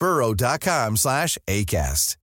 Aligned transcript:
burrow.com 0.00 0.96
slash 0.96 1.28
ACAST. 1.46 2.18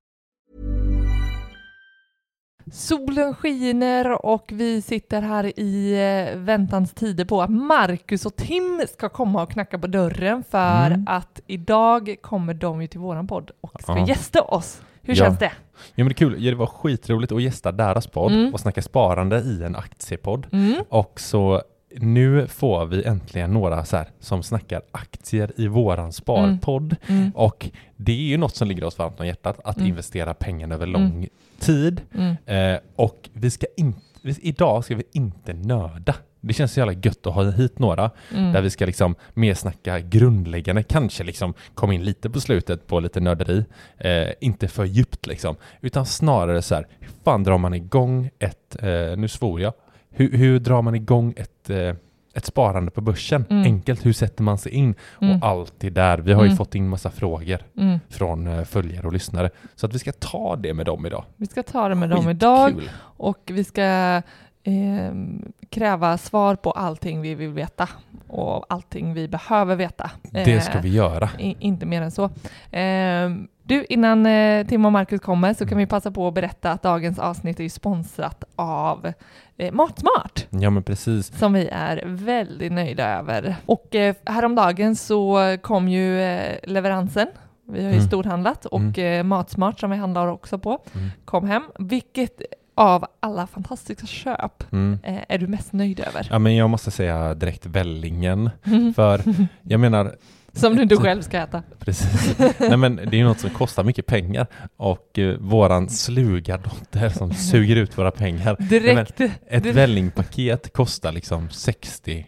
Solen 2.72 3.36
skiner 3.36 4.26
och 4.26 4.46
vi 4.54 4.82
sitter 4.82 5.22
här 5.22 5.60
i 5.60 5.94
eh, 6.32 6.38
väntans 6.40 6.94
tider 6.94 7.26
på 7.26 7.42
att 7.42 7.50
Marcus 7.50 8.26
och 8.26 8.36
Tim 8.36 8.82
ska 8.94 9.10
komma 9.10 9.44
och 9.44 9.52
knacka 9.52 9.80
på 9.80 9.88
dörren 9.88 10.44
för 10.50 10.86
Mm. 10.88 11.04
att 11.08 11.42
idag 11.48 12.16
kommer 12.22 12.54
de 12.54 12.82
ju 12.82 12.88
till 12.88 13.00
våran 13.00 13.28
podd 13.28 13.52
och 13.62 13.82
ska 13.82 13.98
Ja. 13.98 14.08
gästa 14.08 14.42
oss. 14.42 14.82
Hur 15.02 15.16
Ja. 15.16 15.26
känns 15.26 15.40
det? 15.40 15.52
Ja 15.76 16.04
men 16.04 16.06
det 16.08 16.12
är 16.12 16.14
kul, 16.14 16.44
ja, 16.44 16.52
det 16.52 16.58
var 16.58 16.66
skitroligt 16.68 17.32
att 17.32 17.42
gästa 17.42 17.72
deras 17.72 18.08
podd 18.08 18.32
Mm. 18.32 18.54
och 18.54 18.60
snacka 18.60 18.82
sparande 18.82 19.40
i 19.40 19.64
en 19.64 19.76
aktiepodd. 19.76 20.48
Mm. 20.52 20.84
Och 20.90 21.20
så 21.20 21.62
nu 22.00 22.48
får 22.48 22.86
vi 22.86 23.04
äntligen 23.04 23.52
några 23.54 23.86
så 23.86 23.98
här 23.98 24.08
som 24.20 24.44
snackar 24.44 24.82
aktier 24.92 25.52
i 25.58 25.68
våran 25.68 26.14
sparpodd. 26.14 26.96
Mm. 27.08 27.32
Och 27.36 27.70
det 27.96 28.12
är 28.12 28.16
ju 28.30 28.38
något 28.38 28.56
som 28.56 28.68
ligger 28.68 28.84
oss 28.84 28.98
varmt 28.98 29.20
om 29.20 29.28
hjärtat, 29.28 29.60
att 29.64 29.78
Mm. 29.78 29.90
investera 29.90 30.34
pengarna 30.34 30.76
över 30.76 30.86
lång 30.86 31.28
tid. 31.60 32.02
Mm. 32.14 32.36
Eh, 32.74 32.80
och 32.96 33.30
vi 33.34 33.50
ska 33.52 33.66
inte, 33.78 34.00
idag 34.24 34.84
ska 34.86 34.96
vi 34.96 35.04
inte 35.12 35.54
nörda. 35.54 36.16
Det 36.42 36.54
känns 36.54 36.74
så 36.74 36.80
jävla 36.80 36.94
gött 36.94 37.28
att 37.28 37.34
ha 37.34 37.52
hit 37.52 37.80
några 37.80 38.12
Mm. 38.36 38.54
där 38.54 38.62
vi 38.62 38.70
ska 38.70 38.86
liksom 38.86 39.16
mer 39.34 39.54
snacka 39.54 40.00
grundläggande, 40.00 40.84
kanske 40.84 41.24
liksom 41.24 41.54
komma 41.74 41.94
in 41.94 42.04
lite 42.04 42.30
på 42.30 42.42
slutet 42.42 42.88
på 42.88 43.00
lite 43.00 43.20
nörderi, 43.20 43.66
eh, 43.98 44.28
inte 44.42 44.68
för 44.68 44.86
djupt 44.86 45.28
liksom, 45.28 45.56
utan 45.82 46.06
snarare 46.06 46.62
så 46.62 46.76
här, 46.76 46.88
hur 47.00 47.10
fan 47.24 47.44
drar 47.44 47.58
man 47.58 47.74
igång 47.74 48.30
ett, 48.40 48.76
eh, 48.84 49.18
nu 49.18 49.28
svor 49.28 49.62
jag, 49.62 49.74
hur, 50.16 50.32
hur 50.38 50.60
drar 50.60 50.82
man 50.82 50.96
igång 50.96 51.34
ett, 51.38 51.70
eh, 51.70 51.96
ett 52.34 52.46
sparande 52.46 52.92
på 52.92 53.02
börsen? 53.02 53.46
Mm. 53.50 53.64
Enkelt, 53.64 54.06
hur 54.06 54.14
sätter 54.14 54.44
man 54.44 54.58
sig 54.58 54.72
in? 54.72 54.96
Mm. 55.22 55.38
Och 55.42 55.48
allt 55.48 55.74
det 55.78 55.90
där. 55.90 56.18
Vi 56.18 56.34
har 56.34 56.42
ju 56.44 56.48
Mm. 56.48 56.58
fått 56.58 56.76
in 56.76 56.90
massa 56.90 57.12
frågor 57.12 57.60
Mm. 57.78 58.00
från 58.10 58.48
eh, 58.48 58.64
följare 58.64 59.08
och 59.08 59.14
lyssnare, 59.14 59.50
så 59.76 59.86
att 59.86 59.94
vi 59.94 60.00
ska 60.00 60.12
ta 60.12 60.56
det 60.56 60.74
med 60.74 60.86
dem 60.86 61.06
idag. 61.06 61.24
Vi 61.38 61.46
ska 61.46 61.64
ta 61.64 61.90
det 61.90 61.96
med 61.96 62.10
dem 62.10 62.30
idag 62.30 62.68
Skitkul. 62.74 62.90
och 63.18 63.40
vi 63.46 63.64
ska 63.64 64.22
ehm, 64.64 65.52
kräva 65.70 66.18
svar 66.18 66.56
på 66.56 66.72
allting 66.72 67.22
vi 67.22 67.36
vill 67.36 67.50
veta 67.52 67.90
och 68.28 68.66
allting 68.74 69.14
vi 69.14 69.28
behöver 69.28 69.76
veta. 69.76 70.12
Det 70.32 70.62
ska 70.62 70.74
Eh, 70.78 70.82
vi 70.82 70.90
göra. 70.90 71.30
I, 71.40 71.56
inte 71.60 71.86
mer 71.86 72.02
än 72.02 72.12
så. 72.12 72.30
Ehm, 72.72 73.48
du, 73.68 73.86
innan 73.90 74.26
eh, 74.26 74.68
Tim 74.68 74.86
och 74.86 74.92
Marcus 74.92 75.22
kommer 75.22 75.54
så 75.54 75.64
Mm. 75.64 75.70
kan 75.70 75.78
vi 75.78 75.86
passa 75.86 76.12
på 76.12 76.28
att 76.28 76.34
berätta 76.34 76.72
att 76.72 76.82
dagens 76.84 77.20
avsnitt 77.20 77.60
är 77.60 77.64
ju 77.64 77.70
sponsrat 77.70 78.44
av 78.56 79.14
eh, 79.58 79.72
Matsmart 79.74 80.46
Ja 80.50 80.70
men 80.70 80.84
precis. 80.84 81.38
som 81.40 81.54
vi 81.54 81.68
är 81.72 82.04
väldigt 82.06 82.72
nöjda 82.72 83.08
över. 83.10 83.56
Och 83.66 83.96
eh, 83.96 84.16
häromdagen 84.26 84.96
så 84.96 85.40
kom 85.62 85.88
ju 85.88 86.22
eh, 86.22 86.56
leveransen. 86.64 87.28
Vi 87.68 87.84
har 87.84 87.90
ju 87.92 87.96
Mm. 87.98 88.08
storhandlat 88.08 88.66
och 88.66 89.00
eh, 89.00 89.24
Matsmart 89.24 89.80
som 89.80 89.92
vi 89.92 89.98
handlar 89.98 90.28
också 90.28 90.60
på 90.60 90.80
Mm. 90.96 91.10
kom 91.26 91.48
hem. 91.48 91.64
Vilket 91.80 92.42
av 92.76 93.06
alla 93.20 93.48
fantastiska 93.48 94.06
köp 94.08 94.72
Mm. 94.74 95.00
eh, 95.04 95.20
är 95.30 95.38
du 95.38 95.48
mest 95.48 95.74
nöjd 95.74 96.00
över? 96.00 96.28
Ja 96.32 96.40
men 96.40 96.56
jag 96.56 96.70
måste 96.70 96.92
säga 96.92 97.34
direkt 97.34 97.66
Vällingen, 97.66 98.50
för 98.96 99.22
jag 99.62 99.80
menar 99.80 100.16
Som 100.56 100.76
du 100.76 100.84
inte 100.84 100.96
själv 100.96 101.22
ska 101.22 101.38
äta. 101.38 101.64
Precis. 101.80 102.36
Nej 102.60 102.78
men 102.78 102.96
det 102.96 103.20
är 103.20 103.24
något 103.24 103.40
som 103.40 103.50
kostar 103.50 103.84
mycket 103.84 104.06
pengar 104.06 104.48
och 104.78 105.20
eh, 105.20 105.38
våran 105.40 105.90
sluga 105.90 106.58
dotter 106.58 107.10
som 107.10 107.34
suger 107.34 107.76
ut 107.76 107.98
våra 107.98 108.12
pengar. 108.12 108.56
Direkt. 108.70 109.20
Nej, 109.20 109.32
ett 109.48 109.64
direkt. 109.64 109.78
vällingpaket 109.78 110.74
kostar 110.74 111.12
liksom 111.12 111.50
60-70 111.50 112.24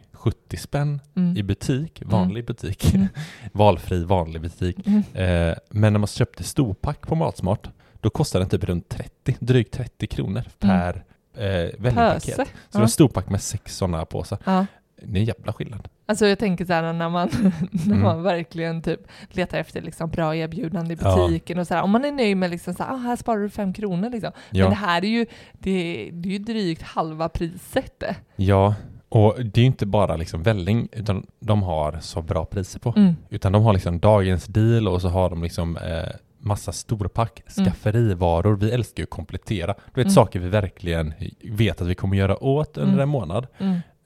spänn 0.57 1.01
Mm. 1.15 1.37
i 1.37 1.43
butik, 1.43 2.01
vanlig 2.05 2.45
butik, 2.45 2.93
Mm. 2.93 3.07
valfri 3.53 4.03
vanlig 4.03 4.41
butik. 4.41 4.77
Mm. 4.87 5.03
Eh, 5.49 5.55
men 5.69 5.93
när 5.93 5.99
man 5.99 6.07
köpte 6.07 6.43
storpack 6.43 7.01
på 7.07 7.15
Matsmart, 7.15 7.69
då 8.01 8.09
kostar 8.09 8.39
den 8.39 8.49
typ 8.49 8.63
runt 8.63 8.89
30, 8.89 9.35
drygt 9.39 9.73
30 9.73 10.07
kronor 10.07 10.43
per 10.59 11.03
eh, 11.37 11.43
vällingpaket. 11.79 12.35
Så 12.35 12.41
det 12.43 12.47
var 12.77 12.81
en 12.81 12.89
storpack 12.89 13.29
med 13.29 13.41
sex 13.41 13.77
sådana 13.77 14.05
påsar. 14.05 14.37
Ja. 14.43 14.65
Det 15.01 15.17
är 15.17 15.21
en 15.21 15.25
jävla 15.25 15.53
skillnad. 15.53 15.87
Alltså 16.05 16.27
jag 16.27 16.39
tänker 16.39 16.65
så 16.65 16.73
här 16.73 16.93
när 16.93 17.09
man, 17.09 17.29
när 17.71 17.85
Mm. 17.85 18.01
man 18.01 18.23
verkligen 18.23 18.81
typ 18.81 18.99
letar 19.29 19.57
efter 19.57 19.81
liksom 19.81 20.09
bra 20.09 20.35
erbjudande 20.35 20.93
i 20.93 20.97
Ja. 21.01 21.15
butiken 21.27 21.59
och 21.59 21.67
så 21.67 21.73
här, 21.73 21.81
om 21.83 21.91
man 21.91 22.05
är 22.05 22.11
nöjd 22.11 22.37
med 22.37 22.49
liksom 22.49 22.73
så 22.73 22.83
här, 22.83 22.93
ah, 22.93 22.97
här 22.97 23.15
sparar 23.15 23.39
du 23.39 23.49
fem 23.49 23.73
kronor 23.73 24.09
liksom. 24.09 24.31
Men 24.51 24.59
Ja. 24.59 24.69
det 24.69 24.75
här 24.75 25.03
är 25.05 25.09
ju, 25.09 25.25
det, 25.53 26.09
det 26.13 26.29
är 26.29 26.33
ju 26.33 26.39
drygt 26.39 26.81
halva 26.81 27.29
priset. 27.29 27.99
det. 27.99 28.15
Ja, 28.35 28.75
och 29.09 29.35
det 29.45 29.57
är 29.59 29.61
ju 29.61 29.67
inte 29.67 29.85
bara 29.85 30.15
liksom 30.15 30.43
välling, 30.43 30.87
utan 30.91 31.25
de 31.39 31.63
har 31.63 31.97
så 32.01 32.21
bra 32.21 32.45
priser 32.45 32.79
på. 32.79 32.93
Mm. 32.97 33.15
Utan 33.29 33.51
de 33.51 33.63
har 33.63 33.73
liksom 33.73 33.99
dagens 33.99 34.45
deal 34.45 34.87
och 34.87 35.01
så 35.01 35.09
har 35.09 35.29
de 35.29 35.43
liksom 35.43 35.77
eh, 35.77 36.09
massa 36.39 36.71
storpack, 36.71 37.43
Mm. 37.57 37.65
skafferivaror. 37.71 38.55
Vi 38.55 38.71
älskar 38.71 39.01
ju 39.01 39.03
att 39.03 39.09
komplettera. 39.09 39.73
Du 39.73 40.01
vet 40.01 40.05
Mm. 40.05 40.09
saker 40.09 40.39
vi 40.39 40.49
verkligen 40.49 41.13
vet 41.43 41.81
att 41.81 41.87
vi 41.87 41.95
kommer 41.95 42.17
göra 42.17 42.43
åt 42.43 42.77
under 42.77 42.89
Mm. 42.93 43.03
en 43.03 43.09
månad. 43.09 43.47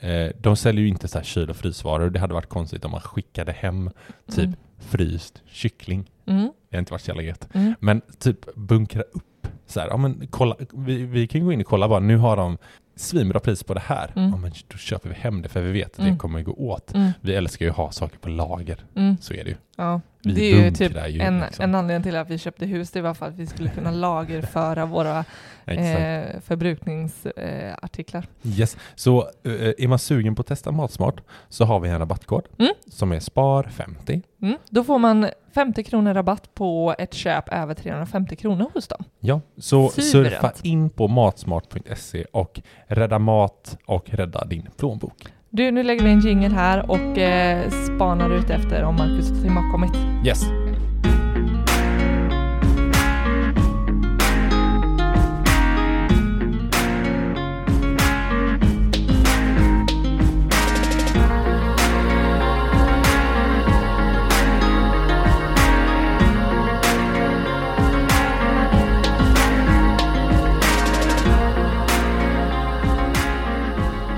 Mm. 0.01 0.25
Eh, 0.27 0.31
de 0.41 0.55
säljer 0.55 0.81
ju 0.81 0.87
inte 0.87 1.07
så 1.07 1.17
här 1.17 1.25
kyl 1.25 1.49
och 1.49 1.55
frysvaror. 1.55 2.09
Det 2.09 2.19
hade 2.19 2.33
varit 2.33 2.49
konstigt 2.49 2.85
om 2.85 2.91
man 2.91 3.01
skickade 3.01 3.51
hem 3.51 3.89
typ 4.27 4.37
Mm. 4.45 4.55
fryst 4.79 5.41
kyckling. 5.47 6.11
Mm. 6.25 6.51
Det 6.69 6.75
har 6.77 6.79
inte 6.79 6.91
varit 6.93 7.01
så 7.01 7.09
jävla 7.09 7.23
gött. 7.23 7.47
Mm. 7.53 7.73
Men 7.79 8.01
typ 8.19 8.55
bunkra 8.55 9.01
upp. 9.01 9.47
Så 9.65 9.79
här, 9.79 9.87
ja, 9.87 9.97
men 9.97 10.27
kolla, 10.29 10.55
vi, 10.73 11.03
vi 11.05 11.27
kan 11.27 11.45
gå 11.45 11.51
in 11.53 11.59
och 11.61 11.67
kolla 11.67 11.87
bara, 11.89 11.99
nu 11.99 12.17
har 12.17 12.37
de 12.37 12.57
svinbra 12.95 13.39
pris 13.39 13.63
på 13.63 13.73
det 13.73 13.79
här. 13.79 14.11
Mm. 14.15 14.29
Ja, 14.29 14.37
men 14.37 14.51
då 14.67 14.77
köper 14.77 15.09
vi 15.09 15.15
hem 15.15 15.41
det 15.41 15.49
för 15.49 15.61
vi 15.61 15.71
vet 15.71 15.91
att 15.93 15.99
Mm. 15.99 16.11
det 16.13 16.17
kommer 16.19 16.41
gå 16.41 16.53
åt. 16.53 16.93
Mm. 16.93 17.11
Vi 17.21 17.33
älskar 17.35 17.65
ju 17.65 17.71
att 17.71 17.77
ha 17.77 17.91
saker 17.91 18.17
på 18.17 18.29
lager. 18.29 18.77
Mm. 18.95 19.17
Så 19.21 19.33
är 19.33 19.43
det 19.43 19.49
ju. 19.49 19.55
Ja, 19.77 20.01
Vi 20.23 20.33
det 20.33 20.51
är 20.51 20.63
ju 20.65 20.71
typ 20.71 21.07
ju 21.09 21.21
en, 21.21 21.39
liksom. 21.39 21.63
en 21.63 21.75
anledning 21.75 22.03
till 22.03 22.15
att 22.15 22.29
vi 22.29 22.37
köpte 22.37 22.65
hus, 22.65 22.91
det 22.91 23.01
var 23.01 23.13
för 23.13 23.25
att 23.25 23.35
vi 23.35 23.47
skulle 23.47 23.69
kunna 23.69 23.91
lagerföra 24.07 24.85
våra 24.85 25.25
eh, 25.65 26.39
förbrukningsartiklar. 26.41 28.27
Eh. 28.43 28.59
Yes. 28.59 28.77
Så 28.95 29.21
eh, 29.43 29.51
är 29.77 29.87
man 29.87 29.99
sugen 29.99 30.35
på 30.35 30.41
att 30.41 30.47
testa 30.47 30.71
Matsmart 30.71 31.21
så 31.49 31.65
har 31.65 31.79
vi 31.79 31.89
en 31.89 31.99
rabattkod 31.99 32.43
Mm. 32.59 32.71
som 32.87 33.11
är 33.11 33.19
SPAR50. 33.19 34.21
mm. 34.41 34.57
Då 34.69 34.83
får 34.83 34.99
man 34.99 35.27
50 35.53 35.83
kronor 35.83 36.13
rabatt 36.13 36.53
på 36.55 36.95
ett 36.97 37.13
köp 37.13 37.49
över 37.53 37.73
350 37.73 38.35
kronor 38.35 38.69
hos 38.73 38.87
dem. 38.87 39.03
Ja, 39.19 39.41
så 39.57 39.89
Suveränt. 39.89 40.31
surfa 40.41 40.51
in 40.63 40.89
på 40.89 41.07
matsmart.se 41.07 42.25
och 42.31 42.61
rädda 42.87 43.19
mat 43.19 43.77
och 43.85 44.09
rädda 44.09 44.45
din 44.45 44.69
plånbok. 44.77 45.27
Du, 45.53 45.71
nu 45.71 45.83
lägger 45.83 46.03
vi 46.03 46.11
en 46.11 46.19
jingle 46.19 46.55
här 46.55 46.91
och 46.91 47.17
eh, 47.17 47.69
spanar 47.69 48.29
ut 48.29 48.49
efter 48.49 48.83
om 48.83 48.95
Marcus 48.95 49.31
och 49.31 49.41
Tim 49.41 49.57
har 49.57 49.71
kommit. 49.71 50.25
Yes. 50.25 50.60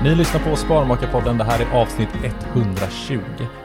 Ni 0.04 0.14
lyssnar 0.14 0.40
på 0.40 0.56
Sparmakarpodden. 0.56 1.38
Det 1.38 1.44
här 1.44 1.60
är 1.60 1.70
avsnitt 1.80 2.08
120. 2.54 3.20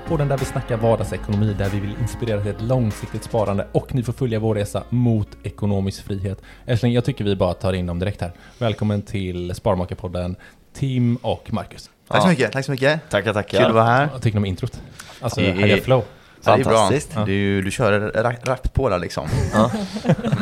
Podden 0.07 0.27
där 0.27 0.37
vi 0.37 0.45
snackar 0.45 0.77
vardagsekonomi, 0.77 1.55
där 1.57 1.69
vi 1.69 1.79
vill 1.79 1.95
inspirera 2.01 2.41
till 2.41 2.51
ett 2.51 2.61
långsiktigt 2.61 3.23
sparande 3.23 3.67
och 3.71 3.95
ni 3.95 4.03
får 4.03 4.13
följa 4.13 4.39
vår 4.39 4.55
resa 4.55 4.83
mot 4.89 5.27
ekonomisk 5.43 6.03
frihet. 6.05 6.41
Älskling, 6.65 6.93
jag 6.93 7.05
tycker 7.05 7.23
vi 7.23 7.35
bara 7.35 7.53
tar 7.53 7.73
in 7.73 7.85
dem 7.85 7.99
direkt 7.99 8.21
här. 8.21 8.31
Välkommen 8.57 9.01
till 9.01 9.55
Sparmakarpodden, 9.55 10.35
Tim 10.73 11.15
och 11.15 11.53
Marcus. 11.53 11.89
Tack 12.07 12.21
så 12.21 12.27
mycket, 12.27 12.51
tack 12.51 12.65
så 12.65 12.71
mycket. 12.71 13.09
Tackar, 13.09 13.33
tackar. 13.33 13.57
Kul 13.57 13.67
att 13.67 13.73
vara 13.73 13.83
här. 13.85 14.09
Vad 14.11 14.21
tycker 14.21 14.35
ni 14.35 14.39
om 14.41 14.45
introt? 14.45 14.81
Alltså, 15.21 15.41
Det 15.41 15.51
här 15.51 15.67
är 15.67 15.81
flow. 15.81 16.03
Ja, 16.45 16.55
det 16.55 16.61
är 16.61 16.65
bra. 16.65 16.77
Fantastiskt. 16.77 17.15
Du, 17.25 17.61
du 17.61 17.71
kör 17.71 17.99
ra- 17.99 18.35
rappt 18.45 18.73
på 18.73 18.89
där 18.89 18.99
liksom. 18.99 19.27
Ja. 19.53 19.71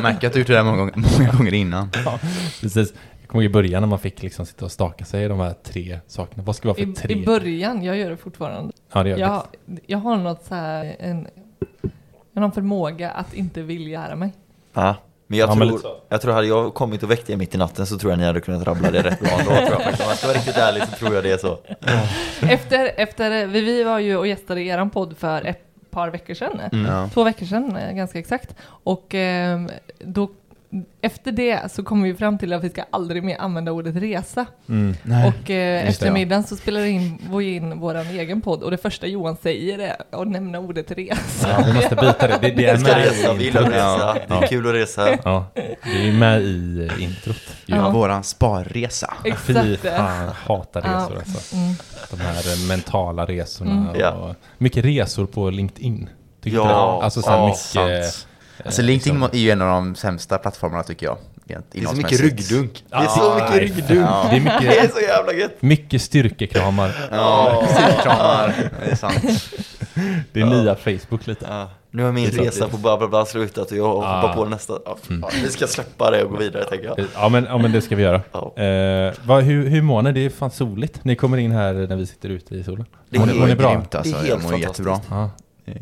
Märker 0.02 0.26
att 0.26 0.32
du 0.32 0.38
gjort 0.38 0.46
det 0.48 0.54
där 0.54 0.62
många, 0.62 0.76
gånger- 0.76 1.18
många 1.18 1.32
gånger 1.32 1.54
innan. 1.54 1.90
Precis. 2.60 2.92
Jag 3.28 3.32
kommer 3.32 3.44
ihåg 3.44 3.50
i 3.50 3.52
början 3.52 3.82
när 3.82 3.88
man 3.88 3.98
fick 3.98 4.22
liksom 4.22 4.46
sitta 4.46 4.64
och 4.64 4.72
staka 4.72 5.04
sig 5.04 5.24
i 5.24 5.28
de 5.28 5.40
här 5.40 5.54
tre 5.62 5.98
sakerna. 6.06 6.42
Vad 6.42 6.56
ska 6.56 6.68
vara 6.68 6.76
för 6.76 6.82
I, 6.82 6.92
tre? 6.94 7.14
I 7.14 7.24
början, 7.26 7.82
jag 7.82 7.96
gör 7.96 8.10
det 8.10 8.16
fortfarande. 8.16 8.72
ja, 8.92 9.02
det 9.02 9.08
gör 9.10 9.18
Jag, 9.18 9.30
jag. 9.66 9.78
jag 9.86 9.98
har 9.98 10.16
något 10.16 10.44
så 10.44 10.54
här, 10.54 10.96
en, 10.98 11.26
jag 11.80 11.90
har 12.34 12.40
någon 12.40 12.52
förmåga 12.52 13.10
att 13.10 13.34
inte 13.34 13.62
vilja 13.62 14.00
lära 14.06 14.16
mig. 14.16 14.32
Ja. 14.72 14.94
Men 15.26 15.38
jag, 15.38 15.48
Ja, 15.50 15.54
men 15.54 15.68
tror, 15.68 15.78
så. 15.78 15.96
jag 16.08 16.20
tror 16.20 16.32
hade 16.32 16.46
jag 16.46 16.74
kommit 16.74 17.02
och 17.02 17.10
väckt 17.10 17.30
er 17.30 17.36
mitt 17.36 17.54
i 17.54 17.58
natten 17.58 17.86
så 17.86 17.98
tror 17.98 18.12
jag 18.12 18.18
ni 18.18 18.24
hade 18.26 18.40
kunnat 18.40 18.66
rabbla 18.66 18.90
det 18.90 19.02
rätt 19.02 19.20
bra 19.20 19.30
ändå. 19.30 19.44
tror 19.50 19.60
jag 19.62 19.82
faktiskt. 19.82 20.00
Om 20.02 20.08
jag 20.08 20.16
ska 20.18 20.26
vara 20.26 20.36
riktigt 20.36 20.56
ärlig 20.56 20.82
så 20.82 20.90
tror 20.96 21.14
jag 21.14 21.24
det 21.24 21.30
är 21.30 21.38
så. 21.38 21.58
Efter, 22.46 22.90
efter, 22.96 23.46
vi, 23.46 23.60
vi 23.60 23.82
var 23.84 23.98
ju 23.98 24.16
och 24.16 24.26
gästade 24.26 24.62
eran 24.62 24.90
podd 24.90 25.16
för 25.16 25.46
ett 25.46 25.64
par 25.90 26.10
veckor 26.10 26.34
sedan. 26.34 26.60
Ja. 26.86 27.08
Två 27.14 27.24
veckor 27.24 27.46
sedan, 27.46 27.76
eh, 27.76 27.92
ganska 27.92 28.18
exakt. 28.18 28.54
Och 28.64 29.14
ehm, 29.14 29.68
då, 29.98 30.28
efter 31.02 31.32
det 31.32 31.72
så 31.72 31.82
kom 31.84 32.02
vi 32.02 32.14
fram 32.14 32.38
till 32.38 32.52
att 32.52 32.64
vi 32.64 32.70
ska 32.70 32.84
aldrig 32.90 33.24
mer 33.24 33.36
använda 33.38 33.72
ordet 33.72 33.96
resa. 33.96 34.46
Mm. 34.68 34.94
Nej. 35.02 35.28
Och 35.28 35.50
eh, 35.50 35.80
Just 35.84 35.88
efter 35.94 36.06
ja. 36.06 36.12
middagen 36.12 36.44
så 36.44 36.56
spelar 36.56 36.80
vi 36.80 36.88
in, 36.88 37.18
vi 37.30 37.54
in 37.56 37.80
vår 37.80 37.94
egen 37.96 38.40
podd 38.40 38.62
och 38.62 38.70
det 38.70 38.76
första 38.76 39.06
Johan 39.06 39.36
säger 39.42 39.78
är 39.78 39.96
att 40.22 40.28
nämna 40.28 40.58
ordet 40.58 40.90
resa. 40.90 41.48
Ja, 41.50 41.62
vi 41.66 41.72
måste 41.72 41.96
byta 41.96 42.26
det. 42.28 42.38
Det, 42.42 42.50
det 42.50 42.66
är 42.66 42.78
med 42.78 42.96
resa, 42.96 43.34
i 43.34 43.36
vi 43.36 43.44
gillar 43.44 43.60
att 43.60 43.66
introt. 43.66 43.76
resa. 43.76 44.38
Det 44.40 44.44
är 44.44 44.48
kul 44.48 44.66
att 44.68 44.74
resa. 44.74 45.18
Ja, 45.24 45.44
det 45.84 46.08
är 46.08 46.12
med 46.12 46.42
i 46.42 46.88
introt. 46.98 47.36
ju. 47.66 47.76
Ja. 47.76 47.90
Våran 47.90 48.24
sparresa. 48.24 49.14
Fy 49.24 49.28
Exakt. 49.30 49.96
fan, 49.96 50.28
hatar 50.46 50.82
Ja. 50.84 50.90
resor 50.92 51.16
alltså. 51.18 51.56
Mm. 51.56 51.74
De 52.10 52.20
här 52.20 52.52
eh, 52.52 52.68
mentala 52.68 53.24
resorna 53.26 53.70
Mm. 53.70 53.88
och 53.88 53.96
Ja. 53.96 54.34
mycket 54.58 54.84
resor 54.84 55.26
på 55.26 55.50
LinkedIn. 55.50 56.08
Tycker 56.42 56.56
Ja, 56.56 56.64
det? 56.64 57.04
Alltså 57.04 57.22
så 57.22 57.30
här 57.30 57.38
ja, 57.38 57.46
mycket... 57.46 57.62
Sant. 58.14 58.27
Alltså 58.64 58.82
LinkedIn 58.82 59.22
är 59.22 59.36
ju 59.36 59.50
en 59.50 59.62
av 59.62 59.68
de 59.68 59.94
sämsta 59.94 60.38
plattformarna 60.38 60.82
tycker 60.82 61.06
jag. 61.06 61.18
Det 61.44 61.54
är 61.80 61.86
så 61.86 61.96
mycket 61.96 62.20
ryggdunk. 62.20 62.84
Det 62.88 62.96
är 62.96 63.02
Ja, 63.02 63.08
så 63.08 63.34
mycket 63.34 63.50
nej, 63.50 63.60
ryggdunk. 63.60 64.00
Ja. 64.08 64.26
Det 64.30 64.36
är 64.36 64.40
Det 64.40 64.50
är 64.50 64.60
mycket, 64.70 64.94
så 64.94 65.00
jävla 65.00 65.32
gött. 65.32 65.62
mycket 65.62 66.02
styrkekramar. 66.02 66.90
Ja, 67.10 67.64
styrkramar. 67.68 68.54
Det 68.84 68.90
är 68.90 68.94
sant. 68.96 69.24
Det 70.32 70.40
är 70.40 70.46
nya 70.46 70.74
Facebook 70.74 71.26
lite. 71.26 71.46
Ja. 71.48 71.70
Nu 71.90 72.02
har 72.02 72.12
min 72.12 72.26
resa 72.30 72.68
på 72.68 72.76
bla 72.76 72.96
bla 72.98 73.08
bla 73.08 73.24
slutat 73.26 73.70
och 73.70 73.76
jag 73.76 73.86
Ah. 74.04 74.20
hoppar 74.20 74.34
på 74.34 74.44
nästa. 74.44 74.78
Ja, 74.84 74.96
ja, 75.08 75.30
vi 75.42 75.48
ska 75.48 75.66
släppa 75.66 76.10
det 76.10 76.24
och 76.24 76.30
gå 76.30 76.36
vidare 76.36 76.64
tänker 76.64 76.86
jag. 76.86 77.06
Ja 77.14 77.28
men, 77.28 77.44
ja 77.44 77.58
men 77.58 77.72
det 77.72 77.80
ska 77.80 77.96
vi 77.96 78.02
göra. 78.02 78.22
Ja. 78.32 78.62
Eh, 78.62 79.14
vad, 79.24 79.42
hur, 79.44 79.68
hur 79.68 79.82
mår 79.82 80.02
ni? 80.02 80.12
Det 80.12 80.20
är 80.20 80.30
fan 80.30 80.50
soligt. 80.50 81.04
Ni 81.04 81.16
kommer 81.16 81.38
in 81.38 81.52
här 81.52 81.74
när 81.74 81.96
vi 81.96 82.06
sitter 82.06 82.28
ute 82.28 82.54
i 82.54 82.64
solen. 82.64 82.86
Det 83.10 83.18
Mår 83.18 83.28
är 83.28 83.32
ni- 83.32 83.38
mår 83.40 83.46
ni 83.46 83.54
bra? 83.54 83.70
Grymt 83.72 83.94
alltså. 83.94 84.12
Det 84.12 84.18
är 84.18 84.22
Jag 84.22 84.36
helt 84.36 84.42
mår 84.42 84.50
fantastiskt. 84.50 84.78
jättebra. 84.88 85.00
Ja, 85.10 85.30
Eh, 85.66 85.74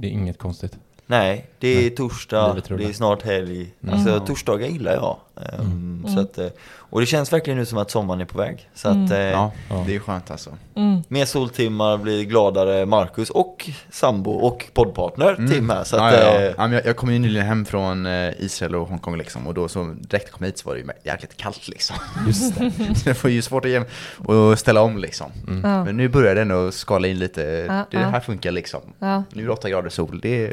det 0.00 0.06
är 0.06 0.10
inget 0.10 0.38
konstigt. 0.38 0.72
Nej, 1.10 1.46
det 1.58 1.68
är 1.68 1.80
Nej. 1.80 1.90
torsdag, 1.90 2.56
rullar. 2.68 2.78
det 2.78 2.84
är 2.84 2.92
snart 2.92 3.22
helg. 3.22 3.74
Mm. 3.82 3.94
Alltså 3.94 4.10
Mm. 4.10 4.24
torsdagar 4.26 4.68
gillar 4.68 4.92
jag. 4.92 5.16
Ehm, 5.36 5.60
Mm. 6.04 6.14
Så 6.14 6.20
att, 6.20 6.38
eh, 6.38 6.46
och 6.76 7.00
det 7.00 7.06
känns 7.06 7.32
verkligen 7.32 7.58
nu 7.58 7.66
som 7.66 7.78
att 7.78 7.90
sommaren 7.90 8.20
är 8.20 8.24
på 8.24 8.38
väg. 8.38 8.68
Så 8.74 8.88
att 8.88 9.10
eh, 9.10 9.18
Ja, 9.18 9.52
Ja. 9.70 9.84
det 9.86 9.94
är 9.94 9.98
skönt 9.98 10.30
alltså. 10.30 10.50
Mm. 10.74 11.02
mer 11.08 11.24
soltimmar, 11.24 11.96
blir 11.96 12.24
gladare 12.24 12.86
Marcus 12.86 13.30
och 13.30 13.70
sambo 13.90 14.30
och 14.30 14.66
poddpartner 14.74 15.34
Mm. 15.34 15.50
Tim 15.50 15.70
här. 15.70 15.84
Så 15.84 15.96
ja, 15.96 16.06
att, 16.08 16.14
ja, 16.14 16.20
ja. 16.20 16.40
eh, 16.40 16.54
Ja, 16.58 16.68
jag, 16.72 16.86
jag 16.86 16.96
kom 16.96 17.12
ju 17.12 17.18
nyligen 17.18 17.46
hem 17.46 17.64
från 17.64 18.06
Israel 18.38 18.74
och 18.74 18.88
Hongkong 18.88 19.16
liksom 19.18 19.46
och 19.46 19.54
då 19.54 19.68
så 19.68 19.94
direkt 20.00 20.30
kom 20.32 20.46
hit 20.46 20.58
så 20.58 20.68
var 20.68 20.74
det 20.74 20.80
ju 20.80 20.86
jäkligt 21.04 21.36
kallt 21.36 21.68
liksom. 21.68 21.96
Just 22.26 22.58
det. 22.58 22.70
Så 22.96 23.04
det 23.04 23.22
var 23.24 23.30
ju 23.30 23.42
svårt 23.42 23.64
att, 24.28 24.58
ställa 24.58 24.82
om 24.82 24.98
liksom. 24.98 25.32
Mm. 25.48 25.70
Ja. 25.70 25.84
Men 25.84 25.96
nu 25.96 26.08
börjar 26.08 26.34
det 26.34 26.40
ändå 26.42 26.70
skala 26.72 27.08
in 27.08 27.18
lite, 27.18 27.42
Ja, 27.68 27.86
det 27.90 27.96
ja. 28.00 28.08
här 28.08 28.20
funkar 28.20 28.50
liksom. 28.52 28.80
Ja. 28.98 29.22
Nu 29.32 29.42
är 29.42 29.46
det 29.46 29.52
8 29.52 29.70
grader 29.70 29.90
sol, 29.90 30.20
det 30.22 30.46
är, 30.46 30.52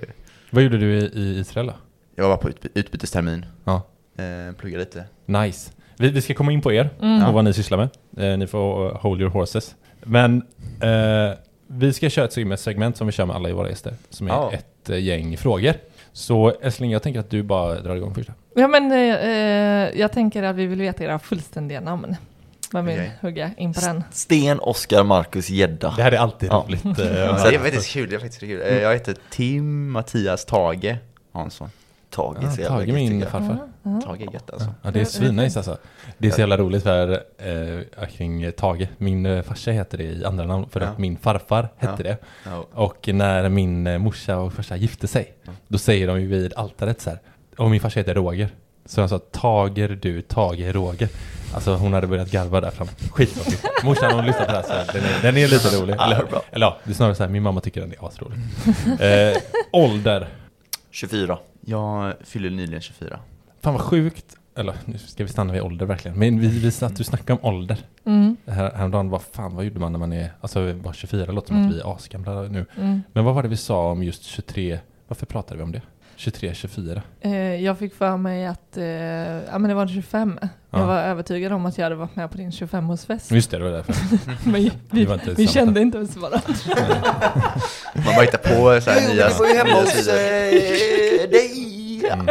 Vad 0.50 0.64
gjorde 0.64 0.78
du 0.78 0.94
i, 0.98 1.06
i 1.14 1.40
Israel 1.40 1.68
då? 1.68 1.74
jag 2.16 2.30
var 2.30 2.38
på 2.38 2.50
utby- 2.50 2.70
utbytestermin, 2.74 3.46
Ja. 3.64 3.82
eh, 4.18 4.56
plugga 4.56 4.78
lite. 4.78 5.04
Nice. 5.26 5.72
Vi, 5.98 6.10
vi 6.10 6.22
ska 6.22 6.34
komma 6.34 6.52
in 6.52 6.62
på 6.62 6.74
er 6.74 6.90
Mm. 7.02 7.24
och 7.28 7.34
vad 7.34 7.44
ni 7.44 7.54
sysslar 7.54 7.78
med. 7.78 7.90
Eh, 8.34 8.38
ni 8.38 8.48
får 8.48 8.86
uh, 8.92 8.98
hold 9.02 9.22
your 9.22 9.32
horses. 9.32 9.76
Men 10.04 10.38
eh, 10.82 11.38
vi 11.68 11.94
ska 11.94 12.10
köra 12.10 12.26
ett 12.26 12.32
segment- 12.38 12.56
segment 12.60 12.98
som 12.98 13.08
vi 13.08 13.14
kör 13.14 13.26
med 13.26 13.36
alla 13.36 13.50
i 13.50 13.52
våra 13.52 13.70
gäster. 13.70 13.94
Som 14.10 14.28
är 14.28 14.32
Ja. 14.32 14.52
ett 14.54 14.90
eh, 14.90 14.98
gäng 15.04 15.38
frågor. 15.38 15.74
Så 16.14 16.54
Älskling, 16.62 16.92
jag 16.92 17.04
tänker 17.04 17.20
att 17.20 17.30
du 17.30 17.44
bara 17.44 17.80
drar 17.80 17.96
igång 17.96 18.14
först. 18.16 18.30
Ja 18.56 18.68
men 18.68 18.92
eh, 18.92 18.98
eh, 19.00 20.00
jag 20.00 20.12
tänker 20.12 20.44
att 20.44 20.56
vi 20.56 20.66
vill 20.66 20.80
veta 20.82 21.04
era 21.04 21.20
fullständiga 21.20 21.80
namn. 21.82 22.16
Vem 22.74 22.86
vill 22.86 22.96
Okej. 22.96 23.12
hugga 23.22 23.52
in 23.58 23.74
på 23.74 23.80
den? 23.82 24.04
Sten, 24.12 24.60
Oskar, 24.60 25.04
Marcus, 25.04 25.50
Gädda. 25.50 25.94
Det 25.98 26.04
här 26.04 26.12
är 26.12 26.18
alltid 26.18 26.50
Ja. 26.52 26.66
roligt. 26.68 26.86
eh, 26.86 26.94
det 26.96 27.02
är 27.56 27.60
faktiskt 27.60 27.90
kul, 27.90 28.10
det 28.10 28.16
är 28.16 28.20
faktiskt 28.20 28.40
kul. 28.40 28.62
Eh, 28.62 28.78
Jag 28.78 28.94
heter 28.94 29.16
Tim 29.30 29.92
Mattias 29.92 30.46
Tage 30.46 30.96
Hansson. 31.34 31.70
Tage, 32.10 32.38
Ja, 32.60 32.68
Tage 32.68 32.86
gött, 32.88 32.96
min 32.96 33.22
farfar. 33.26 33.58
Tage 34.06 34.22
är 34.22 34.34
gött 34.34 34.50
alltså. 34.52 34.74
Ja, 34.82 34.92
det 34.92 35.00
är 35.02 35.06
svinnice 35.06 35.60
alltså. 35.60 35.78
Det 36.18 36.28
är 36.28 36.32
så 36.32 36.40
jävla 36.40 36.58
roligt 36.58 36.84
för 36.84 37.24
eh, 37.38 38.08
kring 38.08 38.52
Tage. 38.52 38.88
Min 38.98 39.26
eh, 39.26 39.42
farsa 39.42 39.72
heter 39.72 39.98
det 39.98 40.04
i 40.04 40.26
andra 40.26 40.46
namn 40.46 40.66
för 40.70 40.82
Ja. 40.82 40.88
att 40.88 40.98
min 40.98 41.18
farfar 41.18 41.70
hette 41.78 41.94
Ja. 41.98 42.04
det. 42.04 42.18
Ja. 42.46 42.66
Och 42.74 43.08
när 43.14 43.50
min 43.50 44.02
morsa 44.02 44.38
och 44.38 44.54
farsa 44.54 44.76
gifte 44.76 45.08
sig, 45.08 45.34
då 45.68 45.78
säger 45.78 46.08
de 46.08 46.22
ju 46.22 46.28
vid 46.28 46.54
altaret 46.54 47.02
så 47.02 47.10
här. 47.10 47.20
Och 47.58 47.70
min 47.72 47.80
farsa 47.82 48.00
heter 48.00 48.14
Roger. 48.14 48.50
Så 48.86 49.02
de 49.02 49.10
sa 49.10 49.20
Tager 49.20 49.90
du, 50.02 50.22
Tage 50.22 50.76
Roger. 50.76 51.10
Alltså 51.58 51.76
hon 51.76 51.94
hade 51.94 52.08
börjat 52.08 52.32
garva 52.32 52.62
där 52.62 52.72
fram. 52.72 52.88
Skitroligt. 53.12 53.66
Morsan 53.84 54.12
hon 54.16 54.26
lyssnar 54.26 54.46
på 54.46 54.52
det 54.52 54.58
här 54.58 54.64
så 54.64 54.74
här, 54.74 54.86
den 54.94 55.04
är, 55.04 55.22
den 55.22 55.38
är 55.38 55.48
lite 55.48 55.78
rolig. 55.82 55.96
Ja, 55.98 56.06
Eller, 56.06 56.26
bra. 56.26 56.42
eller 56.52 56.66
ja, 56.66 56.78
det 56.84 56.90
är 56.92 56.94
snarare 56.96 57.16
så 57.16 57.24
här, 57.24 57.30
min 57.30 57.44
mamma 57.44 57.62
tycker 57.62 57.82
den 57.82 57.92
är 57.92 58.08
asrolig. 58.08 58.38
Eh, 59.00 59.38
ålder. 59.72 60.28
24. 60.92 61.38
Jag 61.66 62.14
fyller 62.24 62.50
nyligen 62.50 62.82
24. 62.82 63.20
Fan 63.62 63.74
vad 63.74 63.82
sjukt. 63.82 64.26
Eller 64.56 64.74
nu 64.86 64.98
ska 64.98 65.24
vi 65.24 65.30
stanna 65.30 65.54
vid 65.54 65.62
ålder 65.62 65.86
verkligen. 65.86 66.20
Men 66.20 66.40
vi, 66.40 66.48
vi 66.48 66.72
satt 66.72 67.00
och 67.00 67.06
snackade 67.06 67.40
om 67.42 67.50
ålder. 67.54 67.78
Mm. 68.06 68.38
Här, 68.48 68.72
häromdagen, 68.76 69.10
vad 69.10 69.22
fan, 69.22 69.56
vad 69.56 69.66
gjorde 69.66 69.80
man 69.80 69.92
när 69.92 70.00
man 70.00 70.14
är, 70.14 70.32
alltså 70.42 70.74
var 70.74 70.94
24, 70.94 71.32
låter 71.32 71.48
som 71.48 71.58
Mm. 71.58 71.70
att 71.70 71.76
vi 71.76 71.80
är 71.80 71.96
asgamla 71.96 72.42
nu. 72.42 72.66
Mm. 72.78 73.02
Men 73.14 73.26
vad 73.26 73.36
var 73.36 73.44
det 73.44 73.50
vi 73.50 73.58
sa 73.58 73.92
om 73.92 74.04
just 74.04 74.24
23, 74.24 74.80
varför 75.08 75.26
pratade 75.26 75.58
vi 75.58 75.64
om 75.64 75.72
det? 75.72 75.82
23, 76.18 76.54
24? 76.54 77.02
Eh, 77.22 77.32
jag 77.64 77.78
fick 77.80 77.96
för 77.96 78.18
mig 78.18 78.46
att, 78.46 78.78
eh, 78.78 78.84
ja 78.86 79.58
men 79.60 79.64
det 79.64 79.74
var 79.74 79.88
25. 79.88 80.40
Ja. 80.42 80.48
Jag 80.80 80.88
var 80.88 80.98
övertygad 81.02 81.52
om 81.52 81.66
att 81.66 81.78
jag 81.78 81.86
hade 81.86 81.96
varit 81.96 82.16
med 82.16 82.32
på 82.32 82.38
din 82.38 82.50
25-årsfest. 82.52 83.34
Just 83.34 83.52
det, 83.52 83.58
det 83.58 83.64
var 83.64 83.72
därför. 83.72 83.96
Men 84.50 84.54
vi, 84.54 84.72
Det 84.92 85.06
var 85.06 85.14
inte 85.14 85.32
vi 85.34 85.48
kände 85.48 85.82
inte 85.82 85.98
ens 85.98 86.18
varandra. 86.18 86.40
Man 87.96 88.16
bara 88.16 88.22
hittar 88.22 88.38
på 88.38 88.82
så 88.82 88.90
här 88.92 89.14
nya... 89.14 89.28
Vi 89.28 89.34
var 89.40 89.48
ju 89.48 89.56
hemma 89.58 89.80
hos 89.82 89.90
sidor. 89.90 90.14
eh, 90.14 91.30
dig. 91.30 91.64
Mm. 92.12 92.28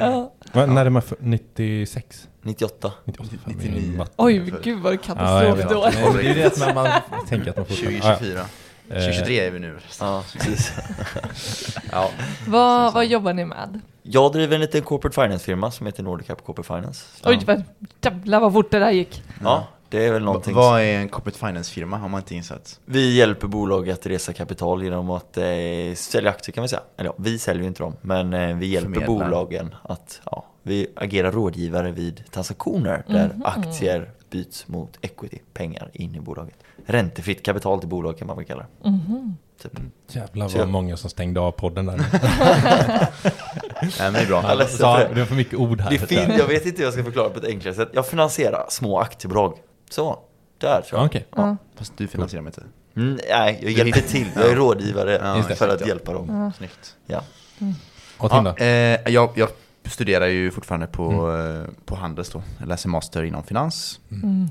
Ja. 0.00 0.32
Men 0.52 0.74
när 0.74 0.86
är 0.86 0.90
man 0.90 1.02
för, 1.02 1.16
96? 1.20 2.28
98. 2.42 2.92
98? 3.04 3.30
fan, 3.44 3.54
99. 3.56 3.80
min 3.82 3.96
matte- 3.96 4.12
Oj, 4.16 4.52
gud 4.62 4.78
vad 4.82 4.92
Ja, 4.94 4.98
katastrof 4.98 5.58
vet. 5.58 5.68
då. 5.68 5.90
Det 6.18 6.28
är 6.30 6.34
det 6.34 6.44
att 6.46 6.58
man, 6.58 6.74
man 6.74 7.26
tänker 7.28 7.50
att 7.50 7.56
man 7.56 7.66
får 7.66 7.74
2024. 7.74 8.40
Eh, 8.40 8.46
2023 8.88 9.40
är 9.46 9.50
vi 9.50 9.58
nu. 9.58 9.78
Ja, 10.00 10.24
precis. 10.32 10.72
Ja. 11.92 12.10
Vad, 12.46 12.92
vad 12.94 13.06
jobbar 13.06 13.32
ni 13.32 13.44
med? 13.44 13.80
Jag 14.02 14.32
driver 14.32 14.54
en 14.54 14.60
liten 14.60 14.82
corporate 14.82 15.14
finance-firma 15.22 15.70
som 15.70 15.86
heter 15.86 16.02
Nordicap 16.02 16.44
Corporate 16.44 16.66
Finance. 16.76 17.04
Oj, 17.24 17.40
vad, 17.46 17.62
jävlar 18.02 18.40
vad 18.40 18.52
fort 18.52 18.70
det 18.70 18.78
där 18.78 18.90
gick. 18.90 19.22
Ja, 19.42 19.66
det 19.88 20.06
är 20.06 20.12
väl 20.12 20.22
någonting. 20.24 20.54
Vad 20.54 20.80
är 20.80 20.98
en 20.98 21.08
corporate 21.08 21.38
finance-firma? 21.38 21.96
Har 21.96 22.08
man 22.08 22.20
inte 22.20 22.34
insatt? 22.34 22.80
Vi 22.84 23.14
hjälper 23.16 23.46
bolag 23.46 23.90
att 23.90 24.06
resa 24.06 24.32
kapital 24.32 24.82
genom 24.82 25.10
att 25.10 25.36
eh, 25.36 25.44
sälja 25.94 26.30
aktier 26.30 26.52
kan 26.54 26.62
vi 26.62 26.68
säga. 26.68 26.82
Eller 26.96 27.10
ja, 27.10 27.14
vi 27.18 27.38
säljer 27.38 27.62
ju 27.62 27.68
inte 27.68 27.82
dem, 27.82 27.96
men 28.00 28.34
eh, 28.34 28.56
vi 28.56 28.66
hjälper 28.66 28.90
Förmedlar. 29.00 29.26
bolagen 29.26 29.74
att, 29.82 30.20
ja, 30.24 30.44
vi 30.62 30.86
agerar 30.96 31.32
rådgivare 31.32 31.90
vid 31.90 32.22
transaktioner 32.30 33.04
där 33.06 33.30
Mhm. 33.34 33.42
aktier 33.46 34.10
byts 34.30 34.68
mot 34.68 34.98
equity, 35.00 35.38
pengar 35.54 35.90
in 35.92 36.14
i 36.14 36.20
bolaget. 36.20 36.54
Räntefritt 36.86 37.42
kapital 37.42 37.80
till 37.80 37.88
bolag 37.88 38.18
kan 38.18 38.26
man 38.26 38.36
väl 38.36 38.46
kalla 38.46 38.66
det. 38.82 38.88
Mhm. 38.90 39.36
Typ. 39.62 39.72
Jävlar 40.08 40.48
Så 40.48 40.58
vad 40.58 40.66
jag- 40.66 40.72
många 40.72 40.96
som 40.96 41.10
stängde 41.10 41.40
av 41.40 41.50
podden 41.52 41.86
där. 41.86 41.96
Nej 43.82 43.90
men 43.98 44.12
det 44.12 44.18
är 44.20 44.26
bra. 44.26 44.42
Alla- 44.42 44.66
Så, 44.66 44.96
det 44.98 45.14
var 45.20 45.24
för 45.26 45.34
mycket 45.34 45.54
ord 45.58 45.80
här. 45.80 45.90
Det 45.90 45.96
jag. 45.96 46.08
fin- 46.08 46.38
jag 46.38 46.46
vet 46.46 46.66
inte 46.66 46.78
hur 46.78 46.84
jag 46.84 46.92
ska 46.92 47.04
förklara 47.04 47.28
på 47.30 47.38
ett 47.38 47.44
enklare 47.44 47.74
sätt. 47.74 47.88
Jag 47.92 48.06
finansierar 48.06 48.66
små 48.68 48.98
aktiebolag. 49.00 49.58
Så, 49.90 50.18
där 50.58 50.80
tror 50.82 50.98
Ja, 50.98 50.98
jag. 50.98 51.06
Okej. 51.06 51.26
Ja. 51.36 51.56
Fast 51.76 51.92
du 51.96 52.08
finansierar 52.08 52.42
mig 52.42 52.50
inte. 52.50 52.62
Mm, 53.00 53.18
nej, 53.30 53.58
jag 53.62 53.72
hjälper 53.72 54.00
till. 54.00 54.26
Jag 54.36 54.50
är 54.50 54.56
rådgivare 54.56 55.20
Ja, 55.48 55.54
för 55.56 55.68
att 55.68 55.86
hjälpa 55.86 56.12
dem. 56.12 56.28
Ja. 56.30 56.52
Snyggt. 56.58 56.96
Ja. 57.06 57.22
Och 58.18 58.30
Tim 58.30 58.44
då? 58.44 58.54
Ja, 58.58 58.64
eh, 58.64 59.00
jag, 59.12 59.30
jag 59.34 59.48
studerar 59.90 60.26
ju 60.26 60.50
fortfarande 60.50 60.86
på, 60.86 61.10
Mm. 61.10 61.60
eh, 61.62 61.68
på 61.84 61.94
Handels 61.94 62.30
då. 62.30 62.42
Jag 62.58 62.68
läser 62.68 62.88
master 62.88 63.22
inom 63.22 63.42
finans. 63.44 64.00
Mhm. 64.08 64.48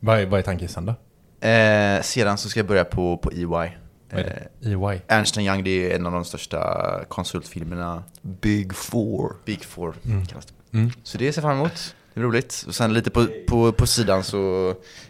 Vad 0.00 0.18
är, 0.18 0.26
vad 0.26 0.38
är 0.38 0.42
tanken 0.44 0.68
sen 0.68 0.86
då? 0.86 0.94
Eh, 1.48 2.02
sedan 2.02 2.38
så 2.38 2.48
ska 2.48 2.60
jag 2.60 2.66
börja 2.66 2.84
på, 2.84 3.16
på 3.18 3.30
EY. 3.30 3.44
Vad 3.44 3.64
är 4.10 4.48
Eh? 4.62 4.70
EY? 4.72 5.00
Ernst 5.08 5.38
Young, 5.38 5.64
det 5.64 5.70
är 5.92 5.96
en 5.96 6.06
av 6.06 6.12
de 6.12 6.24
största 6.24 7.00
konsultfilmerna. 7.08 8.02
Big 8.22 8.74
Four. 8.74 9.36
Big 9.44 9.64
Four 9.64 9.94
Mm. 10.04 10.26
kallas 10.26 10.46
det. 10.46 10.78
Mm. 10.78 10.90
Så 11.02 11.18
det 11.18 11.32
ser 11.32 11.42
jag 11.42 11.48
fram 11.50 11.56
emot. 11.60 11.94
Det 12.14 12.20
är 12.20 12.24
roligt. 12.24 12.64
Och 12.68 12.74
sen 12.74 12.92
lite 12.92 13.10
på, 13.10 13.26
på, 13.48 13.72
på 13.72 13.86
sidan 13.86 14.24
så 14.24 14.36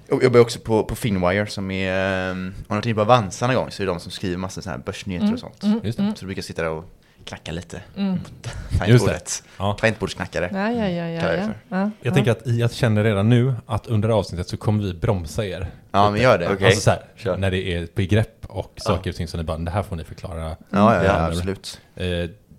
jag 0.09 0.23
jobbar 0.23 0.37
jag 0.39 0.45
också 0.45 0.59
på, 0.61 0.85
på 0.85 0.95
Finwire 0.95 1.47
som 1.47 1.71
är, 1.71 2.27
eh, 2.29 2.31
om 2.33 2.53
du 2.69 2.75
har 2.75 2.87
inne 2.87 2.95
på 2.95 3.01
Avanza 3.01 3.47
någon 3.47 3.57
gång 3.57 3.71
så 3.71 3.83
är 3.83 3.87
det 3.87 3.93
de 3.93 4.01
som 4.01 4.11
skriver 4.13 4.37
massa 4.37 4.63
så 4.63 4.71
här 4.71 4.79
börsnyheter 4.79 5.33
och 5.33 5.39
sånt. 5.39 5.85
Just 5.85 5.99
det. 5.99 6.13
Så 6.17 6.21
du 6.21 6.27
brukar 6.27 6.43
sitta 6.43 6.63
där 6.63 6.71
och 6.71 6.85
knacka 7.25 7.53
lite. 7.53 7.83
Mm. 7.97 8.19
Tangentbordet. 8.79 9.43
Ja. 9.59 9.77
Tangentbordsknackare. 9.81 10.51
Ja, 10.53 10.71
ja, 10.71 10.89
ja, 10.89 11.09
ja. 11.09 11.33
Jag 11.33 11.39
ja. 11.39 11.51
Jag 11.69 11.91
ja. 12.01 12.15
tänker 12.15 12.31
att 12.31 12.47
jag 12.47 12.73
känner 12.73 13.05
redan 13.05 13.29
nu 13.29 13.55
att 13.67 13.87
under 13.87 14.09
avsnittet 14.09 14.49
så 14.49 14.57
kommer 14.57 14.85
vi 14.85 14.95
bromsa 14.95 15.45
er. 15.47 15.71
Ja, 15.91 16.11
men 16.11 16.21
gör 16.21 16.39
det. 16.39 16.53
Okej. 16.53 16.67
Alltså 16.67 16.81
så 16.81 16.91
här, 16.91 17.37
när 17.37 17.51
det 17.51 17.75
är 17.75 17.89
begrepp 17.95 18.47
och 18.49 18.73
saker 18.77 19.11
och 19.11 19.17
ting 19.17 19.29
som 19.29 19.39
ni 19.41 19.45
bara, 19.45 19.59
det 19.59 19.71
här 19.71 19.83
får 19.83 19.97
ni 19.97 20.05
förklara. 20.05 20.43
Ja, 20.45 20.57
ja, 20.71 20.95
ja, 20.95 21.05
Ja. 21.05 21.27
absolut. 21.27 21.81
Eh, 21.97 22.07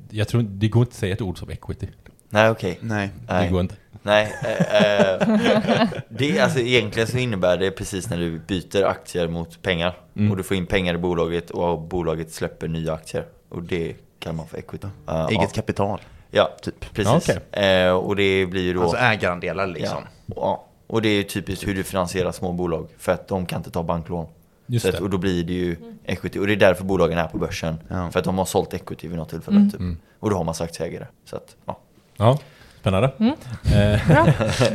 jag 0.09 0.27
tror 0.27 0.41
det 0.41 0.67
går 0.67 0.81
inte 0.81 0.91
att 0.91 0.95
säga 0.95 1.13
ett 1.13 1.21
ord 1.21 1.39
som 1.39 1.49
equity. 1.49 1.87
Nej, 2.29 2.49
okej. 2.49 2.77
Nej. 2.81 3.09
Det 3.27 3.47
går 3.51 3.61
inte. 3.61 3.75
Nej, 4.05 4.33
eh, 4.43 4.81
eh, 4.81 5.87
det, 6.09 6.39
alltså, 6.39 6.59
egentligen 6.59 7.07
så 7.07 7.17
innebär 7.17 7.57
det 7.57 7.71
precis 7.71 8.09
när 8.09 8.17
du 8.17 8.39
byter 8.39 8.83
aktier 8.83 9.27
mot 9.27 9.61
pengar. 9.61 9.97
Mm. 10.15 10.31
Och 10.31 10.37
du 10.37 10.43
får 10.43 10.57
in 10.57 10.65
pengar 10.65 10.95
i 10.95 10.97
bolaget 10.97 11.49
och 11.49 11.81
bolaget 11.81 12.31
släpper 12.31 12.67
nya 12.67 12.93
aktier. 12.93 13.25
Och 13.49 13.63
det 13.63 13.95
kallar 14.25 14.35
man 14.35 14.47
för 14.47 14.57
equity. 14.57 14.87
Uh, 14.87 15.27
Eget 15.29 15.41
ja. 15.41 15.47
kapital. 15.53 16.01
Ja, 16.31 16.49
typ. 16.61 16.93
precis. 16.93 17.35
Ja, 17.51 17.61
Eh, 17.61 17.91
och 17.91 18.15
det 18.15 18.45
blir 18.45 18.61
ju 18.61 18.73
då... 18.73 18.81
Alltså 18.81 18.97
ägarandelar 18.97 19.67
liksom. 19.67 20.03
ja. 20.35 20.65
Och 20.87 21.01
det 21.01 21.09
är 21.09 21.13
ju 21.13 21.23
typiskt 21.23 21.67
hur 21.67 21.75
du 21.75 21.83
finansierar 21.83 22.31
små 22.31 22.51
bolag. 22.51 22.87
För 22.97 23.11
att 23.11 23.27
de 23.27 23.45
kan 23.45 23.59
inte 23.59 23.71
ta 23.71 23.83
banklån. 23.83 24.27
Just 24.65 24.85
att, 24.85 24.91
det. 24.91 25.01
och 25.01 25.09
då 25.09 25.17
blir 25.17 25.43
det 25.43 25.53
ju 25.53 25.77
equity. 26.05 26.39
Och 26.39 26.47
det 26.47 26.53
är 26.53 26.57
därför 26.57 26.83
bolagen 26.83 27.17
är 27.17 27.27
på 27.27 27.37
börsen. 27.37 27.79
Ja. 27.87 28.11
För 28.11 28.19
att 28.19 28.25
de 28.25 28.37
har 28.37 28.45
sålt 28.45 28.73
equity 28.73 29.07
vid 29.07 29.17
något 29.17 29.29
tillfälle. 29.29 29.57
Mm. 29.57 29.71
Typ. 29.71 29.79
Mm. 29.79 29.97
Och 30.19 30.29
då 30.29 30.35
har 30.35 30.43
man 30.43 30.55
aktieägare. 30.59 31.05
Så 31.25 31.35
att, 31.35 31.55
ja. 31.65 31.79
Ja, 32.17 32.39
spännande. 32.79 33.11
Mm. 33.19 33.35
Eh, 33.65 34.07
Bra. 34.07 34.27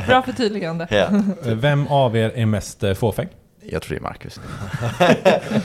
Bra 0.07 0.21
förtydligande. 0.21 0.87
Ja. 0.89 1.07
vem 1.53 1.87
av 1.87 2.17
er 2.17 2.31
är 2.35 2.45
mest 2.45 2.83
eh, 2.83 2.93
fåfäng? 2.93 3.27
Jag 3.71 3.81
tror 3.81 3.95
det 3.95 3.99
är 3.99 4.03
Marcus. 4.03 4.39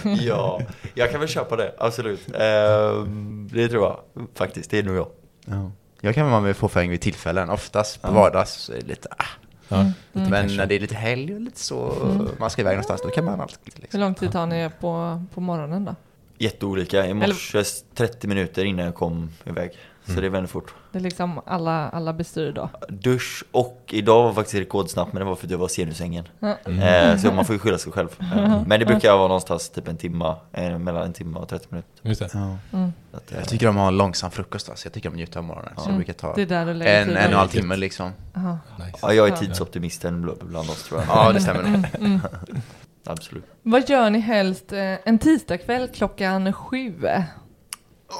ja, 0.26 0.60
jag 0.94 1.10
kan 1.10 1.20
väl 1.20 1.28
köpa 1.28 1.56
det, 1.56 1.74
absolut. 1.78 2.20
Ehm, 2.34 3.48
det 3.52 3.68
tror 3.68 3.82
jag 3.84 4.00
faktiskt, 4.34 4.70
det 4.70 4.78
är 4.78 4.82
nog 4.82 4.96
jag. 4.96 5.08
Ja. 5.44 5.70
Jag 6.00 6.14
kan 6.14 6.30
vara 6.30 6.40
med 6.40 6.56
fåfäng 6.56 6.90
vid 6.90 7.00
tillfällen. 7.00 7.50
Oftast 7.50 8.02
på 8.02 8.08
Ja. 8.08 8.12
vardags 8.12 8.50
så 8.52 8.72
är 8.72 8.76
det 8.80 8.86
lite 8.86 9.08
ah. 9.18 9.24
Ja, 9.68 9.76
Mm. 9.76 9.92
Men 10.12 10.30
kanske. 10.32 10.56
när 10.56 10.66
det 10.66 10.74
är 10.74 10.80
lite 10.80 10.94
helg 10.94 11.34
och 11.34 11.40
lite 11.40 11.60
så, 11.60 11.92
Mm. 12.02 12.28
man 12.38 12.50
ska 12.50 12.62
iväg 12.62 12.72
någonstans, 12.72 13.02
då 13.02 13.08
kan 13.08 13.24
man 13.24 13.40
alltid 13.40 13.74
Hur 13.74 13.82
liksom. 13.82 14.00
lång 14.00 14.14
tid 14.14 14.32
tar 14.32 14.46
ni 14.46 14.70
på, 14.80 15.24
på 15.34 15.40
morgonen 15.40 15.84
då? 15.84 15.94
Jätteolika, 16.38 17.06
i 17.06 17.14
morse 17.14 17.62
30 17.94 18.28
minuter 18.28 18.64
innan 18.64 18.84
jag 18.84 18.94
kom 18.94 19.30
iväg. 19.44 19.70
Så 20.04 20.10
Mm. 20.12 20.20
det 20.20 20.26
är 20.26 20.30
väldigt 20.30 20.50
fort. 20.50 20.74
Det 20.96 21.00
är 21.00 21.02
liksom 21.02 21.40
alla, 21.46 21.88
alla 21.88 22.12
bestyr 22.12 22.52
då? 22.52 22.68
Dusch 22.88 23.44
och 23.52 23.84
idag 23.88 24.22
var 24.22 24.32
faktiskt 24.32 24.54
rekordsnabbt 24.54 25.12
men 25.12 25.20
det 25.20 25.24
var 25.26 25.34
för 25.36 25.46
att 25.46 25.50
jag 25.50 25.58
var 25.58 25.68
sen 25.68 25.88
ur 25.88 25.92
sängen. 25.92 26.28
Mm. 26.66 26.78
Eh, 27.12 27.16
så 27.18 27.32
man 27.32 27.44
får 27.44 27.54
ju 27.54 27.58
skylla 27.58 27.78
sig 27.78 27.92
själv. 27.92 28.08
Men 28.66 28.80
det 28.80 28.86
brukar 28.86 29.12
vara 29.16 29.28
någonstans 29.28 29.70
typ 29.70 29.88
en 29.88 29.96
timma, 29.96 30.36
eh, 30.52 30.78
mellan 30.78 31.02
en 31.02 31.12
timme 31.12 31.38
och 31.38 31.48
30 31.48 31.66
minuter. 31.70 31.90
Just 32.02 32.20
det. 32.20 32.28
Ja. 32.32 32.56
Mm. 32.72 32.92
Att, 33.12 33.32
eh, 33.32 33.38
Jag 33.38 33.48
tycker 33.48 33.66
de 33.66 33.76
har 33.76 33.88
en 33.88 33.96
långsam 33.98 34.30
frukost 34.30 34.68
alltså. 34.70 34.86
Jag 34.86 34.92
tycker 34.92 35.10
de 35.10 35.16
njuter 35.16 35.38
av 35.38 35.44
morgonen. 35.44 35.72
Så 35.76 35.82
Ja. 35.82 35.88
jag 35.88 35.96
brukar 35.96 36.12
ta 36.12 36.28
en, 36.28 36.34
tiden? 36.34 36.68
en 36.68 37.10
och 37.10 37.22
en 37.22 37.32
halv 37.32 37.48
timme 37.48 37.76
liksom. 37.76 38.10
Aha. 38.36 38.58
Nice. 38.78 38.98
ja, 39.02 39.12
jag 39.12 39.28
är 39.28 39.36
tidsoptimisten 39.36 40.24
bl- 40.26 40.44
bland 40.44 40.70
oss 40.70 40.82
tror 40.88 41.00
jag. 41.00 41.08
Ja, 41.16 41.32
det 41.32 41.40
stämmer 41.40 41.62
nog. 41.62 41.74
Mm, 41.74 41.84
mm. 42.00 42.20
Absolut. 43.06 43.44
Vad 43.62 43.88
gör 43.88 44.10
ni 44.10 44.18
helst 44.18 44.72
eh, 44.72 44.78
en 45.08 45.18
tisdagkväll 45.18 45.88
klockan 45.88 46.52
sju? 46.52 46.94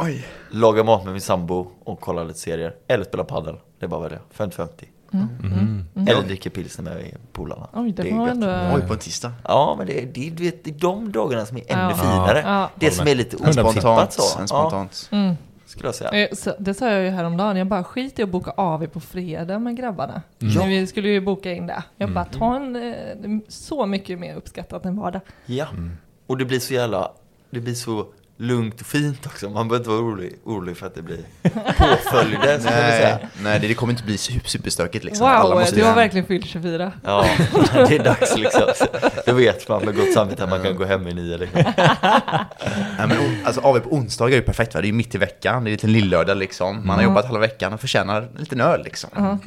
Oj. 0.01 0.27
Laga 0.51 0.85
mat 0.85 1.05
med 1.05 1.13
min 1.13 1.21
sambo 1.21 1.67
och 1.85 2.01
kolla 2.01 2.25
lite 2.25 2.39
serier. 2.39 2.75
Eller 2.89 3.05
spela 3.05 3.25
padel. 3.25 3.57
Det 3.79 3.87
är 3.87 3.89
bara 3.89 4.07
att 4.07 4.13
välja. 4.13 4.21
50-50. 4.37 4.69
Mm. 5.13 5.27
Mm. 5.43 5.85
Mm. 5.95 6.09
Eller 6.09 6.23
dricka 6.23 6.51
pilsner 6.51 6.85
med 6.95 7.17
polarna. 7.33 7.69
Oj, 7.73 7.93
det 7.93 8.11
är 8.11 8.15
var 8.19 8.29
ändå... 8.29 8.47
Oj, 8.75 8.87
på 8.87 8.93
en 8.93 8.99
tisdag. 8.99 9.33
Ja, 9.45 9.75
men 9.79 9.87
det 9.87 10.03
är, 10.03 10.07
det, 10.07 10.31
du 10.31 10.45
vet, 10.45 10.65
det 10.65 10.71
är 10.71 10.75
de 10.79 11.13
dagarna 11.13 11.47
som 11.47 11.57
är 11.57 11.63
ännu 11.73 11.83
Ja. 11.91 11.97
finare. 11.97 12.43
Ja. 12.47 12.71
Det 12.75 12.91
som 12.91 13.09
är 13.09 13.15
lite 13.15 13.37
100%. 13.37 13.49
ospontant 13.49 13.73
Spontant. 13.83 14.13
så. 14.13 14.39
En 14.41 14.49
spontant. 14.49 15.09
Mm. 15.13 15.27
Ja, 15.29 15.35
skulle 15.67 15.89
jag 15.89 15.95
säga. 15.95 16.11
Eh, 16.11 16.29
så- 16.35 16.55
Det 16.59 16.75
sa 16.75 16.91
jag 16.91 17.03
ju 17.03 17.11
häromdagen, 17.11 17.57
jag 17.57 17.67
bara 17.67 17.85
skit 17.85 18.19
i 18.19 18.23
att 18.23 18.29
boka 18.29 18.51
AV 18.57 18.87
på 18.87 19.01
fredag 19.01 19.59
med 19.59 19.77
grabbarna. 19.77 20.23
Mm. 20.43 20.55
Men 20.55 20.69
vi 20.69 20.87
skulle 20.87 21.09
ju 21.09 21.21
boka 21.21 21.53
in 21.53 21.67
det. 21.67 21.83
Jag 21.97 22.13
bara, 22.13 22.25
Mm. 22.25 22.39
ta 22.39 22.57
en 22.57 22.77
eh, 22.77 23.41
så 23.49 23.87
mycket 23.87 24.19
mer 24.19 24.37
uppskattat 24.37 24.85
än 24.87 24.97
vardag. 24.97 25.21
Ja. 25.47 25.67
Mm. 25.71 25.97
Och 26.27 26.37
det 26.39 26.45
blir 26.45 26.61
så 26.61 26.75
jävla, 26.75 27.11
det 27.51 27.61
blir 27.61 27.75
så 27.75 28.07
lugnt 28.39 28.81
och 28.81 28.87
fint 28.87 29.27
också. 29.27 29.51
Man 29.51 29.69
behöver 29.69 29.77
inte 29.77 29.91
vara 29.91 30.01
orolig, 30.01 30.33
orolig 30.45 30.77
för 30.77 30.87
att 30.87 30.95
det 30.95 31.03
blir 31.03 31.19
påföljder. 31.79 32.61
Nej, 32.65 33.27
nej, 33.43 33.59
det 33.61 33.75
kommer 33.75 33.93
inte 33.93 34.05
bli 34.05 34.19
super, 34.19 34.49
superstökigt 34.49 35.05
liksom. 35.05 35.27
Wow, 35.31 35.51
måste 35.59 35.75
du 35.77 35.81
har 35.83 35.89
hem. 35.89 35.97
verkligen 35.97 36.27
fyllt 36.27 36.47
24. 36.47 36.93
Ja, 37.05 37.27
det 37.89 37.97
är 37.97 38.05
dags 38.05 38.37
liksom. 38.37 38.63
Då 39.27 39.33
vet 39.33 39.69
man 39.69 39.85
med 39.85 39.97
gott 39.97 40.13
samvete 40.13 40.45
att 40.45 40.51
man 40.51 40.63
kan 40.63 40.77
gå 40.77 40.85
hem 40.85 41.09
i 41.09 41.15
nio 41.15 41.37
liksom. 41.39 41.63
Nej, 42.99 43.07
men, 43.09 43.17
alltså, 43.45 43.61
AW 43.61 43.81
på 43.81 43.91
onsdagar 43.95 44.33
är 44.33 44.37
ju 44.37 44.43
perfekt 44.43 44.75
va? 44.75 44.81
Det 44.81 44.85
är 44.87 44.89
ju 44.89 44.93
mitt 44.95 45.15
i 45.15 45.19
veckan, 45.19 45.65
det 45.65 45.71
är 45.71 45.73
lite 45.73 45.87
lillördag 45.87 46.37
liksom. 46.37 46.77
Man 46.77 46.89
har 46.89 46.95
Mm. 46.97 47.05
jobbat 47.05 47.25
halva 47.25 47.41
veckan 47.41 47.73
och 47.73 47.81
förtjänar 47.81 48.23
en 48.23 48.29
liten 48.37 48.61
öl 48.61 48.83
liksom. 48.85 49.11
Ja. 49.17 49.39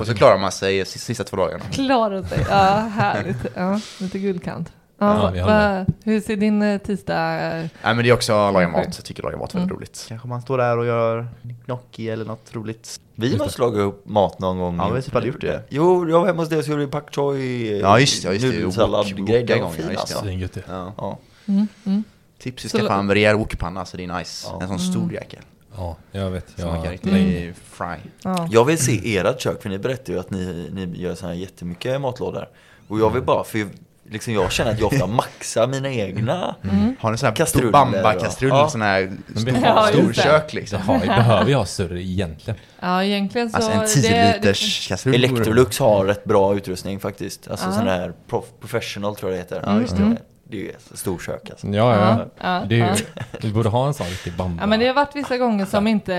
Och 0.00 0.06
så 0.06 0.14
klarar 0.14 0.38
man 0.38 0.52
sig 0.52 0.84
sista 0.86 1.24
två 1.24 1.36
dagarna. 1.36 1.64
Klarar 1.72 2.22
sig. 2.22 2.46
Ja, 2.50 2.90
härligt. 2.94 3.36
Ja, 3.54 3.80
lite 3.98 4.18
guldkant. 4.18 4.72
Ja, 4.98 5.22
Ja, 5.24 5.30
vi 5.30 5.40
va, 5.40 5.86
hur 6.04 6.20
ser 6.20 6.36
din 6.36 6.62
eh, 6.62 6.78
tisdag... 6.78 7.34
eh, 7.58 7.66
Nej 7.82 7.94
men 7.94 7.96
det 7.98 8.08
är 8.08 8.12
också 8.12 8.32
att 8.32 8.52
laga 8.52 8.68
mat, 8.68 8.84
jag 8.96 9.04
tycker 9.04 9.22
laga 9.22 9.36
mat 9.36 9.50
är 9.54 9.58
väldigt 9.58 9.70
Mm. 9.70 9.76
roligt. 9.78 10.04
Kanske 10.08 10.28
man 10.28 10.42
står 10.42 10.58
där 10.58 10.78
och 10.78 10.86
gör 10.86 11.28
gnocchi 11.66 12.08
eller 12.10 12.24
något 12.24 12.54
roligt. 12.54 13.00
Vi 13.14 13.26
Just 13.26 13.38
måste 13.38 13.60
laga 13.60 13.80
upp 13.82 14.08
mat 14.08 14.38
någon 14.38 14.58
gång. 14.58 14.76
Ja, 14.76 14.88
vi 14.88 14.94
har 14.94 15.00
typ 15.00 15.14
aldrig 15.16 15.32
gjort 15.32 15.40
det. 15.42 15.62
Jo, 15.68 16.08
jag 16.08 16.20
var 16.20 16.26
hemma 16.26 16.42
hos 16.42 16.48
dig 16.48 16.58
och 16.58 16.64
så 16.64 16.70
gjorde 16.70 16.84
vi 16.84 16.90
pak 16.90 17.14
choi, 17.14 17.80
Ja 17.80 18.00
just 18.00 18.22
det, 18.22 18.28
ja, 18.28 18.32
just 18.32 18.44
det. 18.46 18.52
nudelsallad, 18.52 19.06
Wok- 19.06 19.26
grej. 19.26 19.42
woka 19.42 19.54
Den 19.54 19.72
fin 19.72 19.84
ja, 19.86 19.92
just 19.92 20.08
det. 20.08 20.14
alltså. 20.18 20.60
Det. 20.60 20.64
Ja. 20.68 20.92
Ja. 20.98 21.18
Mm, 21.48 21.68
mm. 21.86 22.04
Tips, 22.38 22.62
skaffa 22.72 22.94
en 22.94 23.10
rejäl 23.14 23.36
wokpanna 23.36 23.84
så 23.84 23.96
det 23.96 24.04
är 24.04 24.18
nice. 24.18 24.48
Ja. 24.50 24.58
En 24.62 24.68
sån 24.68 24.78
stor 24.78 25.12
jäkel. 25.12 25.40
Ja, 25.76 25.96
jag 26.12 26.30
vet. 26.30 26.46
Så 26.56 26.66
man 26.66 26.74
kan 26.74 26.84
Jag, 26.84 26.92
riktigt 26.92 27.12
Mm. 27.12 27.54
fry. 27.54 28.10
Ja. 28.22 28.48
Jag 28.50 28.64
vill 28.64 28.78
se 28.78 29.16
ert 29.18 29.40
kök, 29.40 29.62
för 29.62 29.68
ni 29.68 29.78
berättar 29.78 30.12
ju 30.12 30.18
att 30.18 30.30
ni, 30.30 30.68
ni 30.72 30.98
gör 31.02 31.14
så 31.14 31.26
här 31.26 31.32
jättemycket 31.34 32.00
matlådor. 32.00 32.48
Och 32.88 33.00
jag 33.00 33.10
vill 33.10 33.22
bara, 33.22 33.44
för 33.44 33.66
liksom 34.10 34.32
jag 34.34 34.52
känner 34.52 34.70
att 34.70 34.78
jag 34.80 34.86
ofta 34.92 35.06
maxar 35.22 35.66
mina 35.66 35.90
egna. 35.90 36.54
Mm. 36.64 36.96
Har 37.00 37.10
ni 37.10 37.18
sån 37.18 37.26
här 37.36 37.70
bamba-kastrull, 37.70 38.48
ja. 38.50 38.68
sån 38.68 38.82
här 38.82 39.12
stor, 39.36 39.54
Ja, 39.64 39.86
storkök 39.92 40.50
så 40.50 40.56
liksom? 40.56 40.80
har, 40.82 40.98
behöver 40.98 41.50
jag 41.50 41.68
större 41.68 42.02
egentligen. 42.02 42.60
ja, 42.80 43.04
egentligen 43.04 43.50
så... 43.50 43.56
Alltså 43.56 43.70
en 43.70 43.80
det- 43.80 43.86
10 43.86 44.32
liters 44.36 44.88
kastrull. 44.88 45.14
Electrolux 45.14 45.78
har 45.78 46.04
rätt 46.04 46.24
bra 46.24 46.54
utrustning 46.56 47.00
faktiskt. 47.00 47.48
Alltså 47.50 47.66
Ja. 47.66 47.72
sån 47.72 47.86
här 47.88 48.12
prof, 48.28 48.44
professional 48.60 49.16
tror 49.16 49.30
jag 49.32 49.38
det 49.38 49.42
heter. 49.42 49.62
Ja, 49.72 49.80
just 49.80 49.96
det. 49.96 50.02
Mm. 50.02 50.16
Det 50.50 50.56
är 50.56 50.60
ju 50.62 50.70
ett 50.70 50.98
storkök 50.98 51.50
alltså. 51.50 51.66
Ja, 51.66 51.96
ja. 51.96 52.26
Ja, 52.40 52.62
Det 52.68 52.80
är 52.80 52.86
ja. 52.86 52.94
ju, 52.96 53.04
vi 53.40 53.52
borde 53.52 53.68
ha 53.68 53.86
en 53.86 53.94
sån 53.94 54.06
riktig 54.06 54.32
bamba. 54.36 54.62
Ja 54.62 54.66
men 54.66 54.80
det 54.80 54.86
har 54.86 54.94
varit 54.94 55.16
vissa 55.16 55.36
gånger 55.38 55.64
som 55.66 55.86
inte 55.86 56.12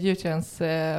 gjutjärns... 0.00 0.60
Eh, 0.60 0.96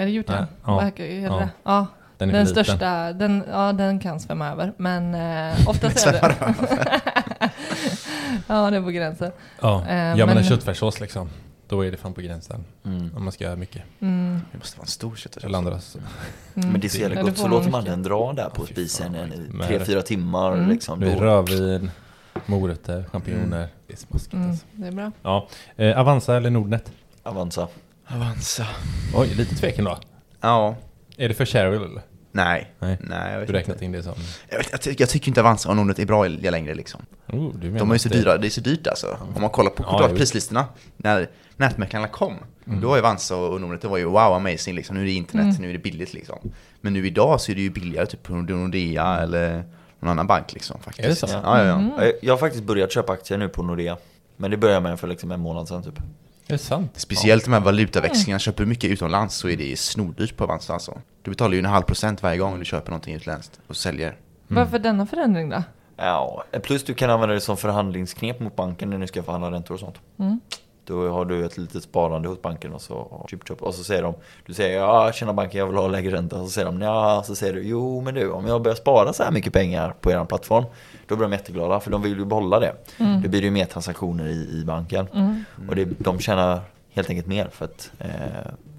är 0.00 0.04
det 0.04 0.10
gjutjärn? 0.10 0.46
Ja. 0.64 0.74
Vad 0.74 0.84
heter 0.84 1.48
Ja. 1.64 1.86
Den 2.18 2.28
är 2.28 2.32
Den 2.32 2.46
liten. 2.46 2.64
största, 2.64 3.12
den, 3.12 3.44
ja 3.50 3.72
den 3.72 3.98
kan 4.00 4.20
svämma 4.20 4.48
över. 4.48 4.72
Men 4.76 5.14
eh, 5.14 5.54
oftast 5.68 6.06
är 6.06 6.12
det... 6.12 6.34
ja 8.46 8.70
det 8.70 8.76
är 8.76 8.82
på 8.82 8.90
gränsen. 8.90 9.32
Ja, 9.60 9.84
Eh, 9.88 9.96
gör 9.96 10.16
man 10.26 10.28
men- 10.34 10.38
en 10.38 10.44
köttfärssås 10.44 11.00
liksom, 11.00 11.28
då 11.68 11.84
är 11.86 11.90
det 11.90 11.96
fan 11.96 12.12
på 12.14 12.20
gränsen. 12.20 12.64
Mm. 12.84 13.10
Om 13.16 13.24
man 13.24 13.32
ska 13.32 13.44
göra 13.44 13.56
mycket. 13.56 13.82
Mm, 14.00 14.40
Det 14.52 14.58
måste 14.58 14.78
vara 14.78 14.84
en 14.84 14.88
stor 14.88 15.16
köttfärs. 15.16 15.44
Eller 15.44 15.58
andra. 15.58 15.80
så- 15.80 15.98
mm. 15.98 16.70
Men 16.72 16.80
det 16.80 16.86
är 16.86 16.88
så 16.88 16.98
jävla 16.98 17.22
gott, 17.22 17.38
så 17.38 17.48
låter 17.48 17.70
man 17.70 17.80
mycket. 17.80 17.92
den 17.92 18.02
dra 18.02 18.32
där 18.32 18.48
på 18.54 18.66
spisen 18.66 19.16
i 19.16 19.62
tre, 19.66 19.84
fyra 19.84 20.02
timmar 20.02 20.52
Mm. 20.52 20.68
liksom. 20.70 21.00
Det 21.00 21.12
är 21.12 21.16
Då, 21.16 21.24
rödvin, 21.24 21.90
morötter, 22.46 23.04
champinjoner. 23.12 23.68
Det 23.86 23.92
är 23.92 23.96
smaskigt 23.96 24.32
Mm, 24.34 24.50
alltså. 24.50 24.64
det 24.72 24.86
är 24.88 24.92
bra. 24.92 25.12
Ja. 25.22 25.48
Eh, 25.76 25.98
Avanza 26.00 26.36
eller 26.36 26.50
Nordnet? 26.50 26.92
Avanza. 27.22 27.68
Avanza. 28.08 28.66
Oj, 29.14 29.34
lite 29.34 29.54
tvekan 29.54 29.84
då. 29.84 29.98
Ja. 30.40 30.76
Är 31.18 31.28
det 31.28 31.34
för 31.34 31.44
Cheryl 31.44 31.82
eller? 31.82 32.02
Nej. 32.32 32.72
Nej. 32.78 32.98
Nej, 33.00 33.32
jag 33.32 33.38
vet 33.38 33.48
Du 33.48 33.52
räknat 33.54 33.74
inte. 33.76 33.84
in 33.84 33.92
det 33.92 34.02
som... 34.02 34.14
Jag, 34.48 34.58
vet, 34.58 34.68
jag, 34.72 34.80
ty- 34.80 34.94
jag 34.98 35.08
tycker 35.08 35.28
inte 35.28 35.40
Avanza 35.40 35.68
och 35.68 35.76
Nordnet 35.76 35.98
är 35.98 36.06
bra 36.06 36.26
i- 36.26 36.50
längre 36.50 36.74
liksom. 36.74 37.00
Oh, 37.26 37.54
du 37.54 37.66
menar 37.66 37.78
De 37.78 37.90
är 37.90 37.94
ju 37.94 37.98
så 37.98 38.08
det- 38.08 38.14
dyra, 38.18 38.36
det 38.38 38.46
är 38.46 38.50
så 38.50 38.60
dyrt 38.60 38.86
alltså. 38.86 39.18
Om 39.34 39.40
man 39.42 39.50
kollar 39.50 39.70
på 39.70 39.82
Ja, 39.88 40.08
prislistorna, 40.16 40.66
när 40.96 41.28
nätmäklarna 41.56 42.08
kom, 42.08 42.34
Mm. 42.66 42.80
då 42.80 42.88
var 42.88 42.96
ju 42.96 43.02
Avanza 43.02 43.36
och 43.36 43.60
Nordnet, 43.60 43.82
det 43.82 43.88
var 43.88 43.98
ju 43.98 44.04
wow 44.04 44.18
amazing 44.32 44.74
liksom, 44.76 44.96
nu 44.96 45.02
är 45.02 45.06
det 45.06 45.12
internet, 45.12 45.44
Mm. 45.44 45.62
nu 45.62 45.68
är 45.68 45.72
det 45.72 45.78
billigt 45.78 46.12
liksom. 46.14 46.38
Men 46.80 46.92
nu 46.92 47.06
idag 47.06 47.40
så 47.40 47.52
är 47.52 47.56
det 47.56 47.62
ju 47.62 47.70
billigare 47.70 48.06
typ 48.06 48.22
på 48.22 48.32
Nordea 48.34 49.18
eller 49.20 49.64
någon 50.00 50.10
annan 50.10 50.26
bank 50.26 50.52
liksom 50.52 50.80
faktiskt. 50.80 51.04
Är 51.06 51.08
det 51.08 51.16
så? 51.16 51.26
Ja, 51.26 51.58
ja, 51.58 51.64
ja. 51.64 51.74
Mm. 51.74 51.90
Jag- 51.98 52.12
Jag 52.22 52.32
har 52.32 52.38
faktiskt 52.38 52.64
börjat 52.64 52.92
köpa 52.92 53.12
aktier 53.12 53.38
nu 53.38 53.48
på 53.48 53.62
Nordea. 53.62 53.96
Men 54.36 54.50
det 54.50 54.56
började 54.56 54.76
jag 54.76 54.82
med 54.82 55.00
för 55.00 55.08
liksom 55.08 55.32
en 55.32 55.40
månad 55.40 55.68
sedan 55.68 55.82
typ. 55.82 55.98
Är 56.48 56.52
det 56.52 56.58
sant? 56.58 56.90
Speciellt 56.94 57.44
de 57.44 57.52
här 57.52 57.60
valutaväxlingarna, 57.60 58.38
köper 58.38 58.64
du 58.64 58.68
mycket 58.68 58.90
utomlands 58.90 59.34
så 59.36 59.48
är 59.48 59.56
det 59.56 59.78
snordyrt 59.78 60.36
på 60.36 60.44
Avanza 60.44 60.72
alltså. 60.72 61.00
Du 61.22 61.30
betalar 61.30 61.52
ju 61.52 61.58
en 61.58 61.64
halv 61.64 61.82
procent 61.82 62.22
varje 62.22 62.38
gång 62.38 62.58
du 62.58 62.64
köper 62.64 62.90
någonting 62.90 63.14
utländskt 63.14 63.60
och 63.66 63.76
säljer. 63.76 64.16
Varför 64.48 64.78
denna 64.78 65.06
förändring 65.06 65.48
då? 65.48 65.62
Ja, 65.96 66.44
plus 66.62 66.84
du 66.84 66.94
kan 66.94 67.10
använda 67.10 67.34
det 67.34 67.40
som 67.40 67.56
förhandlingsknep 67.56 68.40
mot 68.40 68.56
banken 68.56 68.90
när 68.90 68.98
ni 68.98 69.06
ska 69.06 69.22
förhandla 69.22 69.50
räntor 69.50 69.74
och 69.74 69.80
sånt. 69.80 69.96
Mm. 70.18 70.40
Då 70.88 71.08
har 71.08 71.24
du 71.24 71.44
ett 71.44 71.56
litet 71.58 71.82
sparande 71.82 72.28
hos 72.28 72.42
banken 72.42 72.72
och 72.72 72.80
så, 72.80 73.26
chip, 73.30 73.48
chip, 73.48 73.62
och 73.62 73.74
så 73.74 73.84
säger 73.84 74.02
de, 74.02 74.14
du 74.46 74.54
säger 74.54 74.78
ja 74.78 75.12
tjena 75.12 75.32
banken 75.32 75.58
jag 75.58 75.66
vill 75.66 75.76
ha 75.76 75.88
lägre 75.88 76.16
ränta. 76.16 76.36
Och 76.36 76.44
så 76.46 76.50
säger 76.50 76.66
de 76.66 76.80
ja, 76.82 77.22
så 77.26 77.34
säger 77.34 77.54
du 77.54 77.62
jo 77.62 78.00
men 78.00 78.14
du 78.14 78.30
om 78.30 78.46
jag 78.46 78.62
börjar 78.62 78.76
spara 78.76 79.12
så 79.12 79.22
här 79.22 79.30
mycket 79.30 79.52
pengar 79.52 79.94
på 80.00 80.10
er 80.10 80.24
plattform. 80.24 80.64
Då 81.06 81.16
blir 81.16 81.28
de 81.28 81.32
jätteglada 81.32 81.80
för 81.80 81.90
de 81.90 82.02
vill 82.02 82.18
ju 82.18 82.24
behålla 82.24 82.60
det. 82.60 82.72
Mm. 82.98 83.22
Då 83.22 83.28
blir 83.28 83.40
det 83.40 83.44
ju 83.44 83.50
mer 83.50 83.64
transaktioner 83.64 84.26
i, 84.26 84.60
i 84.60 84.64
banken. 84.66 85.06
Mm. 85.14 85.44
Och 85.68 85.76
det, 85.76 85.84
de 85.98 86.18
tjänar 86.18 86.60
helt 86.90 87.10
enkelt 87.10 87.26
mer 87.26 87.48
för 87.52 87.64
att 87.64 87.90
eh, 87.98 88.08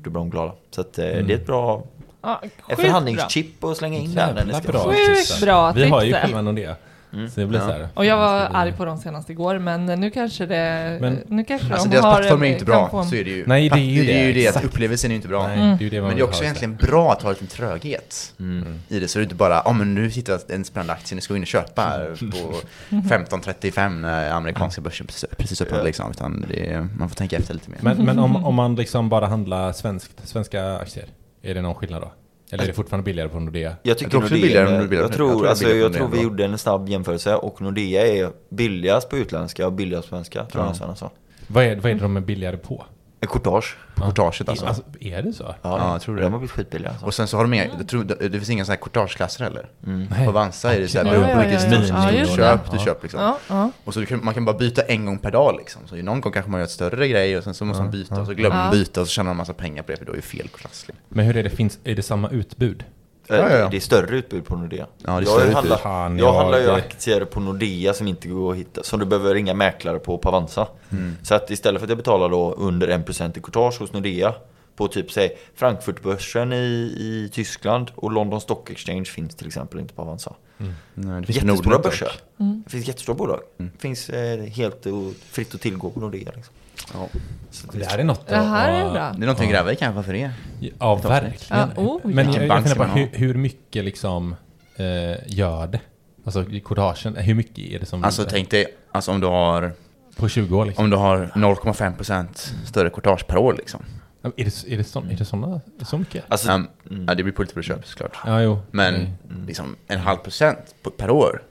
då 0.03 0.09
blir 0.09 0.19
de 0.19 0.29
glada. 0.29 0.51
Så 0.71 0.81
att, 0.81 0.97
eh, 0.97 1.05
det 1.05 1.11
är 1.33 1.35
ett 1.37 1.45
bra 1.45 1.83
Ja, 2.21 2.41
ett 2.69 2.79
förhandlingschip 2.79 3.63
att 3.63 3.77
slänga 3.77 3.97
in 3.97 4.13
där 4.15 4.33
när 4.33 4.33
ni 4.33 4.39
Jävla 4.39 4.59
ska 4.59 4.71
bra 4.71 4.83
Sjukt 4.83 5.17
tips. 5.17 5.41
bra 5.41 5.71
Vi 5.71 5.89
har 5.89 6.01
ju 6.01 6.07
tips 6.07 6.13
där. 6.21 6.21
själva 6.27 6.41
Nordea. 6.41 6.75
Mm. 7.13 7.29
Så 7.29 7.39
det 7.39 7.45
blir 7.47 7.59
Ja. 7.59 7.65
så 7.65 7.71
här. 7.71 7.87
Och 7.93 8.05
jag 8.05 8.17
var 8.17 8.49
arg 8.53 8.71
på 8.73 8.85
dem 8.85 8.97
senast 8.97 9.29
igår, 9.29 9.59
men 9.59 9.85
nu 9.85 10.09
kanske 10.11 10.45
det... 10.45 10.97
Men- 11.01 11.23
nu 11.27 11.43
kanske 11.43 11.73
Alltså 11.73 11.87
de 11.89 11.95
deras 11.95 12.05
har... 12.05 12.15
plattform 12.17 12.41
är 12.43 12.47
ju 12.47 12.53
inte 12.53 12.65
bra, 12.65 12.89
en- 12.93 13.05
så 13.09 13.15
är 13.15 13.23
det 13.23 13.29
ju. 13.29 13.43
Nej, 13.47 13.69
det 13.69 13.75
är 13.75 13.79
ju 13.79 14.03
det. 14.05 14.13
är 14.19 14.25
ju 14.27 14.33
det, 14.33 14.39
det 14.41 14.57
att 14.57 14.63
upplevelsen 14.63 15.11
är 15.11 15.13
ju 15.13 15.15
inte 15.15 15.27
bra. 15.27 15.47
Nej, 15.47 15.57
Mm. 15.59 15.77
det 15.77 15.83
är 15.83 15.83
ju 15.83 15.89
det 15.89 16.01
Men 16.01 16.15
det 16.15 16.21
är 16.21 16.25
också 16.25 16.43
egentligen 16.43 16.75
bra 16.75 17.11
att 17.11 17.21
ha 17.23 17.29
lite 17.29 17.47
tröghet 17.47 18.33
Mm. 18.39 18.79
i 18.87 18.99
det, 18.99 19.07
så 19.07 19.19
det 19.19 19.21
är 19.21 19.23
inte 19.23 19.35
bara, 19.35 19.61
ja 19.65 19.71
men 19.73 19.95
nu 19.95 20.11
jag 20.31 20.41
en 20.49 20.65
spännande 20.65 20.93
aktie, 20.93 21.15
nu 21.15 21.21
ska 21.21 21.33
vi 21.33 21.37
in 21.37 21.43
och 21.43 21.47
köpa 21.47 21.81
här 21.81 22.15
på 22.31 22.53
15.35 22.89 23.89
när 24.01 24.31
amerikanska 24.31 24.81
börsen 24.81 25.07
precis- 25.07 25.29
precis 25.37 25.61
öppnade 25.61 25.83
liksom, 25.83 26.11
utan 26.11 26.45
det 26.49 26.71
är, 26.73 26.87
man 26.97 27.09
får 27.09 27.15
tänka 27.15 27.37
efter 27.37 27.53
lite 27.53 27.69
mer. 27.69 27.79
Men, 27.81 28.05
men 28.05 28.19
om, 28.19 28.35
om 28.45 28.55
man 28.55 28.75
liksom 28.75 29.09
bara 29.09 29.27
handlar 29.27 29.71
svenskt, 29.71 30.27
svenska 30.27 30.77
aktier, 30.77 31.05
är 31.43 31.53
det 31.53 31.61
någon 31.61 31.75
skillnad 31.75 32.01
då? 32.01 32.11
Eller 32.51 32.63
är 32.63 32.67
det 32.67 32.73
fortfarande 32.73 33.03
billigare 33.05 33.29
på 33.29 33.39
Nordea? 33.39 33.75
Jag 33.83 33.97
tycker 33.97 34.05
Jag 34.05 34.11
tror 34.11 34.21
Nordea, 34.21 34.41
billigare 34.41 34.67
än 34.75 34.81
Nordea. 34.81 34.99
jag 34.99 35.03
Jag 35.09 35.13
tror, 35.15 35.29
tror 35.29 35.41
det 35.41 35.47
är 35.47 35.49
alltså, 35.49 35.69
jag 35.69 35.93
tror 35.93 36.07
vi 36.07 36.21
gjorde 36.21 36.45
en 36.45 36.57
snabb 36.57 36.89
jämförelse 36.89 37.35
och 37.35 37.61
Nordea 37.61 38.07
är 38.07 38.29
billigast 38.49 39.09
på 39.09 39.17
utländska 39.17 39.65
och 39.65 39.73
billigast 39.73 40.09
på 40.09 40.15
svenska, 40.15 40.45
tror 40.45 40.61
jag 40.63 40.65
Ja. 40.67 40.69
nästan 40.69 40.89
alltså. 40.89 41.09
Vad 41.47 41.63
är, 41.63 41.75
vad 41.75 41.91
är 41.91 41.95
det 41.95 42.01
de 42.01 42.17
är 42.17 42.21
billigare 42.21 42.57
på? 42.57 42.85
Courtage. 43.27 43.77
På 43.95 44.03
courtaget 44.03 44.49
alltså. 44.49 44.65
Alltså, 44.65 44.83
är 44.99 45.21
det 45.21 45.33
så? 45.33 45.43
Ja, 45.43 45.55
Ja, 45.61 45.91
jag 45.91 46.01
tror 46.01 46.15
det. 46.15 46.21
De 46.21 46.31
har 46.33 46.39
blivit 46.39 46.51
skitbilliga 46.51 46.89
alltså. 46.89 47.05
Och 47.05 47.13
sen 47.13 47.27
så 47.27 47.37
har 47.37 47.43
de 47.43 47.49
med, 47.49 47.69
jag 47.79 47.87
tror, 47.87 48.03
det, 48.03 48.15
det 48.15 48.37
finns 48.37 48.49
inga 48.49 48.65
sådana 48.65 48.75
här 48.75 48.83
courtageklasser 48.83 49.43
heller. 49.43 49.69
Nej. 49.79 50.23
På 50.25 50.29
Avanza 50.29 50.75
är 50.75 50.79
det 50.79 50.87
såhär, 50.87 51.05
Ja, 51.05 51.11
beroende 51.11 51.33
på 51.35 51.41
ja, 51.41 51.47
vilken 51.47 51.71
ja, 51.87 52.11
ja. 52.11 52.19
Ja, 52.19 52.35
köp, 52.35 52.71
du 52.71 52.79
köper 52.79 53.01
liksom. 53.03 53.21
Ja, 53.21 53.37
ja. 53.47 53.71
Och 53.83 53.93
så 53.93 53.99
du 53.99 54.05
kan, 54.05 54.25
man 54.25 54.33
kan 54.33 54.45
bara 54.45 54.57
byta 54.57 54.81
en 54.81 55.05
gång 55.05 55.17
per 55.17 55.31
dag 55.31 55.55
liksom. 55.57 55.81
Så 55.87 55.95
någon 55.95 56.21
gång 56.21 56.33
kanske 56.33 56.51
man 56.51 56.59
gör 56.59 56.65
ett 56.65 56.71
större 56.71 57.07
grej 57.07 57.37
och 57.37 57.43
sen 57.43 57.53
så 57.53 57.65
måste 57.65 57.83
man 57.83 57.91
byta 57.91 58.21
och 58.21 58.27
så 58.27 58.33
glömmer 58.33 58.55
man 58.55 58.65
Ja. 58.65 58.71
byta 58.71 59.01
och 59.01 59.07
så 59.07 59.11
tjänar 59.11 59.25
man 59.25 59.31
en 59.31 59.37
massa 59.37 59.53
pengar 59.53 59.83
på 59.83 59.91
det 59.91 59.97
för 59.97 60.05
då 60.05 60.11
är 60.11 60.15
det 60.15 60.21
fel 60.21 60.47
klass. 60.47 60.85
Liksom. 60.87 61.05
Men 61.09 61.25
hur 61.25 61.37
är 61.37 61.43
det, 61.43 61.49
finns, 61.49 61.79
är 61.83 61.95
det 61.95 62.03
samma 62.03 62.29
utbud? 62.29 62.83
Eh, 63.29 63.35
Ja, 63.37 63.49
ja, 63.49 63.57
ja. 63.57 63.67
Det 63.69 63.77
är 63.77 63.81
större 63.81 64.17
utbud 64.17 64.45
på 64.45 64.55
Nordea. 64.55 64.87
Ja, 64.97 65.19
det 65.19 65.31
är 65.31 65.45
jag 65.47 65.53
handlar. 65.55 65.77
Fan, 65.77 66.17
jag 66.17 66.27
jag- 66.27 66.33
handlar 66.33 66.59
ju 66.59 66.69
aktier 66.71 67.25
på 67.25 67.39
Nordea 67.39 67.93
som 67.93 68.07
inte 68.07 68.27
går 68.27 68.51
att 68.51 68.57
hitta. 68.57 68.83
Som 68.83 68.99
du 68.99 69.05
behöver 69.05 69.33
ringa 69.33 69.53
mäklare 69.53 69.99
på 69.99 70.17
på 70.17 70.29
Avanza. 70.29 70.67
Mm. 70.91 71.15
Så 71.23 71.35
att 71.35 71.49
istället 71.51 71.79
för 71.79 71.85
att 71.85 71.89
jag 71.89 71.97
betalar 71.97 72.29
då 72.29 72.53
under 72.53 72.87
1% 72.87 73.37
i 73.37 73.41
courtage 73.41 73.79
hos 73.79 73.93
Nordea 73.93 74.33
på 74.75 74.87
typ 74.87 75.11
säg 75.11 75.37
Frankfurtbörsen 75.55 76.53
i, 76.53 76.55
i 76.99 77.29
Tyskland 77.33 77.91
och 77.95 78.11
London 78.11 78.41
Stock 78.41 78.69
Exchange 78.69 79.05
finns 79.05 79.35
till 79.35 79.47
exempel 79.47 79.79
inte 79.79 79.93
på 79.93 80.01
Avanza. 80.01 80.33
Nej, 80.93 81.21
det 81.21 81.25
finns 81.33 81.43
Jättestora 81.43 81.79
börser. 81.79 82.11
Mm. 82.39 82.63
Det 82.65 82.71
finns 82.71 82.87
jättestora 82.87 83.15
bolag. 83.15 83.39
Mm. 83.59 83.71
Det 83.75 83.81
finns 83.81 84.09
eh, 84.09 84.39
helt 84.43 84.85
och, 84.85 85.13
fritt 85.31 85.55
att 85.55 85.61
tillgå 85.61 85.89
på 85.89 85.99
Nordea. 85.99 86.31
Liksom. 86.35 86.53
Ja. 86.93 87.07
Det 87.73 87.85
här 87.85 87.97
är 87.97 88.03
något 88.03 88.27
Det 88.27 88.35
här 88.35 88.69
är 88.73 88.85
att- 88.85 88.93
bra. 88.93 89.01
Det 89.11 89.17
är 89.17 89.19
någonting 89.19 89.45
att 89.45 89.51
gräva 89.53 89.71
i 89.71 89.75
kanske 89.75 90.03
för 90.03 90.13
er. 90.13 90.31
Ja, 90.79 90.95
verkligen. 90.95 91.69
Ja, 91.75 91.81
oh, 91.81 91.99
Men 92.03 92.25
ja. 92.33 92.33
jag, 92.41 92.47
jag 92.47 92.63
funderar 92.63 92.87
på 92.87 92.99
hur, 92.99 93.07
hur 93.13 93.33
mycket 93.33 93.85
liksom 93.85 94.35
eh, 94.75 94.85
gör 95.27 95.67
det? 95.67 95.79
Alltså 96.25 96.45
courtagen, 96.65 97.15
hur 97.15 97.35
mycket 97.35 97.57
är 97.59 97.79
det 97.79 97.85
som... 97.85 98.03
Alltså 98.03 98.25
tänk 98.29 98.49
dig, 98.51 98.65
alltså 98.91 99.11
om 99.11 99.19
du 99.19 99.27
har, 99.27 99.71
På 100.15 100.27
20 100.29 100.57
år 100.57 100.65
liksom? 100.65 100.83
om 100.83 100.89
du 100.89 100.97
har 100.97 101.17
0,5% 101.35 102.53
större 102.65 102.89
courtage 102.89 103.27
per 103.27 103.37
år 103.37 103.53
liksom. 103.57 103.81
Är 104.23 104.29
det, 104.35 104.73
är 104.73 104.77
det, 104.77 104.83
så, 104.83 104.99
är 104.99 105.15
det 105.17 105.25
såna, 105.25 105.61
så 105.81 105.97
mycket? 105.97 106.23
Alltså, 106.27 106.51
Um, 106.51 106.67
mm. 106.89 107.05
Ja, 107.07 107.15
det 107.15 107.23
beror 107.23 107.33
på 107.35 107.41
lite 107.41 107.53
på 107.53 107.61
köp 107.61 107.87
såklart. 107.87 108.17
Ja, 108.25 108.41
jo. 108.41 108.59
Men 108.71 108.93
Nej. 108.93 109.13
liksom 109.47 109.75
en 109.87 109.99
halv 109.99 110.17
procent 110.17 110.75
per 110.97 111.09
år 111.09 111.41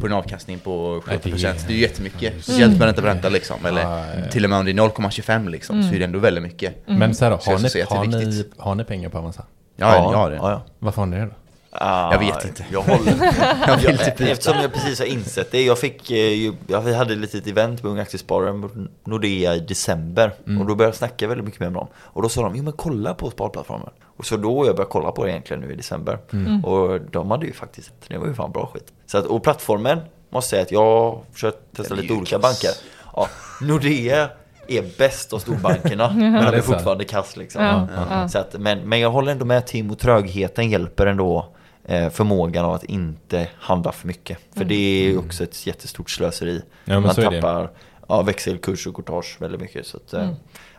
på 0.00 0.06
en 0.06 0.12
avkastning 0.12 0.58
på 0.58 1.02
Nej, 1.06 1.16
70 1.18 1.22
det 1.22 1.28
är- 1.28 1.32
procent, 1.32 1.64
det 1.66 1.72
är 1.72 1.76
ju 1.76 1.82
jättemycket. 1.82 2.32
Speciellt 2.44 2.78
med 2.78 2.86
ränta 2.86 3.00
på 3.00 3.06
ränta 3.06 3.28
liksom. 3.28 3.66
Eller 3.66 3.82
ja. 3.82 4.04
till 4.30 4.44
och 4.44 4.50
med 4.50 4.58
om 4.58 4.64
det 4.64 4.70
är 4.70 4.74
0,25 4.74 5.48
liksom, 5.48 5.82
så 5.82 5.94
är 5.94 5.98
det 5.98 6.04
ändå 6.04 6.18
väldigt 6.18 6.42
mycket. 6.42 6.74
Men 6.86 7.14
så 7.14 7.24
här 7.24 7.30
då, 7.30 7.36
har 7.36 7.58
ni, 7.58 7.82
har, 7.82 8.06
ni, 8.06 8.44
har 8.56 8.74
ni 8.74 8.84
pengar 8.84 9.08
på 9.08 9.18
Avanza? 9.18 9.44
Ja, 9.76 9.94
ja, 9.94 10.12
ja, 10.12 10.28
det. 10.28 10.36
ja, 10.36 10.50
ja. 10.50 10.62
Varför 10.78 11.02
har 11.02 11.06
ni 11.06 11.16
det 11.16 11.24
då? 11.24 11.32
Ah, 11.72 12.12
Jag 12.12 12.18
vet 12.18 12.44
inte. 12.44 12.64
Jag 12.72 12.80
håller. 12.82 13.12
Jag 13.66 13.76
vill 13.76 13.98
jag, 14.18 14.28
eftersom 14.30 14.60
jag 14.60 14.72
precis 14.72 14.98
har 14.98 15.06
insett 15.06 15.50
det. 15.50 15.62
Jag 15.64 15.78
fick, 15.78 16.10
eh, 16.10 16.16
ju, 16.16 16.52
jag 16.66 16.80
vi 16.80 16.94
hade 16.94 17.12
ett 17.12 17.18
litet 17.18 17.46
event 17.46 17.82
med 17.82 17.92
Unga 17.92 18.02
Aktiesparare 18.02 18.68
Nordea 19.04 19.54
i 19.54 19.60
december. 19.60 20.32
Mm. 20.46 20.60
Och 20.60 20.66
då 20.66 20.74
började 20.74 20.88
jag 20.90 20.96
snacka 20.96 21.28
väldigt 21.28 21.44
mycket 21.44 21.60
med 21.60 21.72
dem. 21.72 21.86
Och 21.96 22.22
då 22.22 22.28
sa 22.28 22.42
de, 22.42 22.56
jo 22.56 22.62
men 22.62 22.72
kolla 22.72 23.14
på 23.14 23.30
sparplattformen. 23.30 23.90
Och 24.16 24.26
så 24.26 24.36
då 24.36 24.66
jag 24.66 24.76
började 24.76 24.92
kolla 24.92 25.12
på 25.12 25.24
det 25.24 25.30
egentligen 25.30 25.60
nu 25.62 25.72
i 25.72 25.76
december. 25.76 26.18
Mm. 26.32 26.64
Och 26.64 27.00
de 27.00 27.30
hade 27.30 27.46
ju 27.46 27.52
faktiskt, 27.52 27.92
det 28.08 28.18
var 28.18 28.26
ju 28.26 28.34
fan 28.34 28.52
bra 28.52 28.70
skit. 28.74 28.92
Så 29.06 29.18
att, 29.18 29.26
och 29.26 29.42
plattformen 29.42 30.00
måste 30.30 30.50
säga 30.50 30.62
att 30.62 30.72
jag 30.72 30.84
har 30.84 31.20
försökt 31.32 31.58
testa 31.76 31.94
Den 31.94 32.02
lite 32.02 32.14
olika 32.14 32.38
kass. 32.38 32.42
banker. 32.42 32.70
Ja, 33.16 33.28
Nordea 33.60 34.28
är 34.68 34.98
bäst 34.98 35.32
av 35.32 35.38
storbankerna. 35.38 36.10
men 36.16 36.32
det 36.32 36.50
de 36.50 36.56
är 36.56 36.60
fortfarande 36.60 37.04
kass 37.04 37.36
liksom. 37.36 37.62
Ja, 37.64 37.88
ja. 38.10 38.28
Så 38.28 38.38
att, 38.38 38.54
men, 38.58 38.78
men 38.88 39.00
jag 39.00 39.10
håller 39.10 39.32
ändå 39.32 39.44
med 39.44 39.66
Tim 39.66 39.90
och 39.90 39.98
trögheten 39.98 40.70
hjälper 40.70 41.06
ändå 41.06 41.48
förmågan 41.88 42.64
av 42.64 42.72
att 42.74 42.84
inte 42.84 43.48
handla 43.58 43.92
för 43.92 44.06
mycket. 44.06 44.38
För 44.56 44.64
det 44.64 44.74
är 44.74 45.04
ju 45.10 45.18
också 45.18 45.44
ett 45.44 45.66
jättestort 45.66 46.10
slöseri. 46.10 46.62
men 46.84 47.02
Man 47.02 47.14
tappar 47.14 47.70
ja, 48.08 48.22
växelkurs 48.22 48.86
och 48.86 48.94
courtage 48.94 49.36
väldigt 49.40 49.60
mycket. 49.60 49.86
Så 49.86 49.96
att, 49.96 50.12
eh, 50.12 50.22
Mm. 50.22 50.34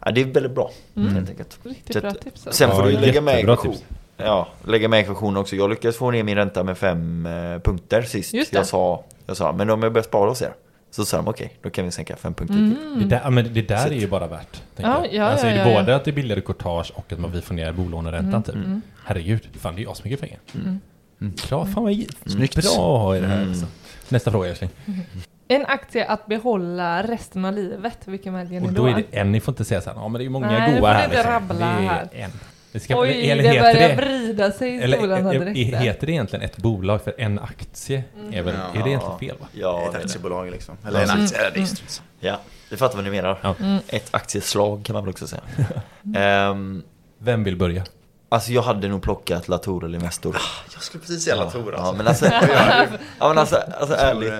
ja, 0.05 0.11
det 0.11 0.21
är 0.21 0.25
väldigt 0.25 0.51
bra 0.55 0.71
helt 0.95 1.29
enkelt. 1.29 1.59
Riktigt 1.63 1.93
Så 1.95 2.01
bra 2.01 2.09
att- 2.09 2.21
tips. 2.21 2.47
alltså. 2.47 2.51
Sen 2.67 2.75
får 2.75 2.91
Ja, 2.91 2.99
du 2.99 3.05
lägga 3.05 3.21
med 3.21 3.39
ekvation. 3.39 3.75
Ja, 4.17 4.47
lägga 4.65 4.87
med 4.87 4.99
ekvationen 4.99 5.37
också. 5.37 5.55
Jag 5.55 5.69
lyckades 5.69 5.97
få 5.97 6.11
ner 6.11 6.23
min 6.23 6.35
ränta 6.35 6.63
med 6.63 6.77
fem 6.77 7.25
eh, 7.25 7.59
punkter 7.59 8.01
sist. 8.01 8.33
Jag 8.53 8.65
sa, 8.67 9.03
jag 9.25 9.37
sa, 9.37 9.51
men 9.53 9.69
om 9.69 9.83
jag 9.83 9.93
börjar 9.93 10.03
spara 10.03 10.29
hos 10.29 10.41
er. 10.41 10.53
Så 10.91 11.05
sa 11.05 11.17
de 11.17 11.27
okej, 11.27 11.53
då 11.61 11.69
kan 11.69 11.85
vi 11.85 11.91
sänka 11.91 12.15
fem 12.15 12.33
punkter 12.33 12.55
Mm. 12.55 12.75
till. 12.99 13.09
Det 13.09 13.15
där, 13.15 13.29
men 13.29 13.53
det 13.53 13.61
där 13.61 13.77
Så 13.77 13.87
är 13.87 13.93
ju 13.93 14.03
att- 14.03 14.09
bara 14.09 14.27
värt. 14.27 14.61
Ja, 14.75 15.05
jag. 15.05 15.13
ja, 15.13 15.23
alltså 15.23 15.45
ja, 15.47 15.51
är 15.53 15.55
det 15.65 15.69
ja, 15.71 15.79
både 15.79 15.91
ja. 15.91 15.97
att 15.97 16.05
det 16.05 16.11
är 16.11 16.13
billigare 16.13 16.41
courtage 16.41 16.91
och 16.95 17.13
att 17.13 17.19
man 17.19 17.31
vi 17.31 17.41
får 17.41 17.53
ner 17.53 17.71
bolåneräntan 17.71 18.43
typ. 18.43 18.55
Mm. 18.55 18.81
Herregud, 19.05 19.47
fan 19.59 19.75
det 19.75 19.81
är 19.81 19.83
ju 19.83 19.91
asmycket 19.91 20.21
pengar. 20.21 20.39
Mm. 20.55 20.79
Bra, 21.21 21.65
fan 21.65 21.83
vad 21.83 22.05
Snyggt. 22.25 22.55
bra 22.55 22.71
att 22.71 22.77
ha 22.77 23.15
i 23.17 23.19
det 23.19 23.27
här. 23.27 23.37
Mm. 23.37 23.49
Alltså. 23.49 23.65
Nästa 24.09 24.31
fråga 24.31 24.49
Älskling. 24.49 24.69
En 25.47 25.65
aktie 25.65 26.05
att 26.05 26.25
behålla 26.27 27.03
resten 27.03 27.45
av 27.45 27.53
livet, 27.53 27.97
vilken 28.05 28.33
väljer 28.33 28.61
ni 28.61 28.67
Och 28.67 28.73
då? 28.73 28.83
då 28.83 28.89
är 28.89 28.95
det 28.95 29.17
en, 29.19 29.31
ni 29.31 29.39
får 29.39 29.51
inte 29.51 29.65
säga 29.65 29.81
så 29.81 29.89
här, 29.89 29.97
ja 29.97 30.07
men 30.07 30.13
det 30.13 30.19
är 30.19 30.23
ju 30.23 30.29
många 30.29 30.47
Nej, 30.47 30.71
det 30.73 30.79
goa 30.79 30.89
får 30.89 30.93
här. 30.95 31.03
inte 31.03 31.15
liksom. 31.15 31.31
rabbla 31.33 31.55
det 31.65 31.65
är 31.65 31.87
här. 31.87 32.07
en. 32.13 32.31
Det 32.71 32.79
ska, 32.79 32.99
Oj, 33.01 33.29
eller 33.29 33.43
det 33.43 33.49
heter 33.49 33.73
börjar 33.73 33.89
det, 33.89 33.95
vrida 33.95 34.51
sig 34.51 34.69
i 34.75 34.81
eller, 34.81 34.97
stolarna 34.97 35.31
direkt. 35.31 35.57
heter 35.81 36.07
det 36.07 36.13
egentligen 36.13 36.45
ett 36.45 36.57
bolag 36.57 37.01
för 37.01 37.13
en 37.17 37.39
aktie? 37.39 38.03
Är, 38.31 38.41
väl, 38.41 38.55
Ja. 38.73 38.79
är 38.79 38.83
det 38.83 38.89
egentligen 38.89 39.19
fel 39.19 39.35
va? 39.39 39.47
Ja, 39.53 39.81
Ett 39.85 39.91
det 39.93 39.97
det. 39.97 40.03
aktiebolag 40.05 40.51
liksom. 40.51 40.77
Eller 40.87 41.03
en 41.03 41.09
Mm. 41.09 41.23
aktie, 41.25 41.49
det 41.53 41.65
strunt. 41.65 42.01
ja, 42.19 42.39
det 42.69 42.77
fattar 42.77 42.95
vad 42.95 43.03
ni 43.03 43.11
menar. 43.11 43.37
Ja. 43.41 43.55
Ett 43.87 44.07
aktieslag 44.11 44.85
kan 44.85 44.93
man 44.93 45.03
väl 45.03 45.09
också 45.11 45.27
säga. 45.27 45.41
Ehm, 46.15 46.83
Vem 47.17 47.43
vill 47.43 47.55
börja? 47.55 47.83
Alltså 48.31 48.51
jag 48.51 48.61
hade 48.61 48.87
nog 48.87 49.01
plockat 49.01 49.47
Latour 49.47 49.85
eller 49.85 49.97
Investor. 49.99 50.37
Jag 50.73 50.83
skulle 50.83 51.01
precis 51.01 51.23
säga 51.23 51.35
Latour 51.35 51.73
Ja 51.73 51.79
alltså. 51.79 51.95
men 51.95 52.07
alltså, 52.07 52.25
ja, 53.19 53.27
men 53.27 53.37
alltså, 53.37 53.55
alltså 53.79 53.95
ärligt. 53.95 54.33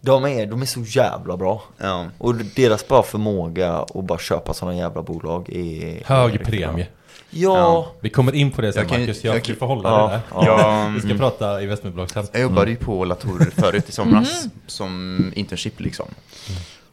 De 0.00 0.24
är, 0.24 0.46
de 0.46 0.62
är 0.62 0.66
så 0.66 0.80
jävla 0.80 1.36
bra. 1.36 1.62
Ja. 1.78 2.06
Och 2.18 2.34
deras 2.34 2.88
bara 2.88 3.02
förmåga 3.02 3.76
att 3.76 4.04
bara 4.04 4.18
köpa 4.18 4.54
sådana 4.54 4.76
jävla 4.76 5.02
bolag 5.02 5.48
är... 5.48 6.04
Hög 6.04 6.44
premie. 6.44 6.86
Ja. 7.30 7.58
Ja. 7.58 7.92
Vi 8.00 8.10
kommer 8.10 8.34
in 8.34 8.50
på 8.50 8.60
det 8.62 8.72
sen 8.72 8.82
Jag 8.82 8.90
kan 8.90 9.00
Marcus, 9.00 9.24
jag, 9.24 9.48
jag 9.48 9.58
får 9.58 9.66
hålla 9.66 9.88
Ja, 9.88 10.06
det 10.06 10.12
där. 10.12 10.20
ja. 10.30 10.44
Ja, 10.46 10.88
Vi 10.94 11.00
ska 11.00 11.08
mm. 11.08 11.18
prata 11.18 11.62
investmentbolag 11.62 12.10
sen. 12.10 12.26
Jag 12.32 12.42
jobbade 12.42 12.70
ju 12.70 12.76
på 12.76 13.04
Latour 13.04 13.50
förut 13.56 13.88
i 13.88 13.92
somras 13.92 14.46
som 14.66 15.32
internship 15.36 15.80
liksom. 15.80 16.06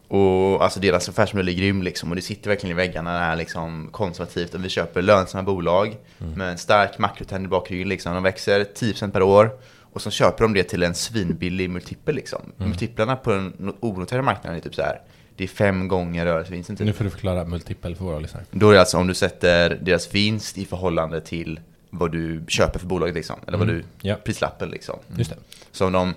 Och 0.08 0.64
alltså 0.64 0.80
deras 0.80 1.10
affärsmodell 1.10 1.50
är 1.50 1.54
grym 1.54 1.84
liksom 1.84 2.10
och 2.10 2.16
det 2.16 2.22
sitter 2.22 2.50
verkligen 2.50 2.72
i 2.76 2.78
väggarna 2.78 3.14
det 3.14 3.20
här 3.26 3.36
liksom 3.36 3.90
konservativt 3.92 4.54
och 4.54 4.66
vi 4.66 4.70
köper 4.70 5.02
lönsamma 5.02 5.44
bolag 5.44 5.96
med 6.18 6.50
en 6.50 6.58
stark 6.58 6.98
makrotrend 6.98 7.46
i 7.46 7.48
bakgrunden 7.48 7.90
liksom. 7.90 8.14
De 8.14 8.24
växer 8.24 8.64
10% 8.76 9.12
per 9.12 9.22
år 9.22 9.50
och 9.94 10.02
så 10.02 10.12
köper 10.12 10.44
de 10.44 10.54
det 10.54 10.64
till 10.64 10.84
en 10.84 10.96
svinbillig 10.96 11.70
multipel 11.70 12.16
liksom. 12.16 12.42
Multiplarna 12.58 13.16
på 13.16 13.32
den 13.32 13.74
onoterade 13.80 14.24
marknaden 14.26 14.58
är 14.58 14.62
typ 14.64 14.76
så 14.76 14.82
här. 14.82 15.02
Det 15.38 15.44
är 15.44 15.48
fem 15.48 15.88
gånger 15.88 16.26
rörelsevinsten 16.26 16.76
typ. 16.76 16.86
Nu 16.88 16.94
får 16.94 17.04
du 17.04 17.10
förklara 17.10 17.46
multipel 17.46 17.96
för 17.96 18.06
våra 18.06 18.20
lyssnare. 18.20 18.44
Då 18.52 18.70
är 18.70 18.74
det 18.74 18.80
alltså 18.80 18.98
om 18.98 19.08
du 19.08 19.14
sätter 19.14 19.70
deras 19.82 20.14
vinst 20.16 20.58
i 20.58 20.66
förhållande 20.66 21.22
till 21.22 21.60
vad 21.90 22.12
du 22.12 22.44
köper 22.48 22.80
för 22.80 22.88
bolaget 22.88 23.16
liksom. 23.16 23.36
Eller 23.48 23.58
vad 23.58 23.70
Mm. 23.70 23.82
du, 24.02 24.08
Ja. 24.10 24.16
prislappen 24.24 24.70
liksom. 24.70 25.00
Just 25.18 25.30
det. 25.30 25.38
Så 25.72 25.86
om 25.86 25.92
de, 25.92 26.14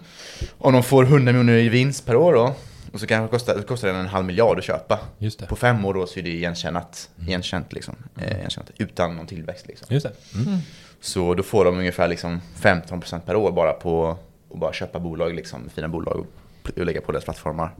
om 0.58 0.72
de 0.72 0.82
får 0.82 1.04
100 1.04 1.32
miljoner 1.32 1.52
i 1.58 1.68
vinst 1.68 2.06
per 2.06 2.16
år 2.16 2.32
då, 2.34 2.54
och 2.92 3.00
så 3.00 3.06
kanske 3.06 3.26
det 3.26 3.30
kostar, 3.30 3.56
det 3.56 3.62
kostar 3.62 3.88
den 3.88 3.96
en 3.96 4.06
halv 4.06 4.26
miljard 4.26 4.58
att 4.58 4.64
köpa. 4.64 4.98
Just 5.18 5.38
det. 5.38 5.46
På 5.46 5.56
fem 5.56 5.84
år 5.84 5.94
då 5.94 6.06
så 6.06 6.18
är 6.18 6.22
det 6.22 6.30
igenkännat, 6.30 7.10
igenkänt 7.20 7.72
liksom. 7.72 7.96
Eh, 8.20 8.38
igenkänt, 8.38 8.70
utan 8.76 9.16
någon 9.16 9.26
tillväxt 9.26 9.66
liksom. 9.66 9.86
Just 9.90 10.06
det. 10.06 10.38
Mm. 10.38 10.58
Så 11.00 11.34
då 11.34 11.42
får 11.42 11.64
de 11.64 11.78
ungefär 11.78 12.08
liksom 12.08 12.40
15% 12.56 13.20
per 13.20 13.36
år 13.36 13.52
bara 13.52 13.72
på 13.72 14.16
och 14.48 14.58
bara 14.58 14.72
köpa 14.72 14.98
bolag, 14.98 15.34
liksom, 15.34 15.68
fina 15.68 15.88
bolag 15.88 16.16
och, 16.16 16.78
lägga 16.84 17.00
på 17.00 17.12
deras 17.12 17.24
plattformar. 17.24 17.74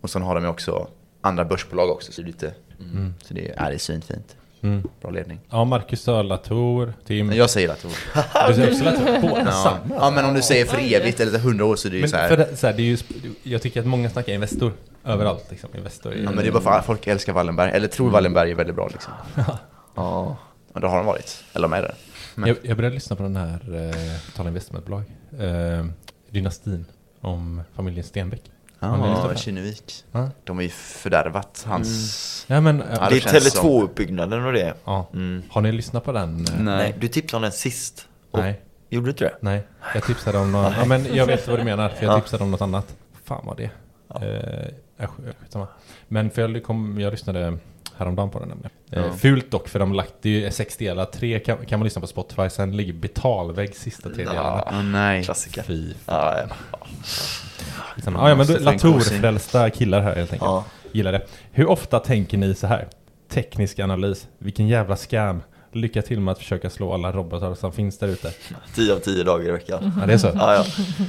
Och 0.00 0.10
sen 0.10 0.22
har 0.22 0.34
de 0.34 0.44
ju 0.44 0.50
också 0.50 0.88
andra 1.20 1.44
börsbolag 1.44 1.90
också, 1.90 2.12
så 2.12 2.22
det 2.22 2.24
är 2.24 2.26
lite, 2.26 2.54
så 3.22 3.34
det 3.34 3.48
är, 3.48 3.66
är 3.66 3.70
det 3.70 3.78
svinfint. 3.78 4.36
Mm. 4.62 4.88
Bra 5.00 5.10
ledning. 5.10 5.40
Ja, 5.50 5.64
Marcus 5.64 6.02
sa 6.02 6.22
Latour, 6.22 6.94
Tim. 7.06 7.32
Jag 7.32 7.50
säger 7.50 7.68
Latour. 7.68 7.92
Du 8.48 8.54
säger 8.54 8.84
Latour? 8.84 9.20
Båda 9.28 9.44
Ja. 9.44 9.52
samma? 9.52 9.94
ja, 9.94 10.10
men 10.10 10.24
om 10.24 10.34
du 10.34 10.42
säger 10.42 10.64
för 10.64 10.78
evigt 10.94 11.20
eller 11.20 11.38
hundra 11.38 11.64
år 11.64 11.76
så 11.76 11.88
är 11.88 11.90
det 11.90 11.96
ju 11.96 12.00
Men 12.02 12.10
så 12.10 12.16
här. 12.16 12.28
för 12.28 12.36
det, 12.36 12.56
så 12.56 12.66
här, 12.66 12.74
det 12.74 12.82
är 12.82 12.84
ju, 12.84 12.98
jag 13.42 13.62
tycker 13.62 13.80
att 13.80 13.86
många 13.86 14.10
snackar 14.10 14.32
Investor 14.32 14.72
överallt. 15.04 15.46
Liksom. 15.50 15.70
Investor 15.76 16.14
Ja, 16.14 16.22
men 16.30 16.36
det 16.36 16.46
är 16.46 16.52
bara 16.52 16.62
för 16.62 16.70
att 16.78 16.86
folk 16.86 17.06
älskar 17.06 17.32
Wallenberg, 17.32 17.70
eller 17.70 17.88
tror 17.88 18.10
Wallenberg 18.10 18.50
är 18.50 18.54
väldigt 18.54 18.76
bra 18.76 18.88
liksom. 18.92 19.12
Ja. 19.94 20.36
Och 20.72 20.80
då 20.80 20.88
har 20.88 20.96
de 20.96 21.06
varit, 21.06 21.44
eller 21.52 21.68
de 21.68 21.72
är 21.72 21.82
det. 21.82 21.94
Men- 22.34 22.48
jag, 22.48 22.56
jag 22.62 22.76
började 22.76 22.94
lyssna 22.94 23.16
på 23.16 23.22
den 23.22 23.36
här, 23.36 23.88
eh, 23.88 24.34
tala 24.36 24.48
investmentbolag, 24.48 25.02
eh, 25.40 25.86
Dynastin, 26.30 26.84
om 27.20 27.62
familjen 27.76 28.04
Stenbeck. 28.04 28.42
Ja? 28.82 29.34
Kinnevik. 29.36 30.04
Ja. 30.12 30.30
De 30.44 30.56
har 30.56 30.62
ju 30.62 30.68
fördärvat 30.68 31.64
hans... 31.68 32.44
Ja, 32.48 32.60
men, 32.60 32.82
Ja, 33.00 33.08
Det 33.10 33.16
är 33.16 33.20
känns 33.20 33.52
som- 33.52 33.68
Tele2-uppbyggnaden 33.70 34.46
och 34.46 34.52
det. 34.52 34.74
ja. 34.84 35.08
Mm. 35.14 35.42
Har 35.50 35.60
ni 35.60 35.72
lyssnat 35.72 36.04
på 36.04 36.12
den? 36.12 36.46
eh? 36.46 36.58
Nej. 36.60 36.94
du 36.98 37.08
tipsade 37.08 37.36
om 37.36 37.42
den 37.42 37.52
sist. 37.52 38.08
Och, 38.30 38.38
Nej. 38.38 38.60
Gjorde 38.88 39.06
du 39.06 39.10
inte 39.10 39.24
det? 39.24 39.36
Nej, 39.40 39.66
jag 39.94 40.04
tipsade 40.04 40.38
om 40.38 40.52
något, 40.52 40.72
ja 40.78 40.84
men 40.84 41.14
jag 41.14 41.26
vet 41.26 41.48
vad 41.48 41.58
du 41.58 41.64
menar, 41.64 41.88
för 41.88 42.04
jag 42.06 42.12
Ja. 42.16 42.20
tipsade 42.20 42.44
om 42.44 42.50
något 42.50 42.60
annat. 42.60 42.96
Fan 43.24 43.42
vad 43.46 43.56
det 43.56 43.70
eh, 44.14 44.22
är. 44.98 45.06
sk- 45.06 45.34
skitsamma. 45.40 45.66
Men 46.08 46.30
för 46.30 46.42
jag, 46.48 46.62
kom, 46.64 47.00
jag 47.00 47.10
lyssnade 47.10 47.58
häromdagen 48.02 48.30
på 48.30 48.38
den 48.38 48.48
nämligen. 48.48 48.70
Eh, 48.90 49.02
Ja. 49.06 49.12
Fult 49.12 49.50
dock, 49.50 49.68
för 49.68 49.78
de 49.78 49.92
lagt, 49.92 50.14
det 50.22 50.44
är 50.46 50.50
sex 50.50 50.76
delar, 50.76 51.04
tre 51.04 51.38
kan, 51.38 51.66
kan 51.66 51.78
man 51.78 51.84
lyssna 51.84 52.00
på 52.00 52.06
Spotify, 52.06 52.50
sen 52.50 52.76
ligger 52.76 52.92
betalvägg 52.92 53.76
sista 53.76 54.10
tre 54.10 54.24
delarna. 54.24 54.64
Åh 54.66 54.82
nej. 54.82 55.24
Klassiker. 55.24 55.62
Fy 55.62 55.92
Ja, 56.06 56.38
ja. 56.38 56.54
fan. 56.70 58.14
Ja, 58.14 58.28
ja 58.28 58.34
men 58.34 58.46
Latour-frälsta 58.46 59.70
killar 59.70 60.00
här 60.00 60.14
helt 60.14 60.32
enkelt. 60.32 60.48
ja. 60.50 60.64
Gillar 60.92 61.12
det. 61.12 61.26
Hur 61.52 61.66
ofta 61.70 61.98
tänker 61.98 62.38
ni 62.38 62.54
så 62.54 62.66
här? 62.66 62.88
Teknisk 63.30 63.78
analys, 63.78 64.28
vilken 64.38 64.68
jävla 64.68 64.96
scam. 64.96 65.42
Lycka 65.74 66.02
till 66.02 66.20
med 66.20 66.32
att 66.32 66.38
försöka 66.38 66.70
slå 66.70 66.94
alla 66.94 67.12
robotar 67.12 67.54
som 67.54 67.72
finns 67.72 67.98
där 67.98 68.08
ute. 68.08 68.32
10 68.74 68.92
av 68.92 68.98
10 68.98 69.24
dagar 69.24 69.48
i 69.48 69.50
veckan. 69.52 69.92
Ja, 70.00 70.06
det 70.06 70.12
är 70.12 70.18
så. 70.18 70.30
Ja, 70.34 70.54
ja. 70.54 70.64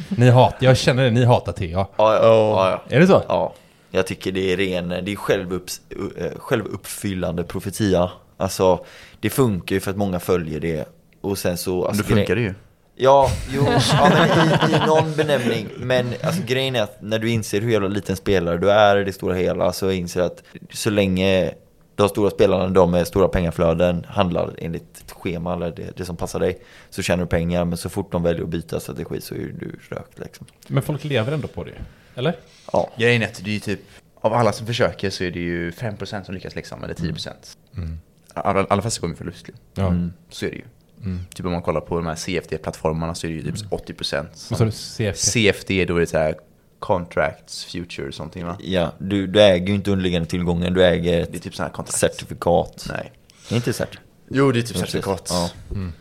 Ni 0.09 0.29
hat, 0.29 0.55
jag 0.59 0.77
känner 0.77 1.03
det, 1.03 1.11
ni 1.11 1.25
hatar 1.25 1.51
TA. 1.51 1.63
Ja, 1.65 1.87
ja. 1.97 2.17
ja, 2.21 2.69
ja. 2.89 2.95
Är 2.95 2.99
det 2.99 3.07
så? 3.07 3.23
ja. 3.27 3.53
Jag 3.95 4.07
tycker 4.07 4.31
det 4.31 4.53
är 4.53 4.57
ren, 4.57 4.89
det 4.89 5.11
är 5.11 5.15
självupps, 5.15 5.81
eh, 6.17 6.31
självuppfyllande 6.37 7.43
profetia. 7.43 8.11
Alltså, 8.37 8.85
det 9.19 9.29
funkar 9.29 9.75
ju 9.75 9.79
för 9.79 9.91
att 9.91 9.97
många 9.97 10.19
följer 10.19 10.59
det. 10.59 10.85
Och 11.21 11.37
sen 11.37 11.57
så... 11.57 11.85
Alltså, 11.85 12.03
Då 12.03 12.15
funkar 12.15 12.35
det 12.35 12.41
ju. 12.41 12.53
Ja, 12.95 13.29
jo, 13.49 13.65
ja, 13.91 14.09
men 14.13 14.49
i, 14.49 14.75
i 14.75 14.87
någon 14.87 15.15
benämning. 15.15 15.67
Men 15.77 16.05
alltså, 16.23 16.41
grejen 16.47 16.75
är 16.75 16.81
att 16.81 17.01
när 17.01 17.19
du 17.19 17.29
inser 17.29 17.61
hur 17.61 17.71
jävla 17.71 17.87
liten 17.87 18.15
spelare 18.15 18.57
du 18.57 18.71
är 18.71 18.97
i 18.97 19.03
det 19.03 19.13
stora 19.13 19.35
hela 19.35 19.73
så 19.73 19.91
inser 19.91 20.21
att 20.21 20.43
så 20.73 20.89
länge 20.89 21.53
de 21.95 22.09
stora 22.09 22.29
spelarna, 22.29 22.67
de 22.67 22.91
med 22.91 23.07
stora 23.07 23.27
pengaflöden, 23.27 24.05
handlar 24.09 24.53
enligt 24.57 24.97
ett 24.97 25.11
schema 25.11 25.53
eller 25.53 25.71
det, 25.71 25.97
det 25.97 26.05
som 26.05 26.17
passar 26.17 26.39
dig 26.39 26.61
så 26.89 27.01
tjänar 27.01 27.23
du 27.23 27.29
pengar. 27.29 27.65
Men 27.65 27.77
så 27.77 27.89
fort 27.89 28.11
de 28.11 28.23
väljer 28.23 28.43
att 28.43 28.49
byta 28.49 28.79
strategi 28.79 29.21
så 29.21 29.35
är 29.35 29.55
du 29.59 29.79
rökt 29.89 30.19
liksom. 30.19 30.47
Men 30.67 30.83
folk 30.83 31.03
lever 31.03 31.31
ändå 31.31 31.47
på 31.47 31.63
det 31.63 31.73
Eller? 32.15 32.35
Ja, 32.73 32.91
Grejen 32.97 33.21
är 33.21 33.25
att 33.27 33.41
det 33.43 33.55
är 33.55 33.59
typ, 33.59 33.79
av 34.15 34.33
alla 34.33 34.51
som 34.53 34.67
försöker 34.67 35.09
så 35.09 35.23
är 35.23 35.31
det 35.31 35.39
ju 35.39 35.71
5% 35.71 36.23
som 36.23 36.35
lyckas 36.35 36.55
liksom, 36.55 36.83
eller 36.83 36.93
10%. 36.93 37.29
Mm. 37.77 37.99
Alla, 38.33 38.65
alla 38.69 38.81
fester 38.81 39.01
går 39.01 39.07
med 39.07 39.17
förlust. 39.17 39.45
Ja. 39.73 39.87
Mm. 39.87 40.13
Så 40.29 40.45
är 40.45 40.49
det 40.49 40.55
ju. 40.55 40.63
Mm. 41.03 41.19
Typ 41.33 41.45
om 41.45 41.51
man 41.51 41.61
kollar 41.61 41.81
på 41.81 41.95
de 41.95 42.05
här 42.07 42.15
CFD-plattformarna 42.15 43.15
så 43.15 43.27
är 43.27 43.31
det 43.31 43.35
ju 43.37 43.51
typ 43.51 43.71
80%. 43.71 44.25
Vad 44.49 44.57
sa 44.59 44.65
du? 44.65 44.71
CFT? 44.71 45.19
CFD, 45.31 45.85
då 45.85 45.95
är 45.95 45.99
det 45.99 46.07
så 46.07 46.17
här 46.17 46.35
contracts, 46.79 47.65
futures, 47.65 48.15
something 48.15 48.45
va? 48.45 48.57
ja 48.61 48.91
du, 48.97 49.27
du 49.27 49.41
äger 49.41 49.67
ju 49.67 49.73
inte 49.73 49.91
underliggande 49.91 50.29
tillgångar, 50.29 50.69
du 50.69 50.83
äger 50.85 51.11
Det 51.11 51.17
är 51.17 51.35
ett 51.35 51.43
typ 51.43 51.55
sådana 51.55 51.67
här 51.69 51.75
kontrakt. 51.75 51.97
certifikat. 51.99 52.85
Nej. 52.89 53.11
Inte 53.51 53.73
cert. 53.73 53.99
Jo, 54.29 54.51
det 54.51 54.59
är 54.59 54.61
typ 54.61 54.77
certifikat. 54.77 55.27
Ja. 55.31 55.49
Mm. 55.71 55.93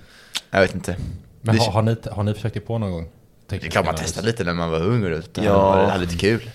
Jag 0.51 0.61
vet 0.61 0.75
inte. 0.75 0.96
Men 1.40 1.57
Det- 1.57 1.62
har, 1.62 1.72
har, 1.72 1.83
ni, 1.83 1.96
har 2.12 2.22
ni 2.22 2.35
försökt 2.35 2.57
er 2.57 2.61
på 2.61 2.79
någon 2.79 2.90
gång? 2.92 3.09
Det 3.46 3.59
klart 3.59 3.85
man 3.85 3.94
testar 3.98 4.22
lite 4.22 4.44
när 4.44 4.55
man 4.55 4.70
var 4.70 4.81
ung 4.81 5.05
och 5.05 5.11
ute. 5.18 5.42
Ja. 5.44 5.87
Hade 5.90 6.00
lite 6.05 6.16
kul. 6.18 6.50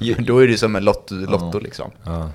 Då 0.26 0.38
är 0.38 0.48
det 0.48 0.58
som 0.58 0.76
en 0.76 0.84
lotto, 0.84 1.14
lotto 1.14 1.58
liksom. 1.58 1.90
Ja. 2.04 2.30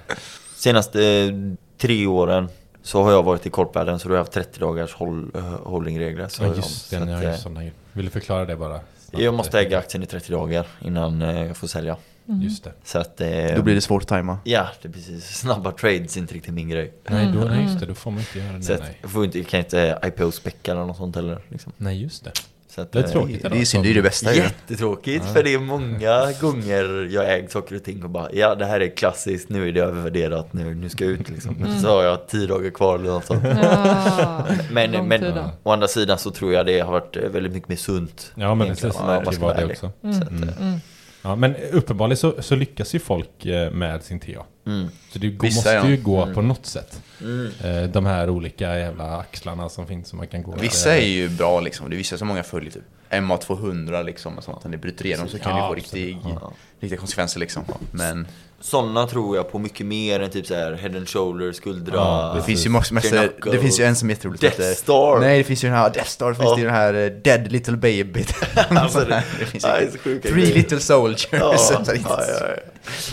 Senaste 0.56 1.04
eh, 1.06 1.32
tre 1.78 2.08
åren 2.08 2.50
så 2.84 3.04
har 3.04 3.12
jag 3.12 3.24
varit 3.24 3.46
i 3.46 3.50
korpvärlden 3.50 4.00
så 4.00 4.08
då 4.08 4.14
har 4.14 4.18
jag 4.18 4.22
haft 4.24 4.32
30 4.34 4.60
dagars 4.60 4.94
håll, 4.94 5.32
eh, 5.36 5.42
holdingregler. 5.44 6.28
Så 6.28 6.44
Ja, 6.44 6.56
just 6.56 6.90
så 6.90 6.96
det. 6.96 7.06
Ni 7.06 7.14
att, 7.14 7.24
har 7.24 7.32
ju 7.32 7.38
sådana. 7.38 7.70
Vill 7.94 8.06
du 8.06 8.12
förklara 8.12 8.46
det 8.46 8.56
bara? 8.56 8.80
snabbt? 9.10 9.24
Jag 9.24 9.34
måste 9.34 9.60
äga 9.60 9.78
aktien 9.80 10.04
i 10.04 10.06
30 10.06 10.32
dagar 10.32 10.68
innan 10.82 11.22
eh, 11.22 11.44
jag 11.48 11.58
får 11.58 11.68
sälja. 11.68 11.98
Just 12.42 12.64
det. 12.64 12.72
Så 12.84 13.00
att... 13.00 13.22
eh, 13.22 13.28
Då 13.56 13.62
blir 13.62 13.76
det 13.76 13.82
svårt 13.82 14.02
att 14.02 14.08
tajma. 14.08 14.38
Ja, 14.44 14.68
det 14.82 14.88
är 14.88 14.92
precis. 14.92 15.38
Snabba 15.38 15.72
trades 15.72 16.16
är 16.16 16.20
inte 16.22 16.34
riktigt 16.34 16.54
min 16.54 16.70
grej. 16.70 16.94
Nej, 17.10 17.32
då, 17.34 17.40
nej, 17.40 17.64
just 17.64 17.80
det. 17.80 17.86
Då 17.86 17.94
får 17.94 18.12
man 18.12 18.20
inte 18.20 18.40
göra 18.40 18.62
Så 18.62 18.68
det. 18.68 18.74
att 18.76 18.82
Nej. 18.82 18.98
jag, 19.02 19.12
får 19.12 19.26
inte, 19.26 19.38
jag 19.38 19.48
kan 19.48 19.60
inte 19.60 20.00
IPO-späcka 20.04 20.72
eller 20.72 20.86
något 20.86 20.98
sånt 20.98 21.16
heller. 21.16 21.40
Liksom. 21.50 21.72
nej, 21.78 22.02
just 22.04 22.24
det. 22.24 22.32
Så 22.78 22.82
att, 22.82 22.92
Det 22.92 23.00
är 23.00 23.04
eh, 23.04 23.10
tråkigt. 23.10 23.42
Det 23.42 23.62
är 23.62 23.66
synd, 23.66 23.84
det 23.84 23.90
är 23.90 23.94
det 23.94 24.02
bästa. 24.02 24.34
Jättetråkigt, 24.34 25.26
för 25.26 25.44
det 25.44 25.54
är 25.54 25.60
många 25.60 26.32
gånger 26.42 27.10
jag 27.12 27.34
ägt 27.34 27.52
saker 27.52 27.76
och 27.76 27.84
ting 27.84 28.04
och 28.04 28.10
bara 28.10 28.32
Ja, 28.34 28.56
det 28.56 28.66
här 28.66 28.80
är 28.80 28.96
klassiskt, 28.96 29.50
nu 29.50 29.68
är 29.68 29.72
det 29.72 29.80
övervärderat, 29.80 30.54
nu, 30.54 30.76
nu 30.76 30.90
ska 30.90 31.04
jag 31.04 31.14
ut 31.14 31.30
liksom. 31.30 31.80
Så 31.82 31.88
har 31.88 32.04
jag 32.04 32.28
tio 32.28 32.48
dagar 32.48 32.70
kvar 32.70 32.96
eller 32.96 33.10
något 33.10 33.26
sånt. 33.26 33.44
Ja, 33.64 34.46
Men, 34.72 35.08
men 35.08 35.24
å 35.64 35.72
andra 35.72 35.88
sidan 35.88 36.18
så 36.18 36.32
tror 36.32 36.54
jag 36.54 36.66
det 36.66 36.80
har 36.80 36.92
varit 36.92 37.16
väldigt 37.16 37.54
mycket 37.54 37.70
mer 37.70 37.76
sunt. 37.76 38.32
Ja, 38.36 38.56
men 38.56 38.68
precis. 38.68 39.00
man 39.00 39.24
Det 39.24 39.38
var 39.40 39.56
det 39.56 39.66
också. 39.66 39.92
Så 40.02 40.10
att, 40.24 40.32
eh, 40.32 40.62
Mm. 40.62 40.80
Ja, 41.28 41.36
men 41.36 41.56
uppenbarligen 41.72 42.18
så, 42.18 42.42
så 42.42 42.56
lyckas 42.56 42.96
ju 42.96 43.00
folk 43.00 43.46
eh, 43.46 43.72
med 43.72 44.04
sin 44.04 44.20
TA. 44.20 44.46
mm, 44.66 44.88
Så 45.12 45.20
det 45.20 45.28
Vissa, 45.28 45.46
måste 45.58 45.70
ja. 45.70 45.88
ju 45.90 45.98
gå 45.98 46.22
Mm. 46.24 46.36
på 46.36 46.42
något 46.42 46.66
sätt. 46.66 47.02
mm. 47.22 47.52
Eh, 47.64 47.84
de 47.90 48.06
här 48.06 48.30
olika 48.30 48.78
jävla 48.80 49.18
axlarna 49.18 49.70
som 49.70 49.88
finns 49.88 50.08
som 50.08 50.18
man 50.18 50.28
kan 50.28 50.44
gå 50.44 50.56
Vissa 50.56 50.98
är 50.98 51.06
ju 51.08 51.30
bra 51.30 51.60
liksom, 51.62 51.90
det 51.90 51.96
är 51.96 51.98
vissa 51.98 52.18
som 52.18 52.28
många 52.28 52.44
följer 52.44 52.72
typ 52.72 52.84
MA200 53.10 54.04
liksom 54.04 54.38
och 54.38 54.44
sånt, 54.44 54.64
när 54.64 54.72
det 54.72 54.78
bryter 54.78 55.06
igenom 55.06 55.28
så 55.28 55.40
kan 55.40 55.52
Ja, 55.58 55.62
det 55.64 55.68
få 55.70 55.74
riktig, 55.76 56.18
Ja. 56.24 56.52
riktiga 56.80 57.00
konsekvenser 57.00 57.40
liksom. 57.40 57.64
Men 57.92 58.28
Sådana 58.62 59.08
tror 59.08 59.36
jag 59.36 59.52
på 59.52 59.60
mycket 59.60 59.86
mer 59.86 60.20
än 60.20 60.30
typ 60.30 60.46
så 60.48 60.56
här 60.56 60.74
head 60.74 60.98
and 60.98 61.10
shoulder, 61.10 61.52
skuldra. 61.52 61.96
Ja, 61.96 62.34
det 62.36 62.42
finns 62.44 62.66
ju 62.66 62.70
massor, 62.70 62.96
massor, 62.96 63.52
det 63.52 63.60
finns 63.60 63.80
ju 63.80 63.84
en 63.84 63.96
som 63.96 64.10
är 64.10 64.14
jätteroligt 64.14 64.42
som 64.42 64.50
Death 64.50 64.62
heter- 64.62 64.74
Star. 64.76 65.20
Nej 65.20 65.38
det 65.38 65.44
finns 65.44 65.64
ju 65.64 65.68
den 65.68 65.78
här, 65.78 65.90
Death 65.90 66.10
Star, 66.10 66.30
det 66.30 66.36
finns 66.36 66.50
Ja. 66.50 66.58
ju 66.58 66.64
den 66.66 66.74
här 66.74 66.94
eh, 66.94 67.10
Dead 67.10 67.52
Little 67.52 67.78
Baby 67.78 68.26
Alltså, 68.70 69.00
det- 69.00 69.24
det 69.40 69.46
finns 69.46 69.64
Ja, 69.64 69.70
det 69.72 69.78
är 69.78 69.82
ju 69.82 69.92
så 69.92 69.98
sjuka 69.98 70.30
Three 70.30 70.42
grejer. 70.42 70.56
Little 70.56 70.80
Soldiers 70.80 71.28
Ja, 71.32 71.54
så 71.58 71.74
ja, 71.74 71.80
det 71.86 71.92
är 71.92 71.96
ja, 71.96 72.00
inte- 72.00 72.60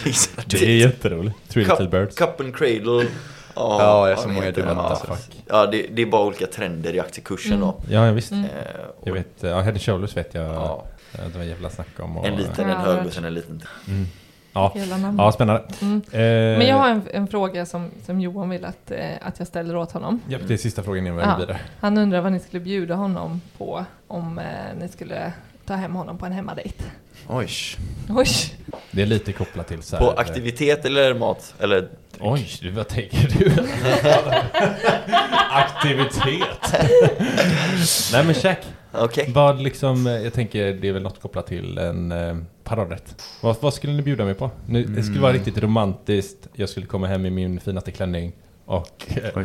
ja. 0.04 0.42
Det 0.46 0.62
är 0.62 0.76
jätteroligt. 0.76 1.36
Three 1.48 1.64
Little 1.64 1.76
Cup, 1.84 1.90
Birds. 1.90 2.16
cup 2.16 2.40
and 2.40 2.56
cradle. 2.56 3.06
Ja, 3.56 4.06
det 4.06 4.12
är 4.12 4.16
så 4.16 4.22
jag 4.22 4.28
många 4.34 4.46
vet 4.46 4.54
dumma 4.54 4.70
Ja, 4.70 4.80
alltså. 4.88 5.16
Ja, 5.46 5.66
det, 5.66 5.86
det 5.92 6.02
är 6.02 6.06
bara 6.06 6.24
olika 6.26 6.46
trender 6.46 6.94
i 6.94 7.00
aktiekursen 7.00 7.60
då. 7.60 7.80
Ja, 7.90 8.06
ja, 8.06 8.12
visst. 8.12 8.32
Och 9.00 9.08
Jag 9.08 9.14
vet, 9.14 9.28
ja, 9.40 9.60
Head 9.60 9.68
and 9.72 9.82
Shoulders 9.82 10.16
vet 10.16 10.34
jag. 10.34 10.44
Ja. 10.44 10.86
Ja. 11.12 11.20
Det 11.32 11.38
var 11.38 11.44
jävla 11.44 11.70
snack 11.70 11.86
om. 11.98 12.16
Och, 12.18 12.26
En 12.26 12.36
liten, 12.36 12.64
en 12.64 12.70
Ja, 12.70 12.76
hög 12.78 12.98
jag 12.98 13.06
och 13.06 13.12
sen 13.12 13.24
en 13.24 13.34
liten. 13.34 13.62
Mm. 13.88 14.06
Ja. 14.54 14.72
Ja, 15.18 15.32
spännande. 15.32 15.62
Mm. 15.82 16.02
Eh, 16.12 16.18
Men 16.58 16.66
jag 16.66 16.76
har 16.76 16.88
en, 16.88 17.02
en 17.12 17.26
fråga 17.28 17.66
som, 17.66 17.90
som 18.06 18.20
Johan 18.20 18.50
vill 18.50 18.64
att, 18.64 18.90
eh, 18.90 18.98
att 19.22 19.38
jag 19.38 19.48
ställer 19.48 19.76
åt 19.76 19.92
honom. 19.92 20.20
Ja, 20.28 20.38
det 20.46 20.54
är 20.54 20.58
sista 20.58 20.82
frågan 20.82 21.06
innan 21.06 21.16
vi 21.16 21.22
Ja. 21.22 21.30
går 21.32 21.38
vidare. 21.40 21.60
Han 21.80 21.98
undrar 21.98 22.20
vad 22.20 22.32
ni 22.32 22.40
skulle 22.40 22.60
bjuda 22.60 22.94
honom 22.94 23.40
på 23.58 23.84
om 24.08 24.38
eh, 24.38 24.44
ni 24.80 24.88
skulle 24.88 25.32
ta 25.66 25.74
hem 25.74 25.94
honom 25.94 26.18
på 26.18 26.26
en 26.26 26.32
hemmadejt. 26.32 26.84
Oj. 27.28 27.48
Oj! 28.08 28.26
Det 28.90 29.02
är 29.02 29.06
lite 29.06 29.32
kopplat 29.32 29.68
till 29.68 29.82
så 29.82 29.96
här, 29.96 30.04
På 30.04 30.12
eh, 30.12 30.18
aktivitet 30.18 30.84
eller 30.84 31.14
mat? 31.14 31.54
Eller? 31.60 31.88
Oj, 32.20 32.48
du, 32.60 32.70
vad 32.70 32.88
tänker 32.88 33.28
du? 33.38 33.50
Aktivitet. 35.50 36.72
Nej 38.12 38.24
men 38.24 38.34
check. 38.34 38.58
Okej. 38.98 39.30
Vad 39.34 39.60
liksom, 39.60 40.06
eh, 40.06 40.12
jag 40.12 40.32
tänker 40.32 40.72
det 40.72 40.88
är 40.88 40.92
väl 40.92 41.02
något 41.02 41.20
kopplat 41.20 41.46
till 41.46 41.78
en 41.78 42.12
eh, 42.12 42.36
paradrätt. 42.64 43.22
Vad, 43.40 43.56
vad 43.60 43.74
skulle 43.74 43.92
ni 43.92 44.02
bjuda 44.02 44.24
mig 44.24 44.34
på? 44.34 44.50
Nu, 44.66 44.84
Det 44.84 45.02
skulle 45.02 45.20
vara 45.20 45.32
riktigt 45.32 45.58
romantiskt. 45.58 46.48
Jag 46.52 46.68
skulle 46.68 46.86
komma 46.86 47.06
hem 47.06 47.26
i 47.26 47.30
min 47.30 47.60
finaste 47.60 47.90
klänning 47.90 48.32
och 48.64 49.06
eh, 49.08 49.44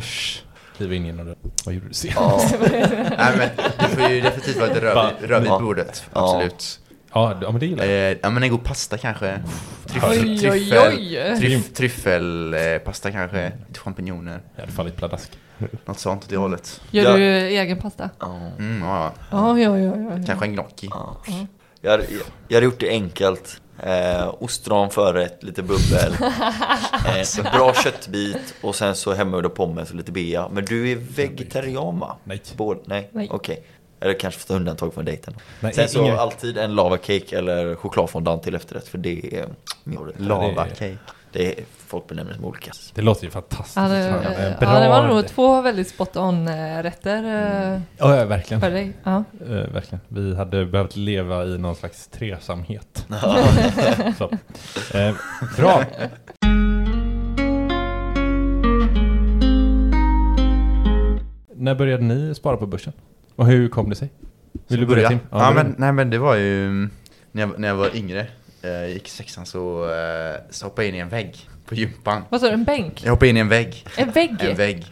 kliva 0.77 0.93
in 0.95 1.05
genom 1.05 1.25
dörren. 1.25 1.37
Vad 1.65 1.75
gjorde 1.75 1.87
du 1.87 1.93
senast? 1.93 2.55
Ja. 2.61 2.67
Nej 3.17 3.37
men 3.37 3.49
det 3.79 3.95
får 3.95 4.09
ju 4.09 4.21
definitivt 4.21 4.57
vara 4.57 5.09
ett 5.09 5.29
Ja. 5.29 5.57
på 5.57 5.63
bordet. 5.63 6.03
Ja. 6.13 6.23
Absolut. 6.35 6.79
Ja, 7.13 7.37
ja 7.41 7.51
men 7.51 7.59
det 7.59 7.65
gillar 7.65 7.85
jag. 7.85 8.11
Eh, 8.11 8.17
ja 8.21 8.29
men 8.29 8.43
en 8.43 8.49
god 8.49 8.63
pasta 8.63 8.97
kanske. 8.97 9.39
Tryffel, 9.85 10.49
oj! 10.51 11.37
tryff, 11.39 11.73
tryffelpasta 11.73 13.11
kanske. 13.11 13.51
Lite 13.67 13.79
champinjoner. 13.79 14.39
Jag 14.55 14.61
hade 14.61 14.73
fallit 14.73 14.95
pladask. 14.95 15.31
Något 15.85 15.99
sånt 15.99 16.23
åt 16.23 16.29
det 16.29 16.37
hållet. 16.37 16.81
Gör 16.91 17.03
Ja. 17.03 17.17
du 17.17 17.23
egen 17.47 17.77
pasta? 17.77 18.09
Ja. 18.19 18.35
Mm, 18.59 18.81
ja. 18.81 19.11
Oj, 19.31 19.69
oj, 19.69 19.89
oj, 19.89 20.07
oj. 20.15 20.23
Kanske 20.25 20.45
en 20.45 20.53
gnocchi. 20.53 20.87
Ja. 20.91 21.17
Ja. 21.27 21.33
Jag, 21.81 21.91
hade, 21.91 22.05
jag 22.47 22.55
hade 22.55 22.65
gjort 22.65 22.79
det 22.79 22.89
enkelt. 22.89 23.61
Eh, 23.83 24.33
ostron 24.39 24.89
förrätt, 24.89 25.43
lite 25.43 25.61
bubbel. 25.63 26.15
Eh, 27.07 27.51
bra 27.53 27.73
köttbit 27.73 28.53
och 28.61 28.75
sen 28.75 28.95
så 28.95 29.13
hemmagjorda 29.13 29.49
pommes 29.49 29.89
och 29.89 29.95
lite 29.95 30.11
bea. 30.11 30.49
Men 30.49 30.65
du 30.65 30.91
är 30.91 30.95
vegetarian 30.95 31.99
va? 31.99 32.17
Nej. 32.23 32.41
Både, 32.57 32.79
nej, 32.85 33.09
Nej. 33.11 33.27
okej. 33.31 33.63
Eller 34.01 34.13
kanske 34.13 34.39
få 34.39 34.47
ta 34.47 34.53
undantag 34.53 34.93
från 34.93 35.05
dejten. 35.05 35.33
Men 35.59 35.73
Sen 35.73 35.89
så 35.89 36.03
inga- 36.03 36.17
alltid 36.17 36.57
en 36.57 36.75
lava 36.75 36.97
cake 36.97 37.37
eller 37.37 37.75
chokladfondant 37.75 38.43
till 38.43 38.55
efterrätt 38.55 38.87
för 38.87 38.97
det 38.97 39.35
är 39.37 39.47
min 39.83 39.97
favorit. 39.97 40.99
Det- 41.31 41.59
är, 41.59 41.63
folk 41.87 42.07
benämner 42.07 42.33
som 42.33 42.45
olika. 42.45 42.71
Det 42.93 43.01
låter 43.01 43.23
ju 43.25 43.29
fantastiskt. 43.31 43.75
Ja, 43.77 43.87
det, 43.87 44.55
ja, 44.61 44.79
det 44.79 44.89
var 44.89 45.07
nog 45.07 45.27
två 45.27 45.61
väldigt 45.61 45.87
spot 45.89 46.15
on 46.17 46.47
eh, 46.47 46.83
rätter 46.83 47.23
eh, 47.23 47.81
Ja, 47.97 48.15
ja, 48.15 48.25
verkligen. 48.25 48.61
för 48.61 48.71
dig. 48.71 48.93
Ja. 49.03 49.23
Eh, 49.41 49.47
verkligen. 49.49 49.99
Vi 50.07 50.35
hade 50.35 50.65
behövt 50.65 50.95
leva 50.95 51.45
i 51.45 51.57
någon 51.57 51.75
slags 51.75 52.07
tresamhet. 52.07 53.05
Så. 54.17 54.29
Eh, 54.97 55.13
bra. 55.57 55.83
När 61.55 61.75
började 61.75 62.03
ni 62.03 62.35
spara 62.35 62.57
på 62.57 62.67
börsen? 62.67 62.93
Och 63.35 63.45
hur 63.47 63.69
kom 63.69 63.89
det 63.89 63.95
sig? 63.95 64.09
Vill 64.67 64.79
du 64.79 64.85
börja 64.85 65.09
Tim? 65.09 65.19
Ja, 65.31 65.37
börja. 65.37 65.51
men, 65.53 65.75
nej 65.77 65.91
men 65.93 66.09
det 66.09 66.17
var 66.17 66.35
ju 66.35 66.69
när 67.31 67.41
jag, 67.41 67.59
när 67.59 67.67
jag 67.67 67.75
var 67.75 67.95
yngre, 67.95 68.27
jag 68.61 68.89
gick 68.89 69.07
i 69.07 69.09
sexan 69.09 69.45
så, 69.45 69.91
eh, 69.93 70.35
så 70.49 70.65
hoppade 70.65 70.83
jag 70.87 70.89
in 70.89 70.95
i 70.95 70.99
en 70.99 71.09
vägg 71.09 71.49
på 71.65 71.75
gympan. 71.75 72.23
Vad 72.29 72.41
sa 72.41 72.47
du, 72.47 72.53
en 72.53 72.63
bänk? 72.63 73.01
Jag 73.03 73.11
hoppade 73.11 73.29
in 73.29 73.37
i 73.37 73.39
en 73.39 73.49
vägg. 73.49 73.85
En 73.97 74.11
vägg? 74.11 74.35
En 74.39 74.55
vägg. 74.55 74.85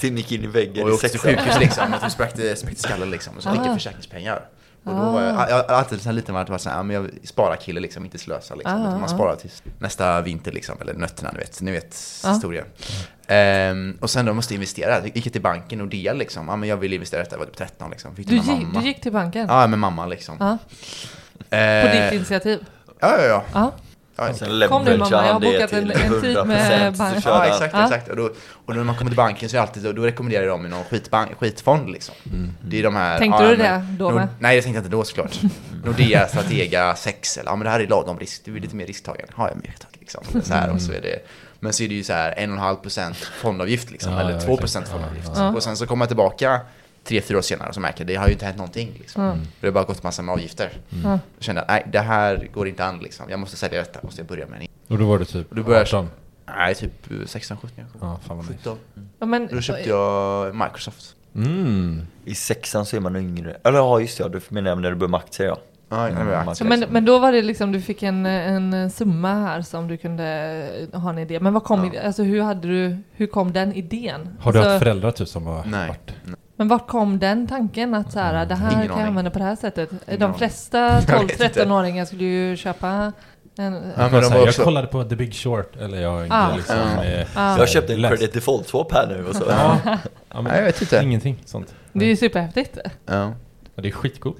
Tim 0.00 0.16
gick 0.16 0.32
in 0.32 0.44
i 0.44 0.46
väggen 0.46 0.82
Och 0.84 0.90
jag 0.90 0.94
åkte 0.94 1.08
till 1.08 1.20
sexan. 1.20 1.44
sjukhus 1.44 1.60
liksom, 1.60 1.94
och 2.04 2.12
spräckte, 2.12 2.56
spräckte 2.56 2.82
skallen 2.82 3.10
liksom. 3.10 3.36
Och 3.36 3.42
så 3.42 3.50
fick 3.50 3.60
jag 3.60 3.68
Ah. 3.68 3.74
försäkringspengar. 3.74 4.44
Och 4.84 4.92
då 4.94 4.98
var 5.10 5.22
jag, 5.22 5.34
jag, 5.34 5.48
jag 5.50 5.56
har 5.68 5.74
alltid 5.74 6.00
sen 6.00 6.14
liten 6.14 6.34
varit 6.34 6.60
såhär, 6.60 6.82
men 6.82 6.96
jag 6.96 7.10
sparar 7.24 7.56
kille 7.56 7.80
liksom, 7.80 8.04
inte 8.04 8.18
slösa 8.18 8.54
liksom. 8.54 8.74
Ah, 8.74 8.80
Utan 8.80 8.92
man 9.00 9.04
ah. 9.04 9.08
sparar 9.08 9.36
till 9.36 9.50
nästa 9.78 10.20
vinter 10.20 10.52
liksom, 10.52 10.76
eller 10.80 10.94
nötterna 10.94 11.30
ni 11.32 11.38
vet, 11.38 11.60
ni 11.60 11.70
vet 11.72 11.96
Ah. 12.24 12.32
historien. 12.32 12.64
Ehm, 13.26 13.98
och 14.00 14.10
sen 14.10 14.24
då 14.26 14.32
måste 14.34 14.54
jag 14.54 14.56
investera, 14.56 14.90
jag 14.98 15.16
gick 15.16 15.26
jag 15.26 15.32
till 15.32 15.42
banken 15.42 15.80
och 15.80 15.88
det 15.88 16.12
liksom, 16.14 16.48
ja 16.48 16.56
men 16.56 16.68
jag 16.68 16.76
vill 16.76 16.92
investera 16.92 17.20
detta, 17.22 17.34
jag 17.34 17.38
var 17.38 17.46
typ 17.46 17.56
13 17.56 17.90
liksom. 17.90 18.16
Fick 18.16 18.28
Du, 18.28 18.34
gick, 18.34 18.46
mamma. 18.46 18.80
du 18.80 18.86
gick 18.86 19.00
till 19.00 19.12
banken? 19.12 19.46
Ja, 19.48 19.66
med 19.66 19.78
mamma 19.78 20.06
liksom. 20.06 20.36
Ja. 20.40 20.58
På 21.50 21.56
Eh, 21.56 22.02
ditt 22.04 22.12
initiativ? 22.12 22.58
Ja, 23.00 23.18
ja, 23.22 23.24
ja. 23.26 23.44
Ja. 23.52 23.72
Kom 24.68 24.84
nu, 24.84 24.96
mamma, 24.96 25.10
jag 25.10 25.32
har 25.32 25.40
det 25.40 25.46
bokat 25.52 25.72
en- 25.72 25.90
en 25.90 26.20
tid 26.20 26.36
100% 26.36 26.44
med 26.44 26.96
så 26.96 27.02
bank. 27.02 27.22
körde 27.22 27.36
Ja, 27.36 27.46
exakt, 27.46 27.74
Ja. 27.74 27.84
exakt. 27.84 28.08
Och, 28.08 28.16
då, 28.16 28.30
och 28.66 28.76
när 28.76 28.84
man 28.84 28.96
kommer 28.96 29.10
till 29.10 29.16
banken 29.16 29.48
så 29.48 29.56
är 29.56 29.58
det 29.58 29.62
alltid, 29.68 29.94
då 29.94 30.02
rekommenderar 30.02 30.46
de 30.46 30.62
ju 30.62 30.68
någon 30.68 30.84
skitbank, 30.84 31.30
skitfond 31.40 31.90
liksom. 31.90 32.14
Det 32.60 32.78
är 32.78 32.82
de 32.82 32.96
här... 32.96 33.18
Tänkte 33.18 33.42
ja, 33.44 33.50
du 33.50 33.56
men- 33.56 33.80
det 33.80 33.86
då 33.98 34.04
Nord- 34.04 34.14
med? 34.14 34.28
Nej, 34.38 34.56
det 34.56 34.62
tänkte 34.62 34.76
jag 34.78 34.84
inte 34.84 34.96
då 34.96 35.04
såklart. 35.04 35.40
Nordea, 35.84 36.28
Stratega, 36.28 36.94
Sex 36.96 37.36
eller 37.38 37.50
ja 37.50 37.56
men 37.56 37.64
det 37.64 37.70
här 37.70 37.80
är 37.80 37.86
lagom 37.86 38.18
risk, 38.18 38.42
du 38.44 38.56
är 38.56 38.60
lite 38.60 38.76
mer 38.76 38.86
risktagande. 38.86 39.32
Ja, 39.36 39.48
jag 39.48 39.56
mer 39.56 39.62
risktagande 39.70 39.98
liksom. 40.00 40.42
Så 40.42 40.54
här, 40.54 40.70
och 40.70 40.80
så 40.80 40.92
är 40.92 41.00
det, 41.00 41.18
men 41.60 41.72
så 41.72 41.82
är 41.82 41.88
det 41.88 41.94
ju 41.94 42.04
så 42.04 42.12
här 42.12 42.34
1,5% 42.38 43.14
fondavgift 43.14 43.90
liksom, 43.90 44.12
Ja, 44.12 44.20
eller 44.20 44.32
ja, 44.32 44.38
2% 44.38 44.46
verkligen. 44.60 44.86
fondavgift. 44.86 45.30
Ja. 45.36 45.48
Och 45.52 45.62
sen 45.62 45.76
så 45.76 45.86
kommer 45.86 46.02
jag 46.04 46.08
tillbaka 46.08 46.60
tre, 47.06 47.20
fyra 47.20 47.38
år 47.38 47.42
senare 47.42 47.68
och 47.68 47.74
så 47.74 47.80
märker 47.80 48.00
jag 48.00 48.06
det 48.06 48.14
har 48.14 48.26
ju 48.26 48.32
inte 48.32 48.44
hänt 48.44 48.56
någonting 48.56 48.96
liksom. 48.98 49.22
Mm. 49.22 49.38
Det 49.60 49.66
har 49.66 49.72
bara 49.74 49.84
gått 49.84 50.02
massa 50.02 50.22
med 50.22 50.32
avgifter. 50.32 50.70
Ja. 51.04 51.10
Jag 51.10 51.20
kände 51.44 51.60
att 51.62 51.68
nej, 51.68 51.86
det 51.92 51.98
här 52.00 52.48
går 52.54 52.68
inte 52.68 52.84
an 52.84 52.98
liksom. 52.98 53.30
Jag 53.30 53.38
måste 53.38 53.56
sälja 53.56 53.78
detta, 53.78 54.00
måste 54.02 54.20
jag 54.20 54.28
börja 54.28 54.46
med 54.46 54.60
en 54.60 54.66
Och 54.88 54.98
då 54.98 55.06
var 55.06 55.18
det 55.18 55.24
typ 55.24 55.46
du 55.50 55.62
börjar- 55.62 55.82
18? 55.82 56.10
Nej, 56.58 56.74
typ 56.74 57.08
16, 57.26 57.56
17 57.56 57.70
kanske. 57.76 57.98
Ja, 58.00 58.20
fan 58.26 58.36
vad 58.36 58.46
nice. 58.46 58.58
17. 58.58 58.78
Ja, 59.18 59.26
men, 59.26 59.48
Då 59.52 59.60
köpte 59.60 59.88
jag 59.88 60.54
Microsoft. 60.54 61.14
Mm. 61.34 62.02
I 62.24 62.34
sexan 62.34 62.86
så 62.86 62.96
är 62.96 63.00
man 63.00 63.16
yngre. 63.16 63.56
Eller 63.64 63.78
ja, 63.78 64.00
just 64.00 64.18
det, 64.18 64.24
ja, 64.24 64.28
du 64.28 64.40
menar 64.48 64.70
jag 64.70 64.82
när 64.82 64.90
du 64.90 64.96
börjar 64.96 65.10
med 65.10 65.18
aktier 65.18 65.46
ja. 65.46 65.58
Mm, 65.90 66.48
aktier. 66.48 66.54
Ja, 66.58 66.64
men, 66.64 66.84
men 66.90 67.04
då 67.04 67.18
var 67.18 67.32
det 67.32 67.42
liksom, 67.42 67.72
du 67.72 67.80
fick 67.80 68.02
en, 68.02 68.26
en 68.26 68.90
summa 68.90 69.34
här 69.34 69.62
som 69.62 69.88
du 69.88 69.96
kunde 69.96 70.88
ha 70.92 71.10
en 71.10 71.18
idé. 71.18 71.40
Men 71.40 71.52
vad 71.52 71.64
kom, 71.64 71.90
Ja. 71.94 72.02
alltså 72.02 72.22
hur 72.22 72.42
hade 72.42 72.68
du, 72.68 72.96
hur 73.12 73.26
kom 73.26 73.52
den 73.52 73.72
idén? 73.72 74.36
Har 74.40 74.52
du 74.52 74.58
alltså, 74.58 74.70
haft 74.72 74.82
föräldrar 74.82 75.10
typ 75.10 75.28
som 75.28 75.46
har 75.46 75.64
Nej. 75.64 75.88
varit? 75.88 76.12
Men 76.56 76.68
vart 76.68 76.86
kom 76.88 77.18
den 77.18 77.46
tanken 77.46 77.94
att 77.94 78.12
så 78.12 78.18
här, 78.18 78.46
det 78.46 78.54
här 78.54 78.72
Ingen 78.72 78.88
kan 78.88 78.98
jag 78.98 79.06
använda 79.08 79.30
på 79.30 79.38
det 79.38 79.44
här 79.44 79.56
sättet? 79.56 79.90
Ingen 79.90 80.18
De 80.20 80.24
aning. 80.24 80.38
flesta 80.38 80.78
Jag 81.08 81.20
vet 81.22 81.40
inte. 81.40 81.64
12-13-åringar 81.64 82.04
skulle 82.04 82.24
ju 82.24 82.56
köpa 82.56 82.88
en... 82.88 83.12
Ja, 83.56 83.70
Men 83.96 84.12
de 84.12 84.22
så 84.22 84.28
här, 84.28 84.30
var 84.30 84.36
jag 84.36 84.48
också... 84.48 84.62
kollade 84.64 84.86
på 84.86 85.04
The 85.04 85.16
Big 85.16 85.34
Short, 85.34 85.76
eller 85.76 86.00
jag 86.02 86.26
Ah. 86.30 86.56
liksom... 86.56 86.76
Ja. 86.96 87.04
eh, 87.04 87.26
Ah. 87.34 87.58
Jag 87.58 87.68
köpte 87.68 87.92
en 87.94 88.00
läst- 88.00 88.16
credit 88.16 88.32
default 88.34 88.68
swap 88.68 88.92
här 88.92 89.06
nu 89.08 89.26
och 89.28 89.36
så. 89.36 89.44
Ja, 89.48 89.78
ja 89.84 89.98
men 90.30 90.44
Nej, 90.44 90.56
jag 90.56 90.64
vet 90.64 90.82
inte. 90.82 91.00
ingenting 91.02 91.42
sånt. 91.44 91.74
Det 91.92 92.04
är 92.04 92.08
ju 92.08 92.16
superhäftigt. 92.16 92.78
Ja, 93.06 93.32
Ja, 93.74 93.82
det 93.82 93.88
är 93.88 93.92
skitcoolt. 93.92 94.36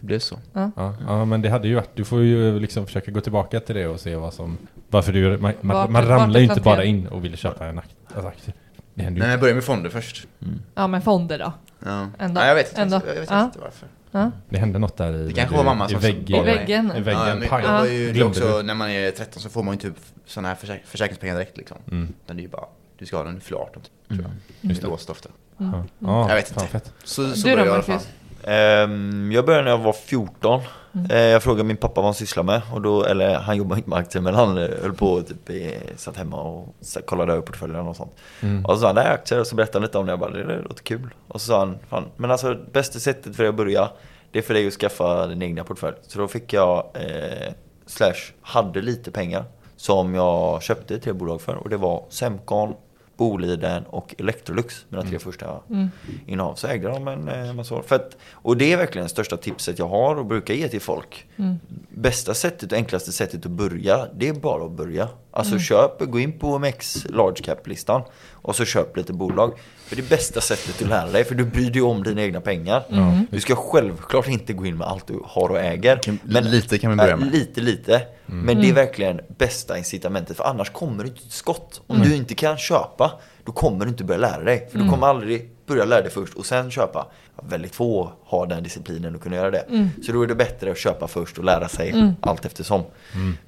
det 0.00 0.06
blev 0.06 0.18
så. 0.18 0.38
Ja, 0.52 0.70
ja, 1.06 1.24
men 1.24 1.42
det 1.42 1.48
hade 1.48 1.68
ju 1.68 1.74
varit, 1.74 1.90
du 1.96 2.04
får 2.04 2.22
ju 2.22 2.58
liksom 2.60 2.86
försöka 2.86 3.10
gå 3.10 3.20
tillbaka 3.20 3.60
till 3.60 3.74
det 3.74 3.86
och 3.86 4.00
se 4.00 4.16
vad 4.16 4.34
som, 4.34 4.58
varför 4.88 5.12
du, 5.12 5.38
man, 5.38 5.52
man, 5.60 5.76
Vart- 5.76 5.90
man 5.90 6.02
vart 6.02 6.10
ramlar 6.10 6.34
det 6.34 6.40
ju 6.40 6.48
inte 6.48 6.60
bara 6.60 6.84
in 6.84 7.06
och 7.06 7.24
vill 7.24 7.36
köpa 7.36 7.66
en 7.66 7.78
akt, 7.78 7.94
alltså 8.14 8.28
aktie. 8.28 8.54
Det 8.94 9.02
händer 9.02 9.20
Nej, 9.22 9.30
jag 9.30 9.40
började 9.40 9.54
med 9.54 9.64
fonder 9.64 9.90
först. 9.90 10.26
Ja, 10.74 10.86
men 10.86 11.02
fonder 11.02 11.38
då. 11.38 11.52
Ja. 11.84 12.08
Ändå. 12.18 12.40
Nej, 12.40 12.48
jag 12.48 12.54
vet 12.54 12.68
inte, 12.68 12.80
Ändå. 12.82 13.00
jag 13.06 13.14
vet 13.20 13.30
Ja. 13.30 13.44
inte 13.44 13.58
varför. 13.58 13.88
Ja. 14.10 14.30
Det 14.48 14.58
hände 14.58 14.78
något 14.78 14.96
där 14.96 15.12
i... 15.16 15.26
Det 15.26 15.32
kanske 15.32 15.56
var 15.56 15.64
mamma 15.64 15.86
i, 15.86 15.90
som- 15.90 16.00
vägg, 16.00 16.30
I 16.30 16.40
väggen. 16.40 16.92
I 16.96 17.00
väggen, 17.00 17.20
Ja, 17.20 17.34
men 17.34 17.40
det 17.40 17.68
var 17.68 17.86
ju 17.86 18.12
det 18.12 18.20
är 18.20 18.24
också, 18.26 18.56
du? 18.58 18.62
när 18.62 18.74
man 18.74 18.90
är 18.90 19.10
13 19.10 19.42
så 19.42 19.48
får 19.48 19.62
man 19.62 19.74
ju 19.74 19.80
typ 19.80 19.94
sådana 20.26 20.48
här 20.48 20.54
försäk 20.54 20.82
försäkringspengar 20.86 21.34
direkt 21.34 21.56
liksom. 21.56 21.76
Mm, 21.90 22.08
Utan 22.24 22.36
det 22.36 22.40
är 22.40 22.44
ju 22.44 22.48
bara, 22.50 22.64
du 22.98 23.06
ska 23.06 23.16
ha 23.16 23.24
den 23.24 23.40
för 23.40 23.54
18 23.54 23.82
typ, 23.82 23.92
tror 24.08 24.22
jag. 24.22 24.30
just 24.70 24.80
Det 24.80 24.84
är 24.84 24.86
det. 24.86 24.92
låst 24.92 25.10
ofta. 25.10 25.28
Ja, 25.56 25.84
ja, 25.98 26.28
Jag 26.28 26.34
vet 26.34 26.48
fan 26.48 26.62
inte. 26.64 26.72
fett. 26.72 26.92
Så, 27.04 27.28
så 27.34 27.48
Du 27.48 27.50
då 27.50 27.56
började 27.56 27.60
jag 27.60 27.66
i 27.66 27.70
alla 27.70 27.82
fall. 27.82 27.94
Marcus? 27.94 28.08
Ehm, 28.44 29.32
jag 29.32 29.46
började 29.46 29.64
när 29.64 29.70
jag 29.70 29.78
var 29.78 29.92
14. 29.92 30.62
Eh, 31.10 31.18
jag 31.18 31.42
frågade 31.42 31.64
min 31.64 31.76
pappa 31.76 31.94
vad 31.94 32.04
han 32.04 32.14
sysslar 32.14 32.42
med. 32.42 32.62
Och 32.72 32.82
då, 32.82 33.04
eller 33.04 33.34
han 33.34 33.56
jobbar 33.56 33.76
inte 33.76 33.90
med 33.90 33.98
aktier 33.98 34.22
men 34.22 34.34
han 34.34 34.58
eh, 34.58 34.68
höll 34.82 34.94
på 34.94 35.22
typ, 35.22 35.50
eh, 35.50 35.96
satt 35.96 36.16
hemma 36.16 36.42
och 36.42 36.74
kollade 37.06 37.32
över 37.32 37.42
portföljen 37.42 37.86
och 37.86 37.96
sånt. 37.96 38.12
Mm. 38.40 38.64
Och 38.64 38.74
så 38.74 38.80
sa 38.80 38.86
han, 38.86 38.94
det 38.94 39.00
här 39.00 39.10
är 39.10 39.14
aktier 39.14 39.40
och 39.40 39.46
så 39.46 39.54
berättade 39.54 39.78
han 39.78 39.82
lite 39.82 39.98
om 39.98 40.06
det. 40.06 40.12
Jag 40.12 40.18
bara, 40.18 40.30
det 40.30 40.62
låter 40.62 40.82
kul. 40.82 41.14
Och 41.28 41.40
så 41.40 41.46
sa 41.46 41.58
han, 41.58 41.78
fan, 41.88 42.04
men 42.16 42.30
alltså 42.30 42.56
bästa 42.72 42.98
sättet 42.98 43.36
för 43.36 43.42
dig 43.42 43.48
att 43.48 43.56
börja 43.56 43.88
det 44.32 44.38
är 44.38 44.42
för 44.42 44.54
dig 44.54 44.66
att 44.66 44.72
skaffa 44.72 45.26
din 45.26 45.42
egna 45.42 45.64
portfölj. 45.64 45.96
Så 46.02 46.18
då 46.18 46.28
fick 46.28 46.52
jag, 46.52 46.86
eh, 46.94 47.52
slash, 47.86 48.32
hade 48.42 48.80
lite 48.80 49.10
pengar 49.10 49.44
som 49.76 50.14
jag 50.14 50.62
köpte 50.62 50.98
tre 50.98 51.12
bolag 51.12 51.40
för. 51.40 51.56
Och 51.56 51.68
det 51.68 51.76
var 51.76 52.04
Semcon, 52.08 52.74
Boliden 53.20 53.82
och 53.86 54.14
Electrolux, 54.18 54.84
mina 54.88 55.02
tre 55.02 55.18
första 55.18 55.60
Mm. 55.70 55.88
innehav. 56.26 56.54
Så 56.54 56.66
ägde 56.66 56.88
de 56.88 57.08
en 57.08 57.28
eh, 57.28 57.52
massa 57.52 57.74
år. 57.74 57.82
För 57.82 57.96
att, 57.96 58.16
och 58.32 58.56
det 58.56 58.72
är 58.72 58.76
verkligen 58.76 59.04
det 59.04 59.08
största 59.08 59.36
tipset 59.36 59.78
jag 59.78 59.88
har 59.88 60.16
och 60.16 60.26
brukar 60.26 60.54
ge 60.54 60.68
till 60.68 60.80
folk. 60.80 61.26
Mm. 61.36 61.56
Bästa 61.88 62.34
sättet 62.34 62.72
och 62.72 62.78
enklaste 62.78 63.12
sättet 63.12 63.46
att 63.46 63.52
börja, 63.52 64.06
det 64.14 64.28
är 64.28 64.32
bara 64.32 64.64
att 64.64 64.70
börja. 64.72 65.08
Alltså 65.30 65.52
Mm. 65.52 65.62
köp, 65.62 66.00
gå 66.10 66.18
in 66.20 66.38
på 66.38 66.48
OMX 66.54 67.06
large 67.10 67.42
cap-listan 67.42 68.02
och 68.42 68.56
så 68.56 68.64
köp 68.64 68.96
lite 68.96 69.12
bolag. 69.12 69.58
För 69.86 69.96
det 69.96 70.02
är 70.02 70.08
bästa 70.08 70.40
sättet 70.40 70.82
att 70.82 70.88
lära 70.88 71.06
dig, 71.10 71.24
för 71.24 71.34
du 71.34 71.44
bryr 71.44 71.70
dig 71.70 71.82
om 71.82 72.02
dina 72.02 72.22
egna 72.22 72.40
pengar. 72.40 72.84
Mm. 72.90 73.26
Du 73.30 73.40
ska 73.40 73.56
självklart 73.56 74.28
inte 74.28 74.52
gå 74.52 74.66
in 74.66 74.76
med 74.78 74.86
allt 74.88 75.06
du 75.06 75.20
har 75.24 75.48
och 75.48 75.58
äger. 75.60 75.96
Kan- 75.96 76.18
lite 76.24 76.78
kan 76.78 76.90
vi 76.90 76.96
börja 76.96 77.10
Ja, 77.10 77.16
med. 77.16 77.32
Lite, 77.32 77.60
lite. 77.60 78.02
Men 78.26 78.60
det 78.60 78.68
är 78.68 78.72
verkligen 78.72 79.20
bästa 79.38 79.78
incitamentet. 79.78 80.36
För 80.36 80.44
annars 80.44 80.70
kommer 80.70 81.04
du 81.04 81.08
inte 81.10 81.22
till 81.22 81.30
skott. 81.30 81.80
Om 81.86 82.00
du 82.00 82.14
inte 82.16 82.34
kan 82.34 82.56
köpa, 82.58 83.12
då 83.44 83.52
kommer 83.52 83.84
du 83.84 83.90
inte 83.90 84.04
börja 84.04 84.20
lära 84.20 84.44
dig. 84.44 84.68
För 84.72 84.78
du 84.78 84.88
kommer 84.88 85.06
aldrig 85.06 85.50
börja 85.66 85.84
lära 85.84 86.02
dig 86.02 86.10
först 86.10 86.34
och 86.34 86.46
sen 86.46 86.70
köpa. 86.70 87.06
Väldigt 87.42 87.74
få 87.74 88.12
har 88.24 88.46
den 88.46 88.62
disciplinen 88.62 89.14
att 89.14 89.20
kunna 89.20 89.36
göra 89.36 89.50
det. 89.50 89.64
Så 90.06 90.12
då 90.12 90.22
är 90.22 90.26
det 90.26 90.34
bättre 90.34 90.70
att 90.70 90.78
köpa 90.78 91.08
först 91.08 91.38
och 91.38 91.44
lära 91.44 91.68
sig 91.68 92.14
allt 92.20 92.44
eftersom. 92.44 92.82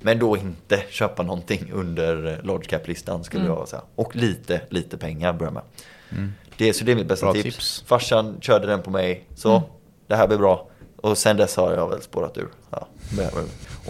Men 0.00 0.18
då 0.18 0.37
inte 0.37 0.83
köpa 0.90 1.22
någonting 1.22 1.72
under 1.72 2.40
large 2.42 2.64
cap-listan 2.64 3.24
skulle 3.24 3.44
jag 3.46 3.68
säga. 3.68 3.83
Och 3.94 4.16
lite, 4.16 4.61
lite 4.68 4.96
pengar 4.98 5.33
börja 5.33 5.50
med. 5.50 5.62
Det, 6.57 6.72
så 6.72 6.85
det 6.85 6.92
är 6.92 6.96
mitt 6.96 7.09
bästa 7.09 7.33
tips. 7.33 7.44
tips. 7.44 7.85
Farsan 7.87 8.37
körde 8.40 8.66
den 8.66 8.83
på 8.83 8.90
mig. 8.90 9.24
Så, 9.35 9.62
det 10.07 10.16
här 10.16 10.28
blir 10.28 10.38
bra. 10.38 10.68
Och 11.03 11.19
sen 11.19 11.37
dess 11.37 11.57
har 11.57 11.73
jag 11.73 11.88
väl 11.88 12.03
spårat 12.03 12.38
ur. 12.38 12.49
Ja, 12.71 12.87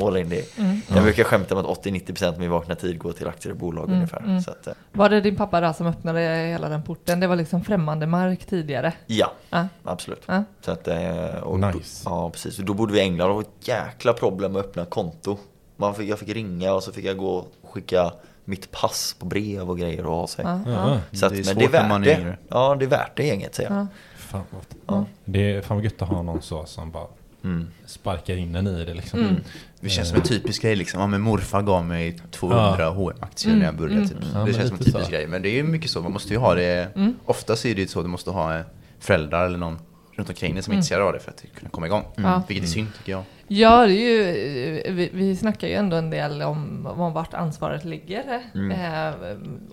all 0.01 0.16
in 0.16 0.29
det. 0.29 0.59
Jag 0.94 1.03
brukar 1.03 1.25
skämta 1.25 1.55
om 1.55 1.61
att 1.61 1.85
80-90% 1.85 2.29
av 2.29 2.38
min 2.40 2.51
vakna 2.51 2.75
tid 2.75 2.98
går 2.98 3.12
till 3.12 3.29
aktier 3.29 3.53
och 3.53 3.59
bolag 3.59 3.90
ungefär. 3.90 4.40
Så 4.44 4.51
att, 4.51 4.66
eh, 4.66 4.72
Var 4.92 5.09
det 5.09 5.20
din 5.20 5.37
pappa 5.37 5.61
där 5.61 5.72
som 5.72 5.87
öppnade 5.87 6.20
hela 6.20 6.68
den 6.68 6.83
porten? 6.83 7.20
Det 7.20 7.27
var 7.27 7.37
liksom 7.37 7.64
främmande 7.64 8.07
mark 8.07 8.44
tidigare? 8.46 8.92
ja, 9.07 9.33
Ja. 9.51 9.68
absolut. 9.85 10.22
Ja. 10.27 10.44
Så 10.61 10.70
att, 10.70 10.88
eh, 10.88 11.25
och 11.42 11.61
Nice. 11.61 12.05
Då, 12.05 12.11
ja, 12.11 12.31
precis. 12.31 12.57
Då 12.57 12.75
bodde 12.75 12.92
vi 12.92 12.98
i 12.98 13.03
England 13.03 13.31
och 13.31 13.42
det 13.42 13.48
var 13.48 13.53
ett 13.61 13.68
jäkla 13.68 14.12
problem 14.12 14.57
att 14.57 14.64
öppna 14.64 14.85
konto. 14.85 15.38
Man 15.77 15.94
fick, 15.94 16.09
jag 16.11 16.18
fick 16.18 16.29
ringa 16.29 16.72
och 16.72 16.83
så 16.83 16.92
fick 16.92 17.05
jag 17.05 17.16
gå 17.16 17.29
och 17.35 17.70
skicka 17.72 18.12
mitt 18.44 18.70
pass 18.70 19.16
på 19.18 19.27
brev 19.27 19.70
och 19.70 19.79
grejer 19.79 20.07
och 20.07 20.16
ha 20.16 20.27
sig. 20.27 20.44
Ja. 20.44 20.61
Ja, 20.66 20.98
Så 21.12 21.27
att, 21.27 21.33
Det 21.33 21.38
är 21.38 21.44
men 21.46 21.57
det 21.59 21.64
är 21.64 21.68
svårt 21.68 21.72
värt 21.72 22.07
är 22.07 22.25
det. 22.25 22.37
Ja, 22.48 22.77
det 22.79 22.85
är 22.85 22.88
värt 22.88 23.16
det 23.16 23.27
gänget 23.27 23.55
säger 23.55 23.70
jag. 23.70 23.87
Ja. 24.32 24.38
fan 24.38 24.44
vad 24.86 24.98
Ja. 24.98 25.04
Det 25.24 25.52
är 25.52 25.60
fan 25.60 25.76
vad 25.76 25.84
gött 25.84 26.02
att 26.02 26.08
ha 26.08 26.22
någon 26.22 26.42
så 26.42 26.64
som 26.66 26.90
bara 26.90 27.06
Mm. 27.44 27.66
sparkar 27.86 28.36
in 28.36 28.56
en 28.56 28.66
i 28.66 28.84
det 28.84 28.94
liksom. 28.94 29.20
Mm. 29.20 29.34
Det 29.80 29.88
känns 29.88 30.08
som 30.08 30.16
en 30.18 30.22
typisk 30.24 30.62
grej 30.62 30.76
liksom. 30.76 31.00
Ja, 31.00 31.06
men 31.06 31.20
morfar 31.20 31.62
gav 31.62 31.84
mig 31.84 32.18
200 32.30 32.88
H&M-aktier 32.88 33.56
när 33.56 33.64
jag 33.64 33.76
började 33.76 34.08
typ. 34.08 34.18
Ja, 34.34 34.38
det 34.44 34.52
känns 34.52 34.68
som 34.68 34.78
en 34.78 34.84
typisk 34.84 35.04
så. 35.04 35.10
grej. 35.10 35.26
Men 35.26 35.42
det 35.42 35.48
är 35.48 35.52
ju 35.54 35.62
mycket 35.62 35.90
så, 35.90 36.00
man 36.02 36.12
måste 36.12 36.32
ju 36.32 36.38
ha 36.38 36.54
det. 36.54 36.88
Mm. 36.96 37.14
Oftast 37.24 37.64
är 37.64 37.74
det 37.74 37.80
ju 37.80 37.86
så, 37.88 38.02
du 38.02 38.08
måste 38.08 38.30
ha 38.30 38.56
eh, 38.58 38.64
föräldrar 39.00 39.46
eller 39.46 39.58
någon 39.58 39.78
runt 40.12 40.28
omkring 40.28 40.54
dig 40.54 40.62
som 40.62 40.72
är 40.72 40.76
intresserad 40.76 41.02
av 41.02 41.12
det 41.12 41.18
för 41.20 41.30
att 41.30 41.44
kunna 41.54 41.70
komma 41.70 41.86
igång. 41.86 42.04
Ja. 42.16 42.42
Vilket 42.48 42.64
är 42.66 42.70
synd 42.70 42.88
tycker 42.98 43.12
jag. 43.12 43.22
Ja, 43.58 43.86
det 43.86 43.92
är 43.92 43.94
ju, 43.94 44.92
vi, 44.92 45.10
vi 45.12 45.36
snackar 45.36 45.68
ju 45.68 45.74
ändå 45.74 45.96
en 45.96 46.10
del 46.10 46.42
om, 46.42 46.86
om 46.86 47.12
vart 47.12 47.34
ansvaret 47.34 47.84
ligger. 47.84 48.42
Mm. 48.54 48.70
Eh, 48.70 49.14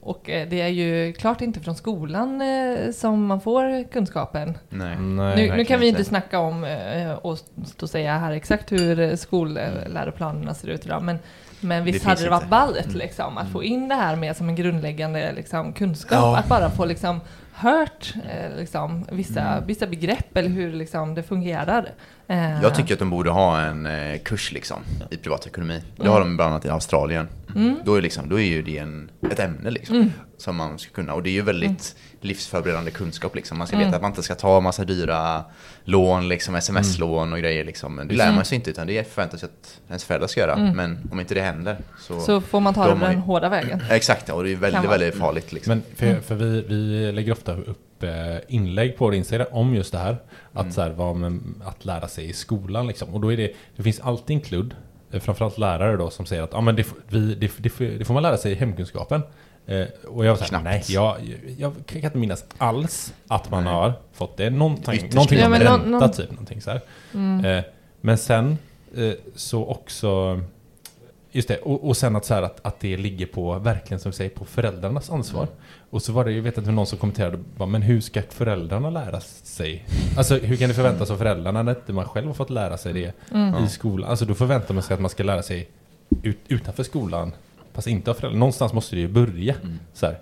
och 0.01 0.29
eh, 0.29 0.49
det 0.49 0.61
är 0.61 0.67
ju 0.67 1.13
klart 1.13 1.41
inte 1.41 1.59
från 1.59 1.75
skolan 1.75 2.41
eh, 2.41 2.91
som 2.91 3.25
man 3.25 3.41
får 3.41 3.91
kunskapen. 3.91 4.57
Nej. 4.69 4.95
Nej, 4.99 5.51
nu, 5.57 5.65
kan 5.65 5.79
vi 5.79 5.87
inte 5.87 6.03
snacka 6.03 6.39
om 6.39 6.63
eh, 6.63 7.11
och 7.11 7.37
stå 7.65 7.83
och 7.85 7.89
säga 7.89 8.17
här 8.17 8.31
exakt 8.31 8.71
hur 8.71 8.99
eh, 8.99 9.15
skolläroplanerna 9.15 10.53
ser 10.53 10.67
ut 10.67 10.85
idag, 10.85 11.03
men 11.03 11.19
men 11.61 11.83
visst 11.83 12.03
Det 12.03 12.09
hade 12.09 12.23
det 12.23 12.29
varit 12.29 12.49
ballt 12.49 12.93
liksom, 12.93 13.37
att 13.37 13.51
få 13.51 13.63
in 13.63 13.87
det 13.87 13.95
här 13.95 14.15
med 14.15 14.37
som 14.37 14.49
en 14.49 14.55
grundläggande 14.55 15.31
liksom, 15.31 15.73
kunskap. 15.73 16.19
Ja. 16.19 16.37
Att 16.37 16.47
bara 16.47 16.69
få 16.69 16.85
liksom, 16.85 17.21
hört 17.59 18.13
eh, 18.29 18.57
liksom, 18.57 19.05
vissa, 19.11 19.41
Mm. 19.41 19.67
vissa 19.67 19.87
begrepp 19.87 20.37
eller 20.37 20.49
hur 20.49 20.73
liksom, 20.73 21.15
det 21.15 21.23
fungerar. 21.23 21.89
Eh, 22.27 22.61
Jag 22.61 22.75
tycker 22.75 22.93
att 22.93 22.99
de 22.99 23.09
borde 23.09 23.29
ha 23.29 23.61
en 23.61 23.85
eh, 23.85 24.19
kurs 24.19 24.51
liksom, 24.51 24.79
i 25.11 25.17
privatekonomi. 25.17 25.81
Det 25.95 26.01
Mm. 26.01 26.13
har 26.13 26.19
de 26.19 26.35
bland 26.37 26.51
annat 26.53 26.65
i 26.65 26.69
Australien. 26.69 27.27
Mm. 27.55 27.75
Då, 27.85 27.95
är 27.95 28.01
liksom, 28.01 28.29
då 28.29 28.39
är 28.39 28.45
ju 28.45 28.61
det 28.61 28.77
en, 28.77 29.11
ett 29.31 29.39
ämne 29.39 29.69
liksom, 29.71 29.95
Mm. 29.95 30.11
som 30.37 30.55
man 30.55 30.79
ska 30.79 30.91
kunna. 30.93 31.13
Och 31.13 31.23
det 31.23 31.29
är 31.29 31.33
ju 31.33 31.41
väldigt 31.41 31.95
livsförberedande 32.21 32.91
kunskap. 32.91 33.35
Liksom. 33.35 33.57
Man 33.57 33.67
ska 33.67 33.75
Mm. 33.75 33.87
veta 33.87 33.95
att 33.95 34.01
man 34.01 34.11
inte 34.11 34.23
ska 34.23 34.35
ta 34.35 34.59
massa 34.61 34.83
dyra 34.85 35.43
lån, 35.83 36.27
liksom, 36.27 36.55
sms-lån 36.55 37.33
och 37.33 37.39
grejer. 37.39 37.63
Liksom. 37.65 37.95
Det 38.07 38.15
lär 38.15 38.23
Mm. 38.25 38.35
man 38.35 38.45
sig 38.45 38.55
inte, 38.55 38.69
utan 38.69 38.87
det 38.87 39.13
förväntas 39.13 39.43
att 39.43 39.79
ens 39.87 40.03
föräldrar 40.03 40.27
ska 40.27 40.39
göra. 40.39 40.53
Mm. 40.53 40.75
Men 40.75 41.09
om 41.11 41.19
inte 41.19 41.33
det 41.33 41.41
händer 41.41 41.77
så... 41.99 42.19
Så 42.19 42.41
får 42.41 42.59
man 42.59 42.73
ta 42.73 42.87
det 42.93 42.99
den 42.99 43.11
ju- 43.11 43.17
hårda 43.17 43.49
vägen. 43.49 43.81
Exakt, 43.89 44.29
och 44.29 44.43
det 44.43 44.51
är 44.51 44.55
väldigt, 44.55 44.91
väldigt 44.91 45.15
farligt. 45.15 45.51
Liksom. 45.53 45.71
Men 45.71 45.83
för, 46.15 46.21
för 46.21 46.35
vi, 46.35 46.61
vi 46.61 47.11
lägger 47.11 47.31
ofta 47.31 47.53
upp 47.55 48.03
eh, 48.03 48.09
inlägg 48.47 48.97
på 48.97 49.13
Instagram 49.13 49.47
om 49.51 49.75
just 49.75 49.91
det 49.91 49.97
här. 49.97 50.17
Att, 50.53 50.61
Mm. 50.61 50.71
så 50.73 50.81
här, 50.81 50.89
vad 50.89 51.39
att 51.65 51.85
lära 51.85 52.07
sig 52.07 52.29
i 52.29 52.33
skolan 52.33 52.87
liksom. 52.87 53.13
Och 53.13 53.19
då 53.21 53.33
är 53.33 53.37
det, 53.37 53.51
det 53.75 53.83
finns 53.83 53.99
alltid 53.99 54.35
en 54.35 54.41
kludd, 54.41 54.75
eh, 55.11 55.19
framförallt 55.19 55.57
lärare 55.57 55.97
då, 55.97 56.09
som 56.09 56.25
säger 56.25 56.43
att 56.43 56.53
ah, 56.53 56.61
men 56.61 56.75
det, 56.75 56.85
vi, 57.07 57.35
det, 57.35 57.51
det, 57.57 57.97
det 57.97 58.05
får 58.05 58.13
man 58.13 58.23
lära 58.23 58.37
sig 58.37 58.51
i 58.51 58.55
hemkunskapen. 58.55 59.21
Eh, 59.69 59.87
och 60.07 60.25
jag 60.25 60.35
var 60.35 60.45
såhär, 60.45 60.63
nej, 60.63 60.83
jag, 60.87 61.15
jag 61.57 61.73
kan 61.85 62.01
inte 62.03 62.17
minnas 62.17 62.45
alls 62.57 63.13
att 63.27 63.51
man 63.51 63.63
Nej. 63.63 63.73
har 63.73 63.93
fått 64.13 64.37
det. 64.37 64.49
Någonting, 64.49 65.09
någonting 65.13 65.43
om 65.45 65.53
Ja, 65.53 65.59
ränta 65.59 65.77
någon- 65.77 65.91
någon- 65.91 66.11
typ, 66.11 66.31
någonting 66.31 66.61
så 66.61 66.69
här. 66.71 66.81
Mm. 67.13 67.45
Eh, 67.45 67.63
men 68.01 68.17
sen 68.17 68.57
eh, 68.95 69.11
så 69.35 69.65
också 69.65 70.41
Just 71.31 71.47
det, 71.47 71.57
och, 71.57 71.87
och 71.87 71.97
sen 71.97 72.15
att, 72.15 72.25
så 72.25 72.33
här, 72.33 72.41
att, 72.41 72.65
att 72.65 72.79
det 72.79 72.97
ligger 72.97 73.25
på, 73.25 73.59
verkligen 73.59 73.99
som 73.99 74.11
du 74.11 74.17
säger, 74.17 74.29
på 74.29 74.45
föräldrarnas 74.45 75.09
ansvar. 75.09 75.47
Och 75.89 76.01
så 76.01 76.11
var 76.13 76.25
det, 76.25 76.31
jag 76.31 76.41
vet 76.41 76.57
inte 76.57 76.71
någon 76.71 76.85
som 76.87 76.97
kommenterade, 76.97 77.37
bara, 77.57 77.65
men 77.69 77.81
hur 77.81 78.01
ska 78.01 78.21
föräldrarna 78.29 78.89
lära 78.89 79.19
sig? 79.43 79.85
Alltså 80.17 80.35
hur 80.37 80.55
kan 80.55 80.67
det 80.69 80.75
förväntas 80.75 81.11
av 81.11 81.17
föräldrarna 81.17 81.63
när 81.63 81.75
inte 81.75 81.93
man 81.93 82.05
själv 82.05 82.27
har 82.27 82.33
fått 82.33 82.49
lära 82.49 82.77
sig 82.77 82.93
det 82.93 83.13
Mm. 83.31 83.63
i 83.63 83.69
skolan? 83.69 84.09
Alltså 84.09 84.25
då 84.25 84.33
förväntar 84.33 84.73
man 84.73 84.83
sig 84.83 84.93
att 84.93 84.99
man 84.99 85.09
ska 85.09 85.23
lära 85.23 85.43
sig 85.43 85.69
ut, 86.23 86.37
utanför 86.47 86.83
skolan. 86.83 87.31
Fast 87.73 87.87
inte 87.87 88.11
av 88.11 88.15
föräldrarna. 88.15 88.39
Någonstans 88.39 88.73
måste 88.73 88.95
det 88.95 89.01
ju 89.01 89.07
börja. 89.07 89.55
Så 89.93 90.05
här. 90.05 90.17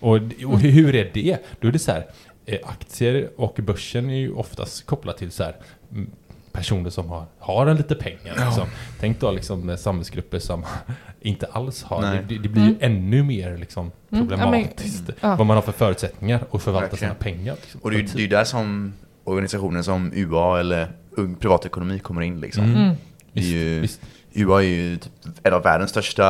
Och, 0.00 0.16
och 0.46 0.60
hur 0.60 0.94
är 0.94 1.10
det? 1.14 1.38
Då 1.60 1.68
är 1.68 1.72
det 1.72 1.78
så 1.78 1.92
här, 1.92 2.06
eh, 2.46 2.58
aktier 2.64 3.30
och 3.36 3.58
börsen 3.62 4.10
är 4.10 4.16
ju 4.16 4.32
oftast 4.32 4.86
kopplat 4.86 5.18
till 5.18 5.30
så 5.30 5.42
här, 5.44 5.56
mm, 5.92 6.10
personer 6.52 6.90
som 6.90 7.08
har, 7.08 7.24
har 7.38 7.66
en 7.66 7.76
lite 7.76 7.94
pengar. 7.94 8.44
Liksom. 8.46 8.66
Tänk 9.00 9.20
då 9.20 9.30
liksom 9.30 9.76
samhällsgrupper 9.78 10.38
som 10.38 10.64
inte 11.20 11.46
alls 11.46 11.82
har. 11.82 12.02
Nej. 12.02 12.24
Det, 12.28 12.38
det 12.38 12.48
blir 12.48 12.62
ju 12.62 12.68
Mm. 12.68 12.78
ännu 12.80 13.22
mer 13.22 13.56
liksom 13.58 13.90
Mm, 14.12 14.24
ja, 14.30 14.36
problematiskt. 14.36 15.10
ja. 15.20 15.36
Vad 15.36 15.46
man 15.46 15.56
har 15.56 15.62
för 15.62 15.72
förutsättningar 15.72 16.44
att 16.50 16.62
förvalta 16.62 16.88
Verkligen. 16.90 16.98
sina 16.98 17.14
pengar. 17.34 17.56
Liksom. 17.60 17.80
Och 17.80 17.90
det 17.90 17.96
är 17.96 18.00
ju 18.00 18.06
det 18.06 18.18
är 18.18 18.20
ju 18.22 18.26
där 18.28 18.44
som 18.44 18.92
organisationer 19.24 19.82
som 19.82 20.12
UA 20.14 20.60
eller 20.60 20.88
Ung 21.10 21.34
Privatekonomi 21.34 21.98
kommer 21.98 22.22
in. 22.22 22.40
Liksom. 22.40 22.94
Mm. 23.34 23.48
Mm. 23.48 23.60
Det 23.60 23.76
är 23.76 23.80
Visst, 23.80 23.98
ju, 24.00 24.00
visst. 24.34 24.48
UA 24.48 24.58
är 24.62 24.66
ju 24.66 24.96
typ 24.96 25.12
en 25.42 25.52
av 25.54 25.62
världens 25.62 25.90
största 25.90 26.24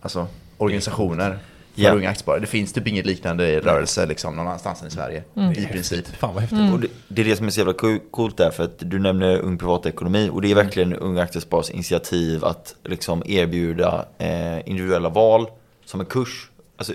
alltså, 0.00 0.26
organisationer 0.56 1.30
för 1.74 1.82
Ja. 1.82 1.92
unga 1.92 2.08
aktiesparare. 2.08 2.40
Det 2.40 2.46
finns 2.46 2.72
typ 2.72 2.86
inget 2.86 3.06
liknande 3.06 3.60
rörelse 3.60 4.06
liksom, 4.06 4.36
någon 4.36 4.46
annanstans 4.46 4.82
än 4.82 4.88
i 4.88 4.90
Sverige. 4.90 5.24
Mm. 5.36 5.52
I 5.52 5.66
princip. 5.66 6.06
Fan 6.16 6.34
vad 6.34 6.40
häftigt. 6.42 6.58
Mm. 6.58 6.72
Och 6.74 6.80
det, 6.80 6.88
det 7.08 7.22
är 7.22 7.24
det 7.26 7.36
som 7.36 7.46
är 7.46 7.50
så 7.50 7.60
jävla 7.60 7.72
co- 7.72 7.98
coolt 8.10 8.36
där, 8.36 8.50
för 8.50 8.64
att 8.64 8.74
du 8.78 8.98
nämner 8.98 9.38
Ung 9.38 9.58
Privatekonomi 9.58 10.28
och 10.32 10.42
det 10.42 10.50
är 10.50 10.54
verkligen 10.54 10.94
Unga 10.94 11.22
Aktiesparares 11.22 11.70
initiativ 11.70 12.44
att 12.44 12.74
liksom 12.84 13.22
erbjuda 13.26 14.04
eh, 14.18 14.68
individuella 14.68 15.08
val 15.08 15.46
som 15.84 16.00
en 16.00 16.06
kurs. 16.06 16.50
Alltså 16.76 16.92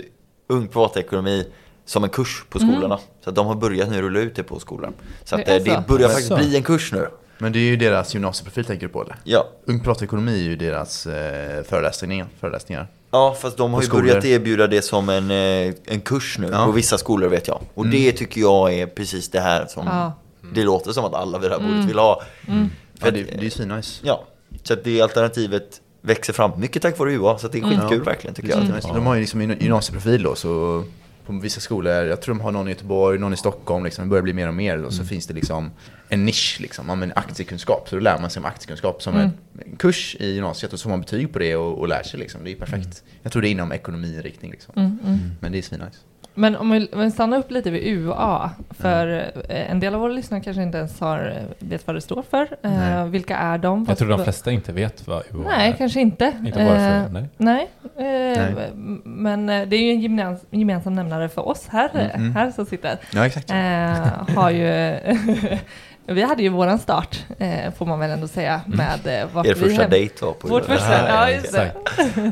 Ung 0.48 0.68
Privatekonomi 0.68 1.46
som 1.86 2.04
en 2.04 2.10
kurs 2.10 2.46
på 2.50 2.60
skolorna. 2.60 3.00
Så 3.24 3.30
att 3.30 3.36
de 3.36 3.48
har 3.48 3.56
börjat 3.56 3.90
nu 3.90 4.02
rulla 4.02 4.20
ut 4.20 4.36
det 4.36 4.44
på 4.44 4.60
skolan. 4.60 4.94
Så 5.24 5.36
att 5.36 5.46
Det 5.46 5.56
eh, 5.56 5.64
det 5.64 5.76
så? 5.76 5.82
börjar 5.94 6.08
faktiskt 6.08 6.30
så. 6.30 6.36
bli 6.38 6.56
en 6.56 6.64
kurs 6.64 6.92
nu. 6.94 7.08
Men 7.38 7.52
det 7.54 7.60
är 7.60 7.64
ju 7.64 7.76
deras 7.76 8.14
gymnasieprofil 8.14 8.66
tänker 8.66 8.88
du 8.88 8.94
på 8.94 9.02
eller? 9.02 9.16
Ja. 9.24 9.48
Ung 9.66 9.80
Privatekonomi 9.80 10.40
är 10.40 10.44
ju 10.50 10.56
deras 10.56 11.06
eh, 11.08 11.64
föreläsningar. 11.64 12.28
föreläsningar. 12.40 12.88
Ja, 13.12 13.36
fast 13.42 13.58
de 13.58 13.74
har 13.74 13.82
ju 13.82 13.88
skolor. 13.88 14.04
börjat 14.08 14.26
erbjuda 14.26 14.68
det 14.68 14.82
som 14.82 15.10
en, 15.10 15.32
eh, 15.32 15.74
en 15.86 16.02
kurs 16.02 16.38
nu 16.40 16.50
Ja. 16.52 16.66
på 16.66 16.72
vissa 16.72 16.98
skolor 16.98 17.28
vet 17.30 17.48
jag. 17.48 17.60
Och 17.74 17.88
det 17.88 18.12
tycker 18.12 18.42
jag 18.42 18.74
är 18.74 18.88
precis 18.88 19.30
det 19.30 19.40
här 19.40 19.66
som 19.66 19.88
Ja. 19.88 20.12
det 20.54 20.64
låter 20.64 20.92
som 20.92 21.06
att 21.06 21.14
alla 21.14 21.38
vid 21.40 21.50
det 21.52 21.54
här 21.56 21.62
bordet 21.62 21.76
Mm. 21.76 21.88
vill 21.88 22.00
ha. 22.00 22.22
Mm. 22.48 22.70
För 23.00 23.08
Ja, 23.08 23.12
det, 23.12 23.24
det 23.24 23.34
är 23.40 23.44
ju 23.44 23.50
svinnice. 23.50 24.02
Ja, 24.04 24.24
så 24.64 24.74
att 24.74 24.84
det 24.84 25.02
alternativet 25.02 25.82
växer 26.02 26.34
fram. 26.34 26.52
Mycket 26.60 26.82
tack 26.82 27.00
vare 27.00 27.12
UA, 27.12 27.38
så 27.38 27.46
att 27.46 27.52
det 27.52 27.58
är 27.60 27.64
Mm. 27.64 27.80
skitkul 27.80 27.98
Ja. 27.98 28.04
verkligen 28.04 28.34
tycker 28.34 28.50
jag. 28.50 28.82
De 28.96 29.06
har 29.06 29.14
ju 29.16 29.22
liksom 29.22 29.42
en 29.42 29.60
gymnasieprofil 29.60 30.24
då, 30.24 30.36
så 30.36 30.84
på 31.26 31.34
vissa 31.34 31.60
skolor, 31.60 31.94
jag 31.94 32.22
tror 32.22 32.36
de 32.36 32.42
har 32.42 32.52
någon 32.52 32.68
i 32.68 32.72
Göteborg, 32.72 33.20
någon 33.20 33.34
i 33.34 33.38
Stockholm, 33.38 33.84
liksom, 33.86 34.04
det 34.06 34.10
börjar 34.10 34.24
bli 34.24 34.34
mer 34.34 34.48
och 34.48 34.54
mer. 34.54 34.84
Och 34.86 34.94
så 34.94 35.06
finns 35.06 35.28
det 35.28 35.34
liksom 35.34 35.72
en 36.10 36.26
nisch, 36.26 36.58
liksom, 36.62 36.86
ja, 36.90 36.96
men 36.96 37.14
aktiekunskap. 37.16 37.90
Så 37.90 37.96
då 37.96 38.02
lär 38.02 38.20
man 38.20 38.30
sig 38.30 38.40
om 38.40 38.46
aktiekunskap 38.46 39.02
som 39.02 39.16
Mm. 39.16 39.30
en, 39.66 39.76
kurs 39.78 40.16
i 40.20 40.26
gymnasiet 40.34 40.74
och 40.74 40.80
så 40.80 40.84
får 40.84 40.90
man 40.90 41.00
betyg 41.02 41.34
på 41.34 41.40
det 41.40 41.56
och, 41.56 41.80
och 41.80 41.88
lär 41.88 42.04
sig. 42.04 42.20
Liksom. 42.20 42.44
Det 42.44 42.52
är 42.52 42.56
perfekt. 42.56 43.04
Jag 43.22 43.32
tror 43.32 43.42
det 43.42 43.48
är 43.48 43.52
inom 43.52 43.72
ekonomiinriktning. 43.72 44.52
Liksom. 44.52 44.74
Mm, 44.78 45.00
mm. 45.06 45.20
Men 45.40 45.52
det 45.52 45.58
är 45.58 45.62
svinnice. 45.62 45.98
Men 46.36 46.56
om 46.56 46.72
vi, 46.72 46.90
om 46.94 47.00
vi 47.00 47.12
stannar 47.12 47.38
upp 47.38 47.52
lite 47.52 47.72
vid 47.72 47.98
UA, 47.98 48.52
för 48.70 49.32
eh, 49.50 49.72
en 49.72 49.80
del 49.80 49.96
av 49.96 50.02
våra 50.02 50.12
lyssnare 50.14 50.42
kanske 50.42 50.64
inte 50.64 50.78
ens 50.78 51.00
har, 51.00 51.18
eh, 51.38 51.68
vet 51.68 51.88
vad 51.88 51.96
det 51.96 52.02
står 52.02 52.24
för. 52.30 52.42
Eh, 52.42 52.72
Nej. 52.72 53.10
vilka 53.10 53.38
är 53.38 53.58
de? 53.58 53.86
Jag 53.90 53.98
tror 53.98 54.10
de 54.10 54.24
flesta 54.24 54.52
inte 54.52 54.72
vet 54.72 55.08
vad 55.08 55.24
UA 55.34 55.44
Nej, 55.48 55.70
är. 55.72 55.74
kanske 55.76 56.02
inte. 56.02 56.34
Inte 56.46 56.66
varför, 56.66 56.98
Eh, 56.98 57.12
nej. 57.12 57.30
nej. 57.38 57.70
Eh, 57.98 58.54
Nej. 58.56 58.72
Men 59.04 59.50
eh, 59.50 59.68
det 59.68 59.76
är 59.76 59.82
ju 59.82 59.92
en 59.92 60.02
gemens, 60.02 60.42
gemensam 60.50 60.94
nämnare 60.94 61.30
för 61.30 61.48
oss 61.48 61.68
här, 61.68 61.90
Mm, 61.94 62.10
mm. 62.12 62.36
här 62.36 62.52
som 62.52 62.66
sitter. 62.66 62.98
Ja, 63.14 63.26
exakt. 63.26 63.52
Eh, 63.52 64.36
har 64.36 64.50
ju... 64.50 64.96
vi 66.06 66.22
hade 66.22 66.44
ju 66.44 66.50
våran 66.50 66.80
start, 66.80 67.26
eh, 67.40 67.74
får 67.78 67.86
man 67.86 68.00
väl 68.00 68.12
ändå 68.12 68.28
säga, 68.28 68.62
med 68.68 69.22
eh, 69.22 69.28
vart 69.34 69.46
Er 69.46 69.54
vi 69.54 69.60
första 69.62 69.82
hem- 69.82 69.92
dejt 69.92 70.26
var 70.26 70.34
på 70.34 70.48
Vårt 70.48 70.66
första, 70.66 71.08
ja 71.10 71.30
just 71.32 71.52
det. 71.54 71.72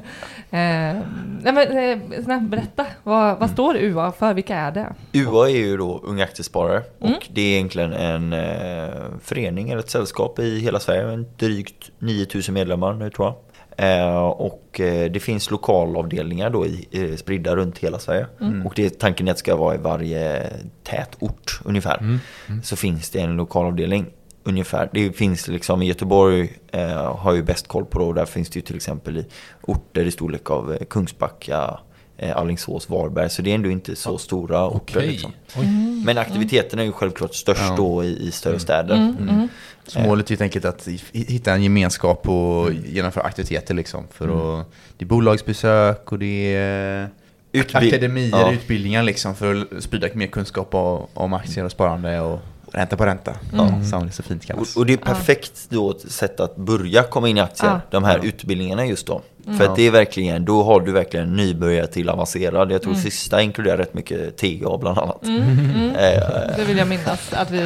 eh, 0.51 0.95
nej 1.41 1.53
men 1.53 1.77
eh, 1.77 2.23
snabbt, 2.23 2.43
berätta, 2.49 2.85
vad, 3.03 3.39
vad 3.39 3.49
står 3.49 3.77
UA 3.77 4.11
för, 4.11 4.33
vilka 4.33 4.55
är 4.57 4.71
det? 4.71 4.93
UA 5.13 5.49
är 5.49 5.53
ju 5.55 5.77
då 5.77 6.01
Unga 6.03 6.23
Aktiesparare 6.23 6.83
Mm. 7.01 7.13
och 7.15 7.27
det 7.33 7.41
är 7.41 7.55
egentligen 7.55 7.93
en 7.93 8.33
eh, 8.33 8.89
förening 9.23 9.69
eller 9.69 9.79
ett 9.79 9.89
sällskap 9.89 10.39
i 10.39 10.59
hela 10.59 10.79
Sverige. 10.79 11.11
En 11.13 11.25
drygt 11.37 11.89
9000 11.99 12.53
medlemmar 12.53 12.93
nu 12.93 13.09
tror 13.09 13.27
jag. 13.27 13.35
Eh, 13.77 14.23
och 14.25 14.79
eh, 14.79 15.11
det 15.11 15.19
finns 15.19 15.51
lokalavdelningar 15.51 16.49
då 16.49 16.65
i, 16.65 16.87
eh, 16.91 17.15
spridda 17.15 17.55
runt 17.55 17.77
hela 17.77 17.99
Sverige. 17.99 18.27
Mm. 18.41 18.65
Och 18.65 18.73
det, 18.75 18.99
tanken 18.99 19.27
är 19.27 19.31
att 19.31 19.37
det 19.37 19.39
ska 19.39 19.55
vara 19.55 19.75
i 19.75 19.77
varje 19.77 20.49
tätort 20.83 21.59
ungefär. 21.63 21.97
Mm. 21.97 22.19
Så 22.63 22.75
finns 22.75 23.09
det 23.09 23.19
en 23.19 23.35
lokalavdelning 23.35 24.05
ungefär. 24.43 24.89
Det 24.93 25.13
finns 25.13 25.47
liksom 25.47 25.81
i 25.81 25.87
Göteborg 25.87 26.59
eh, 26.71 27.15
har 27.15 27.33
ju 27.33 27.43
bäst 27.43 27.67
koll 27.67 27.85
på 27.85 27.99
det 27.99 28.05
och 28.05 28.15
där 28.15 28.25
finns 28.25 28.49
det 28.49 28.55
ju 28.55 28.61
till 28.61 28.75
exempel 28.75 29.17
i 29.17 29.25
orter 29.61 30.05
i 30.05 30.11
storlek 30.11 30.49
av 30.49 30.77
Kungsbacka, 30.89 31.79
eh, 32.21 32.37
Alingsås, 32.37 32.89
Varberg. 32.89 33.29
Så 33.29 33.41
det 33.41 33.51
är 33.51 33.55
ändå 33.55 33.69
inte 33.69 33.95
så 33.95 34.17
stora 34.17 34.67
orter. 34.69 35.01
Liksom. 35.01 35.31
Oj. 35.57 35.65
Men 36.05 36.17
aktiviteterna 36.17 36.81
är 36.81 36.85
ju 36.85 36.91
självklart 36.91 37.35
störst 37.35 37.61
Ja. 37.69 37.75
då 37.77 38.03
i, 38.03 38.27
i 38.27 38.31
större 38.31 38.59
städer. 38.59 38.95
Mm, 38.95 39.29
mm. 39.29 39.47
Så 39.87 39.99
målet 39.99 40.25
är 40.25 40.29
helt 40.29 40.41
enkelt 40.41 40.65
att 40.65 40.87
hi- 40.87 41.01
hitta 41.27 41.53
en 41.53 41.63
gemenskap 41.63 42.29
och 42.29 42.73
genomföra 42.73 43.23
aktiviteter. 43.23 43.73
Liksom, 43.73 44.03
för 44.11 44.59
att, 44.59 44.67
det 44.97 45.05
är 45.05 45.07
bolagsbesök 45.07 46.11
och 46.11 46.19
det 46.19 46.55
är 46.55 47.09
Utbi- 47.53 47.87
akademier, 47.87 48.29
ja. 48.31 48.51
utbildningar 48.51 49.03
liksom, 49.03 49.35
för 49.35 49.67
att 49.77 49.83
sprida 49.83 50.07
mer 50.13 50.27
kunskap 50.27 50.75
om, 50.75 51.05
om 51.13 51.33
aktier 51.33 51.65
och 51.65 51.71
sparande 51.71 52.19
och 52.19 52.39
ränta 52.73 52.97
på 52.97 53.05
ränta. 53.05 53.35
Mm. 53.53 53.85
Som 53.85 54.05
det 54.05 54.11
så 54.11 54.23
fint 54.23 54.45
kallas. 54.45 54.75
Och, 54.75 54.79
och 54.79 54.85
det 54.85 54.93
är 54.93 54.97
perfekt 54.97 55.65
då 55.69 55.91
ett 55.91 56.11
sätt 56.11 56.39
att 56.39 56.55
börja 56.55 57.03
komma 57.03 57.29
in 57.29 57.37
i 57.37 57.41
aktier, 57.41 57.69
Ja. 57.69 57.79
de 57.91 58.03
här 58.03 58.17
Ja. 58.17 58.23
utbildningarna 58.23 58.85
just 58.85 59.07
då. 59.07 59.21
Mm. 59.45 59.57
För 59.57 59.63
Ja. 59.65 59.69
att 59.69 59.75
det 59.75 59.87
är 59.87 59.91
verkligen, 59.91 60.45
då 60.45 60.63
har 60.63 60.81
du 60.81 60.91
verkligen 60.91 61.35
nybörjare 61.35 61.87
till 61.87 62.09
avancerad. 62.09 62.71
Jag 62.71 62.81
tror 62.81 62.93
Mm. 62.93 63.03
sista 63.03 63.41
inkluderar 63.41 63.77
rätt 63.77 63.93
mycket 63.93 64.37
TGA 64.37 64.77
bland 64.77 64.97
annat. 64.97 65.23
Mm, 65.23 65.41
mm. 65.41 65.89
Eh, 65.95 66.55
Det 66.57 66.63
vill 66.67 66.77
jag 66.77 66.87
minnas, 66.87 67.33
att 67.33 67.51
vi, 67.51 67.61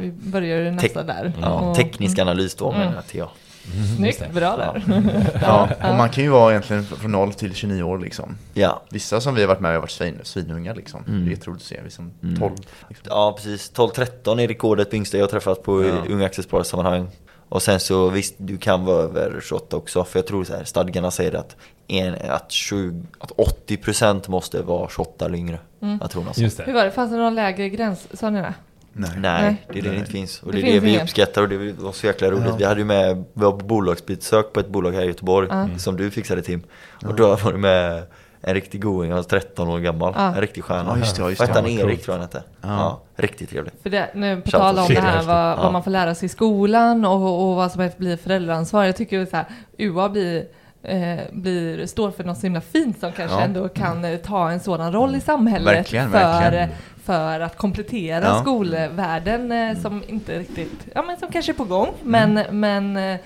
vi 0.00 0.10
börjar 0.12 0.70
nästa 0.70 1.02
där. 1.02 1.32
ja, 1.42 1.48
Och- 1.60 1.76
teknisk 1.76 2.18
analys 2.18 2.54
då 2.54 2.68
Mm. 2.68 2.80
menar 2.80 2.94
jag 2.94 3.06
TGA. 3.06 3.28
Snyggt, 3.96 4.32
bra 4.32 4.56
där. 4.56 4.82
Ja, 5.42 5.68
och 5.90 5.96
man 5.96 6.08
kan 6.10 6.24
ju 6.24 6.30
vara 6.30 6.50
egentligen 6.52 6.84
från 6.84 7.12
0 7.12 7.32
till 7.32 7.54
29 7.54 7.82
år 7.82 7.98
liksom. 7.98 8.36
Ja. 8.54 8.82
Vissa 8.90 9.20
som 9.20 9.34
vi 9.34 9.40
har 9.40 9.48
varit 9.48 9.60
med 9.60 9.72
har 9.72 9.78
varit 9.80 9.90
svin, 9.90 10.18
svinunga 10.22 10.74
liksom. 10.74 11.04
Mm. 11.08 11.24
Det 11.24 11.28
är 11.28 11.30
jätteroligt 11.30 11.62
att 11.62 11.68
se, 11.68 11.80
vi 11.84 11.90
som 11.90 12.10
Mm. 12.22 12.36
12. 12.40 12.52
Liksom. 12.88 13.06
ja, 13.10 13.32
precis. 13.36 13.72
12-13 13.74 14.38
är 14.40 14.48
rekordet 14.48 14.90
på 14.90 14.96
yngsta 14.96 15.16
jag 15.16 15.24
har 15.24 15.30
träffat 15.30 15.62
på 15.62 15.84
Ja. 15.84 16.06
i 16.08 16.12
unga 16.12 16.26
aktiespararsammanhang. 16.26 17.08
Och 17.48 17.62
sen 17.62 17.80
så 17.80 18.08
visst, 18.08 18.34
du 18.38 18.58
kan 18.58 18.84
vara 18.84 19.02
över 19.02 19.40
28 19.42 19.76
också. 19.76 20.04
För 20.04 20.18
jag 20.18 20.26
tror 20.26 20.44
så 20.44 20.56
här, 20.56 20.64
stadgarna 20.64 21.10
säger 21.10 21.34
att, 21.34 21.56
en, 21.88 22.14
att, 22.28 22.50
20, 22.52 23.02
att 23.18 23.30
80% 23.66 24.30
måste 24.30 24.62
vara 24.62 24.88
28 24.88 25.24
eller 25.24 25.38
yngre. 25.38 25.58
Jag 26.00 26.10
tror 26.10 26.24
något 26.24 26.38
Just 26.38 26.56
sånt. 26.56 26.68
Hur 26.68 26.72
det. 26.72 26.78
var 26.78 26.84
det? 26.84 26.90
Fanns 26.90 27.10
det 27.10 27.16
någon 27.16 27.34
lägre 27.34 27.68
gräns? 27.68 28.06
Sa 28.20 28.30
ni 28.30 28.40
det? 28.40 28.54
Nej. 28.92 29.10
Nej, 29.18 29.62
det 29.72 29.78
är 29.78 29.82
det 29.82 29.88
det 29.88 29.90
Nej. 29.90 29.98
inte 29.98 30.10
finns. 30.10 30.42
Och 30.42 30.52
Det 30.52 30.58
det, 30.58 30.62
är 30.62 30.66
det 30.66 30.72
finns 30.72 30.84
vi 30.84 30.90
ingen. 30.90 31.02
uppskattar 31.02 31.42
och 31.42 31.48
det 31.48 31.72
var 31.72 31.92
så 31.92 32.06
jäkla 32.06 32.30
roligt. 32.30 32.44
Ja. 32.48 32.56
Vi 32.58 32.64
hade 32.64 32.80
ju 32.80 32.84
med, 32.86 33.16
vi 33.32 33.42
var 33.44 33.52
på 33.52 33.66
bolagsbesök 33.66 34.52
på 34.52 34.60
ett 34.60 34.68
bolag 34.68 34.92
här 34.92 35.02
i 35.02 35.06
Göteborg 35.06 35.48
Ja. 35.50 35.68
som 35.78 35.96
du 35.96 36.10
fixade 36.10 36.42
Tim. 36.42 36.62
Och 37.06 37.14
då 37.14 37.36
var 37.36 37.52
det 37.52 37.58
med 37.58 38.02
en 38.40 38.54
riktig 38.54 38.82
going, 38.82 39.10
han 39.10 39.16
var 39.16 39.22
13 39.24 39.68
år 39.68 39.78
gammal. 39.78 40.12
Ja. 40.16 40.34
En 40.34 40.40
riktig 40.40 40.64
stjärna. 40.64 40.90
Ja, 40.90 40.98
just 40.98 41.16
det, 41.16 41.22
just 41.28 41.40
det. 41.40 41.46
hette 41.46 41.58
han? 41.60 41.68
Erik 41.70 42.02
tror 42.04 42.14
jag 42.16 42.20
han 42.20 42.28
hette. 42.32 42.42
Ja. 42.62 42.68
Ja. 42.68 43.00
riktigt 43.16 43.50
trevlig. 43.50 43.72
För 43.82 43.90
det, 43.90 44.10
nu 44.14 44.40
på 44.40 44.50
tal 44.50 44.78
om 44.78 44.84
det 44.88 45.00
här 45.00 45.22
vad, 45.22 45.36
Ja. 45.36 45.56
vad 45.62 45.72
man 45.72 45.82
får 45.82 45.90
lära 45.90 46.14
sig 46.14 46.26
i 46.26 46.28
skolan 46.28 47.04
och, 47.04 47.48
och 47.50 47.56
vad 47.56 47.72
som 47.72 47.90
blir 47.96 48.16
föräldraansvar. 48.16 48.84
Jag 48.84 48.96
tycker 48.96 49.26
så 49.26 49.36
här, 49.36 49.46
UA 49.78 50.08
blir, 50.08 50.44
eh, 50.82 51.18
blir, 51.32 51.86
står 51.86 52.10
för 52.10 52.24
något 52.24 52.38
så 52.38 52.42
himla 52.46 52.60
fint 52.60 53.00
som 53.00 53.12
kanske 53.12 53.36
Ja. 53.36 53.42
ändå 53.44 53.68
kan 53.68 54.04
eh, 54.04 54.16
ta 54.16 54.50
en 54.50 54.60
sådan 54.60 54.92
roll 54.92 55.14
i 55.14 55.20
samhället 55.20 55.76
Verkligen, 55.76 56.10
för, 56.10 56.18
verkligen. 56.18 56.68
för 57.04 57.40
att 57.40 57.56
komplettera 57.56 58.24
Ja. 58.24 58.40
skolvärlden 58.40 59.52
eh, 59.52 59.78
som 59.78 60.02
inte 60.08 60.38
riktigt, 60.38 60.86
ja 60.94 61.02
men 61.02 61.16
som 61.16 61.30
kanske 61.32 61.52
är 61.52 61.56
på 61.56 61.64
gång. 61.64 61.88
Men, 62.02 62.40
men 62.50 62.96
eh, 62.96 63.16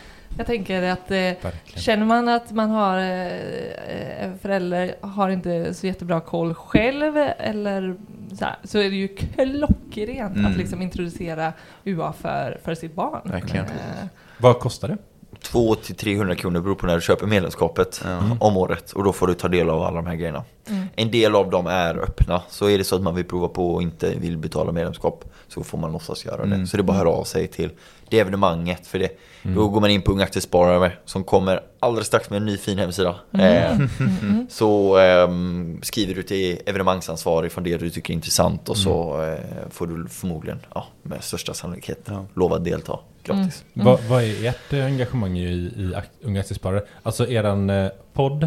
jag 0.41 0.47
tänker 0.47 0.83
att 0.83 1.11
eh. 1.11 1.33
Känner 1.65 2.07
man 2.07 2.29
att 2.29 2.53
man 2.53 2.71
har 2.71 2.99
eh, 2.99 4.25
en 4.25 4.39
förälder 4.39 4.95
har 5.01 5.29
inte 5.31 5.75
så 5.75 5.87
jättebra 5.87 6.21
koll 6.21 6.55
själv 6.55 7.17
eller 7.39 7.97
så, 8.39 8.45
här, 8.45 8.57
så 8.65 8.79
är 8.79 8.91
det 8.91 8.97
ju 8.97 9.09
klockrent 9.09 10.37
Mm. 10.37 10.51
att 10.53 10.57
liksom 10.59 10.83
introducera 10.83 11.53
UA 11.85 12.13
för, 12.13 12.59
för 12.65 12.75
sitt 12.75 12.95
barn. 12.95 13.21
Verkligen. 13.25 13.67
Eh, 13.67 14.07
Vad 14.39 14.59
kostar 14.59 14.89
det? 14.89 14.97
200-300 15.43 16.35
kronor 16.35 16.61
beror 16.61 16.75
på 16.75 16.87
när 16.87 16.95
du 16.95 17.01
köper 17.01 17.27
medlemskapet 17.27 18.01
Ja. 18.05 18.21
om 18.41 18.57
året. 18.57 18.93
Och 18.93 19.05
då 19.05 19.13
får 19.13 19.27
du 19.27 19.35
ta 19.35 19.49
del 19.49 19.71
av 19.71 19.83
alla 19.83 19.97
de 19.97 20.07
här 20.07 20.15
grejerna. 20.15 20.45
Mm. 20.69 20.87
En 20.97 21.11
del 21.11 21.35
av 21.35 21.51
dem 21.51 21.67
är 21.67 21.99
öppna. 21.99 22.43
Så 22.49 22.69
är 22.71 22.79
det 22.79 22.85
så 22.85 22.97
att 22.97 23.03
man 23.03 23.15
vill 23.15 23.25
prova 23.25 23.49
på 23.49 23.75
och 23.75 23.83
inte 23.83 24.15
vill 24.19 24.39
betala 24.39 24.73
medlemskap 24.73 25.25
så 25.49 25.63
får 25.65 25.79
man 25.79 25.93
låtsas 25.93 26.25
göra 26.25 26.37
det. 26.47 26.55
Mm. 26.55 26.67
Så 26.67 26.77
det 26.77 26.81
är 26.81 26.85
bara 26.85 26.93
att 26.93 26.99
höra 26.99 27.09
av 27.15 27.25
sig 27.25 27.47
till 27.47 27.71
det 28.09 28.19
evenemanget. 28.19 28.87
För 28.87 28.99
det. 28.99 29.09
Då 29.43 29.69
går 29.69 29.81
man 29.81 29.91
in 29.91 30.03
på 30.03 30.13
Unga 30.13 30.25
Aktiesparare 30.25 30.93
som 31.05 31.25
kommer 31.25 31.61
alldeles 31.81 32.07
strax 32.07 32.31
med 32.31 32.37
en 32.37 32.47
ny 32.47 32.57
fin 32.57 32.79
hemsida. 32.79 33.15
Eh, 33.39 33.79
Mm. 34.23 34.47
så 34.51 34.97
ehm, 34.99 35.79
skriver 35.83 36.15
du 36.15 36.23
till 36.23 36.59
evenemangsansvarig 36.67 37.53
från 37.53 37.65
det 37.65 37.77
du 37.77 37.91
tycker 37.91 38.13
är 38.13 38.15
intressant 38.15 38.69
och 38.69 38.77
så 38.77 39.23
eh, 39.23 39.39
får 39.71 39.87
du 39.87 40.09
förmodligen, 40.09 40.61
ja, 40.75 40.87
med 41.03 41.25
största 41.25 41.55
sannolikhet, 41.55 42.01
Ja. 42.05 42.25
lova 42.35 42.57
att 42.57 42.65
delta 42.65 42.99
gratis. 43.23 43.65
Vad, 43.73 44.01
vad 44.09 44.23
är 44.23 44.47
ert 44.49 44.73
eh, 44.73 44.85
engagemang 44.85 45.39
i, 45.39 45.43
i 45.53 45.95
Unga 46.23 46.41
Aktiesparare? 46.41 46.83
Alltså 47.03 47.29
eran 47.29 47.71
eh, 47.71 47.91
podd, 48.13 48.43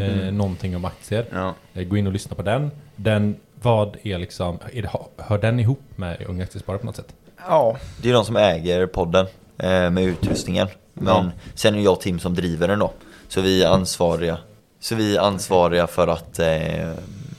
eh, 0.00 0.32
någonting 0.32 0.76
om 0.76 0.84
aktier. 0.84 1.26
Ja. 1.32 1.54
Eh, 1.74 1.84
gå 1.84 1.96
in 1.96 2.06
och 2.06 2.12
lyssna 2.12 2.36
på 2.36 2.42
den. 2.42 2.70
Den, 2.96 3.36
vad 3.62 3.96
är 4.02 4.18
liksom, 4.18 4.58
är 4.72 4.82
det, 4.82 4.90
hör 5.16 5.38
den 5.38 5.60
ihop 5.60 5.80
med 5.96 6.22
Unga 6.26 6.42
Aktiesparare 6.44 6.78
på 6.80 6.86
något 6.86 6.96
sätt? 6.96 7.14
ja. 7.48 7.76
Det 8.02 8.08
är 8.08 8.12
de 8.12 8.24
som 8.24 8.36
äger 8.36 8.86
podden 8.86 9.26
eh, 9.58 9.90
med 9.90 10.02
utrustningen. 10.04 10.68
Men 10.94 11.06
Ja. 11.24 11.30
sen 11.54 11.74
är 11.74 11.80
jag 11.80 11.92
och 11.92 12.00
Tim 12.00 12.18
som 12.18 12.34
driver 12.34 12.68
den 12.68 12.78
då. 12.78 12.92
Så 13.28 13.40
vi 13.40 13.62
är 13.62 13.68
ansvariga, 13.68 14.38
så 14.80 14.94
vi 14.94 15.16
är 15.16 15.20
ansvariga 15.20 15.86
för 15.86 16.08
att 16.08 16.38
eh, 16.38 16.92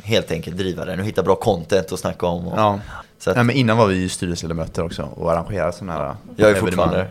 helt 0.03 0.31
enkelt 0.31 0.57
driva 0.57 0.85
den 0.85 0.99
och 0.99 1.05
hitta 1.05 1.23
bra 1.23 1.35
content 1.35 1.91
att 1.91 1.99
snacka 1.99 2.25
om. 2.27 2.47
Och, 2.47 2.59
ja. 2.59 2.79
Så 3.23 3.29
att, 3.29 3.35
Nej, 3.35 3.45
men 3.45 3.55
innan 3.55 3.77
var 3.77 3.87
vi 3.87 3.95
ju 3.95 4.09
styrelseledamöter 4.09 4.85
också 4.85 5.03
och 5.03 5.31
arrangerade 5.31 5.71
sådana 5.71 5.93
här 5.93 6.15
jag 6.35 6.51
är 6.51 6.55
fortfarande 6.55 6.99
Är 6.99 7.07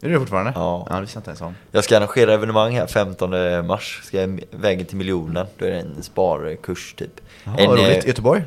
du 0.00 0.12
det 0.12 0.18
fortfarande? 0.18 0.52
Ja. 0.54 0.86
Ja, 0.90 0.94
det 0.94 1.00
visste 1.00 1.16
jag 1.16 1.20
inte 1.20 1.30
ens 1.30 1.40
om. 1.40 1.54
Jag 1.72 1.84
ska 1.84 1.96
arrangera 1.96 2.34
evenemang 2.34 2.76
här 2.76 2.86
15 2.86 3.66
mars. 3.66 4.00
Ska 4.04 4.20
jag 4.20 4.40
vägen 4.50 4.86
till 4.86 4.96
miljonen. 4.96 5.46
Då 5.58 5.64
är 5.64 5.70
det 5.70 5.78
en 5.80 6.02
sparkurs 6.02 6.94
typ. 6.94 7.20
Ja, 7.44 7.54
en, 7.58 7.70
vad 7.70 7.78
eh, 7.78 7.84
roligt. 7.84 8.06
Göteborg? 8.06 8.42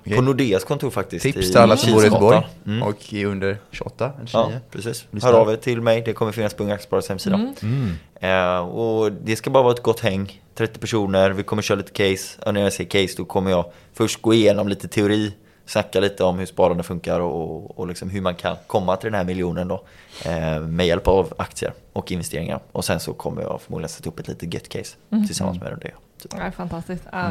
Okej. 0.00 0.16
På 0.16 0.22
Nordeas 0.22 0.64
kontor 0.64 0.90
faktiskt. 0.90 1.22
Tips 1.22 1.38
i 1.38 1.42
till 1.42 1.58
alla 1.58 1.76
som 1.76 1.92
bor 1.92 2.02
i. 2.02 2.04
Göteborg 2.04 2.46
Mm. 2.66 2.82
och 2.82 3.12
är 3.14 3.26
under 3.26 3.58
28 3.70 4.04
eller 4.04 4.26
29. 4.26 4.50
Ja, 4.52 4.60
precis. 4.70 5.04
Lyssna. 5.10 5.30
Hör 5.30 5.38
av 5.38 5.50
er 5.50 5.56
till 5.56 5.80
mig. 5.80 6.02
Det 6.06 6.12
kommer 6.12 6.32
finnas 6.32 6.54
på 6.54 6.62
Unga 6.62 6.74
Aktiesparares 6.74 7.08
hemsida. 7.08 7.36
Mm. 7.36 7.54
Mm. 7.62 8.56
Eh, 8.56 8.68
och 8.68 9.12
det 9.12 9.36
ska 9.36 9.50
bara 9.50 9.62
vara 9.62 9.74
ett 9.74 9.82
gott 9.82 10.00
häng. 10.00 10.42
30 10.54 10.78
personer, 10.78 11.30
vi 11.30 11.42
kommer 11.42 11.62
köra 11.62 11.78
lite 11.78 11.92
case. 11.92 12.38
Och 12.46 12.54
när 12.54 12.60
jag 12.60 12.72
säger 12.72 12.90
case 12.90 13.14
då 13.16 13.24
kommer 13.24 13.50
jag 13.50 13.64
först 13.94 14.22
gå 14.22 14.34
igenom 14.34 14.68
lite 14.68 14.88
teori. 14.88 15.32
Snacka 15.66 16.00
lite 16.00 16.24
om 16.24 16.38
hur 16.38 16.46
sparande 16.46 16.82
funkar 16.82 17.20
och, 17.20 17.78
och 17.78 17.86
liksom 17.88 18.10
hur 18.10 18.20
man 18.20 18.34
kan 18.34 18.56
komma 18.66 18.96
till 18.96 19.10
den 19.10 19.14
här 19.18 19.24
miljonen 19.24 19.68
då. 19.68 19.84
Eh, 20.24 20.60
med 20.60 20.86
hjälp 20.86 21.08
av 21.08 21.32
aktier 21.36 21.72
och 21.92 22.12
investeringar. 22.12 22.60
Och 22.72 22.84
sen 22.84 23.00
så 23.00 23.12
kommer 23.14 23.42
jag 23.42 23.60
förmodligen 23.60 23.88
sätta 23.88 24.08
upp 24.08 24.20
ett 24.20 24.28
litet 24.28 24.54
get 24.54 24.68
case 24.68 24.96
tillsammans 25.26 25.60
med 25.60 25.72
det. 25.80 25.90
Typ. 26.22 26.34
ja, 26.38 26.50
fantastiskt. 26.56 27.02
Ja, 27.12 27.28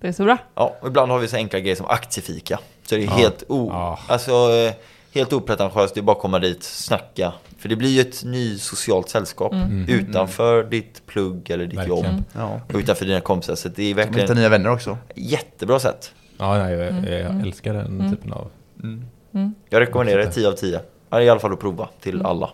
Det 0.00 0.08
är 0.08 0.12
så 0.12 0.24
bra. 0.24 0.36
Ja, 0.54 0.76
ibland 0.86 1.12
har 1.12 1.18
vi 1.18 1.28
så 1.28 1.36
enkla 1.36 1.58
grejer 1.60 1.76
som 1.76 1.86
aktiefika. 1.86 2.58
Så 2.86 2.94
det 2.94 3.00
är 3.02 3.04
Ja. 3.06 3.10
helt, 3.12 3.44
o, 3.48 3.68
Ja. 3.72 3.98
alltså, 4.08 4.32
eh, 4.32 4.72
helt 5.14 5.32
opretentiöst, 5.32 5.94
det 5.94 6.00
är 6.00 6.02
bara 6.02 6.12
att 6.16 6.22
komma 6.22 6.38
dit, 6.38 6.62
snacka. 6.62 7.32
För 7.58 7.68
det 7.68 7.76
blir 7.76 7.88
ju 7.90 8.00
ett 8.00 8.24
ny 8.24 8.58
socialt 8.58 9.08
sällskap 9.08 9.52
utanför 9.88 10.64
ditt 10.64 11.06
plugg 11.06 11.50
eller 11.50 11.66
ditt 11.66 11.78
Verkligen. 11.78 12.04
jobb. 12.04 12.24
Ja. 12.34 12.60
Och 12.68 12.74
utanför 12.78 13.04
dina 13.04 13.20
kompisar. 13.20 13.54
Så 13.54 13.68
det 13.68 13.82
är 13.82 13.88
Kan 13.94 13.96
man 13.96 14.04
hitta 14.06 14.16
verkligen 14.18 14.38
nya 14.40 14.48
vänner 14.48 14.70
också. 14.70 14.98
jättebra 15.14 15.80
sätt. 15.80 16.12
Ja, 16.38 16.58
nej, 16.58 16.72
jag, 16.74 17.20
jag 17.20 17.40
älskar 17.40 17.74
den 17.74 18.10
typen 18.10 18.32
av... 18.32 18.50
Jag 19.70 19.80
rekommenderar 19.80 20.18
det 20.24 20.30
10 20.30 20.48
av 20.48 20.52
10. 20.52 20.80
Ja, 21.10 21.20
I 21.22 21.28
alla 21.28 21.40
fall 21.40 21.52
att 21.52 21.60
prova 21.60 21.88
till 22.00 22.26
alla. 22.26 22.50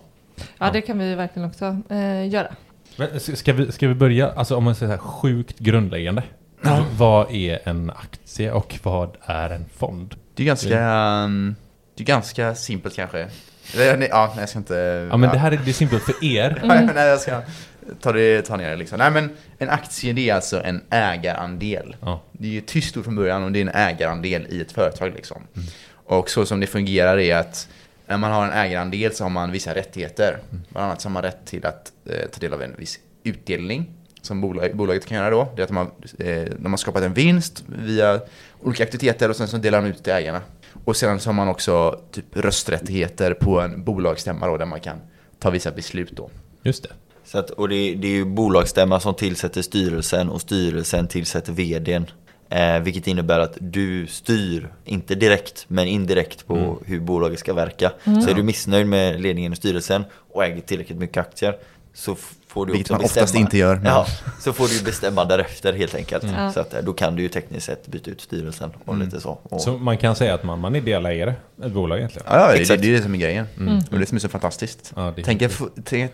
Ja, 0.59 0.71
det 0.73 0.81
kan 0.81 0.99
vi 0.99 1.15
verkligen 1.15 1.49
också 1.49 1.77
eh, 1.91 2.29
göra. 2.29 2.49
Men 2.97 3.21
ska 3.21 3.53
vi, 3.53 3.73
ska 3.73 3.89
vi 3.89 3.95
börja, 3.95 4.31
alltså 4.33 4.57
om 4.57 4.65
man 4.65 4.75
säger 4.75 4.97
så 4.97 5.03
här, 5.03 5.11
sjukt 5.11 5.59
grundläggande. 5.59 6.23
V- 6.61 6.71
Vad 6.97 7.31
är 7.35 7.59
en 7.69 7.91
aktie 7.91 8.53
och 8.53 8.79
vad 8.83 9.17
är 9.23 9.51
en 9.51 9.65
fond? 9.77 10.15
Det 10.35 10.43
är 10.43 10.47
ganska, 10.47 10.69
det 11.97 12.03
är 12.03 12.07
ganska 12.07 12.55
simpelt 12.55 12.97
kanske. 12.97 13.19
Eller, 13.75 13.97
nej, 13.97 14.09
Ja, 14.11 14.27
nej, 14.35 14.41
jag 14.43 14.49
ska 14.49 14.59
inte... 14.59 15.09
Ja 15.11 15.17
men 15.17 15.31
det 15.31 15.39
här 15.39 15.53
är, 15.53 15.57
det 15.65 15.71
är 15.71 15.73
simpelt 15.73 16.03
för 16.03 16.25
er. 16.25 16.61
Nej, 16.65 16.89
nej, 16.95 17.09
jag 17.09 17.21
ska 17.21 17.41
ta, 18.01 18.13
det, 18.13 18.43
ta 18.43 18.57
ner 18.57 18.71
det 18.71 18.77
liksom. 18.77 18.99
Nej 18.99 19.11
men 19.11 19.31
en 19.59 19.71
aktie 19.71 20.13
det 20.13 20.31
är 20.31 20.35
alltså 20.35 20.63
en 20.65 20.83
ägarandel. 20.91 21.97
Ja. 22.01 22.23
Det 22.33 22.47
är 22.47 22.53
ju 22.53 22.59
ett 22.59 22.67
tyst 22.67 22.97
ord 22.97 23.05
från 23.05 23.17
början 23.17 23.45
och 23.45 23.53
det 23.53 23.59
är 23.59 23.63
en 23.63 23.75
ägarandel 23.75 24.47
i 24.51 24.61
ett 24.61 24.73
företag 24.73 25.13
liksom. 25.15 25.43
Mm. 25.57 25.69
Och 26.07 26.31
så 26.31 26.47
som 26.47 26.61
det 26.61 26.67
fungerar 26.67 27.19
är 27.19 27.37
att 27.37 27.69
när 28.07 28.17
man 28.17 28.33
har 28.33 28.45
en 28.45 28.53
ägarandel 28.53 29.15
så 29.15 29.25
har 29.25 29.31
man 29.31 29.53
vissa 29.53 29.75
rättigheter. 29.75 30.39
Mm. 30.51 30.65
Bland 30.69 30.87
annat 30.87 31.01
så 31.01 31.09
har 31.09 31.13
man 31.13 31.23
rätt 31.23 31.47
till 31.47 31.67
att 31.67 31.93
eh, 32.07 32.29
ta 32.31 32.41
del 32.41 32.53
av 32.53 32.63
en 32.63 32.75
viss 32.77 32.99
utdelning. 33.23 33.91
Som 34.23 34.41
bolag, 34.41 34.77
bolaget 34.77 35.07
kan 35.07 35.17
göra 35.17 35.31
då. 35.31 35.53
Det 35.57 35.63
är 35.63 35.65
att 35.65 35.69
de 35.69 35.77
har, 35.77 35.87
eh, 36.19 36.45
de 36.59 36.73
har 36.73 36.77
skapat 36.77 37.03
en 37.03 37.15
vinst 37.15 37.65
via 37.67 38.21
olika 38.63 38.83
aktiviteter 38.83 39.29
och 39.29 39.37
sen 39.37 39.49
så 39.49 39.57
delar 39.57 39.83
de 39.83 39.89
ut 39.89 40.05
till 40.05 40.13
ägarna. 40.13 40.41
Och 40.85 40.97
sen 40.97 41.21
så 41.21 41.29
har 41.29 41.35
man 41.35 41.49
också 41.49 42.01
typ 42.11 42.37
rösträttigheter 42.37 43.35
på 43.35 43.61
en 43.61 43.85
bolagsstämma 43.85 44.47
då 44.47 44.57
där 44.57 44.67
man 44.67 44.81
kan 44.81 44.97
ta 45.39 45.51
vissa 45.51 45.71
beslut 45.71 46.11
då. 46.13 46.31
Just 46.63 46.83
det. 46.83 46.91
Så 47.25 47.39
att, 47.39 47.51
och 47.51 47.69
det, 47.69 47.95
det 47.95 48.07
är 48.07 48.13
ju 48.13 48.25
bolagsstämma 48.25 49.01
som 49.01 49.15
tillsätter 49.15 49.63
styrelsen 49.63 50.29
och 50.29 50.41
styrelsen 50.41 51.09
tillsätter 51.09 51.53
vdn. 51.53 52.07
Eh, 52.51 52.79
vilket 52.79 53.07
innebär 53.07 53.39
att 53.39 53.57
du 53.61 54.07
styr, 54.07 54.69
inte 54.85 55.15
direkt 55.15 55.65
men 55.69 55.87
indirekt 55.89 56.47
på 56.47 56.57
Mm. 56.57 56.75
hur 56.87 57.01
bolaget 57.01 57.39
ska 57.39 57.53
verka. 57.55 57.93
Så 58.05 58.31
är 58.31 58.35
du 58.35 58.43
missnöjd 58.43 58.87
med 58.87 59.21
ledningen 59.21 59.53
och 59.53 59.59
styrelsen 59.59 60.05
och 60.33 60.45
äger 60.45 60.61
tillräckligt 60.61 60.99
mycket 60.99 61.17
aktier 61.17 61.57
så 61.95 62.17
får 62.49 62.67
du 62.67 62.73
Vilket 62.73 62.85
också 62.91 62.93
man 62.93 63.03
bestämma. 63.03 63.23
oftast 63.25 63.35
inte 63.41 63.59
gör, 63.59 63.75
men- 63.77 63.85
Ja, 63.87 64.07
så 64.41 64.53
får 64.53 64.69
du 64.79 64.85
bestämma 64.85 65.25
därefter 65.25 65.73
helt 65.73 65.95
enkelt. 65.95 66.25
Ja. 66.37 66.53
Så 66.53 66.61
att, 66.61 66.75
eh, 66.75 66.81
då 66.83 66.93
kan 66.93 67.17
du 67.17 67.23
ju 67.23 67.29
tekniskt 67.29 67.67
sett 67.67 67.87
byta 67.87 68.11
ut 68.11 68.21
styrelsen 68.21 68.71
och 68.85 68.95
Mm. 68.95 69.07
lite 69.07 69.21
så. 69.21 69.39
Och, 69.43 69.61
Så 69.61 69.73
man 69.73 69.99
kan 69.99 70.17
säga 70.17 70.35
att 70.35 70.45
man, 70.45 70.61
man 70.61 70.75
är 70.77 70.81
delägare 70.81 71.35
i 71.63 71.67
ett 71.67 71.73
bolag 71.73 71.99
egentligen. 71.99 72.27
Ja, 72.31 72.53
ja 72.53 72.59
det, 72.59 72.77
det, 72.83 72.89
är 72.89 72.93
det 72.97 73.03
som 73.03 73.15
är 73.15 73.19
grejen. 73.19 73.47
Och 73.91 73.99
det 73.99 74.07
som 74.07 74.17
är 74.17 74.21
så 74.21 74.29
fantastiskt. 74.29 74.93
Ja, 74.97 75.15
tänk, 75.25 75.43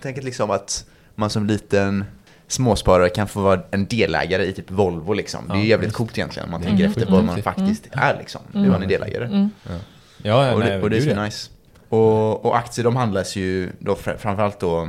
tänk, 0.00 0.22
liksom 0.22 0.50
att 0.50 0.84
man 1.20 1.30
som 1.30 1.46
liten 1.46 2.04
småsparare 2.46 3.08
kan 3.08 3.28
få 3.28 3.40
vara 3.40 3.60
en 3.70 3.86
delägare 3.86 4.44
i 4.44 4.52
typ 4.52 4.70
Volvo 4.70 5.12
liksom. 5.12 5.48
Det 5.48 5.54
är 5.54 5.58
ju 5.58 5.66
jävligt 5.66 5.86
just. 5.86 5.96
coolt 5.96 6.18
egentligen 6.18 6.44
om 6.48 6.52
man 6.52 6.62
är 6.62 6.66
tänker 6.66 6.86
sjukt 6.86 6.96
efter 6.98 7.12
vad 7.12 7.24
man 7.24 7.28
häftigt. 7.34 7.44
faktiskt 7.44 7.88
är 7.92 8.18
liksom. 8.18 8.40
Nu 8.52 8.66
är 8.66 8.70
man 8.70 8.82
en 8.82 8.88
delägare. 8.88 9.24
Mm. 9.24 9.50
Ja, 9.64 9.76
ja, 10.46 10.54
Och 10.54 10.60
nej, 10.60 10.70
det, 10.70 10.82
och 10.82 10.90
det 10.90 10.96
är 10.98 11.16
ja. 11.16 11.24
nice. 11.24 11.50
Och, 11.88 12.44
och 12.44 12.56
aktier 12.58 12.84
de 12.84 12.96
handlas 12.96 13.36
ju 13.36 13.70
då 13.78 13.94
fr- 13.94 14.16
framförallt 14.16 14.60
då 14.60 14.88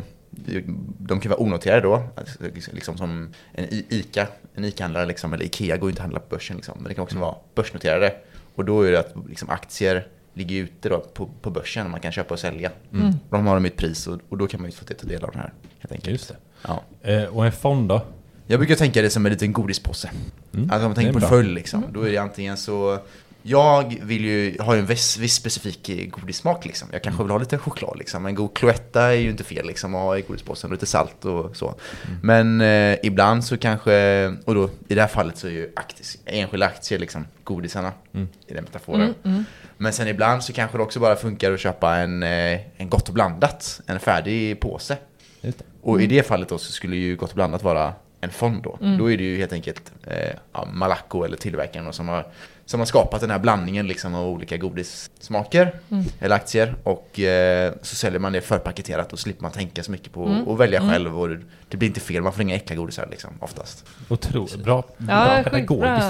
de 0.97 1.19
kan 1.19 1.29
vara 1.29 1.41
onoterade 1.41 1.81
då, 1.81 2.03
alltså, 2.15 2.37
liksom 2.73 2.97
som 2.97 3.33
en 3.53 3.67
ICA, 3.89 4.27
en 4.55 4.65
ICA-handlare 4.65 5.05
liksom, 5.05 5.33
eller 5.33 5.45
IKEA 5.45 5.77
går 5.77 5.89
ju 5.89 5.91
inte 5.91 6.01
att 6.01 6.03
handla 6.03 6.19
på 6.19 6.35
börsen 6.35 6.55
liksom, 6.55 6.75
men 6.77 6.87
det 6.87 6.93
kan 6.93 7.03
också 7.03 7.17
vara 7.17 7.35
börsnoterade. 7.55 8.13
Och 8.55 8.65
då 8.65 8.81
är 8.81 8.91
det 8.91 8.99
att 8.99 9.13
liksom, 9.29 9.49
aktier 9.49 10.07
ligger 10.33 10.55
ute 10.55 10.89
då 10.89 10.99
på, 10.99 11.29
på 11.41 11.49
börsen 11.49 11.85
och 11.85 11.91
man 11.91 11.99
kan 11.99 12.11
köpa 12.11 12.33
och 12.33 12.39
sälja. 12.39 12.71
Mm. 12.93 13.07
Och 13.07 13.37
de 13.37 13.47
har 13.47 13.55
de 13.55 13.65
ett 13.65 13.77
pris 13.77 14.07
och, 14.07 14.19
och 14.29 14.37
då 14.37 14.47
kan 14.47 14.61
man 14.61 14.69
ju 14.69 14.75
få 14.75 14.85
ta 14.85 15.07
del 15.07 15.23
av 15.23 15.31
den 15.31 15.39
här. 15.39 15.53
Helt 15.81 15.91
enkelt. 15.91 16.11
Just 16.11 16.27
det. 16.27 16.35
Ja. 16.67 16.83
Eh, 17.01 17.23
och 17.23 17.45
en 17.45 17.51
fond 17.51 17.89
då? 17.89 18.05
Jag 18.47 18.59
brukar 18.59 18.75
tänka 18.75 19.01
det 19.01 19.09
som 19.09 19.25
en 19.25 19.31
liten 19.31 19.53
godispåse. 19.53 20.11
Mm. 20.53 20.71
Alltså 20.71 20.85
om 20.85 20.89
man 20.89 20.95
tänker 20.95 21.19
på 21.19 21.27
följd 21.27 21.53
liksom. 21.53 21.83
Då 21.93 22.01
är 22.01 22.11
det 22.11 22.17
antingen 22.17 22.57
så 22.57 22.99
Jag 23.43 23.99
vill 24.01 24.25
ju, 24.25 24.51
ju 24.51 24.57
en 24.59 24.85
viss, 24.85 25.17
viss 25.17 25.33
specifik 25.33 25.89
eh, 25.89 26.05
godissmak 26.05 26.65
liksom. 26.65 26.87
Jag 26.91 27.03
kanske 27.03 27.23
vill 27.23 27.31
ha 27.31 27.37
lite 27.37 27.57
choklad 27.57 27.97
liksom. 27.97 28.25
En 28.25 28.35
god 28.35 28.53
Cloetta 28.53 29.01
är 29.01 29.11
ju 29.11 29.29
inte 29.29 29.43
fel 29.43 29.67
liksom 29.67 29.95
att 29.95 30.01
ha 30.01 30.17
i 30.17 30.21
godispåsen 30.21 30.69
och 30.69 30.73
lite 30.73 30.85
salt 30.85 31.25
och 31.25 31.55
så. 31.55 31.75
Men 32.23 32.61
eh, 32.61 32.97
ibland 33.03 33.43
så 33.43 33.57
kanske, 33.57 34.27
och 34.45 34.55
då 34.55 34.69
i 34.87 34.95
det 34.95 35.01
här 35.01 35.07
fallet 35.07 35.37
så 35.37 35.47
är 35.47 35.51
ju 35.51 35.71
akties, 35.75 36.17
enskilda 36.25 36.65
aktier 36.65 36.99
liksom 36.99 37.27
godisarna 37.43 37.93
i 38.47 38.53
den 38.53 38.63
metaforen. 38.63 39.13
Men 39.77 39.93
sen 39.93 40.07
ibland 40.07 40.43
så 40.43 40.53
kanske 40.53 40.77
det 40.77 40.83
också 40.83 40.99
bara 40.99 41.15
funkar 41.15 41.51
att 41.51 41.59
köpa 41.59 41.95
en, 41.95 42.23
eh, 42.23 42.59
en 42.77 42.89
gott 42.89 43.07
och 43.07 43.13
blandat, 43.13 43.81
en 43.85 43.99
färdig 43.99 44.59
påse. 44.59 44.97
Just 45.41 45.57
det. 45.57 45.65
Och 45.81 46.01
i 46.01 46.07
det 46.07 46.23
fallet 46.23 46.49
då 46.49 46.57
så 46.57 46.71
skulle 46.71 46.95
ju 46.95 47.15
Gott 47.15 47.29
och 47.29 47.35
blandat 47.35 47.63
vara 47.63 47.93
en 48.21 48.29
fond 48.29 48.63
då. 48.63 48.77
Då 48.97 49.11
är 49.11 49.17
det 49.17 49.23
ju 49.23 49.37
helt 49.37 49.53
enkelt 49.53 49.91
eh, 50.07 50.35
ja, 50.53 50.67
Malaco 50.73 51.23
eller 51.23 51.37
tillverkaren 51.37 51.93
som 51.93 52.09
har, 52.09 52.25
som 52.65 52.79
har 52.79 52.85
skapat 52.85 53.21
den 53.21 53.31
här 53.31 53.39
blandningen 53.39 53.87
liksom 53.87 54.15
av 54.15 54.27
olika 54.27 54.57
godissmaker 54.57 55.71
eller 56.19 56.35
aktier. 56.35 56.75
Och 56.83 57.19
eh, 57.19 57.73
så 57.81 57.95
säljer 57.95 58.19
man 58.19 58.33
det 58.33 58.41
förpaketerat 58.41 59.13
och 59.13 59.19
slipper 59.19 59.41
man 59.41 59.51
tänka 59.51 59.83
så 59.83 59.91
mycket 59.91 60.13
på 60.13 60.45
att 60.47 60.59
välja 60.59 60.81
själv. 60.89 61.19
Och 61.19 61.29
det, 61.29 61.39
det 61.67 61.77
blir 61.77 61.87
inte 61.87 61.99
fel, 61.99 62.21
man 62.21 62.33
får 62.33 62.41
inga 62.41 62.55
äckliga 62.55 62.79
godisar 62.79 63.07
liksom 63.11 63.29
oftast. 63.39 63.85
Otroligt 64.09 64.63
bra, 64.63 64.83
bra 64.97 65.37
Ja, 65.37 65.43
pedagogiskt. 65.43 66.07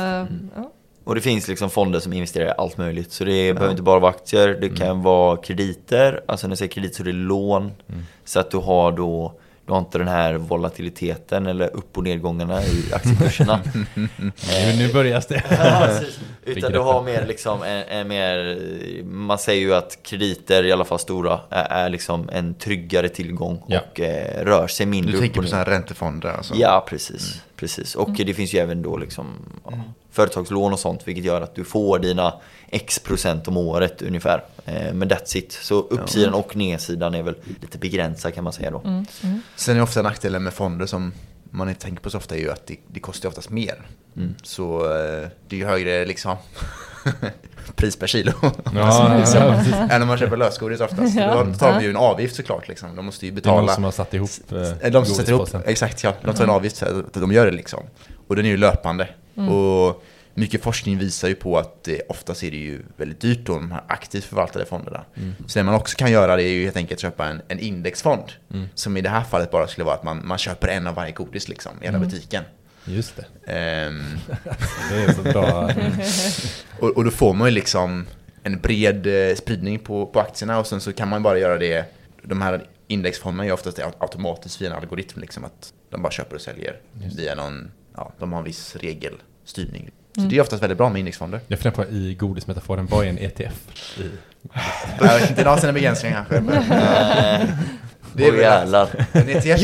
Ja. 0.55 0.71
Och 1.03 1.15
det 1.15 1.21
finns 1.21 1.47
liksom 1.47 1.69
fonder 1.69 1.99
som 1.99 2.13
investerar 2.13 2.45
i 2.45 2.51
allt 2.57 2.77
möjligt. 2.77 3.11
Så 3.11 3.23
det 3.23 3.53
behöver 3.53 3.71
inte 3.71 3.83
bara 3.83 3.99
vara 3.99 4.11
aktier, 4.11 4.57
det 4.61 4.69
kan 4.69 5.01
vara 5.01 5.37
krediter. 5.37 6.21
Alltså 6.25 6.47
när 6.47 6.51
jag 6.51 6.57
säger 6.57 6.71
kredit 6.71 6.95
så 6.95 7.03
är 7.03 7.05
det 7.05 7.11
lån. 7.11 7.71
Så 8.25 8.39
att 8.39 8.51
du 8.51 8.57
har 8.57 8.91
då, 8.91 9.33
du 9.65 9.71
har 9.73 9.79
inte 9.79 9.97
den 9.97 10.07
här 10.07 10.33
volatiliteten 10.33 11.47
eller 11.47 11.75
upp 11.75 11.97
och 11.97 12.03
nedgångarna 12.03 12.63
i 12.63 12.93
aktiekurserna. 12.93 13.59
Nu, 13.95 14.07
nu 14.77 14.93
börjar 14.93 15.23
det. 15.29 15.43
Ja. 15.49 15.89
Utan 16.45 16.71
du 16.71 16.79
har 16.79 17.03
mer 17.03 17.25
liksom 17.27 17.63
en, 17.63 17.83
en 17.83 18.07
mer, 18.07 18.57
man 19.03 19.37
säger 19.37 19.61
ju 19.61 19.73
att 19.75 19.99
krediter, 20.03 20.63
i 20.65 20.71
alla 20.71 20.85
fall 20.85 20.99
stora, 20.99 21.39
är, 21.49 21.63
är 21.85 21.89
liksom 21.89 22.29
en 22.33 22.53
tryggare 22.53 23.09
tillgång 23.09 23.63
Ja. 23.67 23.79
och 23.91 23.99
eh, 23.99 24.45
rör 24.45 24.67
sig 24.67 24.85
mindre 24.85 25.11
Du 25.11 25.19
tänker 25.19 25.41
på 25.41 25.47
sådana 25.47 25.63
här 25.63 25.71
räntefonder 25.71 26.29
alltså? 26.29 26.53
Ja, 26.55 26.85
precis. 26.89 27.41
Precis. 27.61 27.95
Och 27.95 28.11
det 28.11 28.33
finns 28.33 28.53
ju 28.53 28.59
även 28.59 28.81
då 28.81 28.97
liksom 28.97 29.25
ja, 29.65 29.71
företagslån 30.11 30.73
och 30.73 30.79
sånt, 30.79 31.07
vilket 31.07 31.25
gör 31.25 31.41
att 31.41 31.55
du 31.55 31.63
får 31.63 31.99
dina 31.99 32.33
X 32.69 32.99
procent 32.99 33.47
om 33.47 33.57
året 33.57 34.01
ungefär. 34.01 34.43
Eh, 34.65 34.93
men 34.93 35.09
that's 35.09 35.37
it. 35.37 35.51
Så 35.51 35.75
uppsidan 35.75 36.33
och 36.33 36.55
nedsidan 36.55 37.15
är 37.15 37.23
väl 37.23 37.35
lite 37.61 37.77
begränsad 37.77 38.33
kan 38.33 38.43
man 38.43 38.53
säga 38.53 38.71
då. 38.71 39.03
Sen 39.55 39.77
är 39.77 39.81
ofta 39.81 40.01
nackdelen 40.01 40.43
med 40.43 40.53
fonder 40.53 40.85
som 40.85 41.13
man 41.49 41.69
inte 41.69 41.81
tänker 41.81 42.01
på 42.03 42.09
så 42.09 42.17
ofta 42.17 42.35
är 42.35 42.39
ju 42.39 42.51
att 42.51 42.67
det, 42.67 42.77
det 42.87 42.99
kostar 42.99 43.29
oftast 43.29 43.49
mer. 43.49 43.87
Så 44.43 44.85
eh, 44.85 45.27
det 45.47 45.55
är 45.55 45.59
ju 45.59 45.65
högre 45.65 46.05
liksom 46.05 46.37
pris 47.75 47.95
per 47.95 48.07
kilo. 48.07 48.31
Ja, 48.41 48.51
ja, 48.73 49.25
ja, 49.35 49.89
än 49.89 50.01
om 50.01 50.07
man 50.07 50.17
köper 50.17 50.37
lösgodis 50.37 50.81
oftast. 50.81 51.15
Ja. 51.15 51.43
Då 51.43 51.53
tar 51.53 51.79
vi 51.79 51.83
ju 51.83 51.89
en 51.89 51.97
avgift 51.97 52.35
såklart 52.35 52.67
liksom. 52.67 52.95
De 52.95 53.05
måste 53.05 53.25
ju 53.25 53.31
Det 53.31 53.35
är 53.35 53.41
betala. 53.41 53.73
som 53.73 53.83
har 53.83 53.91
satt 53.91 54.13
ihop 54.13 54.29
eh, 54.51 54.91
De 54.91 55.05
som 55.05 55.15
sätter 55.15 55.31
ihop, 55.31 55.49
exakt 55.65 56.03
ja. 56.03 56.13
De 56.23 56.35
tar 56.35 56.43
en 56.43 56.49
avgift 56.49 56.77
för 56.77 56.99
att 56.99 57.13
de 57.13 57.31
gör 57.31 57.45
det 57.45 57.51
liksom. 57.51 57.83
Och 58.27 58.35
den 58.35 58.45
är 58.45 58.49
ju 58.49 58.57
löpande. 58.57 59.07
Och 59.35 60.03
mycket 60.33 60.63
forskning 60.63 60.97
visar 60.97 61.27
ju 61.27 61.35
på 61.35 61.57
att 61.57 61.87
eh, 61.87 61.95
oftast 62.09 62.43
är 62.43 62.51
det 62.51 62.57
ju 62.57 62.81
väldigt 62.97 63.21
dyrt 63.21 63.45
då, 63.45 63.53
de 63.53 63.71
här 63.71 63.83
aktivt 63.87 64.23
förvaltade 64.23 64.65
fonderna. 64.65 65.03
Så 65.47 65.59
det 65.59 65.63
man 65.63 65.75
också 65.75 65.97
kan 65.97 66.11
göra 66.11 66.35
det 66.35 66.43
är 66.43 66.53
ju 66.53 66.63
helt 66.63 66.77
enkelt 66.77 66.99
köpa 66.99 67.27
en, 67.27 67.41
en 67.47 67.59
indexfond. 67.59 68.23
Som 68.75 68.97
i 68.97 69.01
det 69.01 69.09
här 69.09 69.23
fallet 69.23 69.51
bara 69.51 69.67
skulle 69.67 69.85
vara 69.85 69.95
att 69.95 70.03
man, 70.03 70.21
man 70.27 70.37
köper 70.37 70.67
en 70.67 70.87
av 70.87 70.95
varje 70.95 71.11
godis 71.11 71.47
liksom, 71.49 71.71
i 71.81 71.85
hela 71.85 71.99
butiken. 71.99 72.43
Just 72.85 73.15
det. 73.15 73.51
Ehm, 73.53 74.03
Det 74.89 74.95
är 74.95 75.13
så 75.13 75.21
bra. 75.21 75.71
och, 76.79 76.97
och 76.97 77.03
då 77.03 77.11
får 77.11 77.33
man 77.33 77.47
ju 77.47 77.53
liksom 77.53 78.05
en 78.43 78.59
bred 78.59 79.07
eh, 79.07 79.35
spridning 79.35 79.79
på, 79.79 80.05
på 80.05 80.19
aktierna 80.19 80.59
och 80.59 80.67
sen 80.67 80.81
så 80.81 80.93
kan 80.93 81.07
man 81.09 81.23
bara 81.23 81.39
göra 81.39 81.57
det. 81.57 81.85
De 82.23 82.41
här 82.41 82.67
indexfonderna 82.87 83.45
gör 83.45 83.53
oftast 83.53 83.77
det 83.77 83.91
automatiskt 83.97 84.61
via 84.61 84.69
en 84.69 84.75
algoritm. 84.75 85.21
Liksom, 85.21 85.45
att 85.45 85.73
de 85.89 86.01
bara 86.01 86.11
köper 86.11 86.35
och 86.35 86.41
säljer 86.41 86.75
via 87.17 87.35
någon, 87.35 87.71
ja, 87.95 88.11
de 88.19 88.31
har 88.31 88.39
en 88.39 88.45
viss 88.45 88.75
regelstyrning. 88.75 89.91
Så 90.15 90.21
det 90.21 90.37
är 90.37 90.41
oftast 90.41 90.63
väldigt 90.63 90.77
bra 90.77 90.89
med 90.89 90.99
indexfonder. 90.99 91.39
Jag 91.47 91.59
funderar 91.59 91.85
på 91.85 91.91
i 91.91 92.15
godismetaforen, 92.15 92.85
vad 92.85 93.05
är 93.05 93.09
en 93.09 93.17
ETF? 93.17 93.67
I, 93.99 94.09
det 95.35 95.43
har 95.43 95.57
sina 95.57 95.73
begränsningar 95.73 96.25
kanske. 96.29 97.57
Det 98.13 98.27
är 98.27 98.31
väl 98.31 98.41
jävlar. 98.41 98.89
en 99.11 99.29
ETF, 99.29 99.61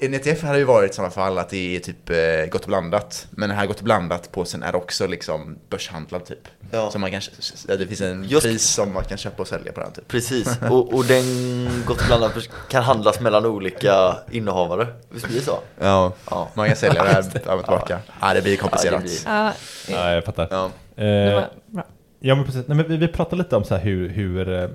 en 0.00 0.14
ETF 0.14 0.42
hade 0.42 0.58
ju 0.58 0.64
varit 0.64 0.90
i 0.90 0.94
sådana 0.94 1.10
fall 1.10 1.38
att 1.38 1.48
det 1.48 1.76
är 1.76 1.80
typ 1.80 2.10
eh, 2.10 2.16
gott 2.50 2.62
och 2.62 2.68
blandat. 2.68 3.26
Men 3.30 3.48
den 3.48 3.58
här 3.58 3.66
gott 3.66 3.78
och 3.78 3.84
blandat 3.84 4.32
påsen 4.32 4.62
är 4.62 4.76
också 4.76 5.06
liksom 5.06 5.58
börshandlad 5.70 6.24
typ. 6.24 6.48
Ja. 6.70 6.90
Så 6.90 6.98
man 6.98 7.10
kan, 7.10 7.20
det 7.66 7.86
finns 7.86 8.00
en 8.00 8.24
Just- 8.24 8.42
pris 8.46 8.62
som 8.66 8.92
man 8.94 9.04
kan 9.04 9.18
köpa 9.18 9.42
och 9.42 9.48
sälja 9.48 9.72
på 9.72 9.80
den 9.80 9.92
typ. 9.92 10.08
Precis, 10.08 10.58
och, 10.70 10.94
och 10.94 11.04
den 11.04 11.24
gott 11.86 12.00
och 12.00 12.06
blandat 12.06 12.32
kan 12.68 12.82
handlas 12.82 13.20
mellan 13.20 13.46
olika 13.46 14.16
innehavare. 14.30 14.86
Visst 15.10 15.26
blir 15.26 15.38
det 15.38 15.44
så? 15.44 15.58
Ja, 15.80 16.12
Ja. 16.30 16.48
man 16.54 16.66
kan 16.68 16.76
sälja 16.76 17.02
det 17.04 17.10
här 17.10 17.22
fram 17.22 17.58
och 17.58 17.64
tillbaka. 17.64 17.98
Ja, 18.20 18.34
det 18.34 18.42
blir 18.42 18.56
komplicerat. 18.56 18.92
Ja, 18.94 18.98
det 18.98 19.04
blir- 19.04 19.22
Ja, 19.26 19.52
ja, 20.08 20.12
jag 20.14 20.24
fattar. 20.24 20.48
Ja. 20.50 20.70
Eh. 21.04 21.44
Ja 22.20 22.34
men 22.34 22.44
precis, 22.44 22.64
Nej, 22.68 22.76
men 22.76 22.88
vi, 22.88 22.96
vi 22.96 23.08
pratar 23.08 23.36
lite 23.36 23.56
om 23.56 23.64
så 23.64 23.74
här 23.74 23.82
hur, 23.84 24.08
hur, 24.08 24.62
eh, 24.62 24.68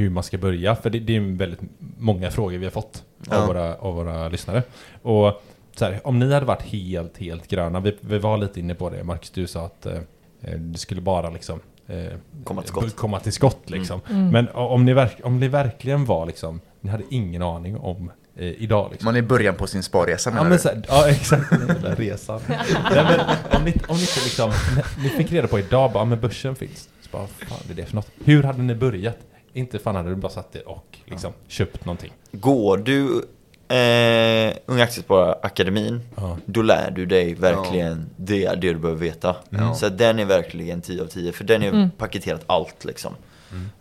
hur 0.00 0.10
man 0.10 0.22
ska 0.22 0.38
börja, 0.38 0.76
för 0.76 0.90
det, 0.90 0.98
det 0.98 1.16
är 1.16 1.20
väldigt 1.20 1.60
många 1.98 2.30
frågor 2.30 2.58
vi 2.58 2.64
har 2.64 2.70
fått 2.70 3.04
Ja. 3.30 3.36
av, 3.36 3.46
våra, 3.46 3.74
av 3.74 3.94
våra 3.94 4.28
lyssnare. 4.28 4.62
Och 5.02 5.42
så 5.76 5.84
här, 5.84 6.00
om 6.06 6.18
ni 6.18 6.32
hade 6.34 6.46
varit 6.46 6.62
helt, 6.62 7.18
helt 7.18 7.48
gröna, 7.48 7.80
vi, 7.80 7.96
vi 8.00 8.18
var 8.18 8.36
lite 8.38 8.60
inne 8.60 8.74
på 8.74 8.90
det, 8.90 9.04
Marcus 9.04 9.30
du 9.30 9.46
sa 9.46 9.66
att 9.66 9.86
eh, 9.86 9.98
du 10.58 10.78
skulle 10.78 11.00
bara 11.00 11.30
liksom 11.30 11.60
eh, 11.86 11.96
Komma 12.44 12.62
till 12.62 12.68
skott. 12.70 12.96
Komma 12.96 13.20
till 13.20 13.32
skott 13.32 13.70
liksom. 13.70 14.00
Men 14.32 14.48
o- 14.48 14.52
om 14.68 14.84
ni, 14.84 14.92
verk, 14.92 15.20
om 15.24 15.40
ni 15.40 15.48
verkligen 15.48 16.04
var 16.04 16.26
liksom, 16.26 16.60
ni 16.80 16.90
hade 16.90 17.04
ingen 17.10 17.42
aning 17.42 17.76
om 17.76 18.10
eh, 18.36 18.46
idag 18.48 18.88
liksom. 18.90 19.04
Man 19.04 19.14
är 19.14 19.18
i 19.18 19.22
början 19.22 19.54
på 19.54 19.66
sin 19.66 19.82
sparresa 19.82 20.30
Ja, 20.30 20.34
menar 20.34 20.48
men 20.48 20.52
du? 20.52 20.62
så 20.62 20.68
här, 20.68 20.82
ja 20.88 21.08
exakt, 21.08 21.50
den 21.82 21.96
resan. 21.96 22.40
Nej, 22.48 22.64
men 23.04 23.20
om, 23.58 23.64
ni, 23.64 23.72
om 23.88 23.96
ni 23.96 24.02
liksom, 24.24 24.52
ni 25.02 25.08
fick 25.08 25.32
reda 25.32 25.48
på 25.48 25.58
idag 25.58 25.92
bara, 25.92 26.04
men 26.04 26.20
börsen 26.20 26.54
finns. 26.56 26.88
Så 27.02 27.08
bara, 27.10 27.22
vad 27.22 27.30
fan 27.30 27.58
är 27.70 27.74
det 27.74 27.84
för 27.86 27.94
något? 27.94 28.08
Hur 28.24 28.42
hade 28.42 28.62
ni 28.62 28.74
börjat? 28.74 29.16
Inte 29.52 29.78
fan 29.78 29.96
hade 29.96 30.08
du 30.08 30.14
bara 30.16 30.32
satt 30.32 30.56
er 30.56 30.68
och 30.68 30.98
liksom 31.04 31.32
köpt 31.48 31.84
någonting. 31.84 32.12
Går 32.32 32.76
du 32.78 33.24
eh, 33.76 34.56
Unga 34.66 34.84
Aktiesparare 34.84 35.34
Akademin, 35.42 36.00
Ja. 36.16 36.36
då 36.46 36.62
lär 36.62 36.90
du 36.90 37.06
dig 37.06 37.34
verkligen 37.34 38.10
det, 38.16 38.48
det 38.48 38.54
du 38.72 38.74
behöver 38.74 39.00
veta. 39.00 39.36
Så 39.76 39.86
att 39.86 39.98
den 39.98 40.18
är 40.18 40.24
verkligen 40.24 40.80
10 40.82 41.02
av 41.02 41.06
10, 41.06 41.32
för 41.32 41.44
den 41.44 41.62
är 41.62 41.90
paketerat 41.98 42.42
allt 42.46 42.84
liksom. 42.84 43.14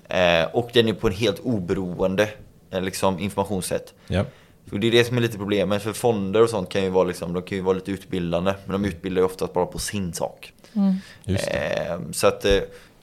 Eh, 0.07 0.43
och 0.53 0.69
den 0.73 0.87
är 0.87 0.93
på 0.93 1.07
en 1.07 1.13
helt 1.13 1.39
oberoende 1.39 2.29
eh, 2.71 2.81
liksom, 2.81 3.19
informationssätt. 3.19 3.93
Ja. 4.07 4.25
För 4.69 4.77
det 4.77 4.87
är 4.87 4.91
det 4.91 5.03
som 5.05 5.17
är 5.17 5.21
lite 5.21 5.37
problemet, 5.37 5.81
för 5.83 5.93
fonder 5.93 6.41
och 6.43 6.49
sånt 6.49 6.69
kan 6.69 6.83
ju 6.83 6.89
vara, 6.89 7.03
liksom, 7.03 7.33
de 7.33 7.43
kan 7.43 7.57
ju 7.57 7.63
vara 7.63 7.75
lite 7.75 7.91
utbildande, 7.91 8.53
men 8.65 8.81
de 8.81 8.87
utbildar 8.89 9.21
ju 9.21 9.25
oftast 9.25 9.53
bara 9.53 9.65
på 9.65 9.79
sin 9.79 10.13
sak. 10.13 10.53
Just 11.23 11.45
det. 11.45 11.87
Eh, 11.89 11.99
så 12.11 12.27
att 12.27 12.45
eh, 12.45 12.57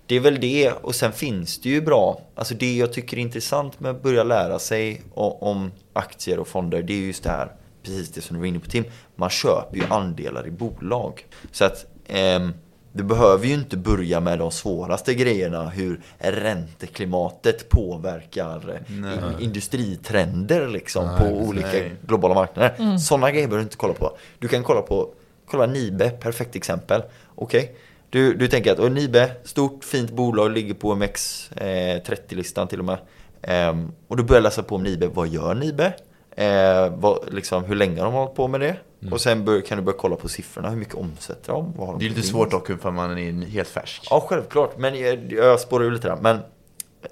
det 0.07 0.17
är 0.17 0.21
väl 0.21 0.41
det. 0.41 0.73
Och 0.73 0.95
sen 0.95 1.13
finns 1.13 1.59
det 1.61 1.69
ju 1.69 1.81
bra. 1.81 2.21
Alltså 2.35 2.55
det 2.55 2.77
jag 2.77 2.93
tycker 2.93 3.17
är 3.17 3.21
intressant 3.21 3.81
med 3.81 3.91
att 3.91 4.03
börja 4.03 4.25
lära 4.25 4.59
sig 4.59 5.03
om 5.15 5.71
aktier 5.93 6.39
och 6.39 6.49
fonder. 6.49 6.83
Det 6.83 6.93
är 6.93 7.07
just 7.07 7.23
det 7.23 7.31
här. 7.31 7.53
Precis 7.83 8.13
det 8.13 8.21
som 8.21 8.35
du 8.37 8.41
var 8.41 8.47
inne 8.47 8.59
på 8.59 8.71
Tim. 8.71 8.85
Man 9.17 9.31
köper 9.31 9.77
ju 9.77 9.85
andelar 9.91 10.47
i 10.47 10.51
bolag. 10.51 11.27
Så 11.53 11.65
att 11.65 11.87
ehm, 12.07 12.53
du 12.93 13.03
behöver 13.03 13.47
ju 13.47 13.55
inte 13.55 13.77
börja 13.77 14.21
med 14.21 14.39
de 14.39 14.51
svåraste 14.51 15.15
grejerna. 15.15 15.69
Hur 15.69 16.01
ränteklimatet 16.19 17.69
påverkar 17.69 18.81
eh, 18.89 19.45
industritrender 19.45 20.69
liksom 20.69 21.09
på 21.19 21.25
olika 21.25 21.67
nej. 21.67 21.93
globala 22.07 22.35
marknader. 22.35 22.99
Sådana 22.99 23.31
grejer 23.31 23.47
behöver 23.47 23.63
du 23.63 23.63
inte 23.63 23.77
kolla 23.77 23.95
på. 23.95 24.17
Du 24.39 24.49
kan 24.49 24.63
kolla 24.63 24.83
på 24.83 25.11
Kolla 25.51 25.67
Nibe, 25.67 26.11
perfekt 26.11 26.57
exempel. 26.57 27.03
Okej, 27.35 27.77
du, 28.11 28.35
du 28.35 28.49
tänker 28.49 28.73
att 28.73 28.93
Nibe, 28.93 29.31
stort 29.45 29.85
fint 29.85 30.11
bolag, 30.11 30.51
ligger 30.51 30.75
på 30.75 30.91
OMX 30.91 31.51
eh, 31.53 32.03
30-listan 32.03 32.69
till 32.69 32.79
och 32.79 32.85
med. 32.85 32.99
Ehm, 33.43 33.93
och 34.09 34.17
du 34.17 34.23
börjar 34.23 34.43
läsa 34.43 34.63
på 34.63 34.75
om 34.75 34.83
Nibe, 34.83 35.07
vad 35.07 35.29
gör 35.29 35.55
Nibe? 35.55 35.93
Eh, 36.37 36.95
vad, 36.97 37.35
liksom, 37.35 37.65
hur 37.65 37.75
länge 37.75 38.01
har 38.01 38.05
de 38.05 38.15
hållit 38.15 38.35
på 38.35 38.49
med 38.49 38.61
det? 38.61 38.77
Och 39.11 39.21
sen 39.21 39.45
bör, 39.45 39.61
kan 39.61 39.79
du 39.79 39.85
börja 39.85 39.99
kolla 39.99 40.17
på 40.17 40.29
siffrorna, 40.29 40.71
hur 40.71 40.77
mycket 40.77 40.95
omsätter 40.95 41.53
de? 41.53 41.73
Vad 41.77 41.87
har 41.87 41.95
de 41.95 41.99
Det 41.99 42.07
är 42.07 42.09
lite 42.09 42.23
svårt 42.23 42.51
dock 42.51 42.81
för 42.81 42.91
man 42.91 43.19
är 43.19 43.47
helt 43.47 43.69
färsk. 43.69 44.07
Ja, 44.11 44.27
självklart. 44.29 44.79
Men 44.79 45.01
jag, 45.01 45.33
jag 45.33 45.61
spårar 45.61 45.85
ju 45.85 45.91
lite 45.91 46.09
där. 46.09 46.17
Men 46.17 46.39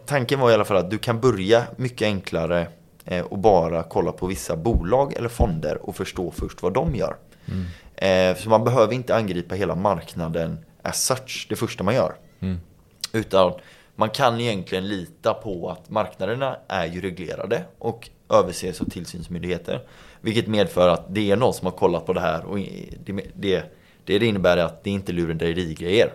tanken 0.06 0.40
var 0.40 0.50
i 0.50 0.54
alla 0.54 0.64
fall 0.64 0.76
att 0.76 0.90
du 0.90 0.98
kan 0.98 1.20
börja 1.20 1.62
mycket 1.76 2.06
enklare 2.06 2.66
eh, 3.04 3.24
och 3.24 3.38
bara 3.38 3.82
kolla 3.82 4.12
på 4.12 4.26
vissa 4.26 4.56
bolag 4.56 5.14
eller 5.16 5.28
fonder 5.28 5.88
och 5.88 5.96
förstå 5.96 6.30
först 6.30 6.62
vad 6.62 6.72
de 6.72 6.94
gör. 6.94 7.16
Eh, 7.96 8.36
så 8.36 8.48
man 8.48 8.64
behöver 8.64 8.92
inte 8.92 9.16
angripa 9.16 9.54
hela 9.54 9.74
marknaden 9.74 10.58
as 10.84 11.04
such, 11.06 11.46
det 11.48 11.56
första 11.56 11.84
man 11.84 11.94
gör. 11.94 12.14
Utan 13.12 13.52
man 13.96 14.10
kan 14.10 14.40
egentligen 14.40 14.88
lita 14.88 15.34
på 15.34 15.70
att 15.70 15.90
marknaderna 15.90 16.56
är 16.68 16.86
ju 16.86 17.00
reglerade 17.00 17.64
och 17.78 18.10
överses 18.30 18.80
av 18.80 18.84
tillsynsmyndigheter. 18.90 19.82
Vilket 20.20 20.46
medför 20.46 20.88
att 20.88 21.04
det 21.14 21.30
är 21.30 21.36
någon 21.36 21.54
som 21.54 21.66
har 21.66 21.72
kollat 21.72 22.06
på 22.06 22.12
det 22.12 22.20
här 22.20 22.44
och 22.44 22.58
det, 23.04 23.20
det, 23.34 23.62
det 24.04 24.26
innebär 24.26 24.56
att 24.56 24.84
det 24.84 24.90
inte 24.90 25.12
är 25.12 25.14
lurendrejerigrejer. 25.14 26.12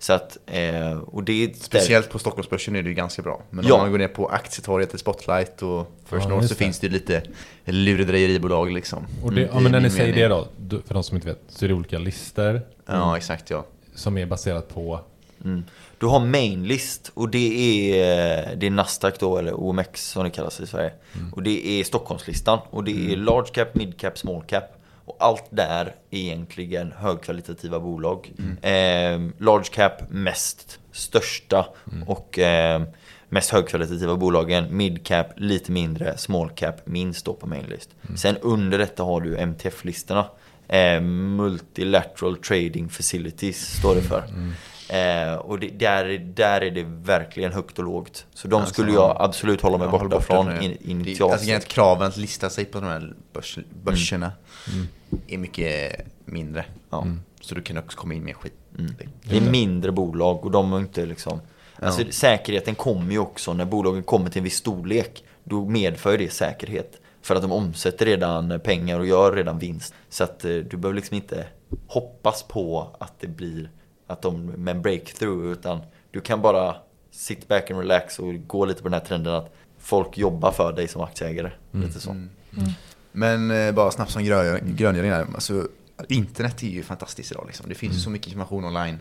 Så 0.00 0.12
att, 0.12 0.38
eh, 0.46 0.98
och 0.98 1.24
det 1.24 1.44
är 1.44 1.52
Speciellt 1.54 2.10
på 2.10 2.18
Stockholmsbörsen 2.18 2.76
är 2.76 2.82
det 2.82 2.88
ju 2.88 2.94
ganska 2.94 3.22
bra. 3.22 3.42
Men 3.50 3.66
Ja. 3.66 3.74
om 3.74 3.80
man 3.80 3.90
går 3.90 3.98
ner 3.98 4.08
på 4.08 4.28
Aktietorget, 4.28 4.88
eller 4.88 4.98
Spotlight 4.98 5.62
och 5.62 5.92
First 6.04 6.22
Ja, 6.24 6.28
North 6.28 6.46
så 6.46 6.54
det. 6.54 6.58
finns 6.58 6.78
det 6.78 6.86
ju 6.86 6.92
lite 6.92 7.22
lurendrejeribolag 7.64 8.70
liksom. 8.72 9.06
Och 9.24 9.32
det, 9.32 9.40
Mm, 9.42 9.54
ja, 9.54 9.60
men 9.60 9.66
i 9.66 9.72
när 9.72 9.80
ni 9.80 9.90
säger 9.90 10.14
mening. 10.28 10.46
det 10.58 10.76
då, 10.76 10.82
för 10.86 10.94
de 10.94 11.02
som 11.04 11.16
inte 11.16 11.28
vet, 11.28 11.40
så 11.48 11.64
är 11.64 11.68
det 11.68 11.74
olika 11.74 11.98
listor 11.98 12.60
Ja, 12.86 13.16
exakt 13.16 13.50
ja. 13.50 13.64
Som 13.98 14.18
är 14.18 14.26
baserat 14.26 14.68
på... 14.68 15.00
Mm. 15.44 15.64
Du 15.98 16.06
har 16.06 16.20
mainlist 16.20 17.10
och 17.14 17.28
det 17.30 17.90
är, 18.00 18.56
det 18.56 18.66
är 18.66 18.70
Nasdaq 18.70 19.18
då, 19.20 19.38
eller 19.38 19.60
OMX 19.60 20.08
som 20.08 20.24
det 20.24 20.30
kallas 20.30 20.60
i 20.60 20.66
Sverige. 20.66 20.92
Och 21.32 21.42
det 21.42 21.66
är 21.66 21.84
Stockholmslistan. 21.84 22.58
Och 22.70 22.84
det 22.84 23.12
är 23.12 23.16
large 23.16 23.48
cap, 23.52 23.74
mid 23.74 23.98
cap, 23.98 24.18
small 24.18 24.42
cap. 24.42 24.64
Och 25.04 25.16
allt 25.18 25.44
där 25.50 25.94
är 26.10 26.18
egentligen 26.18 26.92
högkvalitativa 26.92 27.80
bolag. 27.80 28.32
Eh, 28.62 29.20
large 29.38 29.68
cap 29.72 30.10
mest 30.10 30.78
största 30.92 31.66
och 32.06 32.38
eh, 32.38 32.82
mest 33.28 33.50
högkvalitativa 33.50 34.16
bolagen. 34.16 34.76
Mid 34.76 35.06
cap 35.06 35.26
lite 35.36 35.72
mindre, 35.72 36.18
small 36.18 36.50
cap 36.50 36.86
minst 36.86 37.24
då 37.24 37.34
på 37.34 37.46
mainlist. 37.46 37.90
Sen 38.16 38.36
under 38.36 38.78
detta 38.78 39.02
har 39.02 39.20
du 39.20 39.36
MTF-listorna. 39.36 40.24
Eh, 40.68 41.00
multilateral 41.00 42.36
Trading 42.36 42.88
Facilities 42.88 43.76
står 43.78 43.94
det 43.94 44.02
för. 44.02 44.24
Eh, 44.88 45.34
och 45.34 45.58
det, 45.58 45.68
där, 45.68 46.18
där 46.34 46.60
är 46.60 46.70
det 46.70 46.82
verkligen 46.82 47.52
högt 47.52 47.78
och 47.78 47.84
lågt. 47.84 48.26
Så 48.34 48.48
de 48.48 48.56
Alltså, 48.60 48.72
skulle 48.72 48.92
jag 48.92 49.16
absolut 49.20 49.60
hålla 49.60 49.78
mig 49.78 49.86
Ja, 49.86 49.90
borta, 49.90 50.04
borta 50.04 50.20
från 50.20 50.62
in, 50.62 50.76
initialt. 50.80 51.32
Alltså 51.32 51.68
kraven 51.68 52.06
att 52.08 52.16
lista 52.16 52.50
sig 52.50 52.64
på 52.64 52.80
de 52.80 52.86
här 52.86 53.14
börs, 53.32 53.58
börserna 53.82 54.32
Mm. 54.72 54.88
är 55.28 55.38
mycket 55.38 56.00
mindre. 56.24 56.64
Ja. 56.90 57.06
Så 57.40 57.54
du 57.54 57.62
kan 57.62 57.78
också 57.78 57.98
komma 57.98 58.14
in 58.14 58.24
med 58.24 58.36
skit. 58.36 58.52
Mm. 58.78 58.94
Det 59.22 59.36
är 59.36 59.40
mindre 59.40 59.92
bolag 59.92 60.44
och 60.44 60.50
de 60.50 60.72
är 60.72 60.78
inte 60.78 61.06
liksom... 61.06 61.40
Alltså 61.82 62.02
säkerheten 62.10 62.74
kommer 62.74 63.12
ju 63.12 63.18
också 63.18 63.52
när 63.52 63.64
bolagen 63.64 64.02
kommer 64.02 64.30
till 64.30 64.38
en 64.38 64.44
viss 64.44 64.56
storlek. 64.56 65.24
Då 65.44 65.64
medför 65.64 66.18
det 66.18 66.32
säkerhet. 66.32 67.00
För 67.28 67.34
att 67.34 67.42
de 67.42 67.52
omsätter 67.52 68.06
redan 68.06 68.60
pengar 68.60 68.98
och 68.98 69.06
gör 69.06 69.32
redan 69.32 69.58
vinst. 69.58 69.94
Så 70.08 70.24
att 70.24 70.44
eh, 70.44 70.50
du 70.50 70.76
behöver 70.76 70.94
liksom 70.94 71.16
inte 71.16 71.46
hoppas 71.86 72.42
på 72.42 72.96
att 73.00 73.12
det 73.20 73.26
blir 73.26 73.70
att 74.06 74.22
de 74.22 74.46
med 74.46 74.76
en 74.76 74.82
breakthrough. 74.82 75.52
Utan 75.52 75.80
du 76.10 76.20
kan 76.20 76.42
bara 76.42 76.76
sit 77.10 77.48
back 77.48 77.70
and 77.70 77.80
relax 77.80 78.18
och 78.18 78.46
gå 78.46 78.64
lite 78.64 78.82
på 78.82 78.88
den 78.88 79.00
här 79.00 79.06
trenden 79.06 79.34
att 79.34 79.54
folk 79.78 80.18
jobbar 80.18 80.52
för 80.52 80.72
dig 80.72 80.88
som 80.88 81.02
aktieägare. 81.02 81.50
Lite 81.72 82.00
så. 82.00 82.16
Men 83.12 83.50
eh, 83.50 83.74
bara 83.74 83.90
snabbt 83.90 84.10
som 84.10 84.24
grön, 84.24 84.60
gröngöring 84.62 85.10
här. 85.10 85.26
Alltså, 85.34 85.68
internet 86.08 86.62
är 86.62 86.66
ju 86.66 86.82
fantastiskt 86.82 87.32
idag. 87.32 87.44
Liksom. 87.46 87.68
Det 87.68 87.74
finns 87.74 87.96
ju 87.96 88.00
så 88.00 88.10
mycket 88.10 88.28
information 88.28 88.64
online. 88.64 88.98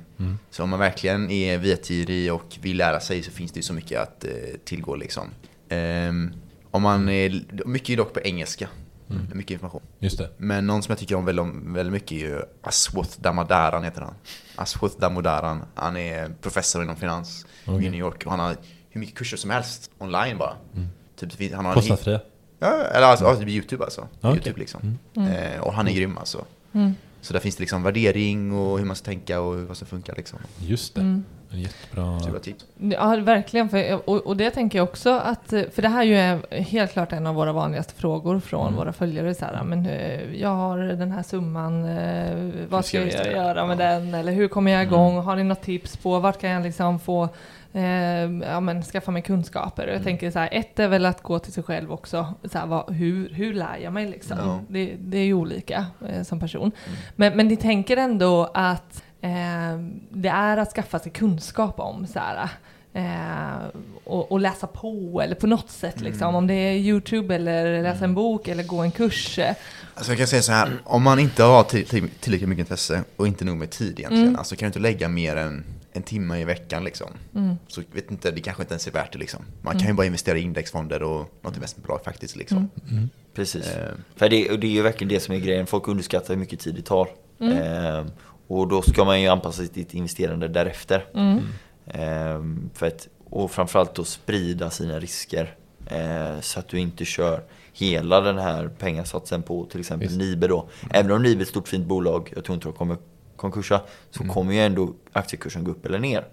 Så 0.49 0.63
om 0.63 0.69
man 0.69 0.79
verkligen 0.79 1.31
är 1.31 1.57
vetgirig 1.57 2.33
och 2.33 2.57
vill 2.61 2.77
lära 2.77 2.99
sig 2.99 3.23
så 3.23 3.31
finns 3.31 3.51
det 3.51 3.57
ju 3.57 3.63
så 3.63 3.73
mycket 3.73 4.01
att 4.01 4.23
eh, 4.23 4.31
tillgå. 4.63 4.95
Liksom. 4.95 5.27
Ehm, 5.69 6.33
om 6.71 6.81
man 6.81 7.09
är, 7.09 7.43
mycket 7.65 7.89
är 7.89 7.97
dock 7.97 8.13
på 8.13 8.19
engelska. 8.21 8.69
Mycket 9.33 9.51
information. 9.51 9.81
Just 9.99 10.17
det. 10.17 10.29
Men 10.37 10.67
någon 10.67 10.83
som 10.83 10.91
jag 10.91 10.99
tycker 10.99 11.15
om 11.15 11.25
väldigt, 11.25 11.45
väldigt 11.65 11.93
mycket 11.93 12.11
är 12.11 12.15
ju 12.15 12.41
Aswath 12.61 13.21
Damodaran 13.21 13.83
heter 13.83 14.01
han. 14.01 14.13
Aswath 14.55 14.99
Damodaran. 14.99 15.61
Han 15.75 15.97
är 15.97 16.29
professor 16.41 16.83
inom 16.83 16.95
finans 16.95 17.45
i 17.65 17.71
New 17.89 17.99
York 17.99 18.23
och 18.25 18.31
han 18.31 18.39
har 18.39 18.55
hur 18.89 18.99
mycket 19.01 19.15
kurser 19.17 19.37
som 19.37 19.49
helst 19.49 19.91
online 19.97 20.37
bara. 20.37 20.53
Typ, 21.15 21.31
det 21.31 21.37
finns- 21.37 21.53
han 21.53 21.65
har 21.65 21.71
en- 21.71 21.75
Kostnadsfria. 21.75 22.19
Ja, 22.59 22.67
eller 22.83 23.07
alltså, 23.07 23.25
alltså 23.25 23.43
Youtube 23.43 23.83
alltså. 23.83 24.07
Okej. 24.21 24.31
Youtube 24.31 24.59
liksom. 24.59 24.97
Eh, 25.15 25.59
och 25.61 25.73
han 25.73 25.87
är 25.87 25.91
grym 25.93 26.17
alltså. 26.17 26.45
Så 27.21 27.33
där 27.33 27.39
finns 27.39 27.55
det 27.55 27.61
liksom 27.61 27.83
värdering 27.83 28.53
och 28.53 28.77
hur 28.79 28.85
man 28.85 28.95
ska 28.95 29.05
tänka 29.05 29.41
och 29.41 29.55
vad 29.61 29.77
som 29.77 29.87
funkar 29.87 30.15
liksom. 30.15 30.39
Just 30.59 30.95
det. 30.95 31.21
En 31.51 31.59
jättebra... 31.59 32.19
Ja, 32.79 33.15
verkligen. 33.15 33.69
För, 33.69 34.09
och, 34.09 34.27
och 34.27 34.37
det 34.37 34.51
tänker 34.51 34.77
jag 34.77 34.83
också 34.83 35.09
att, 35.09 35.49
för 35.49 35.81
det 35.81 35.87
här 35.87 36.01
är 36.01 36.03
ju 36.03 36.15
är 36.15 36.61
helt 36.61 36.91
klart 36.91 37.13
en 37.13 37.27
av 37.27 37.35
våra 37.35 37.53
vanligaste 37.53 37.93
frågor 37.93 38.39
från 38.39 38.75
våra 38.75 38.93
följare. 38.93 39.33
Så 39.33 39.45
här, 39.45 39.63
men 39.63 39.85
eh, 39.85 40.33
jag 40.41 40.49
har 40.49 40.77
den 40.77 41.11
här 41.11 41.23
summan, 41.23 41.85
eh, 41.85 42.51
vad 42.69 42.85
ska 42.85 42.97
jag 42.97 43.07
jag 43.07 43.31
göra 43.31 43.65
med 43.65 43.79
Ja. 43.79 43.89
den? 43.89 44.13
Eller 44.13 44.31
hur 44.31 44.47
kommer 44.47 44.71
jag 44.71 44.83
igång? 44.83 45.17
Har 45.17 45.35
ni 45.35 45.43
något 45.43 45.61
tips 45.61 45.97
på 45.97 46.19
vart 46.19 46.41
kan 46.41 46.49
jag 46.49 46.63
liksom 46.63 46.99
få 46.99 47.29
eh, 47.73 47.83
ja, 48.51 48.59
men 48.59 48.83
skaffa 48.83 49.11
mig 49.11 49.21
kunskaper? 49.21 49.87
Och 49.87 49.95
jag 49.95 50.03
tänker 50.03 50.31
så 50.31 50.39
här, 50.39 50.49
ett 50.51 50.79
är 50.79 50.87
väl 50.87 51.05
att 51.05 51.23
gå 51.23 51.39
till 51.39 51.53
sig 51.53 51.63
själv 51.63 51.91
också. 51.91 52.33
Så 52.51 52.57
här, 52.57 52.65
vad, 52.67 52.93
hur, 52.93 53.29
hur 53.29 53.53
lär 53.53 53.77
jag 53.83 53.93
mig 53.93 54.07
liksom? 54.07 54.37
Ja. 54.43 54.59
Det, 54.67 54.95
det 54.99 55.17
är 55.17 55.25
ju 55.25 55.33
olika 55.33 55.85
eh, 56.09 56.23
som 56.23 56.39
person. 56.39 56.71
Men, 57.15 57.37
men 57.37 57.47
ni 57.47 57.55
tänker 57.57 57.97
ändå 57.97 58.51
att 58.53 59.03
eh, 59.03 59.06
det 60.09 60.29
är 60.29 60.57
att 60.57 60.71
skaffa 60.71 60.99
sig 60.99 61.11
kunskap 61.11 61.79
om 61.79 62.07
så 62.07 62.19
här, 62.19 62.49
eh, 62.93 63.67
och, 64.03 64.31
och 64.31 64.39
läsa 64.39 64.67
på 64.67 65.21
eller 65.23 65.35
på 65.35 65.47
något 65.47 65.69
sätt 65.69 66.01
liksom. 66.01 66.35
Om 66.35 66.47
det 66.47 66.53
är 66.53 66.73
Youtube 66.73 67.35
eller 67.35 67.83
läsa 67.83 68.03
en 68.05 68.13
bok 68.13 68.47
eller 68.47 68.63
gå 68.63 68.77
en 68.81 68.91
kurs. 68.91 69.39
eh. 69.39 69.55
Alltså 69.95 70.11
jag 70.11 70.17
kan 70.17 70.27
säga 70.27 70.41
så 70.41 70.51
här, 70.51 70.71
om 70.83 71.03
man 71.03 71.19
inte 71.19 71.43
har 71.43 71.63
till, 71.63 71.85
till, 71.87 72.09
tillräckligt 72.09 72.49
mycket 72.49 72.63
intresse 72.65 73.03
och 73.15 73.27
inte 73.27 73.45
nog 73.45 73.57
med 73.57 73.69
tid 73.69 73.99
egentligen, 73.99 74.35
alltså 74.35 74.55
kan 74.55 74.65
du 74.65 74.67
inte 74.67 74.79
lägga 74.79 75.07
mer 75.07 75.35
än 75.35 75.63
en 75.93 76.03
timme 76.03 76.37
i 76.39 76.43
veckan 76.45 76.83
liksom. 76.83 77.07
Så 77.67 77.81
vet 77.91 78.11
inte, 78.11 78.31
det 78.31 78.41
kanske 78.41 78.63
inte 78.63 78.73
ens 78.73 78.87
är 78.87 78.91
värt 78.91 79.13
det 79.13 79.19
liksom. 79.19 79.39
Man 79.61 79.79
kan 79.79 79.87
ju 79.87 79.93
bara 79.93 80.05
investera 80.05 80.37
i 80.37 80.41
indexfonder 80.41 81.03
och 81.03 81.33
något 81.41 81.55
investmentbolag 81.55 82.03
faktiskt 82.03 82.35
liksom. 82.35 82.69
Precis. 83.35 83.67
Eh, 83.75 83.91
För 84.15 84.29
det, 84.29 84.49
och 84.51 84.59
det 84.59 84.67
är 84.67 84.71
ju 84.71 84.81
verkligen 84.81 85.09
det 85.13 85.19
som 85.19 85.35
är 85.35 85.39
grejen. 85.39 85.67
Folk 85.67 85.87
underskattar 85.87 86.33
hur 86.33 86.39
mycket 86.39 86.59
tid 86.59 86.75
det 86.75 86.81
tar. 86.81 87.07
Eh, 87.39 88.05
och 88.47 88.67
då 88.67 88.81
ska 88.81 89.05
man 89.05 89.21
ju 89.21 89.27
anpassa 89.27 89.63
sitt 89.63 89.93
investerande 89.93 90.47
därefter. 90.47 91.05
Eh, 91.85 92.41
för 92.73 92.87
att, 92.87 93.07
och 93.29 93.51
framförallt 93.51 93.95
då 93.95 94.03
sprida 94.03 94.69
sina 94.69 94.99
risker. 94.99 95.55
Eh, 95.85 96.39
så 96.41 96.59
att 96.59 96.67
du 96.67 96.79
inte 96.79 97.05
kör 97.05 97.43
hela 97.73 98.21
den 98.21 98.37
här 98.37 98.67
pengasatsen 98.67 99.43
på 99.43 99.65
till 99.65 99.79
exempel 99.79 100.07
Visst. 100.07 100.19
Nibe 100.19 100.47
då. 100.47 100.69
Även 100.89 101.11
om 101.11 101.23
Nibe 101.23 101.41
är 101.41 101.43
ett 101.43 101.49
stort 101.49 101.67
fint 101.67 101.85
bolag, 101.87 102.33
jag 102.35 102.43
tror 102.43 102.53
inte 102.53 102.67
de 102.67 102.73
kommer 102.73 102.97
konkursa, 103.35 103.81
så 104.11 104.23
kommer 104.23 104.53
ju 104.53 104.59
ändå 104.59 104.93
aktiekursen 105.13 105.63
gå 105.63 105.71
upp 105.71 105.85
eller 105.85 105.99
ner. 105.99 106.25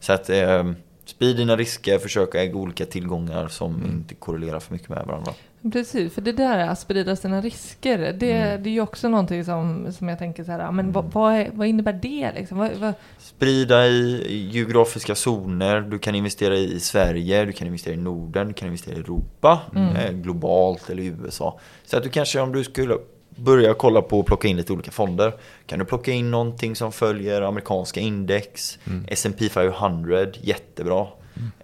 Så 0.00 0.12
att 0.12 0.30
eh, 0.30 0.72
sprid 1.10 1.36
dina 1.36 1.56
risker, 1.56 1.98
försök 1.98 2.34
äga 2.34 2.56
olika 2.56 2.86
tillgångar 2.86 3.48
som 3.48 3.84
inte 3.84 4.14
korrelerar 4.14 4.60
för 4.60 4.72
mycket 4.72 4.88
med 4.88 5.06
varandra. 5.06 5.32
Precis, 5.72 6.14
för 6.14 6.22
det 6.22 6.32
där 6.32 6.58
att 6.58 6.78
sprida 6.78 7.16
sina 7.16 7.40
risker, 7.40 7.98
det, 7.98 8.12
det 8.56 8.70
är 8.70 8.72
ju 8.72 8.80
också 8.80 9.08
någonting 9.08 9.44
som, 9.44 9.92
som 9.92 10.08
jag 10.08 10.18
tänker 10.18 10.44
så 10.44 10.52
här, 10.52 10.72
men 10.72 10.92
vad, 10.92 11.04
vad, 11.04 11.34
är, 11.34 11.50
vad 11.52 11.66
innebär 11.66 11.92
det 11.92 12.32
liksom? 12.34 12.58
Vad, 12.58 12.70
vad, 12.72 12.92
Sprida 13.18 13.86
i 13.86 14.48
geografiska 14.52 15.14
zoner, 15.14 15.80
du 15.80 15.98
kan 15.98 16.14
investera 16.14 16.56
i 16.56 16.80
Sverige, 16.80 17.44
du 17.44 17.52
kan 17.52 17.66
investera 17.66 17.94
i 17.94 17.96
Norden, 17.96 18.48
du 18.48 18.54
kan 18.54 18.66
investera 18.66 18.96
i 18.96 18.98
Europa, 18.98 19.60
eh, 19.74 20.12
globalt 20.12 20.90
eller 20.90 21.02
i 21.02 21.06
USA. 21.06 21.58
Så 21.84 21.96
att 21.96 22.02
du 22.02 22.08
kanske 22.08 22.40
om 22.40 22.52
du 22.52 22.64
skulle 22.64 22.94
börja 23.40 23.74
kolla 23.74 24.02
på 24.02 24.20
att 24.20 24.26
plocka 24.26 24.48
in 24.48 24.56
lite 24.56 24.72
olika 24.72 24.90
fonder, 24.90 25.34
kan 25.66 25.78
du 25.78 25.84
plocka 25.84 26.12
in 26.12 26.30
någonting 26.30 26.76
som 26.76 26.92
följer 26.92 27.42
amerikanska 27.42 28.00
index, 28.00 28.78
S&P 29.08 29.48
500, 29.48 30.26
jättebra. 30.40 31.06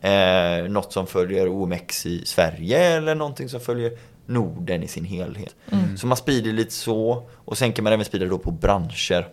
Eh, 0.01 0.69
något 0.69 0.93
som 0.93 1.07
följer 1.07 1.49
OMX 1.49 2.07
i 2.07 2.25
Sverige 2.25 2.79
eller 2.79 3.15
någonting 3.15 3.49
som 3.49 3.61
följer 3.61 3.93
Norden 4.27 4.83
i 4.83 4.89
sin 4.89 5.05
helhet. 5.05 5.57
Så 5.97 6.07
man 6.07 6.17
sprider 6.17 6.53
lite 6.53 6.73
så 6.73 7.29
och 7.35 7.59
sen 7.59 7.73
kan 7.73 7.85
man 7.85 7.93
även 7.93 8.05
sprida 8.05 8.27
då 8.27 8.39
på 8.39 8.51
branscher. 8.51 9.27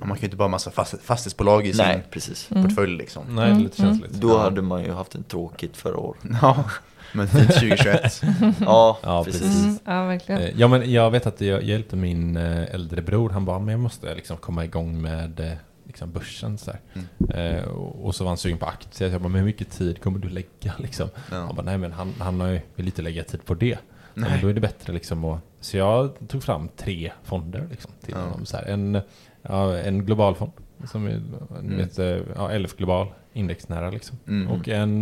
Och 0.00 0.06
man 0.06 0.16
kan 0.16 0.20
ju 0.20 0.24
inte 0.24 0.36
bara 0.36 0.44
ha 0.44 0.48
massa 0.48 0.70
fast, 0.70 0.94
fastighetsbolag 1.02 1.66
i 1.66 1.72
nej, 1.76 1.94
sin 1.94 2.02
precis. 2.10 2.48
portfölj 2.48 2.96
liksom. 2.96 3.24
Nej, 3.28 3.50
det 3.50 3.56
är 3.56 3.60
lite 3.60 3.76
känsligt. 3.76 4.12
Då 4.12 4.38
hade 4.38 4.62
man 4.62 4.84
ju 4.84 4.92
haft 4.92 5.14
en 5.14 5.22
tråkigt 5.22 5.76
förra 5.76 5.96
år. 5.96 6.16
Ja, 6.42 6.64
men 7.12 7.28
fint 7.28 7.52
2021. 7.54 8.22
Ja, 8.60 8.98
Ja, 9.02 9.24
precis. 9.24 9.62
mm, 9.64 9.78
ja, 9.84 10.06
verkligen. 10.06 10.40
Eh, 10.42 10.50
Ja 10.56 10.68
men 10.68 10.92
jag 10.92 11.10
vet 11.10 11.26
att 11.26 11.40
jag 11.40 11.62
hjälpte 11.62 11.96
min 11.96 12.36
eh, 12.36 12.74
äldre 12.74 13.02
bror, 13.02 13.30
han 13.30 13.44
bara, 13.44 13.58
men 13.58 13.68
jag 13.72 13.80
måste 13.80 14.14
liksom 14.14 14.36
komma 14.36 14.64
igång 14.64 15.02
med 15.02 15.40
eh, 15.40 15.52
liksom 15.86 16.12
börsen 16.12 16.58
så 16.58 16.70
här. 16.70 17.58
Eh, 17.58 17.64
och, 17.68 18.14
så 18.14 18.24
var 18.24 18.28
han 18.30 18.36
sugen 18.36 18.58
på 18.58 18.66
aktier, 18.66 19.08
så 19.08 19.14
jag 19.14 19.20
bara, 19.22 19.28
men 19.28 19.38
hur 19.38 19.46
mycket 19.46 19.70
tid 19.70 20.02
kommer 20.02 20.18
du 20.18 20.28
lägga 20.28 20.74
liksom? 20.78 21.08
Ja. 21.30 21.36
Han 21.36 21.54
bara, 21.56 21.62
nej 21.62 21.78
men 21.78 21.92
han, 21.92 22.12
han 22.18 22.40
har 22.40 22.48
ju, 22.48 22.60
vill 22.74 22.86
inte 22.86 23.02
lägga 23.02 23.24
tid 23.24 23.44
på 23.44 23.54
det. 23.54 23.78
Nej. 24.14 24.30
Men 24.30 24.40
då 24.40 24.48
är 24.48 24.52
det 24.54 24.60
bättre 24.60 24.92
liksom 24.92 25.24
att, 25.24 25.40
så 25.60 25.76
jag 25.76 26.28
tog 26.28 26.42
fram 26.42 26.68
tre 26.76 27.12
fonder 27.24 27.66
liksom 27.70 27.90
till 28.04 28.14
Ja. 28.16 28.20
honom. 28.24 28.46
Så 28.46 28.56
här. 28.56 28.64
En, 28.64 29.00
ja, 29.42 29.76
en 29.78 30.06
global 30.06 30.34
fond, 30.34 30.52
som 30.90 31.06
är, 31.06 31.10
mm. 31.58 31.76
vet, 31.76 31.98
ja, 32.36 32.58
LF 32.58 32.76
global, 32.76 33.06
indexnära 33.32 33.90
liksom. 33.90 34.18
Mm. 34.28 34.48
Och 34.52 34.68
en, 34.68 35.00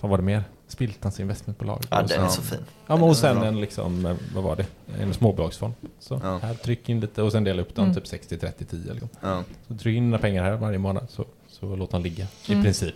vad 0.00 0.10
var 0.10 0.16
det 0.16 0.22
mer? 0.24 0.44
Spiltans 0.70 1.20
investmentbolag. 1.20 1.82
Ja, 1.90 2.02
den 2.02 2.24
är 2.24 2.28
så 2.28 2.42
fin. 2.42 2.58
Ja, 2.86 2.96
men 2.96 3.02
och 3.08 3.16
sen 3.16 3.42
en 3.42 3.60
liksom, 3.60 4.06
eh, 4.06 4.16
vad 4.34 4.44
var 4.44 4.56
det? 4.56 4.66
En 5.00 5.14
småbolagsfond. 5.14 5.74
Så 5.98 6.20
Ja. 6.24 6.38
här, 6.42 6.54
tryck 6.54 6.88
in 6.88 7.00
lite 7.00 7.22
och 7.22 7.32
sen 7.32 7.44
dela 7.44 7.62
upp 7.62 7.74
dem 7.74 7.84
Mm. 7.84 7.94
typ 7.94 8.06
60, 8.06 8.36
30, 8.38 8.64
10 8.64 8.90
liksom. 8.92 9.08
Ja. 9.20 9.42
Så 9.68 9.74
tryck 9.74 9.96
in 9.96 10.04
dina 10.04 10.18
pengar 10.18 10.44
här 10.44 10.56
varje 10.56 10.78
månad 10.78 11.06
så, 11.10 11.24
så 11.48 11.76
låt 11.76 11.90
dem 11.90 12.02
ligga 12.02 12.26
i 12.46 12.62
princip. 12.62 12.94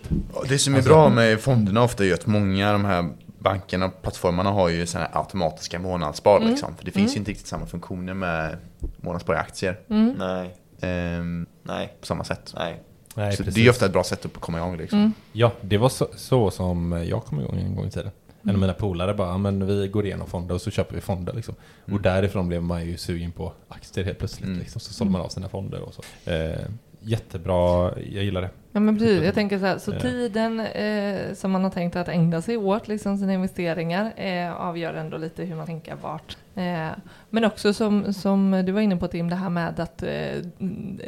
Det 0.49 0.57
som 0.59 0.73
är 0.73 0.77
Alltså- 0.77 0.91
bra 0.93 1.09
med 1.09 1.39
fonderna 1.39 1.83
ofta 1.83 2.05
är 2.05 2.13
att 2.13 2.27
många 2.27 2.67
av 2.67 2.73
de 2.73 2.85
här 2.85 3.09
bankerna 3.39 3.85
och 3.85 4.01
plattformarna 4.01 4.51
har 4.51 4.69
ju 4.69 4.85
sådana 4.85 5.07
här 5.13 5.19
automatiska 5.19 5.79
månadsspar 5.79 6.39
liksom. 6.39 6.75
För 6.77 6.85
det 6.85 6.91
finns 6.91 7.13
ju 7.15 7.17
inte 7.19 7.31
riktigt 7.31 7.47
samma 7.47 7.65
funktioner 7.65 8.13
med 8.13 8.57
månadsspar 8.97 9.33
i 9.33 9.37
aktier. 9.37 9.79
Nej, 10.17 10.55
Ehm, 10.81 11.45
nej, 11.63 11.93
på 11.99 12.05
samma 12.05 12.23
sätt. 12.23 12.53
nej. 12.57 12.81
Nej, 13.15 13.31
så 13.31 13.37
precis. 13.37 13.55
det 13.55 13.61
är 13.61 13.63
ju 13.63 13.69
ofta 13.69 13.85
ett 13.85 13.91
bra 13.93 14.03
sätt 14.03 14.25
att 14.25 14.33
komma 14.33 14.57
igång 14.57 14.77
liksom. 14.77 14.99
Mm. 14.99 15.13
Ja, 15.31 15.51
det 15.61 15.77
var 15.77 15.89
så, 15.89 16.07
så 16.15 16.51
som 16.51 17.03
jag 17.09 17.23
kom 17.25 17.39
igång 17.39 17.59
en 17.59 17.75
gång 17.75 17.85
i 17.85 17.91
tiden. 17.91 18.11
En 18.41 18.49
Mm. 18.49 18.55
av 18.55 18.61
mina 18.61 18.73
polare 18.73 19.13
bara, 19.13 19.27
"Ja, 19.27 19.37
men 19.37 19.67
vi 19.67 19.87
går 19.87 20.05
igenom 20.05 20.27
fonder 20.27 20.55
och 20.55 20.61
så 20.61 20.71
köper 20.71 20.95
vi 20.95 21.01
fonder 21.01 21.33
liksom. 21.33 21.55
Mm. 21.85 21.95
Och 21.97 22.03
därifrån 22.03 22.47
blev 22.47 22.63
man 22.63 22.85
ju 22.85 22.97
sugen 22.97 23.31
på 23.31 23.53
aktier 23.67 24.05
helt 24.05 24.17
plötsligt 24.17 24.47
Mm. 24.47 24.59
liksom. 24.59 24.81
Så 24.81 24.93
sålde 24.93 25.11
man 25.11 25.21
av 25.21 25.29
sina 25.29 25.49
fonder 25.49 25.81
och 25.81 25.93
så. 25.93 26.31
Eh, 26.31 26.59
jättebra, 26.99 27.91
jag 28.11 28.23
gillar 28.23 28.41
det. 28.41 28.49
Ja 28.71 28.79
men 28.79 28.97
precis, 28.97 29.23
jag 29.23 29.33
tänker 29.33 29.59
så 29.59 29.65
här, 29.65 29.77
så 29.77 29.91
Ja. 29.93 29.99
tiden 29.99 30.59
eh, 30.59 31.33
som 31.33 31.51
man 31.51 31.63
har 31.63 31.71
tänkt 31.71 31.95
att 31.95 32.07
ägna 32.07 32.41
sig 32.41 32.57
åt, 32.57 32.87
liksom 32.87 33.17
sina 33.17 33.33
investeringar, 33.33 34.13
eh, 34.15 34.53
avgör 34.53 34.93
ändå 34.93 35.17
lite 35.17 35.43
hur 35.43 35.55
man 35.55 35.65
tänker 35.65 35.95
vart. 36.01 36.37
Eh, 36.55 36.87
men 37.29 37.45
också 37.45 37.73
som, 37.73 38.13
som 38.13 38.63
du 38.65 38.71
var 38.71 38.81
inne 38.81 38.97
på 38.97 39.07
Tim, 39.07 39.29
det 39.29 39.35
här 39.35 39.49
med 39.49 39.79
att 39.79 40.03
eh, 40.03 40.09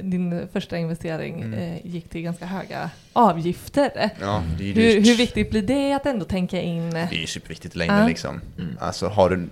din 0.01 0.47
första 0.53 0.77
investering 0.77 1.41
Mm. 1.41 1.53
eh, 1.59 1.85
gick 1.85 2.09
till 2.09 2.21
ganska 2.21 2.45
höga 2.45 2.89
avgifter. 3.13 4.09
Ja, 4.21 4.43
det 4.57 4.63
är 4.63 4.67
ju 4.67 4.73
Hur, 4.73 5.01
hur 5.01 5.15
viktigt 5.17 5.49
blir 5.49 5.61
det 5.61 5.93
att 5.93 6.05
ändå 6.05 6.25
tänka 6.25 6.61
in? 6.61 6.89
Det 6.89 6.99
är 6.99 7.13
ju 7.13 7.27
superviktigt 7.27 7.75
i 7.75 7.77
längden 7.77 7.99
Ja. 8.01 8.07
liksom. 8.07 8.41
Alltså 8.79 9.07
har 9.07 9.29
du, 9.29 9.47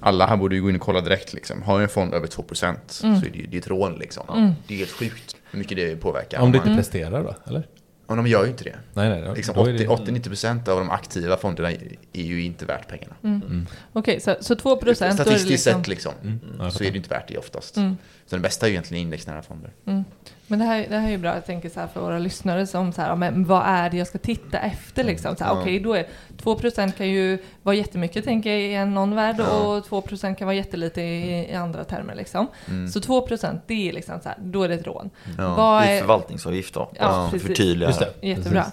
alla 0.00 0.26
här 0.26 0.36
borde 0.36 0.54
ju 0.56 0.62
gå 0.62 0.68
in 0.70 0.76
och 0.76 0.82
kolla 0.82 1.00
direkt 1.00 1.32
liksom. 1.32 1.62
Har 1.62 1.78
du 1.78 1.82
en 1.82 1.88
fond 1.88 2.14
över 2.14 2.26
2% 2.26 3.04
Mm. 3.04 3.20
så 3.20 3.26
är 3.26 3.30
det 3.30 3.38
ju 3.38 3.46
det 3.46 3.56
är 3.56 3.60
ett 3.60 3.68
rån 3.68 3.94
liksom. 3.98 4.24
Mm. 4.36 4.52
Det 4.66 4.74
är 4.74 4.78
helt 4.78 4.90
sjukt 4.90 5.36
hur 5.50 5.58
mycket 5.58 5.76
det 5.76 5.96
påverkar. 5.96 6.40
Om 6.40 6.52
det 6.52 6.56
inte 6.58 6.68
man, 6.68 6.76
presterar 6.78 7.22
då, 7.22 7.34
eller? 7.46 7.62
Och 8.06 8.16
de 8.16 8.26
gör 8.26 8.44
ju 8.44 8.50
inte 8.50 8.64
det. 8.64 8.76
Nej, 8.94 9.08
nej. 9.08 9.22
då- 9.22 9.34
Liksom 9.34 9.54
då 9.54 9.66
är 9.66 9.72
det- 9.72 9.86
80-90% 9.86 10.68
av 10.68 10.78
de 10.78 10.90
aktiva 10.90 11.36
fonderna 11.36 11.70
är 12.12 12.22
ju 12.22 12.42
inte 12.42 12.64
värt 12.64 12.88
pengarna. 12.88 13.14
Mm. 13.24 13.66
Okej, 13.92 14.20
så, 14.20 14.36
så 14.40 14.54
2 14.56 14.76
procent, 14.76 15.14
Statistiskt 15.14 15.50
liksom... 15.50 15.72
sett 15.80 15.88
liksom, 15.88 16.12
Mm. 16.22 16.38
Ja, 16.58 16.64
jag 16.64 16.72
så 16.72 16.84
är 16.84 16.90
det 16.90 16.96
inte 16.96 17.08
värt 17.10 17.28
det 17.28 17.38
oftast. 17.38 17.76
Mm. 18.24 18.28
Så 18.30 18.36
den 18.36 18.42
bästa 18.42 18.66
är 18.66 18.68
ju 18.70 18.72
egentligen 18.74 19.02
indexnära 19.02 19.42
fonder. 19.42 19.70
Mm. 19.86 20.04
Men 20.46 20.58
det 20.58 20.64
här, 20.64 20.86
det 20.90 20.96
här 20.98 21.06
är 21.06 21.10
ju 21.10 21.18
bra, 21.18 21.34
jag 21.34 21.46
tänker 21.46 21.68
så 21.68 21.80
här 21.80 21.86
för 21.86 22.00
våra 22.00 22.18
lyssnare 22.18 22.66
som 22.66 22.92
så 22.92 23.00
här, 23.02 23.08
ja, 23.08 23.14
men 23.16 23.44
vad 23.44 23.62
är 23.66 23.90
det 23.90 23.96
jag 23.96 24.06
ska 24.06 24.18
titta 24.18 24.58
efter 24.58 25.04
liksom? 25.04 25.36
Så 25.36 25.44
här, 25.44 25.54
Ja. 25.54 25.60
Okej, 25.60 25.80
då 25.80 25.94
är 25.94 26.06
2% 26.42 26.92
kan 26.92 27.08
ju 27.08 27.38
vara 27.62 27.76
jättemycket 27.76 28.24
tänker 28.24 28.50
jag 28.50 28.60
i 28.60 28.74
en 28.74 28.94
någon 28.94 29.14
värld 29.14 29.36
Ja. 29.38 29.44
och 29.76 29.84
2% 29.84 30.34
kan 30.34 30.46
vara 30.46 30.56
jättelite 30.56 31.00
i, 31.02 31.50
i 31.50 31.54
andra 31.54 31.84
termer 31.84 32.14
liksom. 32.14 32.46
Mm. 32.68 32.88
Så 32.88 33.00
2% 33.00 33.60
det 33.66 33.88
är 33.88 33.92
liksom 33.92 34.20
så 34.22 34.28
här, 34.28 34.38
då 34.40 34.62
är 34.62 34.68
det 34.68 34.74
ett 34.74 34.86
rån. 34.86 35.10
Ja. 35.38 35.54
Vad 35.54 35.82
Det 35.82 35.90
är 35.90 36.00
förvaltningsavgift 36.00 36.74
då. 36.74 36.90
Ja, 37.00 37.28
precis. 37.30 37.48
Förtydliga. 37.48 37.90
Det. 37.90 38.28
jättebra. 38.28 38.64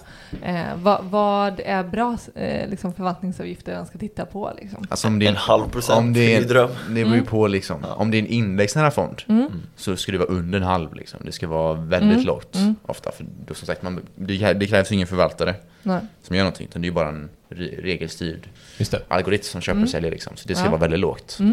Eh, 0.42 0.62
vad, 0.76 1.04
vad 1.04 1.60
är 1.64 1.84
bra 1.84 2.16
eh, 2.34 2.68
liksom 2.68 2.94
förvaltningsavgifter 2.94 3.76
man 3.76 3.86
ska 3.86 3.98
titta 3.98 4.24
på 4.24 4.52
liksom? 4.60 4.84
Alltså 4.90 5.08
om 5.08 5.18
det 5.18 5.26
är 5.26 5.30
En 5.30 5.36
halv 5.36 5.68
procent, 5.68 5.98
om 5.98 6.12
det 6.12 6.20
det 6.26 6.36
är, 6.36 6.42
dröm. 6.42 6.70
Det 6.88 6.94
beror 7.04 7.16
ju 7.16 7.24
på 7.24 7.46
liksom. 7.46 7.84
Om 7.96 8.10
det 8.10 8.16
är 8.16 8.22
en 8.22 8.26
indexnära 8.26 8.90
fond 8.90 9.22
Mm. 9.28 9.41
Så 9.76 9.96
ska 9.96 10.12
det 10.12 10.18
vara 10.18 10.28
under 10.28 10.58
en 10.60 10.64
halv 10.66 10.94
liksom. 10.94 11.20
Det 11.24 11.32
ska 11.32 11.46
vara 11.48 11.74
väldigt 11.74 12.12
Mm. 12.12 12.26
lågt 12.26 12.54
Mm. 12.56 12.74
ofta. 12.82 13.12
För 13.12 13.26
då 13.46 13.54
som 13.54 13.66
sagt, 13.66 13.82
man, 13.82 14.00
det, 14.16 14.52
det 14.52 14.66
krävs 14.66 14.92
ingen 14.92 15.06
förvaltare 15.06 15.54
Nej. 15.82 16.00
som 16.22 16.36
gör 16.36 16.44
någonting. 16.44 16.66
Utan 16.68 16.82
det 16.82 16.88
är 16.88 16.92
bara 16.92 17.08
en 17.08 17.28
re, 17.48 17.66
regelstyrd 17.82 18.48
Just 18.78 18.90
det. 18.90 19.02
algoritm 19.08 19.42
som 19.44 19.60
köper 19.60 19.72
Mm. 19.72 19.82
och 19.84 19.90
säljer 19.90 20.10
liksom. 20.10 20.36
Så 20.36 20.48
det 20.48 20.54
ska 20.54 20.64
Ja. 20.64 20.70
vara 20.70 20.80
väldigt 20.80 21.00
lågt. 21.00 21.36
Mm. 21.40 21.52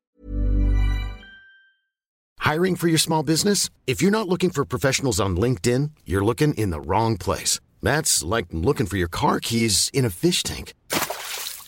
Hiring 2.52 2.78
for 2.78 2.90
your 2.90 2.98
small 3.00 3.26
business? 3.26 3.72
If 3.86 4.02
you're 4.02 4.12
not 4.12 4.28
looking 4.28 4.50
for 4.52 4.66
professionals 4.66 5.20
on 5.20 5.38
LinkedIn, 5.40 5.92
you're 6.06 6.26
looking 6.26 6.54
in 6.54 6.72
the 6.72 6.80
wrong 6.80 7.18
place. 7.18 7.62
That's 7.82 8.36
like 8.36 8.48
looking 8.52 8.88
for 8.88 8.98
your 8.98 9.10
car 9.10 9.40
keys 9.42 9.90
in 9.94 10.06
a 10.06 10.10
fish 10.10 10.44
tank. 10.44 10.74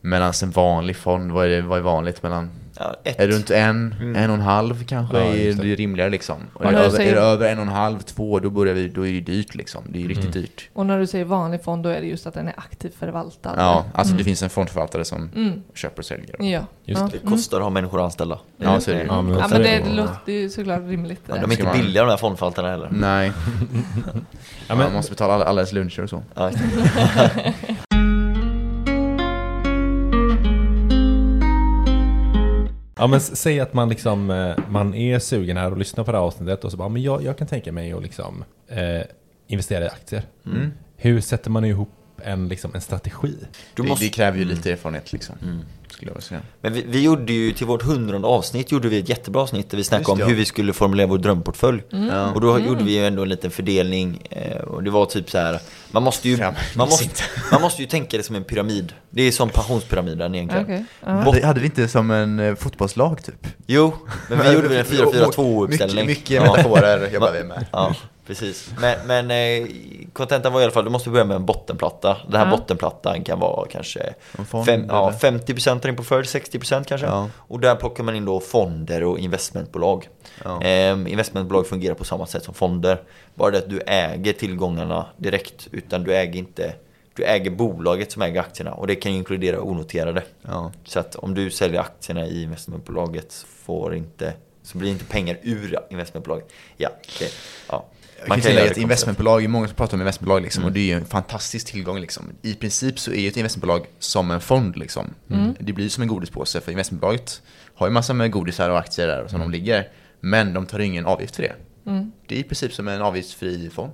Medan 0.00 0.32
en 0.42 0.50
vanlig 0.50 0.96
fond, 0.96 1.32
vad 1.32 1.46
är, 1.46 1.50
det, 1.50 1.62
vad 1.62 1.78
är 1.78 1.82
vanligt 1.82 2.22
mellan? 2.22 2.50
Ja, 2.78 2.94
ett. 3.04 3.20
Är 3.20 3.26
det 3.28 3.34
runt 3.34 3.50
en, 3.50 3.94
Mm. 4.00 4.16
en 4.16 4.30
och 4.30 4.36
en 4.36 4.42
halv 4.42 4.84
kanske? 4.84 5.18
Ja, 5.18 5.24
är 5.24 5.34
det. 5.46 5.52
det 5.62 5.72
är 5.72 5.76
rimligare 5.76 6.10
liksom. 6.10 6.36
Och 6.54 6.60
Och 6.60 6.66
är, 6.66 6.72
det 6.72 6.78
över, 6.78 6.96
säger- 6.96 7.12
är 7.12 7.16
det 7.16 7.22
över 7.26 7.48
en 7.52 7.58
och 7.58 7.62
en 7.62 7.68
halv, 7.72 7.98
två, 8.00 8.38
då 8.40 8.50
börjar 8.50 8.74
vi, 8.74 8.88
då 8.88 9.06
är 9.06 9.12
det 9.12 9.20
dyrt 9.20 9.54
liksom. 9.54 9.82
Det 9.88 9.98
är 9.98 10.02
ju 10.02 10.08
riktigt 10.08 10.24
Mm. 10.34 10.40
dyrt. 10.42 10.68
Och 10.72 10.86
när 10.86 10.98
du 10.98 11.06
säger 11.06 11.24
vanlig 11.24 11.62
fond, 11.64 11.82
då 11.82 11.88
är 11.88 12.00
det 12.00 12.06
just 12.06 12.26
att 12.26 12.34
den 12.34 12.48
är 12.48 12.54
aktivt 12.56 12.94
förvaltad. 12.94 13.54
Ja, 13.56 13.84
alltså 13.94 14.10
Mm. 14.12 14.18
det 14.18 14.24
finns 14.24 14.42
en 14.42 14.50
fondförvaltare 14.50 15.04
som 15.04 15.30
Mm. 15.36 15.62
köper 15.74 15.98
och 15.98 16.04
säljer. 16.04 16.36
Ja. 16.38 16.60
Just 16.84 17.00
ja. 17.00 17.08
Det 17.12 17.30
kostar 17.30 17.56
att 17.56 17.62
ha 17.62 17.70
människor 17.70 18.04
anställda. 18.04 18.38
Ja, 18.56 18.80
så 18.80 18.90
är 18.90 18.94
det 18.94 19.00
ju. 19.00 19.06
Ja, 19.06 19.22
men 19.22 19.34
Ja, 19.38 19.42
så 19.48 19.54
men 19.54 19.62
det, 19.62 19.68
det. 19.68 19.84
det 19.84 19.92
låter 19.94 20.32
ju 20.32 20.50
såklart 20.50 20.80
rimligt. 20.86 21.22
Ja, 21.26 21.34
de 21.34 21.44
är 21.44 21.50
inte 21.50 21.64
man- 21.64 21.76
billiga 21.76 22.02
de 22.04 22.10
här 22.10 22.16
fondförvaltarna 22.16 22.68
heller. 22.70 22.88
Nej, 22.92 23.32
Ja, 24.68 24.74
man 24.74 24.78
men, 24.78 24.92
måste 24.92 25.10
betala 25.12 25.34
alla, 25.34 25.44
allas 25.44 25.72
luncher 25.72 26.02
och 26.02 26.10
så. 26.10 26.22
Ja, 33.00 33.06
men 33.06 33.20
säg 33.20 33.60
att 33.60 33.74
man 33.74 33.88
liksom, 33.88 34.30
eh, 34.30 34.56
man 34.68 34.94
är 34.94 35.18
sugen 35.18 35.56
här 35.56 35.70
och 35.70 35.78
lyssnar 35.78 36.04
på 36.04 36.12
det 36.12 36.18
här 36.18 36.24
avsnittet 36.24 36.64
och 36.64 36.70
så 36.70 36.76
bara, 36.76 36.88
men 36.88 37.02
jag, 37.02 37.22
jag 37.22 37.38
kan 37.38 37.46
tänka 37.46 37.72
mig 37.72 37.92
att 37.92 38.02
liksom 38.02 38.44
eh, 38.68 39.02
investera 39.46 39.84
i 39.84 39.88
aktier. 39.88 40.22
Mm. 40.46 40.72
Hur 40.96 41.20
sätter 41.20 41.50
man 41.50 41.64
ihop 41.64 41.90
en, 42.24 42.48
liksom, 42.48 42.74
en 42.74 42.80
strategi? 42.80 43.36
Du 43.74 43.82
det, 43.82 43.88
måste, 43.88 44.04
det 44.04 44.08
kräver 44.08 44.38
ju 44.38 44.44
lite 44.44 44.72
erfarenhet 44.72 45.12
liksom. 45.12 45.34
Mm. 45.42 45.60
Skulle 45.92 46.10
jag 46.10 46.14
vilja 46.14 46.28
säga. 46.28 46.40
Men 46.60 46.72
vi, 46.72 46.84
vi 46.88 47.02
gjorde 47.02 47.32
ju 47.32 47.52
till 47.52 47.66
vårt 47.66 47.82
hundrade 47.82 48.26
avsnitt 48.26 48.72
gjorde 48.72 48.88
vi 48.88 48.98
ett 48.98 49.08
jättebra 49.08 49.42
avsnitt 49.42 49.70
där 49.70 49.76
vi 49.76 49.84
snackade 49.84 50.02
Just 50.02 50.10
om 50.12 50.20
ja. 50.20 50.26
hur 50.26 50.34
vi 50.34 50.44
skulle 50.44 50.72
formulera 50.72 51.06
vår 51.06 51.18
drömportfölj. 51.18 51.82
Ja. 51.90 52.30
Och 52.32 52.40
då 52.40 52.58
gjorde 52.58 52.84
vi 52.84 52.92
ju 52.98 53.06
ändå 53.06 53.22
en 53.22 53.28
liten 53.28 53.50
fördelning 53.50 54.26
eh, 54.30 54.60
och 54.60 54.82
det 54.82 54.90
var 54.90 55.06
typ 55.06 55.30
så 55.30 55.38
här. 55.38 55.60
Man 55.90 56.02
måste 56.02 56.28
ju, 56.28 56.36
Fram- 56.36 56.54
man 56.76 56.88
måste, 56.88 57.22
man 57.52 57.62
måste 57.62 57.82
ju 57.82 57.88
tänka 57.88 58.16
det 58.16 58.22
som 58.22 58.36
en 58.36 58.44
pyramid. 58.44 58.92
Det 59.10 59.22
är 59.22 59.32
som 59.32 59.48
pensionspyramiden 59.48 60.34
egentligen. 60.34 60.64
Okej. 60.64 60.84
ja. 61.00 61.10
Hade, 61.10 61.46
hade 61.46 61.60
vi 61.60 61.66
inte 61.66 61.88
som 61.88 62.10
en 62.10 62.40
eh, 62.40 62.54
fotbollslag 62.54 63.22
typ? 63.24 63.46
Jo, 63.66 63.92
men 64.28 64.38
vi 64.42 64.52
gjorde 64.52 64.68
väl 64.68 64.78
en 64.78 64.84
4-4-2 65.32 65.64
uppställning. 65.64 66.06
Mycket, 66.06 66.30
mycket 66.30 66.42
metaforer 66.42 67.10
jobbar 67.10 67.32
vi 67.32 67.44
med. 67.44 67.66
Ja, 67.72 67.94
precis. 68.30 68.70
Men, 68.80 69.06
men 69.06 69.30
eh, 69.30 69.68
kontentan 70.12 70.52
var 70.52 70.60
i 70.60 70.64
alla 70.64 70.72
fall, 70.72 70.84
du 70.84 70.90
måste 70.90 71.10
börja 71.10 71.24
med 71.24 71.34
en 71.34 71.46
bottenplatta. 71.46 72.16
Den 72.28 72.40
här 72.40 72.50
Ja. 72.50 72.56
bottenplattan 72.56 73.24
kan 73.24 73.40
vara 73.40 73.68
kanske 73.68 74.14
fond, 74.48 74.66
fem, 74.66 74.84
ja, 74.88 75.08
eller? 75.08 75.18
50% 75.18 75.70
av 75.70 75.80
din 75.80 75.96
portfölj, 75.96 76.26
60% 76.26 76.84
kanske. 76.84 77.06
Ja. 77.06 77.28
Och 77.36 77.60
där 77.60 77.74
plockar 77.74 78.04
man 78.04 78.14
in 78.16 78.24
då 78.24 78.40
fonder 78.40 79.04
och 79.04 79.18
investmentbolag. 79.18 80.08
Ja. 80.44 80.62
Ehm, 80.62 81.06
investmentbolag 81.06 81.66
fungerar 81.66 81.94
på 81.94 82.04
samma 82.04 82.26
sätt 82.26 82.44
som 82.44 82.54
fonder. 82.54 83.02
Bara 83.34 83.50
det 83.50 83.58
att 83.58 83.70
du 83.70 83.80
äger 83.86 84.32
tillgångarna 84.32 85.06
direkt, 85.16 85.68
utan 85.72 86.04
du 86.04 86.14
äger 86.14 86.38
inte 86.38 86.74
du 87.14 87.24
äger 87.24 87.50
bolaget 87.50 88.12
som 88.12 88.22
äger 88.22 88.40
aktierna 88.40 88.72
och 88.72 88.86
det 88.86 88.94
kan 88.94 89.12
inkludera 89.12 89.60
onoterade. 89.60 90.22
Ja. 90.42 90.72
Så 90.84 91.00
att 91.00 91.16
om 91.16 91.34
du 91.34 91.50
säljer 91.50 91.80
aktierna 91.80 92.26
i 92.26 92.42
investmentbolaget 92.42 93.32
så 93.32 93.46
får 93.46 93.94
inte 93.94 94.32
så 94.62 94.78
blir 94.78 94.90
inte 94.90 95.04
pengar 95.04 95.38
ur 95.42 95.78
investmentbolaget. 95.90 96.48
Ja, 96.76 96.88
det, 97.18 97.28
ja. 97.68 97.84
Jag 98.26 98.42
kan 98.42 98.52
konstigt. 98.56 98.76
investmentbolag, 98.76 99.40
det 99.40 99.46
är 99.46 99.48
många 99.48 99.66
som 99.66 99.76
pratar 99.76 99.94
om 99.96 100.00
investmentbolag 100.00 100.42
liksom, 100.42 100.60
Mm. 100.62 100.66
och 100.68 100.72
det 100.74 100.80
är 100.80 100.84
ju 100.84 100.92
en 100.92 101.04
fantastisk 101.04 101.66
tillgång 101.66 102.00
liksom. 102.00 102.24
I 102.42 102.54
princip 102.54 102.98
så 102.98 103.12
är 103.12 103.20
ju 103.20 103.28
ett 103.28 103.36
investmentbolag 103.36 103.86
som 103.98 104.30
en 104.30 104.40
fond 104.40 104.76
liksom. 104.76 105.14
Det 105.58 105.72
blir 105.72 105.88
som 105.88 106.02
en 106.02 106.08
godispåse 106.08 106.60
för 106.60 106.72
investmentbolaget 106.72 107.42
har 107.74 107.86
ju 107.86 107.92
massor 107.92 108.14
med 108.14 108.30
godisar 108.30 108.70
och 108.70 108.78
aktier 108.78 109.06
där 109.06 109.28
som 109.28 109.40
de 109.40 109.50
ligger. 109.50 109.88
Men 110.20 110.54
de 110.54 110.66
tar 110.66 110.78
ingen 110.78 111.06
avgift 111.06 111.36
för 111.36 111.42
det. 111.42 111.54
Mm. 111.86 112.12
Det 112.26 112.34
är 112.34 112.38
i 112.38 112.42
princip 112.42 112.72
som 112.72 112.88
en 112.88 113.02
avgiftsfri 113.02 113.70
fond. 113.70 113.92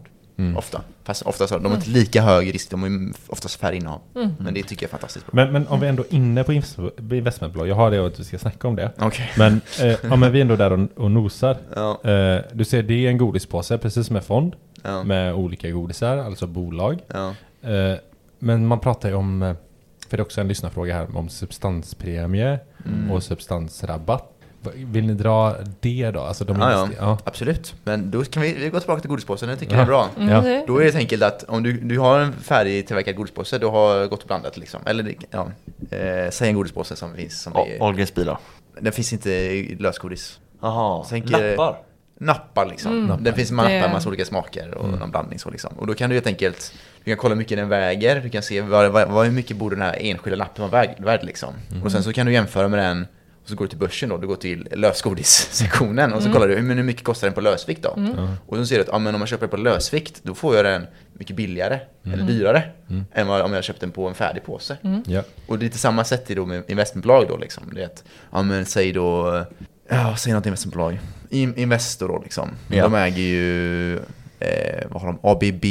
Ofta. 0.57 0.81
Fast 1.05 1.23
ofta 1.23 1.47
så, 1.47 1.59
de 1.59 1.67
har 1.67 1.75
inte 1.75 1.91
lika 1.91 2.23
hög 2.23 2.55
risk, 2.55 2.71
de 2.71 2.83
har 2.83 3.13
oftast 3.33 3.61
färre 3.61 3.77
innehav. 3.77 4.01
Mm. 4.17 4.29
Men 4.39 4.55
det 4.55 4.63
tycker 4.63 4.83
jag 4.85 4.89
är 4.89 4.91
fantastiskt 4.91 5.27
bra. 5.27 5.33
Men, 5.35 5.53
men 5.53 5.67
om 5.69 5.81
vi 5.81 5.87
ändå 5.87 6.03
är 6.03 6.15
inne 6.15 6.45
på 6.45 6.53
invest- 6.53 7.13
investmentbolag, 7.15 7.69
jag 7.69 7.75
har 7.75 7.91
det 7.91 8.01
och 8.01 8.07
att 8.07 8.21
vi 8.21 8.25
ska 8.25 8.39
snacka 8.39 8.69
om 8.69 8.77
det. 8.77 8.91
Okej. 8.99 9.31
Men, 9.39 9.61
eh, 9.81 9.97
ja, 10.03 10.17
men 10.17 10.33
vi 10.33 10.39
är 10.39 10.43
ändå 10.43 10.57
där 10.57 10.73
och, 10.73 10.89
och 10.97 11.11
nosar. 11.11 11.57
Ja. 11.75 12.11
Eh, 12.11 12.41
du 12.53 12.65
ser, 12.65 12.83
det 12.83 13.07
är 13.07 13.11
en 13.11 13.19
godispåse, 13.19 13.79
precis 13.79 14.07
som 14.07 14.17
en 14.17 14.23
fond. 14.23 14.57
Ja. 14.83 15.03
Med 15.03 15.35
olika 15.35 15.71
godisar, 15.71 16.17
alltså 16.17 16.47
bolag. 16.47 16.99
Ja. 17.09 17.35
Eh, 17.71 17.97
men 18.39 18.67
man 18.67 18.81
pratar 18.81 19.09
ju 19.09 19.15
om 19.15 19.43
eh, 19.43 19.55
För 20.09 20.17
det 20.17 20.21
är 20.21 20.25
också 20.25 20.41
en 20.41 20.49
lyssnarfråga 20.49 20.95
här 20.95 21.17
om 21.17 21.29
substanspremie 21.29 22.59
Mm. 22.87 23.11
och 23.11 23.23
substansrabatt. 23.23 24.33
Vill 24.75 25.07
ni 25.07 25.15
dra 25.15 25.55
det 25.81 26.11
då? 26.11 26.21
Alltså 26.21 26.45
de 26.45 26.61
Ja, 26.61 26.71
ja. 26.73 26.89
ja. 26.99 27.19
Absolut. 27.25 27.75
Men 27.85 28.11
då 28.11 28.25
kan 28.25 28.43
vi, 28.43 28.53
vi 28.53 28.69
går 28.69 28.81
tillbaka 28.81 29.01
till 29.01 29.11
godispåsen, 29.11 29.49
det 29.49 29.57
tycker 29.57 29.73
Ja. 29.73 29.79
jag 29.79 29.83
är 29.83 29.87
bra. 29.87 30.09
Mm, 30.41 30.65
Då 30.67 30.79
är 30.79 30.85
det 30.85 30.95
enkelt 30.99 31.23
att 31.23 31.43
om 31.43 31.63
du, 31.63 31.73
du 31.73 31.99
har 31.99 32.19
en 32.21 32.33
färdigtillverkad 32.33 33.17
godispåse, 33.17 33.59
du 33.59 33.67
har 33.67 34.07
gått 34.07 34.21
och 34.23 34.27
blandat 34.27 34.57
liksom. 34.57 34.81
Eller 34.87 35.15
ja, 35.31 35.49
eh, 35.91 36.31
säg 36.31 36.49
en 36.49 36.55
godispåse 36.55 36.97
som 36.97 37.15
finns. 37.15 37.43
Som 37.43 37.57
är, 37.57 37.83
Ahlgrens 37.83 38.15
bilar. 38.15 38.39
den 38.81 38.93
finns 38.93 39.13
inte 39.13 39.31
i 39.31 39.77
lösgodis. 39.81 40.41
Jaha, 40.63 41.05
Tänker- 41.05 41.51
nappar. 41.51 41.77
Nappar 42.21 42.67
liksom. 42.67 43.05
Mm. 43.05 43.25
Det 43.25 43.33
finns 43.33 43.51
nappar 43.51 43.71
Det- 43.71 43.81
med 43.81 43.91
massa 43.93 44.09
olika 44.09 44.25
smaker 44.25 44.75
och 44.75 44.89
någon 44.89 45.11
blandning 45.11 45.39
så 45.39 45.51
liksom. 45.51 45.73
Och 45.79 45.87
då 45.87 45.95
kan 45.95 46.11
du 46.11 46.17
helt 46.17 46.27
enkelt, 46.27 46.73
du 47.05 47.11
kan 47.11 47.17
kolla 47.19 47.35
hur 47.35 47.39
mycket 47.39 47.59
den 47.59 47.69
väger, 47.69 48.21
du 48.21 48.29
kan 48.31 48.43
se 48.43 48.61
vad, 48.61 48.93
vad, 48.93 49.09
vad, 49.11 49.25
hur 49.27 49.33
mycket 49.33 49.57
borde 49.57 49.77
den 49.77 49.83
här 49.83 49.97
enskilda 50.01 50.37
lappen 50.37 50.71
vara 50.71 50.87
värd, 50.99 51.25
liksom. 51.25 51.55
Och 51.85 51.93
sen 51.93 52.03
så 52.03 52.13
kan 52.13 52.27
du 52.27 52.33
jämföra 52.33 52.69
med 52.69 52.79
den, 52.79 53.07
och 53.47 53.51
så 53.51 53.57
går 53.57 53.65
du 53.65 53.69
till 53.69 53.79
börsen 53.79 54.09
då, 54.09 54.17
du 54.17 54.27
går 54.27 54.37
till 54.37 54.69
lösgodissektionen 54.73 56.13
och 56.13 56.23
så 56.23 56.33
kollar 56.33 56.49
du 56.49 56.55
hur, 56.55 56.63
men 56.63 56.77
hur 56.77 56.85
mycket 56.85 57.05
kostar 57.05 57.27
den 57.27 57.35
på 57.35 57.41
lösvikt 57.41 57.83
då? 57.83 57.99
Och 58.47 58.57
så 58.57 58.67
ser 58.67 58.77
du 58.77 58.83
att 58.83 58.89
ja, 58.93 58.99
men 58.99 59.15
om 59.15 59.19
man 59.21 59.27
köper 59.27 59.41
den 59.41 59.51
på 59.51 59.57
lösvikt, 59.57 60.21
då 60.23 60.35
får 60.35 60.57
jag 60.57 60.65
den 60.65 60.87
mycket 61.13 61.37
billigare, 61.37 61.81
eller 62.05 62.25
dyrare, 62.25 62.63
än 63.13 63.27
vad, 63.27 63.43
om 63.43 63.53
jag 63.53 63.65
köpt 63.65 63.81
den 63.81 63.91
på 63.91 64.09
en 64.09 64.15
färdig 64.15 64.45
påse. 64.45 64.77
Ja. 65.07 65.23
Och 65.47 65.59
det 65.59 65.63
är 65.63 65.67
lite 65.67 65.79
samma 65.79 66.05
sätt 66.05 66.31
i 66.31 66.35
då 66.35 66.47
med 66.47 66.63
investmentbolag 66.69 67.29
då 67.29 67.37
liksom. 67.37 67.63
Det 67.75 67.83
är 67.83 67.87
att, 67.87 68.05
ja 68.33 68.43
men 68.43 68.67
säg 68.67 68.93
då, 68.93 69.45
ja 69.89 70.17
säg 70.17 70.33
något 70.33 70.47
investmentbolag. 70.47 71.01
In, 71.31 71.55
Investor 71.57 72.09
då 72.09 72.21
liksom. 72.23 72.51
Ja. 72.69 72.83
De 72.83 72.95
äger 72.95 73.23
ju, 73.23 73.97
eh, 74.41 74.87
vad 74.91 75.03
har 75.03 75.09
de, 75.09 75.19
ABB, 75.23 75.65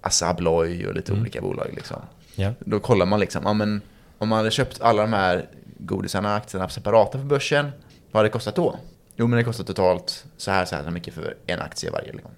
Assa 0.00 0.28
Abloy 0.28 0.86
och 0.86 0.94
lite 0.94 1.12
olika 1.12 1.40
bolag 1.40 1.66
liksom. 1.74 1.96
Ja. 2.34 2.52
Då 2.58 2.80
kollar 2.80 3.06
man 3.06 3.20
liksom, 3.20 3.42
ja 3.44 3.52
men 3.52 3.80
om 4.18 4.28
man 4.28 4.38
hade 4.38 4.50
köpt 4.50 4.80
alla 4.80 5.02
de 5.02 5.12
här 5.12 5.46
godisarna, 5.78 6.34
aktierna 6.34 6.68
separata 6.68 7.18
för 7.18 7.24
börsen, 7.24 7.64
vad 8.12 8.18
hade 8.18 8.28
det 8.28 8.32
kostat 8.32 8.56
då? 8.56 8.76
Jo 9.16 9.26
men 9.26 9.36
det 9.36 9.44
kostar 9.44 9.64
totalt 9.64 10.24
så 10.36 10.50
här, 10.50 10.64
så 10.64 10.76
här 10.76 10.90
mycket 10.90 11.14
för 11.14 11.36
en 11.46 11.60
aktie 11.60 11.90
varje. 11.90 12.12
Liksom. 12.12 12.30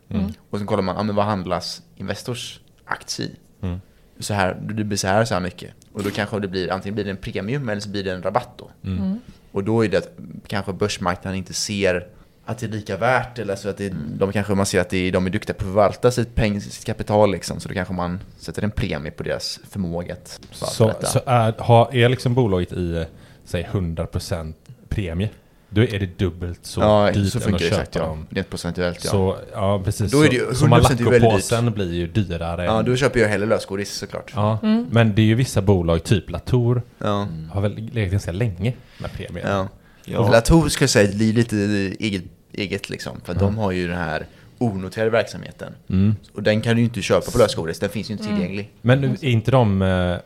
Och 0.51 0.59
sen 0.59 0.67
kollar 0.67 0.83
man, 0.83 0.97
ja 0.97 1.03
men 1.03 1.17
vad 1.17 1.25
handlas 1.25 1.83
Investors 1.97 2.61
aktie 2.85 3.27
i? 3.27 3.37
Mm. 3.61 3.81
Så 4.19 4.35
här, 4.35 4.55
det 4.61 4.85
blir 4.85 4.99
så 4.99 5.07
här 5.07 5.25
så 5.25 5.35
här 5.35 5.41
mycket. 5.41 5.71
Och 5.93 6.03
då 6.03 6.11
kanske 6.11 6.41
det 6.41 6.49
blir, 6.49 6.73
antingen 6.73 6.95
blir 6.95 7.05
det 7.05 7.11
en 7.11 7.17
premium 7.17 7.69
eller 7.69 7.81
så 7.81 7.89
blir 7.89 8.05
det 8.05 8.13
en 8.13 8.23
rabatt 8.23 8.51
då. 8.57 8.71
Mm. 8.85 9.21
Och 9.53 9.65
då 9.65 9.85
är 9.85 9.89
det 9.89 9.99
att 9.99 10.11
kanske 10.47 10.73
börsmarknaden 10.73 11.39
inte 11.39 11.55
ser 11.55 12.07
att 12.45 12.59
det 12.59 12.67
är 12.67 12.71
lika 12.71 12.97
värt 12.97 13.39
eller 13.39 13.57
så 13.57 13.69
att 13.69 13.77
det, 13.77 13.95
de 14.19 14.33
kanske 14.33 14.55
man 14.55 14.67
ser 14.67 14.81
att 14.81 14.91
det 14.91 15.09
är, 15.09 15.13
de 15.13 15.27
är 15.27 15.31
duktiga 15.31 15.55
på 15.55 15.65
att 15.65 15.67
förvalta 15.67 16.11
sitt, 16.11 16.35
peng, 16.35 16.61
sitt 16.61 16.85
kapital 16.85 17.33
liksom. 17.33 17.61
Så 17.61 17.69
då 17.69 17.75
kanske 17.75 17.95
man 17.95 18.21
sätter 18.39 18.63
en 18.63 18.71
premie 18.71 19.11
på 19.11 19.23
deras 19.23 19.61
förmåga 19.71 20.13
att 20.15 20.41
förvalta 20.51 20.75
Så, 20.75 20.87
detta. 20.89 21.07
så 21.07 21.21
är, 21.27 21.55
har, 21.59 21.95
är 21.95 22.09
liksom 22.09 22.35
bolaget 22.35 22.73
i, 22.73 22.97
eh, 22.97 23.05
säg 23.49 23.69
100% 23.73 24.53
premie, 24.89 25.31
då 25.71 25.81
är 25.83 25.99
det 25.99 26.19
dubbelt 26.19 26.67
så 26.67 26.81
ja, 26.81 27.11
dyrt 27.15 27.33
så 27.33 27.49
än 27.49 27.55
att 27.55 27.61
köpa 27.61 27.75
exakt 27.75 27.95
ja. 27.95 28.03
dem. 28.03 28.27
Rent 28.31 28.51
procentuellt 28.51 29.05
ja. 29.05 29.11
Så, 29.11 29.37
ja 29.53 29.83
precis. 29.85 30.13
Då 30.13 30.23
är 30.23 30.29
det 30.29 30.37
ju 30.37 30.47
så, 30.49 30.55
så 30.55 30.67
100% 30.67 30.67
är 30.67 30.79
väldigt 30.79 31.01
Malacopåsen 31.01 31.73
blir 31.73 31.93
ju 31.95 32.07
dyrare. 32.07 32.65
ja, 32.65 32.83
då 32.83 32.97
köper 32.97 33.21
jag 33.21 33.29
hellre 33.29 33.47
lösgodis 33.47 33.93
såklart. 33.93 34.33
ja. 34.35 34.59
Men 34.91 35.15
det 35.15 35.23
är 35.23 35.27
ju 35.27 35.35
vissa 35.35 35.63
bolag, 35.63 36.05
typ 36.05 36.31
Latour, 36.31 36.83
Ja. 36.99 37.29
har 37.51 37.61
väl 37.61 37.91
legat 37.93 38.11
ganska 38.11 38.33
länge 38.33 38.73
med 38.99 39.13
premie. 39.13 39.43
ja. 39.47 39.69
Ja. 40.05 40.31
Latour 40.31 40.69
ska 40.69 40.83
jag 40.83 40.91
säga 40.91 41.15
blir 41.15 41.33
lite 41.33 41.57
eget, 41.99 42.25
eget 42.53 42.91
liksom. 42.91 43.21
För 43.25 43.35
de 43.35 43.59
har 43.59 43.73
ju 43.73 43.89
den 43.89 43.97
här 43.97 44.27
onoterade 44.59 45.11
verksamheten. 45.11 45.73
Mm. 45.91 46.17
Och 46.35 46.43
den 46.43 46.61
kan 46.61 46.75
du 46.75 46.81
ju 46.81 46.85
inte 46.87 47.03
köpa 47.03 47.31
på 47.31 47.39
lösgodis, 47.39 47.79
den 47.79 47.91
finns 47.91 48.11
ju 48.11 48.13
inte 48.13 48.25
tillgänglig. 48.25 48.71
Men 48.83 49.05
är 49.05 49.25
inte 49.25 49.51
de 49.51 49.83
eh, 49.83 50.17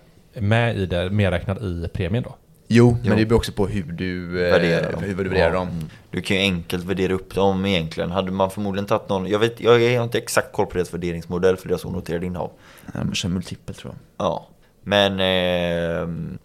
med 0.41 0.77
i 0.77 0.87
det, 0.87 1.11
medräknad 1.11 1.63
i 1.63 1.89
premien 1.93 2.23
då? 2.23 2.37
Jo, 2.69 2.97
Jo. 3.03 3.09
men 3.09 3.19
det 3.19 3.27
beror 3.27 3.39
också 3.39 3.53
på 3.53 3.67
hur 3.67 3.83
du 3.83 4.47
eh, 4.47 4.53
Värderar 4.53 4.93
dem. 4.93 5.03
Hur 5.03 5.09
du 5.25 5.29
värderar 5.31 5.47
Ja. 5.53 5.59
dem. 5.59 5.69
Mm. 5.69 5.85
Du 6.11 6.21
kan 6.21 6.37
ju 6.37 6.43
enkelt 6.43 6.85
värdera 6.85 7.13
upp 7.13 7.35
dem 7.35 7.67
egentligen. 7.67 8.11
Hade 8.11 8.31
man 8.31 8.51
förmodligen 8.51 8.87
tagit 8.87 9.09
någon, 9.09 9.27
jag, 9.27 9.39
vet, 9.39 9.61
jag 9.61 9.73
har 9.97 10.05
inte 10.05 10.19
exakt 10.19 10.53
koll 10.53 10.67
på 10.67 10.75
deras 10.75 10.95
värderingsmodell 10.95 11.57
för 11.57 11.69
deras 11.69 11.85
onoterade 11.85 12.27
innehav. 12.27 12.51
Ja, 12.95 13.01
kör 13.15 13.29
multipel 13.29 13.75
tror 13.75 13.93
jag. 14.19 14.27
Ja, 14.27 14.49
men 14.83 15.21
ehm, 15.21 16.39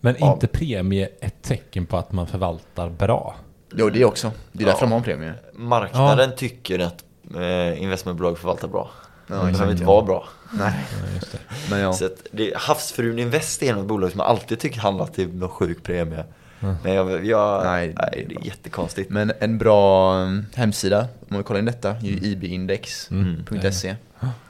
Men 0.00 0.16
Ja. 0.18 0.32
inte 0.32 0.46
premie 0.46 1.08
ett 1.20 1.42
tecken 1.42 1.86
på 1.86 1.96
att 1.96 2.12
man 2.12 2.26
förvaltar 2.26 2.88
bra? 2.90 3.34
Jo, 3.76 3.90
det 3.90 4.04
också. 4.04 4.32
Det 4.52 4.64
är 4.64 4.66
därför 4.66 4.78
Ja. 4.80 4.86
de 4.86 4.90
har 4.92 4.98
en 4.98 5.04
premie. 5.04 5.32
marknaden 5.52 6.30
tycker 6.36 6.78
att 6.78 7.04
eh, 7.36 7.82
investmentbolag 7.82 8.38
förvaltar 8.38 8.68
bra. 8.68 8.90
Ja, 9.32 9.44
det 9.44 9.52
behöver 9.52 9.72
inte 9.72 9.84
vara 9.84 10.02
bra. 10.04 10.28
Nej, 10.52 10.72
Ja, 11.06 11.14
just 11.14 11.32
det. 11.32 11.38
men 11.70 11.80
ja. 11.80 11.92
Så 11.92 12.06
att 12.06 12.26
det, 12.32 12.52
Havsfrun 12.56 13.18
Invest 13.18 13.62
är 13.62 13.76
ett 13.78 13.84
bolag 13.84 14.10
som 14.10 14.20
jag 14.20 14.28
alltid 14.28 14.58
tycker 14.60 14.80
handlar 14.80 15.06
till 15.06 15.34
någon 15.34 15.48
sjuk 15.48 15.82
premie. 15.82 16.24
Men 16.82 16.94
jag, 16.94 17.26
jag, 17.26 17.64
Nej, 17.64 17.94
nej, 17.98 18.26
det 18.28 18.34
är 18.34 18.46
jättekonstigt. 18.46 19.10
Men 19.10 19.32
en 19.40 19.58
bra 19.58 20.14
um, 20.16 20.46
hemsida, 20.54 21.08
om 21.30 21.36
vi 21.36 21.42
kollar 21.42 21.58
in 21.60 21.64
detta, 21.66 21.90
är 21.90 22.00
ju 22.00 22.16
ibindex.se. 22.16 23.96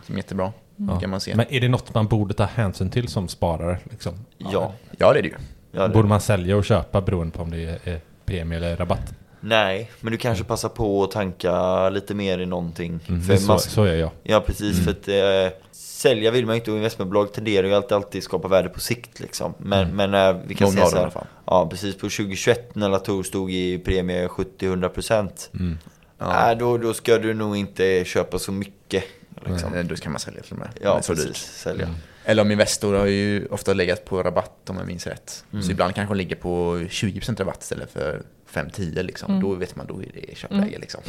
Som 0.07 0.15
är 0.15 0.17
jättebra. 0.17 0.53
Ja. 0.77 1.01
kan 1.01 1.11
man 1.11 1.21
se. 1.21 1.37
Men 1.37 1.47
är 1.53 1.61
det 1.61 1.69
något 1.69 1.95
man 1.95 2.07
borde 2.07 2.35
ta 2.35 2.45
hänsyn 2.45 2.91
till 2.91 3.09
som 3.09 3.29
sparare? 3.29 3.79
Liksom? 3.91 4.15
Ja, 4.39 4.73
Ja, 4.99 5.13
det 5.13 5.19
är 5.19 5.23
det 5.23 5.29
ju. 5.29 5.35
ja 5.73 5.89
det, 5.89 5.95
Borde 5.95 6.09
man 6.09 6.21
sälja 6.21 6.57
och 6.57 6.65
köpa 6.65 7.01
beroende 7.01 7.37
på 7.37 7.43
om 7.43 7.51
det 7.51 7.65
är 7.65 7.79
är 7.85 8.01
premie 8.25 8.59
eller 8.59 8.77
rabatt? 8.77 9.15
Nej, 9.43 9.91
men 10.01 10.13
du 10.13 10.17
kanske 10.19 10.45
passar 10.45 10.69
på 10.69 11.05
att 11.05 11.11
tanka 11.11 11.89
lite 11.91 12.15
mer 12.15 12.39
i 12.39 12.47
någonting. 12.47 13.01
Mm, 13.09 13.23
För 13.23 13.37
så, 13.37 13.47
man, 13.47 13.61
så 13.61 13.87
gör 13.87 13.95
jag. 13.95 14.11
Ja 14.23 14.41
precis, 14.41 14.85
för 14.85 14.91
att 14.91 15.09
eh, 15.53 15.59
sälja 15.73 16.31
vill 16.31 16.47
man 16.47 16.55
ju 16.55 16.61
inte 16.61 16.71
och 16.71 16.77
investmentbolag 16.77 17.33
tenderar 17.33 17.67
ju 17.67 17.75
alltid, 17.75 17.93
alltid 17.93 18.23
skapa 18.23 18.49
värde 18.49 18.69
på 18.69 18.81
sikt 18.81 19.21
liksom. 19.21 19.55
Men, 19.59 19.97
men 19.97 20.15
eh, 20.15 20.37
vi 20.47 20.55
kan 20.55 20.65
Många 20.65 20.87
säga 20.87 21.11
så 21.11 21.19
här. 21.19 21.27
Ja 21.47 21.69
precis, 21.71 21.95
på 21.95 22.01
2021 22.01 22.75
när 22.75 22.89
Latour 22.89 23.23
stod 23.23 23.53
i 23.53 23.79
premie 23.79 24.27
70-100% 24.29 25.29
Mm. 25.55 25.79
Ja. 26.19 26.51
äh, 26.53 26.59
då, 26.59 26.79
då 26.79 26.95
ska 26.95 27.19
du 27.19 27.35
nog 27.35 27.57
inte 27.57 28.05
köpa 28.05 28.39
så 28.39 28.53
mycket. 28.53 29.05
Liksom. 29.47 29.75
Eh, 29.75 29.85
Då 29.85 29.95
kan 29.97 30.13
man 30.13 30.19
sälja 30.21 30.43
till 30.43 30.53
och 30.53 30.59
med. 30.59 30.69
Ja 30.81 31.03
så 31.03 31.13
precis, 31.15 31.27
dyrt. 31.29 31.37
sälja. 31.37 31.89
Eller 32.25 32.43
om 32.43 32.51
Investor 32.51 32.95
har 32.95 33.07
ju 33.07 33.47
ofta 33.47 33.73
legat 33.75 34.05
på 34.05 34.23
rabatt 34.23 34.71
om 34.71 34.77
jag 34.79 34.87
minns 34.87 35.07
rätt. 35.07 35.45
Mm. 35.53 35.63
Så 35.63 35.71
ibland 35.71 35.95
kanske 35.95 36.15
de 36.15 36.19
ligger 36.19 36.37
på 36.37 36.77
20% 36.77 37.39
rabatt 37.39 37.63
istället 37.63 37.93
för 37.93 38.23
5-10 38.53 39.03
liksom. 39.03 39.41
Då 39.41 39.55
vet 39.55 39.77
man, 39.77 39.87
då 39.87 40.03
är 40.03 40.07
det 40.15 40.37
köpläge 40.37 40.79
liksom. 40.79 41.01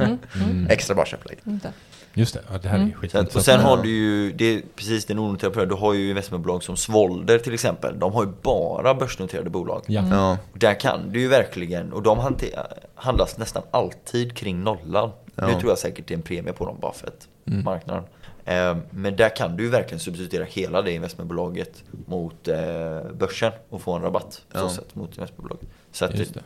Mm. 0.00 0.18
Mm. 0.34 0.66
Extra 0.70 0.94
bra 0.94 1.04
köpläge. 1.04 1.40
Just 2.14 2.34
det, 2.34 2.40
ja, 2.52 2.58
det 2.58 2.68
här 2.68 2.76
är 2.78 2.82
Mm. 2.82 2.94
skit. 2.94 3.14
Och 3.14 3.42
sen 3.44 3.60
har 3.60 3.82
du 3.82 3.88
ju, 3.88 4.32
det 4.32 4.44
är 4.44 4.62
precis 4.76 5.04
den 5.04 5.18
onoterade 5.18 5.66
du 5.66 5.74
har 5.74 5.94
ju 5.94 6.08
investmentbolag 6.08 6.62
som 6.62 6.76
Svolder 6.76 7.38
till 7.38 7.54
exempel. 7.54 7.98
De 7.98 8.12
har 8.12 8.24
ju 8.24 8.30
bara 8.42 8.94
börsnoterade 8.94 9.50
bolag. 9.50 9.82
Ja. 9.86 10.36
Och 10.52 10.58
där 10.58 10.80
kan 10.80 11.12
du 11.12 11.20
ju 11.20 11.28
verkligen, 11.28 11.92
och 11.92 12.02
de 12.02 12.36
handlas 12.94 13.38
nästan 13.38 13.62
alltid 13.70 14.36
kring 14.36 14.60
nollan. 14.64 15.10
Ja. 15.34 15.46
Nu 15.46 15.52
tror 15.60 15.70
jag 15.70 15.78
säkert 15.78 16.06
det 16.08 16.14
är 16.14 16.16
en 16.16 16.22
premie 16.22 16.52
på 16.52 16.66
dem 16.66 16.76
bara 16.80 16.92
för 16.92 17.06
att 17.06 17.28
marknaden. 17.44 18.04
Eh, 18.44 18.76
men 18.90 19.16
där 19.16 19.36
kan 19.36 19.56
du 19.56 19.62
ju 19.64 19.70
verkligen 19.70 20.00
substituera 20.00 20.44
hela 20.44 20.82
det 20.82 20.92
investmentbolaget 20.92 21.82
mot 22.06 22.48
eh, 22.48 22.56
börsen 23.18 23.52
och 23.68 23.80
få 23.82 23.92
en 23.92 24.02
rabatt 24.02 24.42
på 24.52 24.58
Ja. 24.58 24.68
så 24.68 24.74
sätt 24.74 24.94
mot 24.94 25.16
investmentbolaget. 25.16 25.68
Så 25.92 26.04
att 26.04 26.14
Just 26.18 26.34
det, 26.34 26.40
det. 26.40 26.44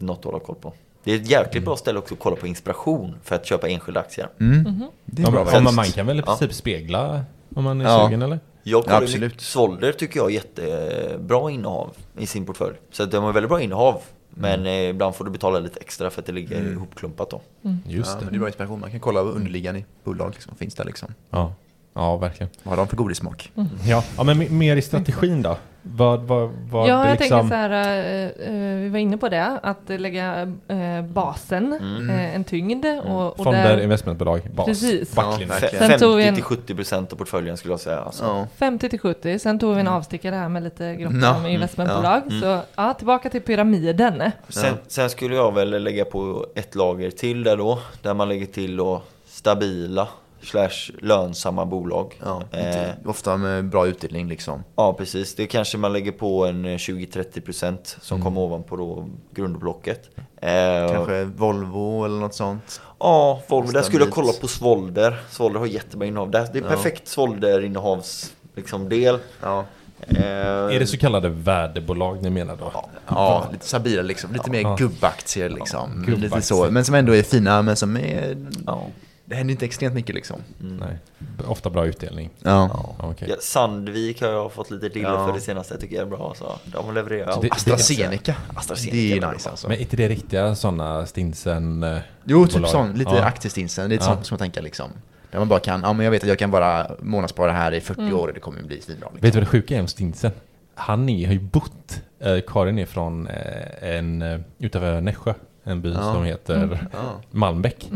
Något 0.00 0.18
att 0.18 0.24
hålla 0.24 0.38
koll 0.38 0.56
på. 0.56 0.72
Det 1.04 1.12
är 1.12 1.16
ett 1.16 1.30
jäkligt 1.30 1.64
bra 1.64 1.76
ställe 1.76 1.98
också 1.98 2.14
att 2.14 2.20
kolla 2.20 2.36
på 2.36 2.46
inspiration 2.46 3.14
för 3.24 3.34
att 3.36 3.46
köpa 3.46 3.68
enskilda 3.68 4.00
aktier. 4.00 4.28
Mm. 4.40 4.64
Det 5.04 5.22
är 5.22 5.26
Ja, 5.26 5.30
bra 5.30 5.60
man, 5.60 5.74
man 5.74 5.84
kan 5.84 6.06
väl 6.06 6.16
i 6.18 6.22
Ja. 6.26 6.36
princip 6.36 6.54
spegla 6.54 7.24
om 7.54 7.64
man 7.64 7.80
är 7.80 7.84
Ja. 7.84 8.04
sugen 8.06 8.22
eller? 8.22 8.40
Jag 8.62 8.84
kollar 8.84 9.02
Absolut. 9.02 9.40
Svolder 9.40 9.92
tycker 9.92 10.20
jag 10.20 10.26
är 10.30 10.34
jättebra 10.34 11.50
innehav 11.50 11.90
i 12.18 12.26
sin 12.26 12.46
portfölj. 12.46 12.76
Så 12.90 13.04
de 13.04 13.24
har 13.24 13.32
väldigt 13.32 13.48
bra 13.50 13.60
innehav. 13.62 14.00
Men 14.30 14.66
eh, 14.66 14.72
ibland 14.88 15.14
får 15.14 15.24
du 15.24 15.30
betala 15.30 15.58
lite 15.58 15.80
extra 15.80 16.10
för 16.10 16.20
att 16.22 16.26
det 16.26 16.32
ligger 16.32 16.60
Mm. 16.60 16.72
ihopklumpat 16.72 17.30
då. 17.30 17.40
Just 17.86 18.10
ja, 18.10 18.16
men 18.16 18.24
det. 18.24 18.30
det 18.30 18.36
är 18.36 18.38
bra 18.38 18.48
inspiration. 18.48 18.80
Man 18.80 18.90
kan 18.90 19.00
kolla 19.00 19.22
vad 19.22 19.34
underliggande 19.34 19.80
i 19.80 19.84
bolag 20.04 20.30
liksom. 20.32 20.54
finns 20.56 20.74
där 20.74 20.84
liksom. 20.84 21.08
Ja. 21.30 21.52
Ja, 21.98 22.16
verkligen. 22.16 22.50
Vad 22.62 22.72
har 22.72 22.76
de 22.76 22.88
för 22.88 22.96
godissmak? 22.96 23.50
Ja, 23.86 24.04
ja 24.16 24.22
men 24.24 24.42
me- 24.42 24.50
mer 24.50 24.76
i 24.76 24.82
strategin 24.82 25.42
då? 25.42 25.56
Vad, 25.82 26.20
vad, 26.20 26.50
vad 26.70 26.88
Ja, 26.88 26.96
det 27.02 27.08
jag 27.08 27.18
liksom... 27.18 27.38
tänker 27.40 27.48
så 27.48 27.54
här, 27.54 28.26
eh, 28.48 28.82
vi 28.82 28.88
var 28.88 28.98
inne 28.98 29.18
på 29.18 29.28
det, 29.28 29.58
att 29.62 29.78
lägga 29.86 30.42
eh, 30.68 31.02
basen, 31.08 31.72
Mm. 31.72 32.10
eh, 32.10 32.34
en 32.34 32.44
tyngd 32.44 32.86
och, 33.04 33.26
och 33.26 33.36
Fonder, 33.44 33.68
där 33.76 33.82
investmentbolag, 33.82 34.40
bas, 34.54 34.66
Precis. 34.66 35.14
backlinje. 35.14 35.46
Ja, 35.54 35.58
Fe- 35.58 35.60
verkligen. 35.60 35.88
Sen 35.90 35.98
tog 36.00 36.16
vi 36.16 36.24
en- 36.26 36.36
50-70% 36.36 37.12
av 37.12 37.16
portföljen 37.16 37.56
skulle 37.56 37.72
jag 37.72 37.80
säga. 37.80 38.00
Alltså. 38.00 38.24
Ja. 38.24 38.46
50 38.56 38.88
till 38.88 38.98
70, 39.00 39.38
sen 39.38 39.58
tog 39.58 39.74
vi 39.74 39.80
en 39.80 39.88
avstickare 39.88 40.34
här 40.34 40.48
med 40.48 40.62
lite 40.62 40.94
grottor 40.96 41.20
Ja, 41.22 41.30
om 41.30 41.36
mm, 41.40 41.50
investmentbolag. 41.52 42.22
ja, 42.26 42.30
mm. 42.30 42.40
Så 42.40 42.60
ja, 42.76 42.94
tillbaka 42.94 43.30
till 43.30 43.42
pyramiden. 43.42 44.22
Sen, 44.48 44.74
sen 44.88 45.10
skulle 45.10 45.34
jag 45.36 45.54
väl 45.54 45.82
lägga 45.82 46.04
på 46.04 46.46
ett 46.54 46.74
lager 46.74 47.10
till 47.10 47.42
där 47.44 47.56
då. 47.56 47.78
Där 48.02 48.14
man 48.14 48.28
lägger 48.28 48.46
till 48.46 48.76
då 48.76 49.02
stabila 49.26 50.08
slash 50.50 50.90
lönsamma 51.02 51.64
bolag. 51.66 52.20
Ja, 52.24 52.42
Eh, 52.58 52.88
ofta 53.06 53.36
med 53.36 53.64
bra 53.68 53.86
utdelning 53.86 54.28
liksom. 54.28 54.64
Ja 54.76 54.92
precis, 54.92 55.34
det 55.34 55.46
kanske 55.46 55.78
man 55.78 55.92
lägger 55.92 56.12
på 56.12 56.46
en 56.46 56.64
eh, 56.64 56.76
20-30% 56.76 57.96
som 58.00 58.14
Mm. 58.16 58.24
kommer 58.24 58.40
ovanpå 58.40 58.76
då 58.76 59.08
grundblocket. 59.34 60.10
Eh, 60.40 60.92
Kanske 60.92 61.24
Volvo 61.24 62.04
eller 62.04 62.16
något 62.20 62.34
sånt. 62.34 62.80
Ja, 62.98 63.42
Volvo. 63.48 63.70
Där 63.72 63.82
skulle 63.82 64.04
jag 64.04 64.12
kolla 64.12 64.32
på 64.40 64.48
Svolder. 64.48 65.16
Svolder 65.30 65.58
har 65.60 65.66
jättebra 65.66 66.06
innehav. 66.06 66.30
Det 66.30 66.38
är 66.38 66.50
Ja. 66.62 66.68
perfekt 66.68 67.08
Svolder-innehavs 67.08 68.32
liksom, 68.54 68.88
del. 68.88 69.18
Ja. 69.42 69.64
Eh, 70.08 70.26
Är 70.26 70.78
det 70.78 70.86
så 70.86 70.98
kallade 70.98 71.28
värdebolag 71.28 72.22
ni 72.22 72.30
menar 72.30 72.56
då? 72.56 72.72
Ja, 73.06 73.48
lite 73.52 73.66
stabila 73.66 74.02
liksom. 74.02 74.32
Lite 74.32 74.50
mer 74.50 74.60
Ja. 74.60 74.76
gubbaktier 74.78 75.48
liksom. 75.48 76.00
Lite 76.00 76.10
gubbaktier. 76.12 76.40
så. 76.40 76.70
Men 76.70 76.84
som 76.84 76.94
ändå 76.94 77.14
är 77.14 77.22
fina, 77.22 77.62
men 77.62 77.76
som 77.76 77.96
är... 77.96 78.36
Ja. 78.66 78.86
Det 79.28 79.34
händer 79.34 79.52
inte 79.52 79.64
extremt 79.64 79.94
mycket 79.94 80.14
liksom. 80.14 80.40
Nej. 80.58 80.98
Ofta 81.46 81.70
bra 81.70 81.86
utdelning. 81.86 82.30
Ja. 82.42 82.70
Ja, 82.72 82.94
okej. 83.10 83.28
Ja, 83.30 83.36
Sandvik 83.40 84.20
har 84.22 84.28
jag 84.28 84.52
fått 84.52 84.70
lite 84.70 84.88
diller 84.88 85.08
Ja. 85.10 85.26
för 85.26 85.32
det 85.32 85.40
senaste, 85.40 85.78
tycker 85.80 85.96
jag 85.96 86.02
är 86.06 86.10
bra. 86.10 86.34
Så 86.38 86.58
de 86.64 86.94
levererar. 86.94 87.32
Så 87.32 87.40
det- 87.40 87.50
AstraZeneca. 87.52 88.34
AstraZeneca 88.54 88.96
Det 88.96 89.12
är 89.28 89.32
nice 89.32 89.50
alltså. 89.50 89.68
Men 89.68 89.76
är 89.76 89.80
inte 89.80 89.96
det 89.96 90.08
riktiga 90.08 90.54
sådana 90.54 91.06
stinsen? 91.06 91.82
eh, 91.82 91.98
Jo, 92.24 92.44
typ 92.46 92.54
bolag? 92.54 92.70
sån. 92.70 92.92
Lite 92.92 93.10
Ja. 93.10 93.24
aktiestinsen. 93.24 93.88
Lite 93.90 94.04
Ja. 94.04 94.14
sånt 94.14 94.26
som 94.26 94.34
jag 94.34 94.40
tänker 94.40 94.62
liksom. 94.62 94.90
Där 95.30 95.38
man 95.38 95.48
bara 95.48 95.60
kan, 95.60 95.80
ja 95.80 95.92
men 95.92 96.04
jag 96.04 96.10
vet 96.10 96.22
att 96.22 96.28
jag 96.28 96.38
kan 96.38 96.50
bara 96.50 96.90
månadsspara 97.00 97.52
här 97.52 97.72
i 97.74 97.80
40 97.80 98.12
år 98.12 98.28
och 98.28 98.34
det 98.34 98.40
kommer 98.40 98.62
bli 98.62 98.80
svinbra. 98.80 99.08
Liksom. 99.08 99.20
Vet 99.26 99.32
du 99.32 99.38
vad 99.38 99.42
det 99.46 99.50
sjuka 99.50 99.76
är 99.76 99.80
om 99.80 99.86
stinsen? 99.88 100.30
Han 100.74 101.08
är, 101.08 101.26
har 101.26 101.32
ju 101.34 101.40
bott, 101.40 102.02
eh, 102.20 102.38
Karin 102.46 102.78
är 102.78 102.86
från 102.86 103.26
eh, 103.26 103.94
en, 103.96 104.22
eh, 104.22 104.40
utanför 104.58 105.00
Nässjö, 105.00 105.34
en 105.64 105.82
by 105.82 105.92
Ja. 105.92 106.12
som 106.14 106.24
heter 106.24 106.88
Ja. 106.92 106.98
Malmbäck. 107.30 107.88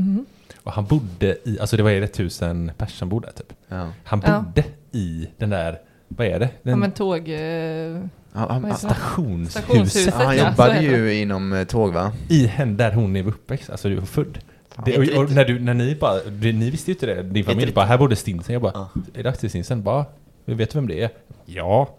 Och 0.64 0.72
han 0.72 0.84
bodde 0.84 1.36
i, 1.44 1.58
alltså 1.60 1.76
det 1.76 1.82
var 1.82 1.90
ju 1.90 2.06
tusen 2.06 2.72
pers 2.78 2.98
som 2.98 3.08
bodde 3.08 3.26
där 3.26 3.32
typ. 3.32 3.52
Ja. 3.68 3.88
Han 4.04 4.22
Ja. 4.26 4.40
bodde 4.40 4.64
i 4.92 5.28
den 5.38 5.50
där, 5.50 5.78
vad 6.08 6.26
är 6.26 6.38
det? 6.38 6.48
Ja 6.62 6.70
Den 6.70 6.78
men 6.80 6.92
tåg... 6.92 7.28
eh, 7.28 8.00
Ja, 8.34 8.46
han, 8.52 8.76
stationshuset. 8.76 9.64
Stationshuset. 9.64 10.14
han 10.14 10.36
Ja, 10.36 10.48
jobbade 10.50 10.72
heter 10.74 10.96
ju 10.98 11.14
inom 11.20 11.52
eh, 11.52 11.64
tåg 11.64 11.92
va? 11.92 12.12
I 12.28 12.46
henne 12.46 12.72
där 12.76 12.92
hon 12.92 13.16
är 13.16 13.26
uppväxt, 13.28 13.70
alltså 13.70 13.88
du 13.88 13.96
är 13.96 14.00
född. 14.00 14.38
Det, 14.84 14.98
och, 15.16 15.22
och 15.24 15.30
när, 15.30 15.44
du, 15.44 15.58
när 15.60 15.74
ni 15.74 15.94
bara, 15.94 16.14
det, 16.24 16.52
ni 16.52 16.70
visste 16.70 16.90
ju 16.90 16.94
inte 16.94 17.06
det, 17.06 17.22
din 17.22 17.44
familj 17.44 17.72
bara, 17.72 17.84
här 17.86 17.98
bodde 17.98 18.16
Stinsen. 18.16 18.52
Jag 18.52 18.62
bara, 18.62 18.72
Ja. 18.74 18.88
är 19.14 19.22
det 19.22 19.28
aktiestinsen? 19.30 19.82
Bara, 19.82 20.04
vet 20.44 20.70
du 20.72 20.78
vem 20.78 20.88
det 20.88 21.02
är? 21.02 21.10
Ja. 21.46 21.94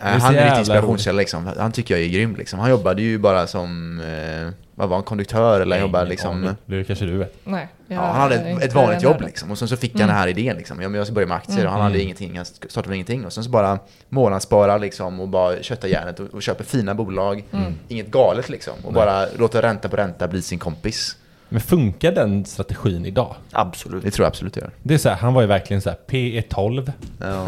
Är 0.00 0.18
han 0.18 0.34
är 0.34 0.46
en 0.52 0.58
inspirationskälla 0.58 1.18
liksom. 1.18 1.50
Han 1.58 1.72
tycker 1.72 1.94
jag 1.96 2.04
är 2.04 2.08
grym 2.08 2.36
liksom. 2.36 2.58
Han 2.58 2.70
jobbade 2.70 3.02
ju 3.02 3.18
bara 3.18 3.46
som, 3.46 4.00
eh, 4.00 4.52
vad 4.74 4.88
var 4.88 4.96
han, 4.96 5.04
konduktör 5.04 5.60
eller 5.60 5.76
han 5.76 5.86
jobbade 5.86 6.10
liksom... 6.10 6.30
aning. 6.30 6.56
Det 6.66 6.84
kanske 6.84 7.04
du 7.04 7.16
vet. 7.18 7.36
Nej. 7.44 7.68
Ja, 7.86 8.00
han 8.00 8.20
hade 8.20 8.34
ett, 8.34 8.62
ett 8.62 8.74
vanligt 8.74 9.02
jobb 9.02 9.20
liksom. 9.20 9.50
Och 9.50 9.58
sen 9.58 9.68
så 9.68 9.76
fick 9.76 9.92
han 9.92 10.08
den 10.08 10.16
här 10.16 10.28
idén 10.28 10.56
liksom. 10.56 10.82
Ja, 10.82 10.88
men 10.88 10.98
jag 10.98 11.06
ska 11.06 11.14
börja 11.14 11.28
med 11.28 11.36
aktier. 11.36 11.66
Och 11.66 11.72
han 11.72 11.80
hade 11.80 11.94
Mm. 11.94 12.04
ingenting, 12.04 12.36
han 12.36 12.44
startade 12.44 12.88
med 12.88 12.94
ingenting. 12.96 13.26
Och 13.26 13.32
sen 13.32 13.44
så 13.44 13.50
bara 13.50 13.78
månadsspara 14.08 14.78
liksom 14.78 15.20
och 15.20 15.28
bara 15.28 15.62
kötta 15.62 15.88
järnet 15.88 16.20
och, 16.20 16.26
och 16.34 16.42
köper 16.42 16.64
fina 16.64 16.94
bolag. 16.94 17.44
Inget 17.88 18.10
galet 18.10 18.48
liksom. 18.48 18.74
Och 18.84 18.92
bara 18.92 19.26
låta 19.38 19.62
ränta 19.62 19.88
på 19.88 19.96
ränta 19.96 20.28
bli 20.28 20.42
sin 20.42 20.58
kompis. 20.58 21.16
Men 21.52 21.60
funkar 21.60 22.12
den 22.12 22.44
strategin 22.44 23.06
idag? 23.06 23.36
Absolut. 23.52 24.04
Det 24.04 24.10
tror 24.10 24.24
jag 24.24 24.28
absolut 24.28 24.54
det 24.54 24.60
gör. 24.60 24.70
Det 24.82 24.94
är 24.94 24.98
så 24.98 25.08
här, 25.08 25.16
han 25.16 25.34
var 25.34 25.40
ju 25.40 25.46
verkligen 25.48 25.82
så 25.82 25.90
här 25.90 25.98
P12 26.06 26.92
Ja. 27.20 27.46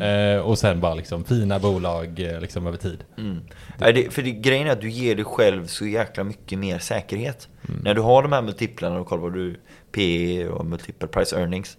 eh, 0.06 0.38
och 0.38 0.58
sen 0.58 0.80
bara 0.80 0.94
liksom 0.94 1.24
fina 1.24 1.58
bolag 1.58 2.20
eh, 2.20 2.40
liksom 2.40 2.66
över 2.66 2.78
tid. 2.78 3.04
Mm. 3.18 3.40
Nej, 3.78 3.92
det, 3.92 4.10
för 4.10 4.22
det, 4.22 4.30
grejen 4.30 4.66
är 4.66 4.72
att 4.72 4.80
du 4.80 4.90
ger 4.90 5.14
dig 5.16 5.24
själv 5.24 5.66
så 5.66 5.86
jäkla 5.86 6.24
mycket 6.24 6.58
mer 6.58 6.78
säkerhet. 6.78 7.48
När 7.82 7.94
du 7.94 8.00
har 8.00 8.22
de 8.22 8.32
här 8.32 8.42
multiplarna 8.42 9.00
och 9.00 9.06
kollar 9.06 9.22
vad 9.22 9.34
du 9.34 9.60
PE 9.92 10.48
och 10.48 10.66
multiple 10.66 11.08
price 11.08 11.36
earnings. 11.36 11.76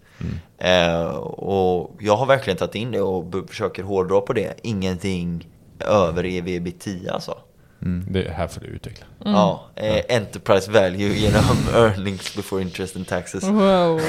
Eh, 0.57 1.07
och 1.17 1.95
jag 1.99 2.17
har 2.17 2.25
verkligen 2.25 2.57
tagit 2.57 2.75
in 2.75 2.91
det 2.91 3.01
och 3.01 3.49
försöker 3.49 3.83
hårdra 3.83 4.21
på 4.21 4.33
det. 4.33 4.53
Ingenting 4.61 5.47
över 5.79 6.25
E 6.25 6.37
EV 6.37 6.71
10 6.79 7.11
alltså. 7.11 7.37
Det 8.07 8.31
här 8.31 8.47
får 8.47 8.61
du 8.61 8.67
utveckla. 8.67 9.05
Ja, 9.25 9.69
eh, 9.75 10.01
enterprise 10.17 10.71
value 10.71 11.13
genom 11.13 11.57
earnings 11.73 12.35
before 12.35 12.61
interest 12.61 12.95
and 12.95 13.07
taxes. 13.07 13.43
Wow. 13.43 14.01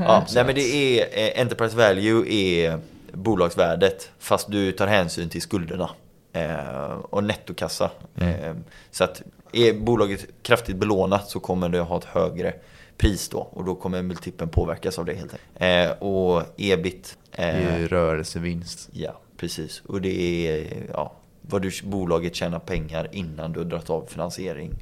Ja, 0.00 0.26
nej 0.34 0.44
men 0.44 0.54
det 0.54 1.00
är, 1.00 1.06
eh, 1.36 1.40
enterprise 1.40 1.76
value 1.76 2.32
är 2.32 2.78
bolagsvärdet 3.12 4.10
fast 4.18 4.50
du 4.50 4.72
tar 4.72 4.86
hänsyn 4.86 5.28
till 5.28 5.42
skulderna. 5.42 5.90
Eh, 6.32 6.96
och 7.10 7.24
nettokassa. 7.24 7.90
Eh, 8.20 8.54
så 8.90 9.04
att 9.04 9.22
är 9.52 9.72
bolaget 9.72 10.26
kraftigt 10.42 10.76
belånat 10.76 11.30
så 11.30 11.40
kommer 11.40 11.68
det 11.68 11.78
ha 11.80 11.98
ett 11.98 12.04
högre 12.04 12.54
pris 12.98 13.28
då. 13.28 13.38
Och 13.38 13.64
då 13.64 13.74
kommer 13.74 14.02
multipeln 14.02 14.50
påverkas 14.50 14.98
av 14.98 15.04
det 15.04 15.14
helt 15.14 15.32
enkelt. 15.32 15.92
Eh, 16.00 16.02
och 16.08 16.42
ebit. 16.56 17.18
Det 17.36 17.42
är 17.42 17.80
Eh, 17.80 17.88
rörelsevinst. 17.88 18.88
ja, 18.92 19.20
precis. 19.36 19.82
Och 19.86 20.00
det 20.00 20.48
är 20.48 20.66
ja, 20.92 21.12
vad 21.48 21.62
du, 21.62 21.70
bolaget 21.84 22.34
tjänar 22.34 22.58
pengar 22.58 23.08
innan 23.12 23.52
du 23.52 23.60
har 23.60 23.64
dragit 23.64 23.90
av 23.90 24.06
finansiering 24.08 24.72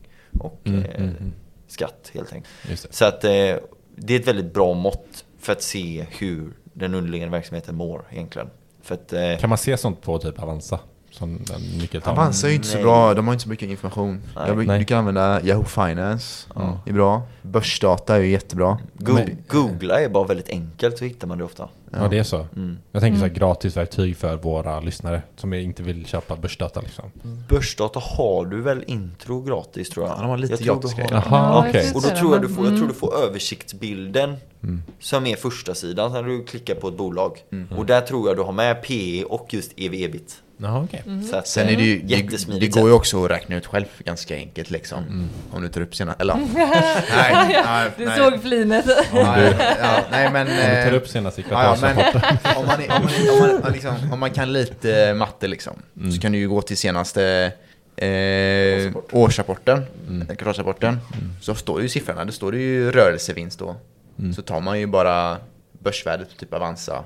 och 0.40 0.60
Mm, 0.64 0.84
eh, 0.84 0.96
mm, 0.96 1.08
mm. 1.16 1.32
skatt 1.66 2.10
helt 2.14 2.32
enkelt. 2.32 2.86
Så 2.90 3.04
att 3.04 3.24
eh, 3.24 3.30
det 3.96 4.14
är 4.14 4.20
ett 4.20 4.28
väldigt 4.28 4.54
bra 4.54 4.74
mått 4.74 5.24
för 5.38 5.52
att 5.52 5.62
se 5.62 6.06
hur 6.18 6.52
den 6.72 6.94
underliggande 6.94 7.32
verksamheten 7.32 7.74
mår 7.74 8.04
egentligen. 8.10 8.50
Att, 8.88 9.12
eh, 9.12 9.38
Kan 9.38 9.48
man 9.48 9.58
se 9.58 9.76
sånt 9.76 10.02
på 10.02 10.18
typ 10.18 10.42
Avanza? 10.42 10.80
Som 11.18 11.38
den 11.44 11.60
nyckeltal? 11.78 12.12
Avanza 12.12 12.46
är 12.46 12.50
ju 12.50 12.56
inte 12.56 12.68
så 12.68 12.74
Nej. 12.74 12.84
bra, 12.84 13.14
de 13.14 13.26
har 13.26 13.34
inte 13.34 13.42
så 13.42 13.48
mycket 13.48 13.68
information. 13.68 14.22
Nej. 14.36 14.44
Jag, 14.48 14.66
Nej. 14.66 14.78
du 14.78 14.84
kan 14.84 14.98
använda 14.98 15.42
Yahoo 15.44 15.64
Finance, 15.64 16.46
Ja. 16.54 16.80
det 16.84 16.90
är 16.90 16.94
bra. 16.94 17.22
Börsdata 17.42 18.16
är 18.16 18.20
ju 18.20 18.30
jättebra. 18.30 18.78
Go- 18.94 19.18
Googla 19.48 20.00
är 20.00 20.08
bara 20.08 20.24
väldigt 20.24 20.48
enkelt 20.48 20.98
så 20.98 21.04
hittar 21.04 21.26
man 21.28 21.38
det 21.38 21.44
ofta. 21.44 21.68
Ja, 21.90 22.08
det 22.08 22.18
är 22.18 22.22
så. 22.22 22.46
Mm. 22.56 22.78
Jag 22.92 23.02
tänker 23.02 23.18
så 23.18 23.26
här 23.26 23.34
gratisverktyg 23.34 24.16
för 24.16 24.36
våra 24.36 24.80
lyssnare 24.80 25.22
som 25.36 25.54
inte 25.54 25.82
vill 25.82 26.06
köpa 26.06 26.36
börsdata 26.36 26.80
liksom. 26.80 27.04
Börsdata 27.48 28.00
har 28.02 28.46
du 28.46 28.60
väl 28.60 28.84
intro 28.86 29.42
gratis 29.42 29.90
tror 29.90 30.06
jag? 30.06 30.16
Ja, 30.16 30.20
de 30.20 30.30
har 30.30 30.38
lite 30.38 30.52
jag 30.52 30.58
tror 30.60 30.74
du 30.74 30.80
gratis 30.80 30.94
grejer. 30.94 31.22
Ja, 31.30 31.66
Och 31.94 32.02
då 32.02 32.08
tror 32.08 32.32
jag, 32.32 32.42
du 32.42 32.48
får, 32.48 32.64
jag 32.64 32.72
tror 32.72 32.76
mm. 32.76 32.88
du 32.88 32.94
får 32.94 33.14
översiktsbilden 33.16 34.36
som 35.00 35.26
är 35.26 35.36
första 35.36 35.74
sidan 35.74 36.12
när 36.12 36.22
du 36.22 36.44
klickar 36.44 36.74
på 36.74 36.88
ett 36.88 36.96
bolag. 36.96 37.38
Mm. 37.52 37.78
Och 37.78 37.86
där 37.86 38.00
tror 38.00 38.28
jag 38.28 38.36
du 38.36 38.42
har 38.42 38.52
med 38.52 38.82
PE 38.82 39.24
och 39.24 39.54
just 39.54 39.72
EV 39.76 39.92
Jaha, 40.56 40.82
okej. 40.84 41.02
Så 41.30 41.36
att, 41.36 41.48
Sen 41.48 41.68
är 41.68 41.76
det 41.76 41.82
ju, 41.82 41.98
det, 42.02 42.14
Jättesmidigt 42.16 42.74
det 42.74 42.80
går 42.80 42.88
ju 42.90 42.94
också 42.94 43.24
att 43.24 43.30
räkna 43.30 43.56
ut 43.56 43.66
själv 43.66 43.84
ganska 44.04 44.34
enkelt 44.36 44.70
liksom. 44.70 44.98
Mm. 45.04 45.28
Om 45.50 45.62
du 45.62 45.68
tar 45.68 45.80
upp 45.80 45.94
sina, 45.96 46.14
eller 46.18 46.34
nej, 46.54 47.62
nej, 47.64 47.90
Du 47.98 48.04
nej. 48.04 48.18
såg 48.18 48.42
flinet. 48.42 48.84
Nej, 49.12 49.54
ja, 49.82 50.04
nej 50.10 50.30
men... 50.32 50.46
Om 50.46 50.52
du 50.54 50.60
tar 50.62 50.92
eh, 50.92 50.94
upp 50.96 51.08
senaste 51.08 51.42
Ja, 51.50 51.64
ja, 51.64 51.76
men 51.80 51.94
kvartalsrapporten. 51.94 52.56
om 52.56 52.66
man, 52.66 52.80
om, 52.82 52.88
man, 53.40 53.54
om, 53.54 53.60
man, 53.62 53.72
liksom, 53.72 54.12
om 54.12 54.20
man 54.20 54.30
kan 54.30 54.52
lite 54.52 55.08
eh, 55.08 55.14
matte 55.14 55.46
liksom, 55.48 55.74
Mm. 56.00 56.12
så 56.12 56.20
kan 56.20 56.32
du 56.32 56.38
ju 56.38 56.48
gå 56.48 56.62
till 56.62 56.76
senaste 56.76 57.52
eh, 57.96 58.92
årsrapporten, 59.12 59.78
eh, 60.28 60.36
kvartalsrapporten, 60.36 60.98
så 61.40 61.54
står 61.54 61.82
ju 61.82 61.88
siffrorna, 61.88 62.24
det 62.24 62.32
står 62.32 62.52
det 62.52 62.58
ju 62.58 62.90
rörelsevinst 62.90 63.58
då. 63.58 63.76
Så 64.36 64.42
tar 64.42 64.60
man 64.60 64.80
ju 64.80 64.86
bara 64.86 65.36
börsvärdet 65.78 66.28
på 66.30 66.36
typ 66.36 66.54
Avanza 66.54 67.04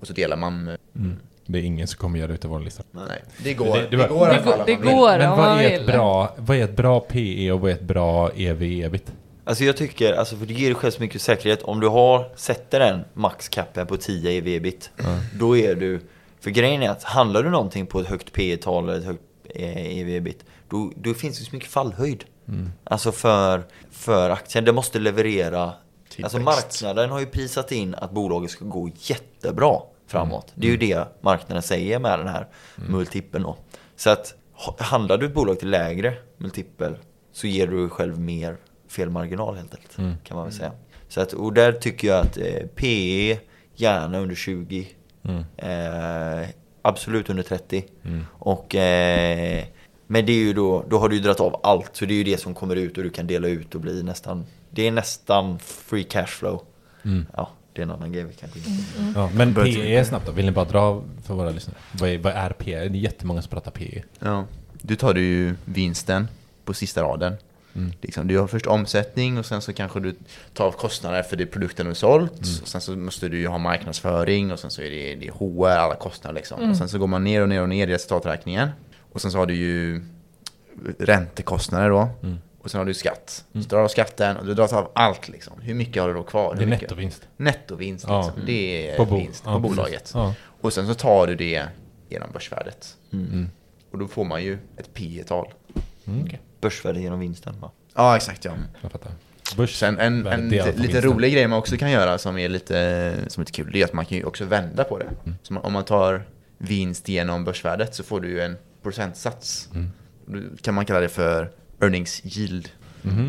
och 0.00 0.06
så 0.06 0.12
delar 0.12 0.36
man 0.36 0.64
med, 0.64 0.76
Mm. 0.96 1.16
Det 1.52 1.58
är 1.58 1.62
ingen 1.62 1.86
som 1.86 1.98
kommer 1.98 2.18
göra 2.18 2.28
det 2.28 2.34
utav 2.34 2.50
vår 2.50 2.60
lista. 2.60 2.82
nej, 2.90 3.22
det 3.44 3.54
går, 3.54 3.76
Det- 3.76 3.86
det, 3.90 3.96
det 3.96 4.08
går 4.08 4.26
Det 4.28 4.42
fall 4.42 4.58
går- 4.58 4.64
det 4.66 4.74
går. 4.74 5.18
Men 5.18 5.30
vad 5.30 5.60
är, 5.60 5.70
ett 5.80 5.86
bra, 5.86 6.34
vad 6.38 6.56
är 6.56 6.64
ett 6.64 6.76
bra 6.76 7.00
PE 7.00 7.52
och 7.52 7.60
vad 7.60 7.70
är 7.70 7.74
ett 7.74 7.80
bra 7.82 8.30
E 8.36 8.46
EV 8.46 8.62
ebit? 8.62 9.12
Alltså 9.44 9.64
jag 9.64 9.76
tycker, 9.76 10.12
alltså 10.12 10.36
för 10.36 10.46
det 10.46 10.54
ger 10.54 10.66
dig 10.66 10.74
själv 10.74 10.90
så 10.90 11.00
mycket 11.02 11.22
säkerhet. 11.22 11.62
Om 11.62 11.80
du 11.80 11.88
har, 11.88 12.28
sätter 12.36 12.80
den 12.80 13.04
maxcapen 13.14 13.86
på 13.86 13.96
10 13.96 14.30
EV 14.30 14.48
ebit, 14.48 14.90
då 15.38 15.56
är 15.56 15.74
du... 15.74 16.00
För 16.40 16.50
grejen 16.50 16.82
är 16.82 16.90
att 16.90 17.02
handlar 17.04 17.42
du 17.42 17.50
någonting 17.50 17.86
på 17.86 18.00
ett 18.00 18.06
högt 18.06 18.32
P 18.32 18.56
tal 18.56 18.88
eller 18.88 18.98
ett 18.98 19.04
högt 19.04 19.22
eh, 19.54 19.98
EV 19.98 20.08
ebit, 20.08 20.44
då, 20.68 20.92
då 20.96 21.14
finns 21.14 21.38
det 21.38 21.44
så 21.44 21.56
mycket 21.56 21.70
fallhöjd. 21.70 22.24
Alltså 22.84 23.12
för, 23.12 23.62
för 23.90 24.30
aktien, 24.30 24.64
det 24.64 24.72
måste 24.72 24.98
leverera... 24.98 25.62
Alltså 26.22 26.38
Tillväxt. 26.38 26.82
marknaden 26.82 27.10
har 27.10 27.20
ju 27.20 27.26
prisat 27.26 27.72
in 27.72 27.94
att 27.94 28.10
bolaget 28.10 28.50
ska 28.50 28.64
gå 28.64 28.90
jättebra 28.96 29.76
framåt. 30.12 30.52
Det 30.54 30.66
är 30.66 30.70
ju 30.70 30.76
det 30.76 31.08
marknaden 31.20 31.62
säger 31.62 31.98
med 31.98 32.18
den 32.18 32.28
här 32.28 32.46
multipeln 32.88 33.44
då. 33.44 33.56
Så 33.96 34.10
att 34.10 34.34
ha- 34.52 34.76
handlar 34.78 35.18
du 35.18 35.26
ett 35.26 35.34
bolag 35.34 35.58
till 35.58 35.70
lägre 35.70 36.14
multipel 36.36 36.94
så 37.32 37.46
ger 37.46 37.66
du 37.66 37.88
själv 37.88 38.18
mer 38.20 38.56
felmarginal 38.88 39.56
helt 39.56 39.74
enkelt. 39.74 39.96
Kan 40.24 40.36
man 40.36 40.44
väl 40.46 40.54
säga. 40.54 40.72
Så 41.08 41.20
att, 41.20 41.32
och 41.32 41.52
där 41.52 41.72
tycker 41.72 42.08
jag 42.08 42.20
att 42.26 42.36
eh, 42.38 42.66
PE 42.74 43.38
gärna 43.74 44.18
under 44.18 44.34
20. 44.34 44.88
Eh, 45.56 46.48
absolut 46.82 47.30
under 47.30 47.42
30. 47.42 47.84
Och, 48.38 48.74
eh, 48.74 49.64
men 50.06 50.26
det 50.26 50.32
är 50.32 50.36
ju 50.36 50.52
då, 50.52 50.84
då 50.90 50.98
har 50.98 51.08
du 51.08 51.16
ju 51.16 51.22
dragit 51.22 51.40
av 51.40 51.60
allt. 51.62 51.96
Så 51.96 52.04
det 52.04 52.14
är 52.14 52.16
ju 52.16 52.24
det 52.24 52.40
som 52.40 52.54
kommer 52.54 52.76
ut 52.76 52.96
och 52.98 53.04
du 53.04 53.10
kan 53.10 53.26
dela 53.26 53.48
ut 53.48 53.74
och 53.74 53.80
bli 53.80 54.02
nästan, 54.02 54.46
det 54.70 54.86
är 54.86 54.90
nästan 54.90 55.58
free 55.58 56.04
cash 56.04 56.26
flow. 56.26 56.62
Ja, 57.36 57.50
det 57.72 57.80
är 57.80 57.82
en 57.82 57.90
annan 57.90 58.12
grej 58.12 58.24
vi 58.24 58.34
kan 58.34 58.48
gå 58.52 58.58
in 58.58 58.64
på. 59.14 59.20
Ja, 59.20 59.30
men 59.34 59.54
PE 59.54 60.04
snabbt 60.04 60.26
då, 60.26 60.32
vill 60.32 60.44
ni 60.46 60.52
bara 60.52 60.64
dra 60.64 61.02
för 61.24 61.34
våra 61.34 61.50
lyssnare? 61.50 61.78
Vad 61.92 62.10
är, 62.10 62.18
vad 62.18 62.32
är 62.32 62.50
PE? 62.50 62.88
Det 62.88 62.98
är 62.98 63.00
jättemånga 63.00 63.42
som 63.42 63.50
pratar 63.50 63.70
PE. 63.70 64.02
Ja, 64.18 64.44
du 64.82 64.96
tar 64.96 65.14
du 65.14 65.20
ju 65.20 65.54
vinsten 65.64 66.28
på 66.64 66.74
sista 66.74 67.02
raden. 67.02 67.36
Liksom, 68.00 68.26
du 68.28 68.38
har 68.38 68.46
först 68.46 68.66
omsättning 68.66 69.38
och 69.38 69.46
sen 69.46 69.62
så 69.62 69.72
kanske 69.72 70.00
du 70.00 70.14
tar 70.54 70.66
av 70.66 70.72
kostnader 70.72 71.22
för 71.22 71.36
det 71.36 71.46
produkten 71.46 71.86
du 71.86 71.90
har 71.90 71.94
sålt. 71.94 72.40
Och 72.62 72.68
sen 72.68 72.80
så 72.80 72.96
måste 72.96 73.28
du 73.28 73.38
ju 73.38 73.46
ha 73.46 73.58
marknadsföring 73.58 74.52
och 74.52 74.58
sen 74.58 74.70
så 74.70 74.82
är 74.82 74.90
det, 74.90 75.14
det 75.14 75.26
är 75.26 75.32
HR, 75.32 75.68
alla 75.68 75.94
kostnader 75.94 76.34
liksom. 76.34 76.70
Och 76.70 76.76
sen 76.76 76.88
så 76.88 76.98
går 76.98 77.06
man 77.06 77.24
ner 77.24 77.42
och 77.42 77.48
ner 77.48 77.62
och 77.62 77.68
ner 77.68 77.88
i 77.88 77.92
resultaträkningen. 77.92 78.68
Och 79.12 79.20
sen 79.20 79.32
så 79.32 79.38
har 79.38 79.46
du 79.46 79.54
ju 79.54 80.04
räntekostnader 80.98 81.90
då. 81.90 82.08
Och 82.62 82.70
sen 82.70 82.78
har 82.78 82.84
du 82.84 82.94
skatt. 82.94 83.44
Så 83.52 83.58
drar 83.58 83.78
du 83.78 83.84
av 83.84 83.88
skatten 83.88 84.36
och 84.36 84.46
du 84.46 84.54
drar 84.54 84.74
av 84.74 84.90
allt 84.94 85.28
liksom. 85.28 85.60
Hur 85.60 85.74
mycket 85.74 86.02
har 86.02 86.08
du 86.08 86.14
då 86.14 86.22
kvar? 86.22 86.54
Det 86.54 86.62
är 86.62 86.66
nettovinst. 86.66 87.28
Nettovinst 87.36 88.04
Ja. 88.08 88.22
liksom. 88.26 88.42
Det 88.46 88.90
är 88.90 88.96
På 88.96 89.04
vinst 89.04 89.42
ja, 89.46 89.54
på 89.54 89.60
precis. 89.60 89.76
bolaget. 89.76 90.10
Ja. 90.14 90.34
Och 90.60 90.72
sen 90.72 90.86
så 90.86 90.94
tar 90.94 91.26
du 91.26 91.34
det 91.34 91.62
genom 92.08 92.30
börsvärdet. 92.32 92.96
Mm. 93.12 93.48
Och 93.90 93.98
då 93.98 94.08
får 94.08 94.24
man 94.24 94.42
ju 94.44 94.58
ett 94.76 94.94
P 94.94 95.24
tal. 95.26 95.52
Mm. 96.06 96.28
Börsvärde 96.60 97.00
genom 97.00 97.20
vinsten 97.20 97.60
va? 97.60 97.70
Ja, 97.94 98.16
exakt 98.16 98.44
ja. 98.44 98.52
Jag 98.82 98.92
fattar. 98.92 99.12
Börs, 99.56 99.74
Sen 99.78 99.98
en, 99.98 100.26
en 100.26 100.48
lite, 100.48 100.72
vinsten. 100.72 101.02
rolig 101.02 101.32
grej 101.32 101.46
man 101.48 101.58
också 101.58 101.76
kan 101.76 101.90
göra 101.90 102.18
som 102.18 102.38
är 102.38 102.48
lite, 102.48 103.14
som 103.28 103.40
är 103.40 103.44
lite 103.44 103.52
kul, 103.56 103.70
det 103.72 103.80
är 103.80 103.84
att 103.84 103.92
man 103.92 104.04
kan 104.06 104.18
ju 104.18 104.24
också 104.24 104.44
vända 104.44 104.84
på 104.84 104.98
det. 104.98 105.06
Så 105.42 105.52
man, 105.52 105.62
om 105.64 105.72
man 105.72 105.84
tar 105.84 106.24
vinst 106.58 107.08
genom 107.08 107.44
börsvärdet 107.44 107.94
så 107.94 108.02
får 108.02 108.20
du 108.20 108.28
ju 108.28 108.40
en 108.40 108.56
procentsats. 108.82 109.68
Då 110.26 110.38
kan 110.62 110.74
man 110.74 110.86
kalla 110.86 111.00
det 111.00 111.08
för 111.08 111.50
earnings 111.82 112.22
yield. 112.24 112.68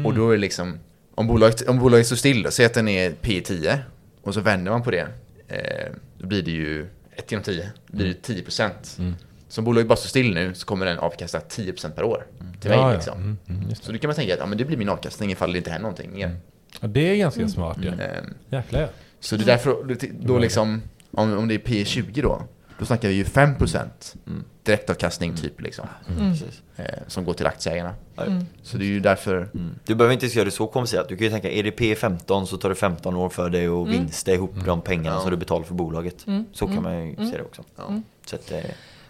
Och 0.06 0.14
då 0.14 0.30
är 0.30 0.34
det 0.34 0.42
liksom, 0.42 0.80
om 1.16 1.28
bolaget, 1.28 1.68
om 1.70 1.80
bolaget 1.80 2.06
står 2.06 2.16
still, 2.16 2.48
säg 2.52 2.66
att 2.66 2.74
den 2.74 2.88
är 2.88 3.12
P10 3.12 3.78
och 4.22 4.34
så 4.34 4.42
vänder 4.42 4.72
man 4.72 4.84
på 4.84 4.92
det, 4.92 5.08
eh, 5.48 5.92
då 6.18 6.28
blir 6.28 6.42
det 6.44 6.52
ju 6.52 6.88
1 7.16 7.32
genom 7.32 7.44
10, 7.44 7.70
då 7.88 7.98
blir 7.98 8.08
det 8.08 8.14
10 8.22 8.42
procent. 8.44 8.98
Så 9.48 9.62
om 9.62 9.66
bolaget 9.66 9.88
bara 9.88 9.96
står 9.96 10.08
still 10.10 10.34
nu 10.34 10.54
så 10.54 10.66
kommer 10.66 10.86
den 10.86 11.00
avkasta 11.00 11.40
10 11.40 11.72
procent 11.72 11.96
per 11.96 12.04
år 12.04 12.26
till 12.62 12.70
mig. 12.70 12.80
Ja, 12.80 12.90
ja. 12.90 12.96
Liksom. 12.96 13.18
Mm, 13.18 13.38
mm. 13.64 13.76
Så 13.76 13.92
då 13.92 13.98
kan 13.98 14.08
man 14.08 14.16
tänka 14.16 14.34
att 14.34 14.40
ja, 14.40 14.46
men 14.46 14.58
det 14.58 14.66
blir 14.66 14.78
min 14.78 14.90
avkastning 14.90 15.32
ifall 15.32 15.52
det 15.52 15.58
inte 15.58 15.70
händer 15.72 15.82
någonting 15.84 16.14
mer. 16.14 16.36
Ja, 16.82 16.88
det 16.88 17.02
är 17.12 17.16
ganska 17.16 17.48
smart 17.48 17.78
ju. 17.82 17.88
Ehm, 17.88 17.98
Jäklar 18.50 18.82
ja. 18.82 18.88
så 19.20 19.36
det 19.36 19.44
är 19.44 19.46
därför, 19.46 19.84
då- 19.84 20.08
då 20.34 20.40
liksom, 20.40 20.82
om, 21.12 21.38
om 21.38 21.48
det 21.48 21.54
är 21.54 21.60
P 21.60 21.86
20 21.86 22.22
då, 22.22 22.44
då 22.80 22.86
snackar 22.86 23.08
vi 23.10 23.14
ju 23.16 23.24
5% 23.24 23.90
direktavkastning 24.64 25.36
typ 25.36 25.62
liksom. 25.62 25.86
Precis. 26.18 26.62
Eh, 26.76 26.86
som 27.08 27.26
går 27.26 27.34
till 27.34 27.48
aktieägarna. 27.48 27.94
Mm. 28.18 28.46
Så 28.64 28.78
det 28.78 28.84
är 28.86 28.88
ju 28.88 29.00
därför, 29.00 29.36
Mm. 29.54 29.76
Du 29.86 29.96
behöver 29.96 30.14
inte 30.14 30.26
göra 30.28 30.46
det 30.46 30.52
så 30.52 30.68
komplicerat. 30.68 31.10
Du 31.10 31.16
kan 31.18 31.26
ju 31.26 31.32
tänka, 31.32 31.52
är 31.52 31.64
det 31.64 31.72
P15 31.80 32.46
så 32.46 32.58
tar 32.58 32.70
det 32.70 32.76
15 32.76 33.16
år 33.16 33.30
för 33.30 33.50
dig 33.50 33.68
att 33.68 33.88
vinsta 33.88 34.32
ihop 34.34 34.54
de 34.66 34.82
pengarna 34.82 35.16
Ja. 35.16 35.22
som 35.22 35.32
du 35.32 35.38
betalar 35.38 35.66
för 35.66 35.74
bolaget. 35.74 36.28
Mm. 36.28 36.46
Så 36.54 36.66
kan 36.68 36.78
Mm. 36.78 36.84
man 36.84 37.08
ju 37.08 37.14
Mm. 37.14 37.32
se 37.32 37.38
det 37.38 37.44
också. 37.44 37.64
ja. 37.76 38.02
Så 38.26 38.36
att, 38.36 38.52
eh, 38.52 38.60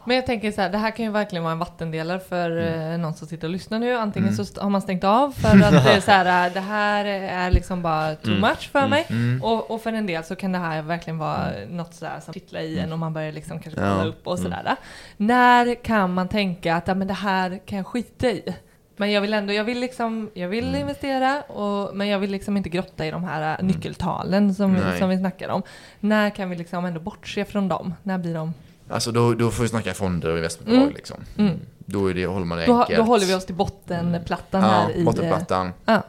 Men 0.05 0.15
jag 0.15 0.25
tänker 0.25 0.51
så 0.51 0.61
här, 0.61 0.69
det 0.69 0.77
här 0.77 0.91
kan 0.91 1.05
ju 1.05 1.11
verkligen 1.11 1.43
vara 1.43 1.51
en 1.53 1.59
vattendelare 1.59 2.19
för 2.19 2.51
Mm. 2.51 2.91
eh, 2.91 2.97
någon 2.97 3.13
som 3.13 3.27
sitter 3.27 3.47
och 3.47 3.51
lyssnar 3.53 3.79
nu. 3.79 3.93
Antingen 3.97 4.35
så 4.35 4.41
st- 4.41 4.61
har 4.61 4.69
man 4.69 4.81
stängt 4.81 5.03
av 5.03 5.31
för 5.31 5.47
att 5.63 5.83
det 5.85 5.91
är 5.93 5.99
så 5.99 6.11
här, 6.11 6.47
eh, 6.47 6.53
det 6.53 6.59
här 6.59 7.05
är 7.05 7.51
liksom 7.51 7.81
bara 7.81 8.15
too 8.15 8.31
Mm. 8.31 8.41
much 8.41 8.69
för 8.71 8.87
mig. 8.87 9.05
Mm. 9.09 9.43
Och, 9.43 9.71
och 9.71 9.81
för 9.81 9.93
en 9.93 10.05
del 10.05 10.23
så 10.23 10.35
kan 10.35 10.51
det 10.51 10.57
här 10.59 10.81
verkligen 10.81 11.17
vara 11.17 11.47
något 11.69 11.93
sådär 11.93 12.19
som 12.21 12.33
kittlar 12.33 12.59
i 12.61 12.79
en 12.79 12.93
och 12.93 12.99
man 12.99 13.13
börjar 13.13 13.31
liksom 13.31 13.59
kanske 13.59 13.81
kolla 13.81 13.97
Ja. 14.03 14.09
upp 14.09 14.27
och 14.27 14.39
sådär. 14.39 14.75
När 15.17 15.75
kan 15.83 16.13
man 16.13 16.27
tänka 16.27 16.75
att 16.75 16.87
ja, 16.87 16.93
men 16.95 17.07
det 17.07 17.13
här 17.13 17.59
kan 17.65 17.77
jag 17.77 17.87
skita 17.87 18.27
i? 18.27 18.55
Men 18.97 19.11
jag 19.11 19.21
vill 19.21 19.33
ändå, 19.33 19.53
jag 19.53 19.63
vill 19.63 19.79
liksom, 19.79 20.29
jag 20.33 20.47
vill 20.47 20.75
investera, 20.75 21.41
och, 21.41 21.95
men 21.95 22.07
jag 22.07 22.19
vill 22.19 22.31
liksom 22.31 22.57
inte 22.57 22.69
grotta 22.69 23.05
i 23.05 23.11
de 23.11 23.23
här 23.23 23.57
äh, 23.59 23.65
nyckeltalen 23.65 24.53
som, 24.55 24.73
Nej. 24.73 24.99
som 24.99 25.09
vi 25.09 25.17
snackar 25.17 25.49
om. 25.49 25.63
När 25.99 26.29
kan 26.29 26.49
vi 26.49 26.55
liksom 26.55 26.85
ändå 26.85 26.99
bortse 26.99 27.45
från 27.45 27.67
dem? 27.67 27.93
När 28.03 28.17
blir 28.17 28.33
de? 28.33 28.53
Alltså 28.93 29.11
då, 29.11 29.33
då 29.33 29.51
får 29.51 29.63
vi 29.63 29.69
snacka 29.69 29.93
fonder 29.93 30.29
och 30.29 30.37
investmentbolag 30.37 30.81
Mm. 30.83 30.93
liksom. 30.95 31.17
Mm. 31.37 31.59
Då, 31.85 32.07
är 32.07 32.13
det, 32.13 32.25
håller 32.25 32.45
man 32.45 32.57
det 32.57 32.65
Då, 32.65 32.79
enkelt. 32.81 32.97
då 32.97 33.03
håller 33.03 33.25
vi 33.25 33.33
oss 33.33 33.45
till 33.45 33.55
bottenplattan 33.55 34.61
ja, 34.61 34.67
här 34.69 34.95
i... 34.95 35.03
bottenplattan. 35.03 35.71
Ja. 35.85 36.01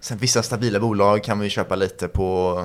Sen 0.00 0.18
vissa 0.18 0.42
stabila 0.42 0.80
bolag 0.80 1.24
kan 1.24 1.38
vi 1.40 1.50
köpa 1.50 1.76
lite 1.76 2.08
på, 2.08 2.64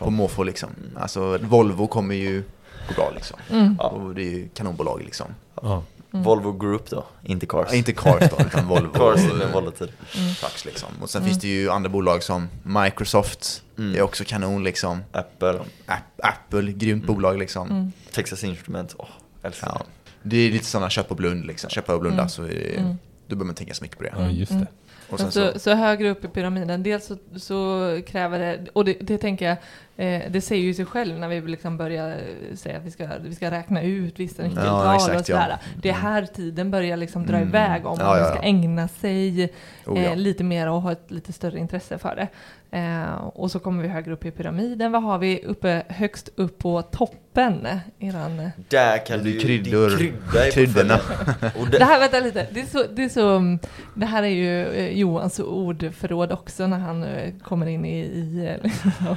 på 0.00 0.10
måfå 0.10 0.44
liksom. 0.44 0.68
Alltså 0.96 1.38
Volvo 1.38 1.86
kommer 1.86 2.14
ju 2.14 2.42
gå 2.88 2.94
bra 2.94 3.12
liksom. 3.14 3.38
Mm. 3.50 3.76
Ja. 3.78 3.88
Och 3.88 4.14
det 4.14 4.22
är 4.22 4.30
ju 4.30 4.48
kanonbolag 4.48 5.02
liksom. 5.04 5.26
Ja. 5.62 5.82
Volvo 6.22 6.52
Group 6.52 6.90
då, 6.90 7.04
inte 7.22 7.46
Cars. 7.46 7.68
Ja, 7.70 7.76
inte 7.76 7.92
Cars 7.92 8.30
då, 8.30 8.44
utan 8.46 8.68
Volvo. 8.68 8.88
Cars 8.92 9.30
och, 9.30 9.40
är 9.42 9.52
volatile. 9.52 9.92
Trucks 10.40 10.64
liksom. 10.64 10.88
Och 11.02 11.10
sen 11.10 11.24
finns 11.24 11.38
det 11.38 11.48
ju 11.48 11.70
andra 11.70 11.88
bolag 11.90 12.22
som 12.22 12.48
Microsoft, 12.62 13.62
Mm. 13.78 13.92
det 13.92 13.98
är 13.98 14.02
också 14.02 14.24
kanon 14.26 14.64
liksom. 14.64 15.04
Apple, 15.12 15.58
App, 15.86 16.02
Apple, 16.22 16.72
grymt 16.72 17.06
bolag 17.06 17.38
liksom. 17.38 17.70
Mm. 17.70 17.92
Texas 18.12 18.44
Instruments, 18.44 18.94
åh, 18.98 19.08
älskar 19.42 19.68
Ja. 19.68 19.82
det. 20.22 20.36
Är 20.36 20.50
lite 20.52 20.64
sådana 20.64 20.90
köp 20.90 21.10
och 21.10 21.16
blund 21.16 21.46
liksom. 21.46 21.70
Köpa 21.70 21.94
och 21.94 22.00
blunda 22.00 22.18
Mm. 22.22 22.28
så 22.28 22.42
är 22.42 22.48
det, 22.48 22.76
Mm. 22.76 22.88
då 23.26 23.36
behöver 23.36 23.44
man 23.46 23.54
tänka 23.54 23.74
så 23.74 23.84
mycket 23.84 23.98
på 23.98 24.04
det. 24.04 24.12
ja, 24.18 24.30
just 24.30 24.52
det. 24.52 24.66
Och 25.10 25.20
sen 25.20 25.32
så, 25.32 25.52
så, 25.52 25.58
så 25.58 25.74
högre 25.74 26.10
upp 26.10 26.24
i 26.24 26.28
pyramiden, 26.28 26.82
dels 26.82 27.06
så, 27.06 27.16
så 27.38 28.00
kräver 28.06 28.38
det, 28.38 28.66
och 28.72 28.84
det, 28.84 28.96
det 29.00 29.18
tänker 29.18 29.48
jag, 29.48 29.56
eh, 29.96 30.22
det 30.30 30.40
säger 30.40 30.62
ju 30.62 30.74
sig 30.74 30.84
själv 30.84 31.18
när 31.18 31.28
vi 31.28 31.40
liksom 31.40 31.76
börjar 31.76 32.08
eh, 32.10 32.56
säga 32.56 32.76
att 32.78 32.84
vi 32.84 32.90
ska, 32.90 33.08
vi 33.20 33.34
ska 33.34 33.50
räkna 33.50 33.82
ut 33.82 34.18
vissa 34.20 34.42
nyckeltal 34.42 34.94
exakt, 34.96 35.20
och 35.20 35.26
sådär. 35.26 35.48
ja. 35.50 35.58
Det 35.82 35.88
är 35.88 35.92
här 35.94 36.26
tiden 36.26 36.70
börjar 36.70 36.96
liksom 36.96 37.26
dra 37.26 37.36
Mm. 37.36 37.48
iväg 37.48 37.86
om 37.86 37.96
Ja, 38.00 38.06
man 38.06 38.18
ja, 38.18 38.24
ska 38.26 38.36
ja. 38.36 38.42
ägna 38.42 38.88
sig 38.88 39.52
oh, 39.86 40.02
ja. 40.02 40.10
eh, 40.10 40.16
lite 40.16 40.44
mer 40.44 40.68
och 40.68 40.82
ha 40.82 40.92
ett 40.92 41.10
lite 41.10 41.32
större 41.32 41.58
intresse 41.58 41.98
för 41.98 42.16
det. 42.16 42.28
Eh, 42.70 43.14
och 43.14 43.50
så 43.50 43.58
kommer 43.58 43.82
vi 43.82 43.88
högre 43.88 44.12
upp 44.12 44.24
i 44.24 44.30
pyramiden. 44.30 44.92
Vad 44.92 45.02
har 45.02 45.18
vi 45.18 45.44
uppe, 45.46 45.82
högst 45.88 46.28
upp 46.36 46.58
på 46.58 46.82
toppen? 46.82 47.66
Eran, 47.98 48.50
Där 48.68 49.06
kan 49.06 49.22
du 49.24 49.30
ju 49.30 49.38
kryddor. 49.40 49.88
din 49.88 49.98
krydda 49.98 50.48
i 50.48 50.50
Kryddorna. 50.50 51.00
Det 51.70 51.84
här, 51.84 51.98
vänta 52.00 52.20
lite. 52.20 52.46
Det 52.52 52.60
är 52.60 52.66
så, 52.66 52.84
det 52.94 53.04
är 53.04 53.08
så, 53.08 53.58
det 53.94 54.06
här 54.06 54.22
är 54.22 54.26
ju 54.28 54.66
eh, 54.66 54.98
Johans 54.98 55.38
ordförråd 55.40 56.32
också 56.32 56.66
när 56.66 56.78
han 56.78 57.04
eh, 57.04 57.32
kommer 57.42 57.66
in 57.66 57.84
i, 57.84 57.98
i 58.00 58.46
eh, 58.46 58.62
liksom, 58.62 59.16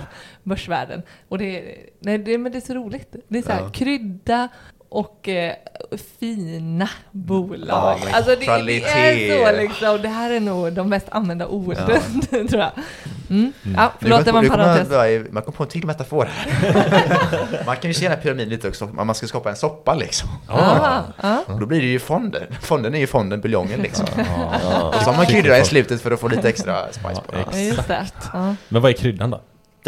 börsvärlden. 0.69 1.01
Och 1.29 1.37
det, 1.37 1.57
är- 1.57 1.75
nej, 1.99 2.17
det, 2.17 2.37
men 2.37 2.51
det 2.51 2.57
är 2.57 2.61
så 2.61 2.73
roligt. 2.73 3.15
Det 3.27 3.37
är 3.37 3.43
så 3.43 3.51
här, 3.51 3.59
Ja. 3.61 3.69
krydda 3.69 4.47
och 4.89 5.27
eh, 5.29 5.53
fina 6.19 6.89
bolag. 7.11 7.67
Ja, 7.69 7.97
alltså 8.11 8.31
det, 8.35 8.45
det 8.65 8.83
är 8.83 9.45
så 9.45 9.57
liksom. 9.61 10.01
Det 10.01 10.07
här 10.07 10.31
är 10.31 10.39
nog 10.39 10.73
de 10.73 10.89
mest 10.89 11.05
använda 11.09 11.47
orden, 11.47 12.01
tror 12.47 12.61
jag. 12.61 12.71
Mm. 13.29 13.53
Ja, 13.63 13.69
Nu 13.83 13.89
förlåt, 13.99 14.25
det 14.25 14.31
var 14.31 14.43
en 14.43 14.49
parentes. 14.49 15.31
Man 15.31 15.43
kom 15.43 15.53
på 15.53 15.63
en 15.63 15.69
till 15.69 15.85
metafor 15.85 16.25
här. 16.33 17.65
man 17.65 17.75
kan 17.75 17.89
ju 17.89 17.93
se 17.93 18.05
den 18.05 18.11
här 18.11 18.21
pyramiden 18.23 18.49
lite 18.49 18.67
också, 18.67 18.85
om 18.97 19.07
man 19.07 19.15
ska 19.15 19.27
skapa 19.27 19.49
en 19.49 19.55
soppa 19.55 19.93
liksom. 19.93 20.29
Aha, 20.47 21.03
ja. 21.21 21.43
Och 21.47 21.59
då 21.59 21.65
blir 21.65 21.79
det 21.81 21.87
ju 21.87 21.99
fonden. 21.99 22.43
Fonden 22.61 22.95
är 22.95 22.99
ju 22.99 23.07
fonden, 23.07 23.41
buljongen 23.41 23.79
liksom. 23.81 24.05
Ja. 24.17 24.87
Och 24.87 24.95
så 24.95 25.09
har 25.09 25.17
man 25.17 25.25
kryddor 25.25 25.55
i 25.55 25.63
slutet 25.63 26.01
för 26.01 26.11
att 26.11 26.19
få 26.19 26.27
lite 26.27 26.49
extra 26.49 26.91
spice 26.91 27.21
på 27.27 27.31
det. 27.31 27.59
Ja. 27.87 28.03
Ja. 28.33 28.55
Men 28.69 28.81
vad 28.81 28.91
är 28.91 28.95
kryddan 28.97 29.29
då? 29.29 29.41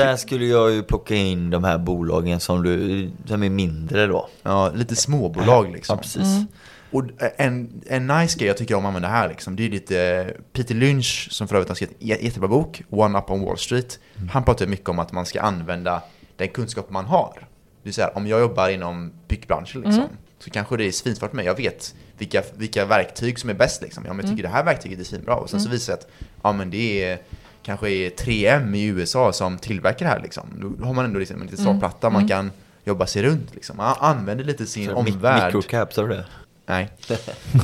Där 0.06 0.16
skulle 0.18 0.45
jag 0.45 0.72
ju 0.72 0.84
plocka 0.84 1.16
in 1.16 1.49
de 1.49 1.64
här 1.64 1.78
bolagen 1.78 2.39
som, 2.39 2.64
du, 2.64 3.12
som 3.26 3.43
är 3.43 3.49
mindre 3.49 4.08
då. 4.08 4.30
Ja, 4.43 4.72
lite 4.76 4.95
småbolag 4.95 5.68
Ja, 5.68 5.72
liksom. 5.74 5.97
precis. 5.97 6.22
Mm. 6.22 6.45
Och 6.91 7.04
en, 7.38 7.82
en 7.88 8.08
nice 8.08 8.38
grej 8.39 8.47
jag 8.47 8.58
tycker 8.58 8.76
om 8.76 8.86
att 8.86 8.88
använda 8.88 9.08
här 9.10 9.30
liksom, 9.30 9.56
det 9.56 9.66
är 9.66 9.70
lite 9.70 10.28
Peter 10.54 10.76
Lynch 10.76 11.28
som 11.32 11.47
för 11.47 11.56
övrigt 11.56 11.70
har 11.70 11.76
skrivit 11.76 11.97
en 12.02 12.08
jä- 12.08 12.24
jättebra 12.24 12.47
bok, 12.47 12.82
One 12.89 13.20
Up 13.20 13.30
on 13.32 13.45
Wall 13.45 13.58
Street. 13.58 13.99
Han 14.32 14.44
pratar 14.44 14.68
mycket 14.68 14.90
om 14.90 14.99
att 14.99 15.11
man 15.11 15.26
ska 15.26 15.41
använda 15.41 16.02
den 16.38 16.48
kunskap 16.48 16.90
man 16.90 17.06
har. 17.06 17.34
Det 17.38 17.45
vill 17.84 17.94
säga 17.94 18.07
om 18.07 18.28
jag 18.28 18.40
jobbar 18.40 18.69
inom 18.69 19.11
byggbranschen 19.28 19.82
liksom, 19.82 20.03
så 20.40 20.49
kanske 20.49 20.78
det 20.78 20.86
är 20.88 20.91
svinsvårt 20.91 21.30
för 21.30 21.36
mig. 21.38 21.45
Jag 21.45 21.57
vet 21.57 21.95
vilka, 22.18 22.44
vilka 22.57 22.86
verktyg 22.86 23.40
som 23.40 23.49
är 23.49 23.53
bäst 23.53 23.82
liksom. 23.82 24.03
Ja 24.07 24.14
men 24.14 24.26
jag 24.26 24.32
tycker 24.32 24.44
det 24.44 24.53
här 24.56 24.64
verktyget 24.64 24.99
är 24.99 25.03
svinbra. 25.03 25.36
Och 25.36 25.49
sen 25.49 25.61
så 25.61 25.69
visar 25.69 25.94
det 25.94 25.99
sig 26.02 26.07
att 26.07 26.07
ja 26.44 26.52
men 26.52 26.69
det 26.69 27.03
är 27.03 27.19
kanske 27.64 27.90
är 27.90 28.10
3M 28.10 28.76
i 28.76 28.86
USA 28.86 29.34
som 29.34 29.58
tillverkar 29.58 30.06
det 30.06 30.12
här 30.12 30.22
liksom. 30.22 30.76
Då 30.80 30.86
har 30.86 30.94
man 30.94 31.06
ändå 31.06 31.20
liksom 31.20 31.36
en 31.42 31.48
liten 31.48 31.58
startplatta 31.58 32.10
man 32.10 32.28
kan 32.28 32.52
jobba 32.84 33.08
sig 33.08 33.24
runt 33.24 33.56
liksom. 33.56 33.78
Man 33.78 33.96
använder 34.00 34.44
lite 34.44 34.66
sin 34.66 34.86
Så 34.86 34.96
omvärld. 34.96 35.46
Microcaps, 35.46 35.98
har 35.98 36.08
du 36.08 36.16
det? 36.16 36.26
Nej. 36.72 36.89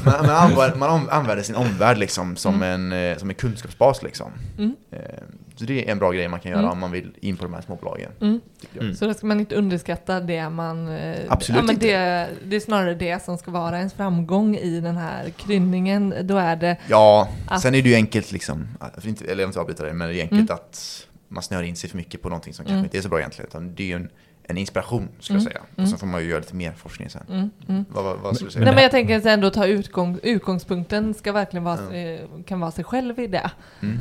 Man, 0.05 0.25
man, 0.25 0.29
använder, 0.35 0.75
man 0.77 1.09
använder 1.09 1.43
sin 1.43 1.55
omvärld 1.55 1.97
liksom 1.97 2.35
som, 2.35 2.63
en, 2.63 2.91
eh, 2.91 3.17
som 3.17 3.29
en 3.29 3.35
kunskapsbas 3.35 4.03
liksom. 4.03 4.31
Mm. 4.57 4.75
Eh, 4.91 4.99
Så 5.55 5.65
det 5.65 5.85
är 5.88 5.91
en 5.91 5.99
bra 5.99 6.11
grej 6.11 6.27
man 6.27 6.39
kan 6.39 6.51
göra 6.51 6.61
Mm. 6.61 6.71
om 6.71 6.79
man 6.79 6.91
vill 6.91 7.11
in 7.21 7.38
på 7.38 7.43
de 7.43 7.53
här 7.53 7.61
småbolagen. 7.61 8.11
Mm. 8.21 8.41
Mm. 8.79 8.95
Så 8.95 9.07
då 9.07 9.13
ska 9.13 9.25
man 9.27 9.39
inte 9.39 9.55
underskatta 9.55 10.19
det 10.19 10.49
man... 10.49 10.88
eh, 10.88 11.17
Absolut 11.29 11.59
ja, 11.59 11.65
men 11.65 11.75
inte. 11.75 11.88
det, 11.88 12.29
det 12.45 12.55
är 12.55 12.59
snarare 12.59 12.93
det 12.95 13.23
som 13.23 13.38
ska 13.38 13.51
vara 13.51 13.77
ens 13.77 13.93
framgång 13.93 14.55
i 14.55 14.79
den 14.79 14.97
här 14.97 15.29
krydningen. 15.29 16.13
Då 16.23 16.38
är 16.38 16.55
det... 16.55 16.77
Ja, 16.88 17.29
Att- 17.47 17.61
sen 17.61 17.75
är 17.75 17.81
det 17.81 17.89
ju 17.89 17.95
enkelt 17.95 18.31
liksom, 18.31 18.67
eller 18.81 19.29
jag 19.29 19.35
vill 19.35 19.41
inte 19.45 19.59
avbryta 19.59 19.84
det, 19.85 19.93
men 19.93 20.07
det 20.09 20.15
är 20.15 20.21
enkelt 20.23 20.51
att 20.51 21.07
man 21.27 21.43
snör 21.43 21.63
in 21.63 21.75
sig 21.75 21.89
för 21.89 21.97
mycket 21.97 22.21
på 22.21 22.29
någonting 22.29 22.53
som 22.53 22.65
kanske 22.65 22.73
Mm. 22.73 22.85
inte 22.85 22.97
är 22.97 23.01
så 23.01 23.09
bra 23.09 23.19
egentligen. 23.19 23.47
Utan 23.49 23.75
det 23.75 23.84
är 23.84 23.88
ju 23.88 23.93
en, 23.95 24.09
en 24.49 24.57
inspiration 24.57 25.02
Mm. 25.02 25.11
jag 25.36 25.41
säga. 25.41 25.57
Mm. 25.76 25.84
Och 25.84 25.90
sen 25.90 25.99
får 25.99 26.07
man 26.07 26.22
ju 26.22 26.30
göra 26.30 26.40
lite 26.40 26.56
mer 26.56 26.72
forskning 26.72 27.10
sen. 27.10 27.24
Mm, 27.30 27.49
mm. 27.68 27.86
Vad, 27.90 28.03
vad, 28.03 28.18
vad 28.19 28.36
skulle 28.36 28.48
du 28.48 28.52
säga? 28.52 28.65
Nej, 28.65 28.74
men 28.74 28.82
jag 28.84 28.91
tänker 28.91 29.18
att 29.18 29.26
ändå 29.26 29.49
ta 29.49 29.65
utgång, 29.65 30.19
utgångspunkten 30.24 31.14
ska 31.14 31.32
verkligen 31.32 31.64
vara, 31.64 31.78
kan 32.45 32.60
vara 32.60 32.72
sig 32.72 32.84
själv 32.84 33.19
i 33.19 33.28
det. 33.28 33.52
Mm. 33.82 33.99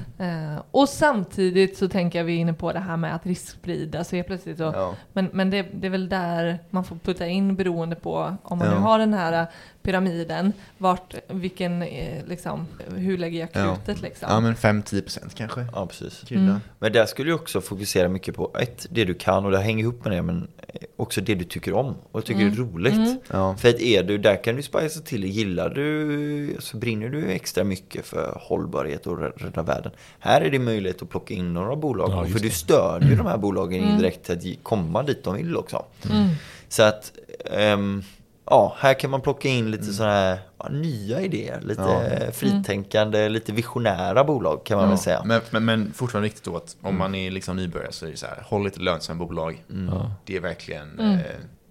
Eh, 0.54 0.60
och 0.70 0.88
samtidigt 0.88 1.76
så 1.76 1.88
tänker 1.88 2.18
jag 2.18 2.24
vi 2.24 2.36
är 2.36 2.38
inne 2.40 2.52
på 2.52 2.72
det 2.72 2.78
här 2.78 2.96
med 2.96 3.14
att 3.14 3.26
risksprida, 3.26 4.04
helt 4.16 4.26
plötsligt 4.26 4.58
så, 4.58 4.62
Ja. 4.74 4.94
men, 5.12 5.28
men 5.32 5.50
det, 5.50 5.62
det 5.74 5.86
är 5.86 5.90
väl 5.90 6.08
där 6.08 6.58
man 6.70 6.84
får 6.84 6.96
putta 6.96 7.26
in 7.26 7.56
beroende 7.56 7.96
på 7.96 8.36
om 8.42 8.58
man 8.58 8.68
Ja. 8.68 8.74
nu 8.74 8.80
har 8.80 8.98
den 8.98 9.14
här 9.14 9.46
pyramiden, 9.86 10.52
vart, 10.78 11.14
vilken, 11.28 11.82
eh, 11.82 12.26
liksom, 12.26 12.66
hur 12.96 13.18
lägger 13.18 13.40
jag 13.40 13.48
Ja. 13.52 13.74
krutet 13.76 14.02
liksom? 14.02 14.28
ja, 14.30 14.40
men 14.40 14.54
5-10% 14.56 15.34
kanske. 15.34 15.66
Ja, 15.74 15.86
precis. 15.86 16.30
Mm. 16.30 16.56
Men 16.78 16.92
där 16.92 17.06
skulle 17.06 17.30
jag 17.30 17.40
också 17.40 17.60
fokusera 17.60 18.08
mycket 18.08 18.34
på 18.36 18.50
ett, 18.60 18.86
det 18.90 19.04
du 19.04 19.14
kan 19.14 19.44
och 19.44 19.50
det 19.50 19.58
hänger 19.58 19.82
ihop 19.84 20.04
med 20.04 20.12
det, 20.12 20.22
men 20.22 20.48
också 20.96 21.20
det 21.20 21.34
du 21.34 21.44
tycker 21.44 21.72
om 21.74 21.94
och 22.12 22.24
tycker 22.24 22.40
är 22.46 22.50
roligt. 22.50 22.94
Mm. 22.94 23.18
Ja. 23.32 23.56
För 23.56 23.68
att 23.68 23.80
är 23.80 24.02
du, 24.02 24.18
där 24.18 24.44
kan 24.44 24.56
du 24.56 24.62
spicea 24.62 25.02
till 25.02 25.20
det. 25.20 25.28
Gillar 25.28 25.70
du, 25.70 26.56
så 26.58 26.76
brinner 26.76 27.08
du 27.08 27.30
extra 27.30 27.64
mycket 27.64 28.06
för 28.06 28.38
hållbarhet 28.42 29.06
och 29.06 29.18
rä- 29.18 29.32
rädda 29.36 29.62
världen. 29.62 29.92
Här 30.18 30.40
är 30.40 30.50
det 30.50 30.58
möjlighet 30.58 31.02
att 31.02 31.10
plocka 31.10 31.34
in 31.34 31.54
några 31.54 31.76
bolag. 31.76 32.10
Ja, 32.10 32.24
för 32.24 32.38
du 32.38 32.48
det. 32.48 32.54
stör 32.54 33.00
ju 33.00 33.16
de 33.16 33.26
här 33.26 33.38
bolagen 33.38 33.84
indirekt 33.84 34.24
till 34.26 34.34
att 34.58 34.62
komma 34.64 35.02
dit 35.02 35.24
de 35.24 35.36
vill 35.36 35.56
också. 35.56 35.84
Mm. 36.10 36.28
Så 36.68 36.82
att 36.82 37.12
ehm, 37.50 38.02
ja, 38.46 38.76
här 38.78 38.94
kan 38.94 39.10
man 39.10 39.20
plocka 39.20 39.48
in 39.48 39.70
lite 39.70 39.84
sådana 39.84 40.12
här 40.12 40.38
ja, 40.58 40.68
nya 40.68 41.20
idéer. 41.20 41.60
Lite 41.60 41.82
Ja. 42.26 42.32
fritänkande, 42.32 43.28
lite 43.28 43.52
visionära 43.52 44.24
bolag 44.24 44.64
kan 44.64 44.78
man 44.78 44.88
väl 44.88 44.98
säga. 44.98 45.22
Men, 45.24 45.40
men, 45.50 45.64
men 45.64 45.92
fortfarande 45.92 46.26
viktigt 46.28 46.44
då 46.44 46.56
att 46.56 46.76
om 46.82 46.98
man 46.98 47.14
är 47.14 47.30
liksom 47.30 47.56
nybörjare 47.56 47.92
så 47.92 48.06
är 48.06 48.10
det 48.10 48.16
så 48.16 48.26
här, 48.26 48.42
håll 48.46 48.66
ett 48.66 48.78
lönsamt 48.78 49.18
bolag. 49.18 49.64
Ja. 49.90 50.10
Det 50.24 50.36
är 50.36 50.40
verkligen 50.40 50.98
eh, 51.00 51.20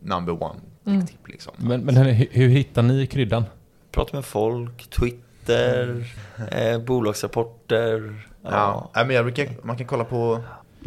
number 0.03 0.43
one 0.43 0.59
tip 1.07 1.27
liksom. 1.27 1.53
Men, 1.57 1.81
men 1.81 1.97
hur, 1.97 2.27
hur 2.31 2.49
hittar 2.49 2.81
ni 2.81 3.07
kryddan? 3.07 3.43
Prata 3.91 4.17
med 4.17 4.25
folk, 4.25 4.89
Twitter, 4.89 6.05
eh, 6.51 6.79
bolagsrapporter. 6.79 8.21
Ja. 8.43 8.89
Ja. 8.93 9.03
men 9.05 9.15
jag 9.15 9.25
brukar, 9.25 9.49
man 9.63 9.77
kan 9.77 9.87
kolla 9.87 10.03
på 10.03 10.41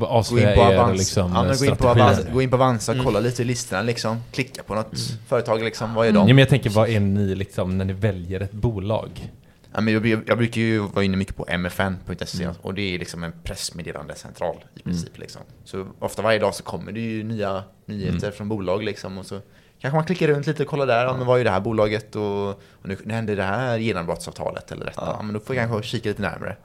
Gå 0.07 0.39
in 0.39 0.45
på 0.55 0.61
er 0.61 0.79
Avanza, 0.79 0.93
liksom, 0.93 1.33
ja, 1.35 1.55
gå 1.59 1.65
in 1.65 1.77
på? 1.77 1.89
Avanza, 1.89 2.23
gå 2.33 2.43
in 2.43 2.51
på 2.51 2.57
Avanza 2.57 2.95
kolla 3.05 3.21
lite 3.21 3.43
i 3.43 3.45
listorna 3.45 3.83
liksom. 3.83 4.23
Klicka 4.33 4.63
på 4.63 4.75
något 4.75 4.99
företag 5.29 5.63
liksom, 5.63 5.95
vad 5.95 6.07
är 6.07 6.13
de? 6.13 6.19
Ja, 6.29 6.35
men 6.35 6.39
jag 6.39 6.49
tänker, 6.49 6.71
vad 6.71 6.89
är 6.89 7.01
ni 7.01 7.35
liksom 7.35 7.79
när 7.79 7.85
ni 7.85 7.93
väljer 7.93 8.41
ett 8.41 8.53
bolag? 8.53 9.31
Ja, 9.73 9.81
men 9.81 9.95
jag, 9.95 10.07
jag, 10.27 10.39
brukar 10.39 10.61
ju 10.61 10.79
vara 10.79 11.05
inne 11.05 11.17
mycket 11.17 11.37
på 11.37 11.47
mfn.se 11.59 12.49
och 12.63 12.75
det 12.75 12.95
är 12.95 12.99
liksom 12.99 13.25
en 13.25 13.33
pressmeddelande 13.43 14.15
central 14.15 14.57
i 14.75 14.83
princip. 14.83 15.19
Liksom. 15.19 15.43
Så 15.65 15.87
ofta 15.99 16.23
varje 16.23 16.39
dag 16.39 16.55
så 16.55 16.63
kommer 16.63 16.93
det 16.93 17.01
ju 17.01 17.25
nya 17.25 17.65
nyheter 17.87 18.31
från 18.31 18.49
bolag 18.49 18.85
liksom 18.85 19.19
och 19.19 19.27
så 19.27 19.41
kanske 19.81 19.97
man 19.97 20.05
klickar 20.05 20.29
runt 20.29 20.47
lite 20.47 20.63
och 20.63 20.69
kollar 20.69 20.87
där, 20.87 21.05
ja, 21.05 21.17
men 21.17 21.27
vad 21.27 21.41
är 21.41 21.45
det 21.45 21.51
här 21.51 21.61
bolaget 21.61 22.17
och, 22.17 22.49
och 22.49 22.57
nu, 22.83 22.97
nu 23.05 23.15
händer 23.15 23.37
det 23.37 23.43
här 23.43 23.79
genombrottsavtalet 23.79 24.73
eller 24.73 24.85
detta. 24.85 25.03
Ja. 25.19 25.23
men 25.23 25.35
då 25.35 25.41
får 25.41 25.57
jag 25.57 25.69
kanske 25.69 25.89
kika 25.89 26.09
lite 26.09 26.23
närmare. 26.23 26.57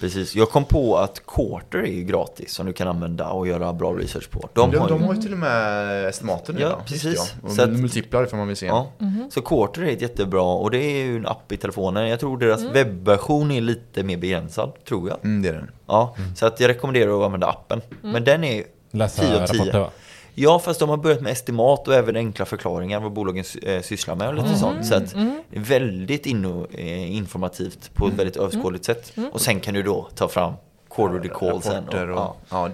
Precis, 0.00 0.34
jag 0.34 0.50
kom 0.50 0.64
på 0.64 0.96
att 0.98 1.22
Quarter 1.26 1.78
är 1.78 1.86
ju 1.92 2.02
gratis 2.04 2.52
som 2.54 2.66
du 2.66 2.72
kan 2.72 2.88
använda 2.88 3.28
och 3.28 3.48
göra 3.48 3.72
bra 3.72 3.92
research 3.92 4.30
på. 4.30 4.48
De, 4.52 4.70
De, 4.70 4.76
de, 4.76 4.78
har 4.78 4.88
ju... 4.98 5.04
har 5.04 5.14
ju 5.14 5.20
till 5.22 5.32
och 5.32 5.38
med 5.38 6.04
estimaten 6.08 6.54
nu 6.54 6.60
Ja? 6.60 6.78
Just 6.86 7.04
precis. 7.04 7.34
ja. 7.42 7.48
Så 7.50 7.62
Och 7.62 7.68
att- 7.68 7.80
multiplar 7.80 8.24
ifall 8.24 8.38
man 8.38 8.48
vill 8.48 8.56
se. 8.56 8.66
Ja. 8.66 8.92
Så 9.30 9.42
Quarter 9.42 9.82
är 9.82 9.92
ett 9.92 10.02
jättebra 10.02 10.42
och 10.42 10.70
det 10.70 10.78
är 10.78 11.04
ju 11.04 11.16
en 11.16 11.26
app 11.26 11.52
i 11.52 11.56
telefonen. 11.56 12.08
Jag 12.08 12.20
tror 12.20 12.38
deras 12.38 12.62
webbversion 12.62 13.50
är 13.50 13.60
lite 13.60 14.02
mer 14.02 14.16
begränsad, 14.16 14.72
tror 14.88 15.08
jag. 15.08 15.18
Mm, 15.24 15.42
det 15.42 15.48
är 15.48 15.52
den. 15.52 15.70
Ja, 15.86 16.16
så 16.36 16.46
att 16.46 16.60
jag 16.60 16.68
rekommenderar 16.68 17.18
att 17.20 17.24
använda 17.24 17.46
appen. 17.46 17.80
Men 18.02 18.24
den 18.24 18.44
är 18.44 18.64
Läsa 18.90 19.22
10 19.22 19.42
av 19.42 19.46
10. 19.46 19.60
rapporter? 19.60 19.88
Ja, 20.38 20.58
fast 20.58 20.80
de 20.80 20.88
har 20.88 20.96
börjat 20.96 21.20
med 21.20 21.32
estimat 21.32 21.88
och 21.88 21.94
även 21.94 22.16
enkla 22.16 22.44
förklaringar 22.44 23.00
vad 23.00 23.12
bolagen 23.12 23.44
eh, 23.62 23.82
sysslar 23.82 24.14
med 24.14 24.28
och 24.28 24.34
lite 24.34 24.54
sånt. 24.54 24.86
Så 24.86 24.94
att 24.94 25.14
det 25.50 25.56
är 25.56 25.60
väldigt 25.60 26.26
inno, 26.26 26.66
eh, 26.70 27.16
informativt 27.16 27.94
på 27.94 28.06
ett 28.06 28.14
väldigt 28.14 28.36
överskådligt 28.36 28.84
sätt. 28.84 29.12
Och 29.32 29.40
sen 29.40 29.60
kan 29.60 29.74
du 29.74 29.82
då 29.82 30.08
ta 30.14 30.28
fram 30.28 30.54
quarterly 30.90 31.28
callsen. 31.28 31.74
rapporter 31.74 32.10
och, 32.10 32.18
ja. 32.18 32.36
ja. 32.48 32.68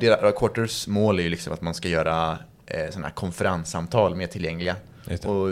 mål 0.88 1.18
är 1.18 1.22
ju 1.22 1.28
liksom 1.28 1.52
att 1.52 1.60
man 1.60 1.74
ska 1.74 1.88
göra 1.88 2.38
eh, 2.66 2.90
sådana 2.90 3.06
här 3.06 3.14
konferenssamtal 3.14 4.14
mer 4.14 4.26
tillgängliga. 4.26 4.76
Och 5.24 5.48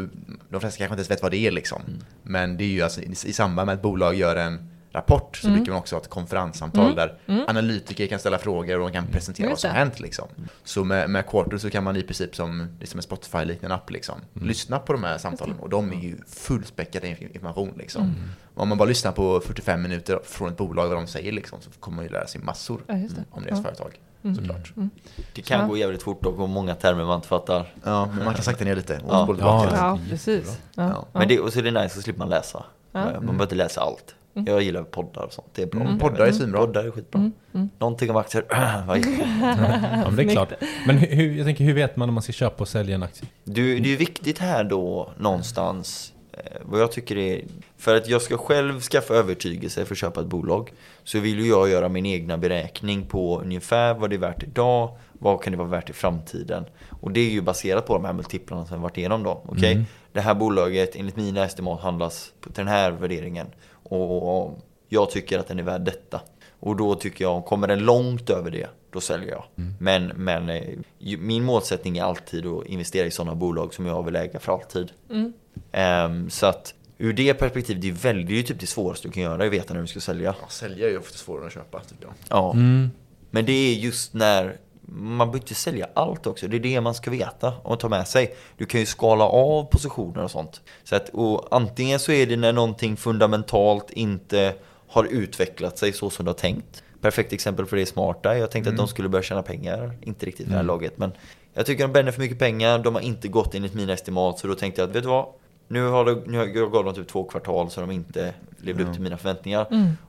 de 0.48 0.60
flesta 0.60 0.78
kanske 0.78 0.84
inte 0.84 0.94
ens 0.94 1.10
vet 1.10 1.22
vad 1.22 1.30
det 1.30 1.46
är 1.46 1.50
liksom. 1.50 1.82
Men 2.22 2.56
det 2.56 2.64
är 2.64 2.68
ju 2.68 2.82
alltså 2.82 3.00
i, 3.00 3.10
i 3.10 3.32
samband 3.32 3.66
med 3.66 3.74
att 3.74 3.82
bolag 3.82 4.14
gör 4.14 4.36
en 4.36 4.69
rapport 4.92 5.36
så 5.36 5.48
brukar 5.50 5.72
man 5.72 5.78
också 5.80 5.96
ha 5.96 6.00
ett 6.02 6.08
konferenssamtal 6.10 6.94
där 6.94 7.18
analytiker 7.48 8.06
kan 8.06 8.18
ställa 8.18 8.38
frågor 8.38 8.80
och 8.80 8.86
de 8.90 8.92
kan 8.92 9.06
presentera 9.06 9.44
vad 9.46 9.50
Just 9.50 9.60
som 9.62 9.68
det. 9.68 9.72
har 9.72 9.78
hänt 9.84 10.00
liksom. 10.00 10.28
Så 10.64 10.84
med, 10.84 11.10
med 11.10 11.26
Quarter 11.26 11.58
så 11.58 11.70
kan 11.70 11.84
man 11.84 11.96
i 11.96 12.02
princip 12.02 12.36
som, 12.36 12.68
det 12.78 12.84
är 12.84 12.86
som 12.86 12.98
en 12.98 13.02
Spotify-liknande 13.02 13.74
app 13.74 13.90
liksom, 13.90 14.14
lyssna 14.32 14.78
på 14.78 14.92
de 14.92 15.04
här 15.04 15.18
samtalen 15.18 15.56
och 15.58 15.68
de 15.68 15.92
är 15.92 15.96
ju 15.96 16.16
fullspäckade 16.28 17.06
inf- 17.06 17.32
information 17.34 17.74
liksom. 17.78 18.14
Om 18.54 18.68
man 18.68 18.78
bara 18.78 18.88
lyssnar 18.88 19.12
på 19.12 19.40
45 19.40 19.82
minuter 19.82 20.20
från 20.24 20.48
ett 20.50 20.56
bolag 20.56 20.88
vad 20.88 20.96
de 20.96 21.06
säger 21.06 21.32
liksom, 21.32 21.60
så 21.60 21.70
kommer 21.80 21.96
man 21.96 22.04
ju 22.04 22.10
lära 22.10 22.26
sig 22.26 22.40
massor 22.40 22.80
Ja, 22.86 22.94
det. 22.94 23.08
om 23.30 23.42
deras 23.42 23.58
Ja. 23.58 23.62
företag. 23.62 24.00
Såklart. 24.36 24.72
Det 25.34 25.42
kan 25.42 25.60
Ja. 25.60 25.66
gå 25.66 25.76
jävligt 25.76 26.02
fort 26.02 26.26
och 26.26 26.48
många 26.48 26.74
termer 26.74 27.04
man 27.04 27.16
inte 27.16 27.28
fattar. 27.28 27.72
Ja, 27.84 28.06
men 28.16 28.24
man 28.24 28.34
kan 28.34 28.42
sakta 28.44 28.64
ner 28.64 28.76
lite 28.76 28.98
och 28.98 29.12
Ja. 29.12 29.36
Ja. 29.40 29.68
Ja, 29.76 29.98
precis. 30.10 30.58
Ja. 30.74 30.82
Ja. 30.88 31.06
Men 31.20 31.28
det, 31.28 31.40
och 31.40 31.52
så 31.52 31.58
är 31.58 31.62
det 31.62 31.70
nice, 31.82 31.94
så 31.94 32.02
slipper 32.02 32.18
man 32.18 32.28
läsa. 32.28 32.64
Ja. 32.92 33.04
Man 33.04 33.20
behöver 33.26 33.42
inte 33.42 33.54
läsa 33.54 33.80
allt. 33.80 34.14
Jag 34.34 34.62
gillar 34.62 34.82
poddar 34.82 35.22
och 35.22 35.32
sånt. 35.32 35.48
Det 35.54 35.62
är 35.62 35.66
bra. 35.66 35.80
Mm, 35.80 35.98
poddar 35.98 36.26
är 36.26 36.32
svinbra. 36.32 36.60
Poddar 36.60 36.84
är 36.84 36.90
skitbra. 36.90 37.30
Någonting 37.78 38.10
om 38.10 38.16
aktier. 38.16 38.44
Ja, 38.50 38.84
men 40.06 40.16
det 40.16 40.22
är 40.22 40.28
klart. 40.28 40.52
Men 40.86 40.98
hur, 40.98 41.36
jag 41.36 41.46
tänker, 41.46 41.64
hur 41.64 41.74
vet 41.74 41.96
man 41.96 42.08
om 42.08 42.14
man 42.14 42.22
ska 42.22 42.32
köpa 42.32 42.56
och 42.62 42.68
sälja 42.68 42.94
en 42.94 43.02
aktie? 43.02 43.28
Du, 43.44 43.78
det 43.78 43.92
är 43.92 43.96
viktigt 43.96 44.38
här 44.38 44.64
då 44.64 45.10
någonstans 45.18 46.12
eh, 46.32 46.38
vad 46.62 46.80
jag 46.80 46.92
tycker 46.92 47.16
är 47.16 47.42
för 47.78 47.96
att 47.96 48.08
jag 48.08 48.22
ska 48.22 48.36
själv 48.38 48.80
skaffa 48.80 49.14
övertygelse 49.14 49.84
för 49.84 49.94
att 49.94 49.98
köpa 49.98 50.20
ett 50.20 50.26
bolag 50.26 50.72
så 51.04 51.18
vill 51.18 51.40
ju 51.40 51.48
jag 51.48 51.68
göra 51.68 51.88
min 51.88 52.06
egna 52.06 52.38
beräkning 52.38 53.06
på 53.06 53.40
ungefär 53.40 53.94
vad 53.94 54.10
det 54.10 54.16
är 54.16 54.20
värt 54.20 54.42
idag, 54.42 54.96
vad 55.12 55.42
kan 55.42 55.50
det 55.52 55.56
vara 55.58 55.68
värt 55.68 55.90
i 55.90 55.92
framtiden. 55.92 56.64
Och 57.00 57.10
det 57.10 57.20
är 57.20 57.30
ju 57.30 57.40
baserat 57.40 57.86
på 57.86 57.94
de 57.94 58.04
här 58.04 58.12
multiplarna 58.12 58.66
som 58.66 58.76
vi 58.78 58.82
varit 58.82 58.98
igenom 58.98 59.22
då. 59.22 59.42
Okej, 59.48 59.84
det 60.12 60.20
här 60.20 60.34
bolaget 60.34 60.96
enligt 60.96 61.16
mina 61.16 61.44
estimat 61.44 61.80
handlas 61.80 62.32
på- 62.40 62.48
till 62.52 62.64
den 62.64 62.68
här 62.74 62.90
värderingen 62.90 63.46
och 63.92 64.58
jag 64.88 65.10
tycker 65.10 65.38
att 65.38 65.48
den 65.48 65.58
är 65.58 65.62
värd 65.62 65.80
detta. 65.80 66.20
Och 66.60 66.76
då 66.76 66.94
tycker 66.94 67.24
jag, 67.24 67.44
kommer 67.44 67.68
den 67.68 67.78
långt 67.78 68.30
över 68.30 68.50
det, 68.50 68.66
då 68.92 69.00
säljer 69.00 69.30
jag. 69.30 69.44
Men, 69.78 70.06
men 70.06 70.48
eh, 70.48 70.78
min 71.18 71.44
målsättning 71.44 71.98
är 71.98 72.02
alltid 72.02 72.46
att 72.46 72.66
investera 72.66 73.06
i 73.06 73.10
sådana 73.10 73.34
bolag 73.34 73.74
som 73.74 73.86
jag 73.86 74.02
vill 74.04 74.16
äga 74.16 74.38
för 74.38 74.52
alltid. 74.52 74.92
Ehm, 75.72 76.30
så 76.30 76.46
att 76.46 76.74
ur 76.98 77.12
det 77.12 77.34
perspektivet, 77.34 77.82
det 77.82 77.88
är 77.88 77.92
väldigt, 77.92 78.26
det 78.26 78.32
är 78.32 78.36
ju 78.36 78.42
typ 78.42 78.60
det 78.60 78.66
svåraste 78.66 79.08
du 79.08 79.12
kan 79.12 79.22
göra, 79.22 79.44
att 79.46 79.52
veta 79.52 79.74
när 79.74 79.80
du 79.80 79.86
ska 79.86 80.00
sälja. 80.00 80.34
Ja, 80.42 80.48
sälja 80.48 80.86
är 80.86 80.90
ju 80.90 80.98
ofta 80.98 81.18
svårare 81.18 81.46
att 81.46 81.52
köpa 81.52 81.80
tycker 81.80 82.04
jag. 82.04 82.12
Ja. 82.28 82.54
Men 83.30 83.44
det 83.44 83.52
är 83.52 83.74
just 83.74 84.14
när 84.14 84.56
man 84.92 85.18
behöver 85.18 85.38
inte 85.38 85.54
sälja 85.54 85.88
allt 85.94 86.26
också. 86.26 86.48
Det 86.48 86.56
är 86.56 86.60
det 86.60 86.80
man 86.80 86.94
ska 86.94 87.10
veta 87.10 87.52
och 87.62 87.80
ta 87.80 87.88
med 87.88 88.08
sig. 88.08 88.34
Du 88.56 88.66
kan 88.66 88.80
ju 88.80 88.86
skala 88.86 89.24
av 89.24 89.64
positioner 89.64 90.24
och 90.24 90.30
sånt. 90.30 90.60
Så 90.84 90.96
att, 90.96 91.08
och 91.08 91.48
antingen 91.50 91.98
så 91.98 92.12
är 92.12 92.26
det 92.26 92.36
när 92.36 92.52
någonting 92.52 92.96
fundamentalt 92.96 93.90
inte 93.90 94.54
har 94.88 95.04
utvecklat 95.04 95.78
sig 95.78 95.92
så 95.92 96.10
som 96.10 96.24
du 96.24 96.28
har 96.28 96.34
tänkt. 96.34 96.82
Perfekt 97.00 97.32
exempel 97.32 97.66
för 97.66 97.76
det 97.76 97.82
är 97.82 97.86
Smarta. 97.86 98.38
Jag 98.38 98.50
tänkte 98.50 98.70
att 98.70 98.76
de 98.76 98.88
skulle 98.88 99.08
börja 99.08 99.22
tjäna 99.22 99.42
pengar. 99.42 99.92
Inte 100.02 100.26
riktigt 100.26 100.46
vid 100.46 100.52
det 100.52 100.56
här 100.56 100.64
laget. 100.64 100.98
Men 100.98 101.12
jag 101.54 101.66
tycker 101.66 101.84
de 101.84 101.92
bränner 101.92 102.12
för 102.12 102.20
mycket 102.20 102.38
pengar. 102.38 102.78
De 102.78 102.94
har 102.94 103.02
inte 103.02 103.28
gått 103.28 103.54
enligt 103.54 103.74
mina 103.74 103.92
estimat. 103.92 104.38
Så 104.38 104.46
då 104.46 104.54
tänkte 104.54 104.80
jag 104.80 104.88
att 104.88 104.96
vet 104.96 105.02
du 105.02 105.08
vad? 105.08 105.26
Nu 105.68 105.86
har 105.86 106.04
det, 106.04 106.22
nu 106.26 106.38
har 106.38 106.46
jag 106.46 106.72
gav 106.72 106.84
dem 106.84 106.94
typ 106.94 107.08
två 107.08 107.24
kvartal 107.24 107.70
så 107.70 107.80
de 107.80 107.90
inte 107.90 108.34
levde 108.58 108.84
upp 108.84 108.92
till 108.92 109.02
mina 109.02 109.16
förväntningar. 109.16 109.66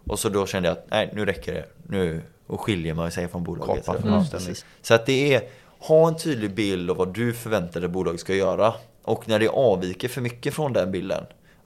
Och 0.07 0.19
så 0.19 0.29
då 0.29 0.45
kände 0.45 0.69
jag 0.69 0.77
att 0.77 0.85
nej, 0.89 1.11
nu 1.13 1.25
räcker 1.25 1.53
det. 1.53 1.65
Nu 1.87 2.21
och 2.51 2.61
skiljer 2.61 2.93
man 2.93 3.11
sig 3.11 3.27
från 3.27 3.43
bolaget. 3.43 3.85
Precis. 4.31 4.65
Så 4.81 4.93
att 4.93 5.05
det 5.05 5.33
är, 5.33 5.43
ha 5.79 6.07
en 6.07 6.17
tydlig 6.17 6.55
bild 6.55 6.89
av 6.91 6.97
vad 6.97 7.13
du 7.13 7.33
förväntar 7.33 7.79
dig 7.79 7.89
bolaget 7.89 8.21
ska 8.21 8.35
göra. 8.35 8.73
Och 9.03 9.29
när 9.29 9.39
det 9.39 9.47
avviker 9.47 10.07
för 10.07 10.21
mycket 10.21 10.53
från 10.53 10.73
den 10.73 10.91
bilden, 10.91 11.23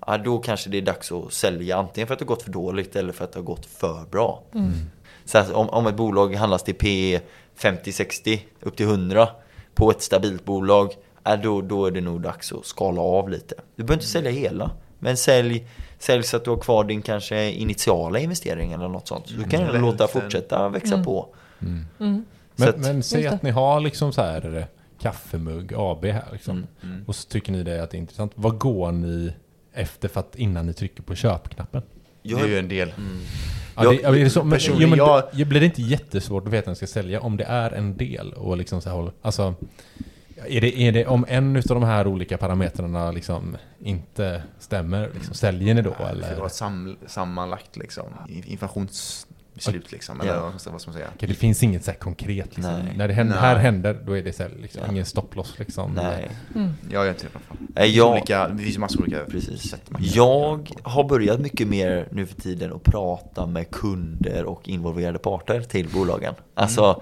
ja, 0.07 0.17
då 0.17 0.39
kanske 0.39 0.69
det 0.69 0.77
är 0.77 0.81
dags 0.81 1.11
att 1.11 1.33
sälja. 1.33 1.77
Antingen 1.77 2.07
för 2.07 2.13
att 2.13 2.19
det 2.19 2.25
har 2.25 2.27
gått 2.27 2.43
för 2.43 2.51
dåligt 2.51 2.95
eller 2.95 3.13
för 3.13 3.23
att 3.23 3.31
det 3.31 3.39
har 3.39 3.43
gått 3.43 3.65
för 3.65 4.05
bra. 4.11 4.43
Så 5.25 5.37
att 5.37 5.51
om, 5.51 5.69
om 5.69 5.87
ett 5.87 5.95
bolag 5.95 6.35
handlas 6.35 6.63
till 6.63 6.75
P 6.75 7.19
50-60 7.57 8.39
upp 8.61 8.77
till 8.77 8.85
100 8.85 9.27
på 9.73 9.91
ett 9.91 10.01
stabilt 10.01 10.45
bolag, 10.45 10.93
ja, 11.23 11.37
då, 11.37 11.61
då 11.61 11.85
är 11.85 11.91
det 11.91 12.01
nog 12.01 12.21
dags 12.21 12.51
att 12.51 12.65
skala 12.65 13.01
av 13.01 13.29
lite. 13.29 13.55
Du 13.75 13.83
behöver 13.83 13.93
inte 13.93 14.05
sälja 14.05 14.31
hela, 14.31 14.71
men 15.05 15.17
sälj, 15.17 15.67
sälj 15.99 16.23
så 16.23 16.37
att 16.37 16.43
du 16.43 16.49
har 16.49 16.57
kvar 16.57 16.83
din 16.83 17.01
kanske 17.01 17.51
initiala 17.51 18.19
investering 18.19 18.71
eller 18.73 18.87
något 18.87 19.07
sånt. 19.07 19.27
Så 19.27 19.33
du 19.33 19.43
kan 19.43 19.73
du 19.73 19.77
låta 19.79 20.07
fortsätta 20.07 20.69
växa 20.69 21.03
på. 21.03 21.35
Men, 21.97 22.25
Så 22.55 22.69
att- 22.69 22.77
men 22.77 23.03
säg 23.03 23.27
att 23.27 23.43
ni 23.43 23.49
har 23.51 23.79
liksom 23.79 24.13
så 24.13 24.21
här 24.21 24.57
eh, 24.57 24.63
kaffemugg 25.01 25.73
AB 25.75 26.05
här 26.05 26.23
liksom. 26.31 26.67
Mm, 26.83 27.03
Och 27.07 27.15
så 27.15 27.27
tycker 27.29 27.51
ni 27.51 27.63
det 27.63 27.83
att 27.83 27.91
det 27.91 27.97
är 27.97 27.99
intressant. 27.99 28.31
Vad 28.35 28.57
går 28.57 28.91
ni 28.91 29.33
efter 29.73 30.07
för 30.07 30.19
att 30.19 30.35
innan 30.35 30.65
ni 30.65 30.73
trycker 30.73 31.03
på 31.03 31.15
köpknappen? 31.15 31.81
Det 32.23 32.33
är 32.33 32.47
ju 32.47 32.59
en 32.59 32.67
del. 32.69 32.93
Ja, 33.75 33.83
Jag- 33.83 33.93
det, 33.95 34.01
ja, 34.01 34.11
det 34.11 34.29
så, 34.29 34.43
men, 34.43 34.59
jo, 34.61 34.87
men 34.87 34.97
jag- 34.97 35.47
blir 35.47 35.59
det 35.59 35.65
inte 35.65 35.81
jättesvårt 35.81 36.47
att 36.47 36.53
veta 36.53 36.65
när 36.65 36.71
ni 36.71 36.75
ska 36.75 36.87
sälja 36.87 37.21
om 37.21 37.37
det 37.37 37.43
är 37.43 37.71
en 37.71 37.97
del 37.97 38.33
och 38.33 38.57
liksom 38.57 38.81
så 38.81 38.89
här, 38.89 39.11
alltså 39.21 39.53
är 40.49 40.61
det, 40.61 40.79
är 40.81 40.91
det 40.91 41.05
om 41.05 41.25
en 41.27 41.57
av 41.57 41.61
de 41.63 41.83
här 41.83 42.07
olika 42.07 42.37
parametrarna 42.37 43.11
liksom 43.11 43.57
inte 43.79 44.43
stämmer, 44.59 45.09
liksom, 45.13 45.33
säljer 45.33 45.73
ni 45.75 45.81
då 45.81 45.95
Det 45.97 46.03
eller? 46.03 46.45
ett 46.45 46.53
sam, 46.53 46.97
sammanlagt 47.05 47.77
liksom, 47.77 48.05
informationsbeslut 49.55 49.91
liksom, 49.91 50.21
eller 50.21 50.33
Ja. 50.35 50.49
vad 50.49 50.61
ska 50.61 50.71
vad 50.71 50.81
ska 50.81 50.91
man 50.91 50.97
säga? 50.99 51.09
Okej, 51.15 51.29
det 51.29 51.35
finns 51.35 51.63
inget 51.63 51.83
så 51.85 51.91
här 51.91 51.97
konkret 51.97 52.57
liksom. 52.57 52.73
Nej. 52.73 52.93
När 52.97 53.07
det 53.07 53.13
händer, 53.13 53.35
Nej. 53.35 53.43
här 53.43 53.55
händer, 53.55 54.01
då 54.05 54.17
är 54.17 54.23
det 54.23 54.33
så 54.33 54.43
här, 54.43 54.51
liksom, 54.61 54.81
Ja. 54.85 54.91
ingen 54.91 55.05
stopploss 55.05 55.59
liksom. 55.59 55.91
Nej. 55.91 56.29
Jag 56.91 57.05
gör 57.05 57.09
inte 57.09 57.23
det 57.23 57.27
i 57.27 57.29
alla 57.33 57.39
fall. 57.39 57.57
Det 57.59 57.73
Nej, 57.75 57.83
finns, 57.85 57.97
jag- 57.97 58.11
olika, 58.11 58.47
det 58.47 58.63
finns 58.63 58.77
massor 58.77 59.01
olika 59.01 59.19
Precis. 59.25 59.61
sätt 59.69 59.81
Jag 59.99 60.71
har 60.83 61.03
börjat 61.03 61.39
mycket 61.39 61.67
mer 61.67 62.07
nu 62.11 62.25
för 62.25 62.41
tiden 62.41 62.73
att 62.73 62.83
prata 62.83 63.45
med 63.45 63.71
kunder 63.71 64.45
och 64.45 64.69
involverade 64.69 65.19
parter 65.19 65.61
till 65.61 65.89
bolagen. 65.89 66.33
Alltså, 66.53 67.01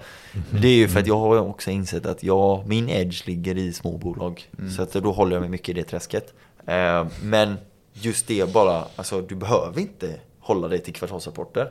det 0.50 0.68
är 0.68 0.76
ju 0.76 0.88
för 0.88 1.00
att 1.00 1.06
jag 1.06 1.18
har 1.18 1.38
också 1.40 1.70
insett 1.70 2.06
att 2.06 2.22
jag, 2.22 2.66
min 2.66 2.88
edge 2.88 3.26
ligger 3.26 3.56
i 3.58 3.72
små 3.72 3.98
bolag. 3.98 4.48
Så 4.76 4.82
att 4.82 4.92
då 4.92 5.12
håller 5.12 5.32
jag 5.36 5.40
mig 5.40 5.50
mycket 5.50 5.68
i 5.68 5.72
det 5.72 5.82
träsket. 5.84 6.34
Eh, 6.66 7.06
men 7.22 7.56
just 7.92 8.26
det 8.26 8.52
bara, 8.52 8.84
alltså 8.96 9.20
du 9.20 9.34
behöver 9.34 9.80
inte 9.80 10.14
hålla 10.40 10.68
dig 10.68 10.78
till 10.78 10.94
kvartalsrapporter. 10.94 11.70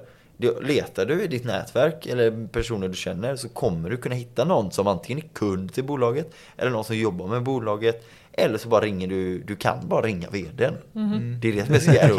Letar 0.51 1.05
du 1.05 1.21
i 1.23 1.27
ditt 1.27 1.45
nätverk 1.45 2.05
eller 2.05 2.47
personer 2.47 2.87
du 2.87 2.95
känner 2.95 3.35
så 3.35 3.49
kommer 3.49 3.89
du 3.89 3.97
kunna 3.97 4.15
hitta 4.15 4.43
någon 4.43 4.71
som 4.71 4.87
antingen 4.87 5.23
är 5.25 5.29
kund 5.33 5.73
till 5.73 5.83
bolaget 5.83 6.31
eller 6.57 6.71
någon 6.71 6.83
som 6.83 6.95
jobbar 6.97 7.27
med 7.27 7.43
bolaget 7.43 8.05
Eller 8.31 8.57
så 8.57 8.67
bara 8.69 8.81
ringer 8.81 9.07
du, 9.07 9.39
du 9.39 9.55
kan 9.55 9.87
bara 9.87 10.01
ringa 10.01 10.29
vdn. 10.29 10.73
Mhm. 10.91 11.37
Det 11.41 11.47
är 11.47 11.53
det 11.53 11.65
som 11.65 11.75
är 11.75 11.79
så 11.79 11.91
gött. 11.91 12.11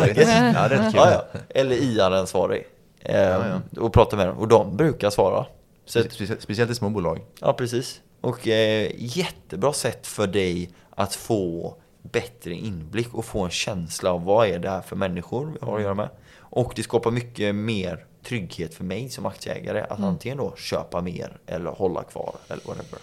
Ja, 0.55 0.69
det 0.69 0.75
är 0.75 0.79
rätt 0.79 0.81
kul. 0.93 0.93
Ja, 1.05 1.25
ja. 1.33 1.41
Eller 1.49 1.77
IR-ansvarig. 1.77 2.67
Eh, 3.01 3.21
Ja, 3.23 3.61
Och 3.81 3.93
prata 3.93 4.17
med 4.17 4.27
dem. 4.27 4.39
Och 4.39 4.49
de 4.49 4.77
brukar 4.77 5.11
svara. 5.11 5.47
Så 5.87 6.01
att, 6.01 6.07
Specie- 6.13 6.37
Speciellt 6.41 6.71
i 6.71 6.75
små 6.75 6.89
bolag. 6.91 7.21
ja, 7.41 7.53
precis. 7.53 8.01
Och 8.21 8.49
eh, 8.49 8.91
jättebra 8.99 9.73
sätt 9.73 10.07
för 10.07 10.27
dig 10.27 10.71
att 10.91 11.15
få 11.15 11.75
bättre 12.03 12.55
inblick 12.55 13.15
och 13.15 13.25
få 13.25 13.41
en 13.45 13.51
känsla 13.51 14.13
av 14.13 14.25
vad 14.25 14.49
är 14.49 14.59
det 14.59 14.71
här 14.71 14.81
för 14.81 14.97
människor 14.97 15.47
vi 15.61 15.67
har 15.67 15.77
att 15.77 15.83
göra 15.83 15.95
med. 15.95 16.09
Och 16.39 16.73
det 16.77 16.83
skapar 16.83 17.11
mycket 17.11 17.55
mer 17.55 18.05
trygghet 18.25 18.75
för 18.75 18.85
mig 18.85 19.09
som 19.09 19.27
aktieägare 19.27 19.81
att 19.91 20.01
antingen 20.01 20.39
då 20.39 20.55
köpa 20.57 21.01
mer 21.01 21.37
eller 21.47 21.71
hålla 21.71 22.03
kvar 22.03 22.35
eller 22.49 22.63
whatever. 22.67 22.99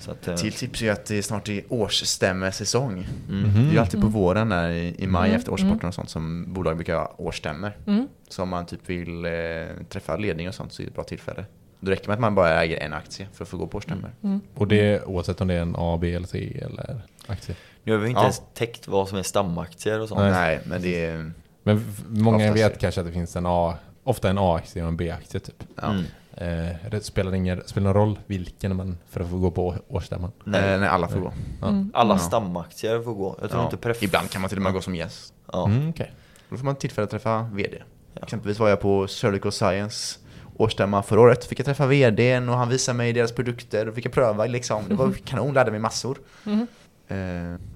Så 0.00 0.10
att, 0.10 0.28
eh, 0.28 0.34
Till 0.36 0.52
tips 0.52 0.82
är 0.82 0.92
att 0.92 1.06
det 1.06 1.22
snart 1.22 1.48
är 1.48 1.62
årsstämmesäsong. 1.68 3.08
Mm. 3.28 3.52
Det 3.54 3.60
är 3.68 3.72
ju 3.72 3.78
alltid 3.78 4.00
på 4.00 4.06
våren 4.06 4.48
där 4.48 4.70
i, 4.70 5.06
maj 5.06 5.28
Mm. 5.28 5.38
efter 5.38 5.52
årsrapporten 5.52 5.88
och 5.88 5.94
sånt 5.94 6.10
som 6.10 6.52
bolag 6.54 6.76
brukar 6.76 6.94
ha 6.96 7.14
årsstämmor. 7.16 7.72
Mm. 7.86 8.08
Så 8.28 8.42
om 8.42 8.48
man 8.48 8.66
typ 8.66 8.80
vill 8.90 9.24
eh, 9.24 9.32
träffa 9.88 10.16
ledning 10.16 10.48
och 10.48 10.54
sånt 10.54 10.72
så 10.72 10.82
är 10.82 10.84
det 10.84 10.88
ett 10.90 10.94
bra 10.94 11.04
tillfälle. 11.04 11.44
Då 11.80 11.90
räcker 11.90 12.02
det 12.02 12.08
med 12.08 12.14
att 12.14 12.20
man 12.20 12.34
bara 12.34 12.62
äger 12.62 12.76
en 12.80 12.92
aktie 12.92 13.26
för 13.34 13.44
att 13.44 13.48
få 13.48 13.56
gå 13.56 13.66
på 13.66 13.76
årsstämmor. 13.78 14.12
Mm. 14.22 14.40
Och 14.54 14.68
det 14.68 14.80
är 14.94 15.08
oavsett 15.08 15.40
om 15.40 15.48
det 15.48 15.54
är 15.54 15.62
en 15.62 15.74
A, 15.78 15.98
B 16.00 16.14
eller 16.14 16.26
C 16.26 16.60
eller 16.62 17.00
aktie. 17.26 17.54
Nu 17.84 17.92
har 17.92 17.98
vi 17.98 18.08
inte 18.08 18.18
Ja. 18.18 18.22
ens 18.22 18.42
täckt 18.54 18.88
vad 18.88 19.08
som 19.08 19.18
är 19.18 19.22
stamaktier 19.22 20.00
och 20.00 20.08
sånt. 20.08 20.20
Nej. 20.20 20.30
Nej, 20.30 20.60
men 20.66 20.82
det 20.82 21.04
är... 21.04 21.32
Men 21.62 21.84
många 22.08 22.52
vet 22.52 22.74
är 22.74 22.78
kanske 22.80 23.00
att 23.00 23.06
det 23.06 23.12
finns 23.12 23.36
en 23.36 23.46
A, 23.46 23.74
ofta 24.08 24.30
en 24.30 24.38
A-aktie 24.38 24.82
och 24.82 24.88
en 24.88 24.96
B-aktie 24.96 25.40
typ. 25.40 25.64
Ja. 25.76 25.82
Mm. 25.90 26.04
Eh, 26.70 26.76
det 26.90 27.00
spelar 27.04 27.34
ingen 27.34 27.62
spelar 27.66 27.84
någon 27.84 27.94
roll 27.94 28.18
vilken 28.26 28.76
man 28.76 28.98
för 29.10 29.20
att 29.20 29.30
få 29.30 29.38
gå 29.38 29.50
på 29.50 29.74
årsstämman. 29.88 30.32
Nej. 30.44 30.60
Nej. 30.62 30.78
nej, 30.78 30.88
alla 30.88 31.08
får 31.08 31.20
gå. 31.20 31.32
Ja. 31.60 31.68
Mm. 31.68 31.90
Alla 31.94 32.14
Ja. 32.14 32.18
stamaktier 32.18 33.02
får 33.02 33.14
gå. 33.14 33.36
Jag 33.40 33.50
tror 33.50 33.62
Ja. 33.62 33.64
inte 33.66 33.76
pref... 33.76 34.02
Ibland 34.02 34.30
kan 34.30 34.40
man 34.40 34.48
till 34.48 34.58
och 34.58 34.62
med 34.62 34.72
gå 34.72 34.80
som 34.80 34.94
gäst. 34.94 35.34
Ja. 35.52 35.66
Mm, 35.66 35.88
okej. 35.90 36.12
Då 36.48 36.56
får 36.56 36.64
man 36.64 36.76
tillfälle 36.76 37.04
att 37.04 37.10
träffa 37.10 37.42
VD. 37.52 37.82
Ja. 38.14 38.20
Exempelvis 38.22 38.58
var 38.58 38.68
jag 38.68 38.80
på 38.80 39.06
Surgical 39.08 39.52
Science 39.52 40.18
årsstämma 40.56 41.02
förra 41.02 41.20
året. 41.20 41.44
Fick 41.44 41.58
jag 41.58 41.66
träffa 41.66 41.86
VDn 41.86 42.48
och 42.48 42.56
han 42.56 42.68
visade 42.68 42.98
mig 42.98 43.12
deras 43.12 43.32
produkter 43.32 43.88
och 43.88 43.94
fick 43.94 44.04
jag 44.06 44.12
pröva 44.12 44.46
liksom. 44.46 44.84
Det 44.88 44.94
var 44.94 45.12
kanon, 45.12 45.54
lärde 45.54 45.70
mig 45.70 45.80
massor. 45.80 46.18
Mm. 46.46 46.60
Eh, 47.08 47.16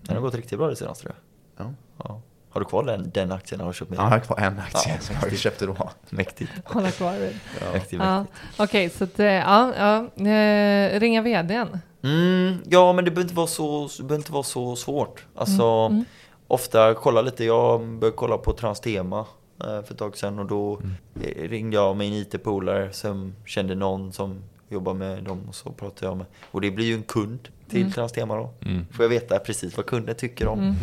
Den 0.02 0.16
har 0.16 0.20
gått 0.20 0.34
riktigt 0.34 0.58
bra 0.58 0.68
det 0.68 0.76
senaste 0.76 1.02
tror 1.02 1.14
jag. 1.56 1.74
ja. 2.04 2.20
Ja. 2.52 2.54
Har 2.54 2.60
du 2.60 2.64
kvar 2.64 2.82
den, 2.84 3.10
den 3.14 3.32
aktien 3.32 3.60
har 3.60 3.68
du 3.68 3.74
köpt 3.74 3.90
med 3.90 3.98
Ja, 3.98 4.02
jag 4.02 4.10
har 4.10 4.18
kvar 4.20 4.36
en 4.38 4.58
aktie 4.58 4.92
Ja, 4.94 5.00
som 5.00 5.16
jag 5.22 5.38
köpte 5.38 5.66
då. 5.66 5.90
Mäktigt. 6.10 6.50
Hålla 6.64 6.90
kvar 6.90 7.12
vid. 7.12 7.38
Mäktigt, 7.72 7.92
Ja. 8.02 8.18
mäktigt. 8.20 8.60
Okej, 8.60 8.90
så 8.90 9.04
att, 9.04 9.18
eh, 9.20 9.26
ja, 9.26 9.72
ja, 9.78 10.26
eh, 10.30 11.00
ringa 11.00 11.22
vdn. 11.22 11.78
Mm, 12.04 12.56
ja, 12.68 12.92
men 12.92 13.04
det 13.04 13.10
behöver 13.10 13.22
inte 13.22 13.34
vara 13.34 13.46
så, 13.46 13.88
det 13.96 14.02
behöver 14.02 14.16
inte 14.16 14.32
vara 14.32 14.42
så 14.42 14.76
svårt. 14.76 15.26
Alltså, 15.34 15.64
Mm. 15.64 16.04
ofta 16.46 16.94
kolla 16.94 17.22
lite. 17.22 17.44
Jag 17.44 17.80
började 17.86 18.16
kolla 18.16 18.38
på 18.38 18.52
Transtema 18.52 19.18
eh, 19.60 19.82
för 19.82 19.92
ett 19.92 19.98
tag 19.98 20.16
sedan 20.16 20.38
och 20.38 20.46
då 20.46 20.80
eh, 21.22 21.48
ringde 21.48 21.76
jag 21.76 21.96
med 21.96 22.06
en 22.06 22.12
IT-polare 22.12 22.92
som 22.92 23.34
kände 23.46 23.74
någon 23.74 24.12
som 24.12 24.42
jobbar 24.68 24.94
med 24.94 25.24
dem 25.24 25.40
och 25.48 25.54
så 25.54 25.70
pratade 25.70 26.06
jag 26.06 26.16
med. 26.16 26.26
Och 26.50 26.60
det 26.60 26.70
blir 26.70 26.86
ju 26.86 26.94
en 26.94 27.02
kund 27.02 27.48
till 27.72 27.80
Mm. 27.80 27.92
Transtema 27.92 28.36
då. 28.36 28.50
Mm. 28.64 28.86
Får 28.92 29.04
jag 29.04 29.10
veta 29.10 29.38
precis 29.38 29.76
vad 29.76 29.86
kunden 29.86 30.14
tycker 30.14 30.48
om. 30.48 30.58
Mm. 30.60 30.74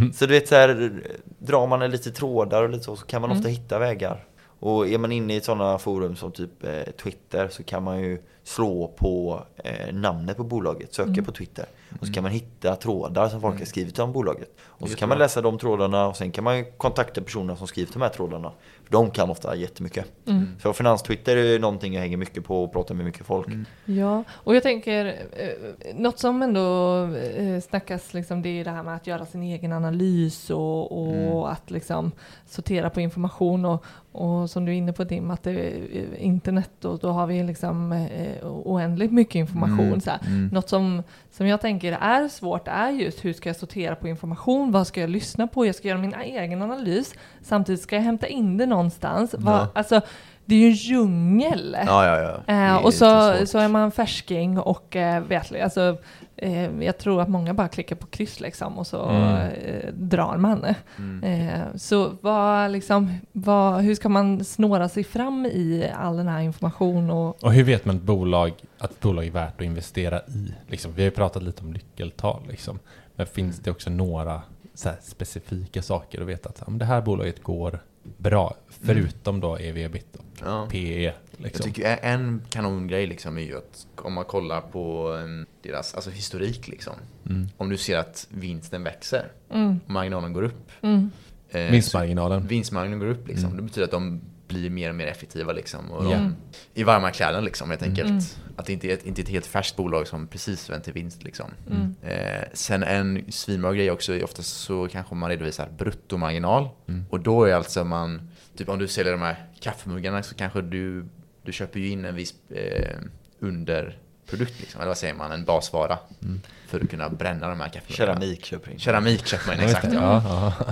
Mm. 0.00 0.12
Så 0.14 0.26
du 0.26 0.32
vet 0.34 0.48
så 0.48 0.54
här, 0.54 0.92
drar 1.38 1.66
man 1.66 1.90
lite 1.90 2.10
trådar 2.10 2.62
och 2.62 2.68
lite 2.70 2.84
så, 2.84 2.96
så 2.96 3.06
kan 3.06 3.20
man 3.20 3.30
Mm. 3.30 3.38
ofta 3.38 3.48
hitta 3.48 3.78
vägar. 3.78 4.24
Och 4.60 4.88
är 4.88 4.98
man 4.98 5.12
inne 5.12 5.36
i 5.36 5.40
sådana 5.40 5.78
forum 5.78 6.16
som 6.16 6.32
typ 6.32 6.64
eh, 6.64 6.82
Twitter 7.02 7.48
så 7.48 7.62
kan 7.62 7.82
man 7.82 8.00
ju 8.00 8.18
slå 8.48 8.88
på 8.96 9.42
eh, 9.56 9.94
namnet 9.94 10.36
på 10.36 10.44
bolaget, 10.44 10.94
söka 10.94 11.10
Mm. 11.10 11.24
på 11.24 11.32
Twitter. 11.32 11.66
Och 12.00 12.06
så 12.06 12.12
kan 12.12 12.22
man 12.22 12.32
hitta 12.32 12.76
trådar 12.76 13.28
som 13.28 13.40
folk 13.40 13.58
har 13.58 13.66
skrivit 13.66 13.98
om 13.98 14.12
bolaget. 14.12 14.48
Och 14.66 14.88
så 14.88 14.96
kan 14.96 15.08
man 15.08 15.18
läsa 15.18 15.42
de 15.42 15.58
trådarna 15.58 16.06
och 16.06 16.16
sen 16.16 16.30
kan 16.32 16.44
man 16.44 16.64
kontakta 16.76 17.20
personerna 17.20 17.56
som 17.56 17.66
skrivit 17.66 17.92
de 17.92 18.02
här 18.02 18.08
trådarna. 18.08 18.52
För 18.84 18.92
de 18.92 19.10
kan 19.10 19.30
ofta 19.30 19.54
jättemycket. 19.56 20.04
Mm. 20.26 20.46
Så 20.62 20.72
finanstwitter 20.72 21.36
är 21.36 21.58
någonting 21.58 21.94
jag 21.94 22.00
hänger 22.00 22.16
mycket 22.16 22.44
på 22.44 22.64
och 22.64 22.72
pratar 22.72 22.94
med 22.94 23.04
mycket 23.04 23.26
folk. 23.26 23.46
Ja, 23.84 24.24
och 24.30 24.54
jag 24.56 24.62
tänker, 24.62 25.06
eh, 25.32 25.94
något 25.94 26.18
som 26.18 26.42
ändå 26.42 27.02
eh, 27.14 27.60
snackas, 27.60 28.14
liksom, 28.14 28.42
det 28.42 28.48
är 28.48 28.64
det 28.64 28.70
här 28.70 28.82
med 28.82 28.94
att 28.96 29.06
göra 29.06 29.26
sin 29.26 29.42
egen 29.42 29.72
analys 29.72 30.50
och, 30.50 30.92
och 31.02 31.14
Mm. 31.14 31.38
att 31.38 31.70
liksom 31.70 32.12
sortera 32.46 32.90
på 32.90 33.00
information 33.00 33.64
och, 33.64 33.84
och 34.12 34.50
som 34.50 34.64
du 34.64 34.72
är 34.72 34.76
inne 34.76 34.92
på 34.92 35.04
Tim, 35.04 35.30
att 35.30 35.42
det 35.42 35.50
är 35.50 36.16
internet 36.18 36.84
och 36.84 36.98
då 36.98 37.08
har 37.10 37.26
vi 37.26 37.42
liksom 37.42 37.92
eh, 37.92 38.37
oändligt 38.42 39.12
mycket 39.12 39.34
information. 39.34 39.86
Mm. 39.86 40.00
Så 40.00 40.10
här. 40.10 40.20
Mm. 40.26 40.48
Något 40.52 40.68
som, 40.68 41.02
som 41.30 41.46
jag 41.46 41.60
tänker 41.60 41.92
är 41.92 42.28
svårt 42.28 42.68
är 42.68 42.90
just 42.90 43.24
hur 43.24 43.32
ska 43.32 43.48
jag 43.48 43.56
sortera 43.56 43.94
på 43.94 44.08
information, 44.08 44.72
vad 44.72 44.86
ska 44.86 45.00
jag 45.00 45.10
lyssna 45.10 45.46
på, 45.46 45.66
jag 45.66 45.74
ska 45.74 45.88
göra 45.88 45.98
min 45.98 46.14
egen 46.14 46.62
analys, 46.62 47.14
samtidigt 47.42 47.80
ska 47.80 47.96
jag 47.96 48.02
hämta 48.02 48.26
in 48.26 48.56
det 48.56 48.66
någonstans. 48.66 49.34
Ja. 49.44 49.68
Alltså, 49.74 50.00
det 50.44 50.54
är 50.54 50.58
ju 50.58 50.66
en 50.66 50.74
djungel. 50.74 51.76
Ja, 51.86 52.06
ja, 52.06 52.42
ja. 52.46 52.54
Eh, 52.54 52.76
och 52.76 52.94
så, 52.94 53.34
så 53.46 53.58
är 53.58 53.68
man 53.68 53.90
färsking 53.90 54.58
och 54.58 54.96
eh, 54.96 55.22
vet, 55.22 55.62
alltså, 55.62 55.96
eh, 56.38 56.82
jag 56.84 56.98
tror 56.98 57.20
att 57.22 57.28
många 57.28 57.54
bara 57.54 57.68
klickar 57.68 57.96
på 57.96 58.06
kryss 58.06 58.40
liksom 58.40 58.78
och 58.78 58.86
så 58.86 59.08
Mm. 59.08 59.50
eh, 59.52 59.92
drar 59.92 60.36
man. 60.36 60.64
Mm. 60.98 61.24
Eh, 61.24 61.60
så 61.76 62.12
vad, 62.20 62.70
liksom, 62.70 63.14
vad, 63.32 63.80
hur 63.80 63.94
ska 63.94 64.08
man 64.08 64.44
snåra 64.44 64.88
sig 64.88 65.04
fram 65.04 65.46
i 65.46 65.90
all 65.96 66.16
den 66.16 66.28
här 66.28 66.40
information 66.40 67.10
och 67.10 67.44
Och 67.44 67.52
hur 67.52 67.64
vet 67.64 67.84
man 67.84 67.96
ett 67.96 68.02
bolag, 68.02 68.52
att 68.78 68.90
ett 68.90 69.00
bolag 69.00 69.26
är 69.26 69.30
värt 69.30 69.54
att 69.60 69.64
investera 69.66 70.20
i? 70.20 70.54
Liksom, 70.66 70.92
vi 70.92 71.02
har 71.02 71.04
ju 71.04 71.10
pratat 71.10 71.42
lite 71.42 71.62
om 71.62 71.70
nyckeltal, 71.72 72.42
liksom. 72.48 72.78
men 73.16 73.26
finns 73.26 73.58
det 73.58 73.70
också 73.70 73.90
några 73.90 74.42
så 74.74 74.88
här, 74.88 74.96
specifika 75.02 75.82
saker 75.82 76.20
att 76.20 76.26
veta 76.26 76.48
att 76.48 76.68
men 76.68 76.78
det 76.78 76.84
här 76.84 77.00
bolaget 77.00 77.42
går 77.42 77.80
bra, 78.16 78.54
förutom 78.82 79.40
då 79.40 79.56
EV-ebit 79.58 80.16
och 80.16 80.24
Ja. 80.46 80.66
PE? 80.70 81.12
Jag 81.38 81.44
Liksom. 81.44 81.64
tycker 81.72 81.98
en 82.02 82.42
kanongrej 82.50 83.06
liksom 83.06 83.38
är 83.38 83.42
ju 83.42 83.56
att 83.58 83.86
om 83.96 84.12
man 84.12 84.24
kollar 84.24 84.60
på 84.60 85.12
em, 85.24 85.46
deras 85.62 85.94
alltså 85.94 86.10
historik 86.10 86.68
liksom. 86.68 86.94
Mm. 87.30 87.48
Om 87.56 87.68
du 87.68 87.76
ser 87.76 87.98
att 87.98 88.26
vinsten 88.30 88.82
växer 88.84 89.32
mm, 89.50 89.80
och 89.84 89.90
marginalen 89.90 90.32
går 90.32 90.42
upp. 90.42 90.70
mm, 90.80 91.10
eh, 91.50 91.70
Vinstmarginalen. 91.70 92.46
Vinstmarginalen 92.46 92.98
går 92.98 93.06
upp 93.06 93.28
liksom. 93.28 93.44
Mm. 93.44 93.56
Det 93.56 93.62
betyder 93.62 93.84
att 93.84 93.90
de 93.90 94.20
blir 94.48 94.70
mer 94.70 94.88
och 94.88 94.94
mer 94.94 95.06
effektiva 95.06 95.52
liksom. 95.52 95.90
Och 95.90 96.04
Ja. 96.04 96.08
de, 96.08 96.14
Mm. 96.14 96.34
I 96.74 96.82
varma 96.82 97.10
kläder 97.10 97.40
liksom 97.40 97.70
helt 97.70 97.82
enkelt. 97.82 98.08
Mm. 98.10 98.22
Att 98.56 98.66
det 98.66 98.72
inte 98.72 98.88
är 98.88 98.94
ett, 98.94 99.06
inte 99.06 99.22
ett 99.22 99.28
helt 99.28 99.46
färskt 99.46 99.76
bolag 99.76 100.06
som 100.06 100.26
precis 100.26 100.70
vänt 100.70 100.84
till 100.84 100.92
vinst 100.92 101.22
liksom. 101.24 101.50
mm, 101.70 101.94
Eh, 102.02 102.44
sen 102.52 102.82
en 102.82 103.32
svinbra 103.32 103.72
grej 103.74 103.90
också 103.90 104.12
är 104.14 104.24
oftast 104.24 104.60
så 104.60 104.88
kanske 104.88 105.14
man 105.14 105.28
redovisar 105.30 105.68
bruttomarginal. 105.78 106.68
Mm. 106.88 107.04
Och 107.10 107.20
då 107.20 107.44
är 107.44 107.54
alltså 107.54 107.84
man, 107.84 108.30
typ 108.56 108.68
om 108.68 108.78
du 108.78 108.88
säljer 108.88 109.12
de 109.12 109.22
här 109.22 109.46
kaffemuggarna 109.60 110.22
så 110.22 110.34
kanske 110.34 110.62
du, 110.62 111.04
du 111.48 111.52
köper 111.52 111.80
ju 111.80 111.88
in 111.88 112.04
en 112.04 112.14
viss 112.14 112.34
eh, 112.50 112.96
underprodukt 113.40 114.60
liksom, 114.60 114.80
eller 114.80 114.88
vad 114.88 114.98
säger 114.98 115.14
man, 115.14 115.32
en 115.32 115.44
basvara. 115.44 115.98
Mm. 116.22 116.40
För 116.66 116.80
att 116.80 116.90
kunna 116.90 117.08
bränna 117.08 117.48
de 117.48 117.60
här 117.60 117.68
kaffemuggarna. 117.68 118.20
Keramik 118.20 118.44
köper 118.44 118.70
in. 118.72 118.78
Keramik 118.78 119.26
köper 119.26 119.46
man 119.46 119.56
in, 119.56 119.62
exakt 119.68 119.92
ja. 119.92 120.22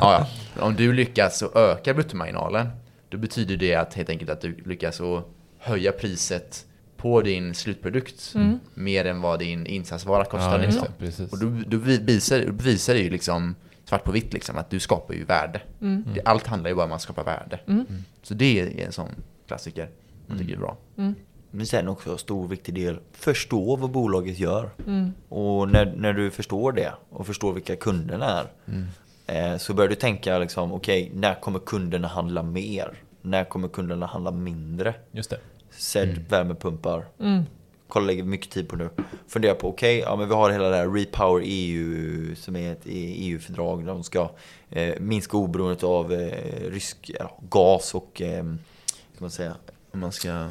Ja, 0.00 0.26
ja. 0.54 0.62
Om 0.66 0.76
du 0.76 0.92
lyckas 0.92 1.42
att 1.42 1.56
öka 1.56 1.94
bruttomarginalen, 1.94 2.68
då 3.08 3.18
betyder 3.18 3.56
det 3.56 3.74
att 3.74 3.94
helt 3.94 4.08
enkelt 4.10 4.30
att 4.30 4.40
du 4.40 4.56
lyckas 4.64 5.00
att 5.00 5.24
höja 5.58 5.92
priset 5.92 6.64
på 6.96 7.22
din 7.22 7.54
slutprodukt 7.54 8.32
Mm. 8.34 8.58
mer 8.74 9.04
än 9.04 9.20
vad 9.20 9.38
din 9.38 9.66
insatsvara 9.66 10.24
kostar. 10.24 10.50
Ja, 10.58 10.66
liksom. 10.66 10.82
det, 10.98 11.04
precis. 11.06 11.32
Och 11.32 11.38
då, 11.38 11.62
då 11.66 11.78
bevisar, 11.78 12.42
då 12.46 12.52
bevisar 12.52 12.94
det 12.94 13.00
ju 13.00 13.10
liksom 13.10 13.54
svart 13.84 14.04
på 14.04 14.12
vitt 14.12 14.32
liksom 14.32 14.58
att 14.58 14.70
du 14.70 14.80
skapar 14.80 15.14
ju 15.14 15.24
värde. 15.24 15.60
mm, 15.80 16.04
Det, 16.14 16.22
allt 16.24 16.46
handlar 16.46 16.70
ju 16.70 16.76
bara 16.76 16.86
om 16.86 16.92
att 16.92 17.02
skapa 17.02 17.22
värde. 17.22 17.60
mm, 17.68 17.86
Så 18.22 18.34
det 18.34 18.60
är 18.60 18.86
en 18.86 18.92
sån 18.92 19.08
klassiker 19.48 19.88
jag 20.28 20.38
tycker 20.38 20.52
är 20.54 20.58
bra. 20.58 20.76
mm, 20.98 21.14
Men 21.50 21.66
sen 21.66 21.88
också 21.88 22.12
en 22.12 22.18
stor 22.18 22.48
viktig 22.48 22.74
del, 22.74 22.98
förstå 23.12 23.76
vad 23.76 23.90
bolaget 23.90 24.38
gör. 24.38 24.70
mm, 24.86 25.12
Och 25.28 25.68
när, 25.68 25.94
när 25.96 26.12
du 26.12 26.30
förstår 26.30 26.72
det 26.72 26.92
och 27.10 27.26
förstår 27.26 27.52
vilka 27.52 27.76
kunderna 27.76 28.24
är 28.26 28.46
Mm. 28.66 28.84
eh, 29.52 29.58
så 29.58 29.74
börjar 29.74 29.88
du 29.88 29.94
tänka 29.94 30.38
liksom, 30.38 30.72
okej, 30.72 31.10
när 31.14 31.34
kommer 31.40 31.58
kunderna 31.58 32.08
handla 32.08 32.42
mer? 32.42 32.92
När 33.22 33.44
kommer 33.44 33.68
kunderna 33.68 34.06
handla 34.06 34.30
mindre? 34.30 34.94
Just 35.12 35.30
det. 35.30 35.38
Sedd 35.70 36.24
värmepumpar. 36.28 37.04
mm, 37.20 37.42
Kolla, 37.88 38.06
lägger 38.06 38.22
mycket 38.22 38.50
tid 38.50 38.68
på 38.68 38.76
nu. 38.76 38.90
Fundera 39.28 39.54
på, 39.54 39.68
okej, 39.68 39.98
ja 39.98 40.16
men 40.16 40.28
vi 40.28 40.34
har 40.34 40.50
hela 40.50 40.68
det 40.68 40.76
här 40.76 40.88
Repower 40.88 41.42
EU 41.44 42.34
som 42.36 42.56
är 42.56 42.72
ett 42.72 42.82
EU-fördrag 42.84 43.80
där 43.84 43.92
de 43.92 44.02
ska 44.02 44.30
eh, 44.70 44.94
minska 45.00 45.36
oberoendet 45.36 45.82
av 45.84 46.12
eh, 46.12 46.70
rysk 46.70 47.10
ja, 47.20 47.38
gas 47.48 47.94
och 47.94 48.22
eh, 48.22 48.42
kan 48.44 48.58
man 49.18 49.30
säga, 49.30 49.54
Om 49.96 50.00
man 50.00 50.12
ska 50.12 50.48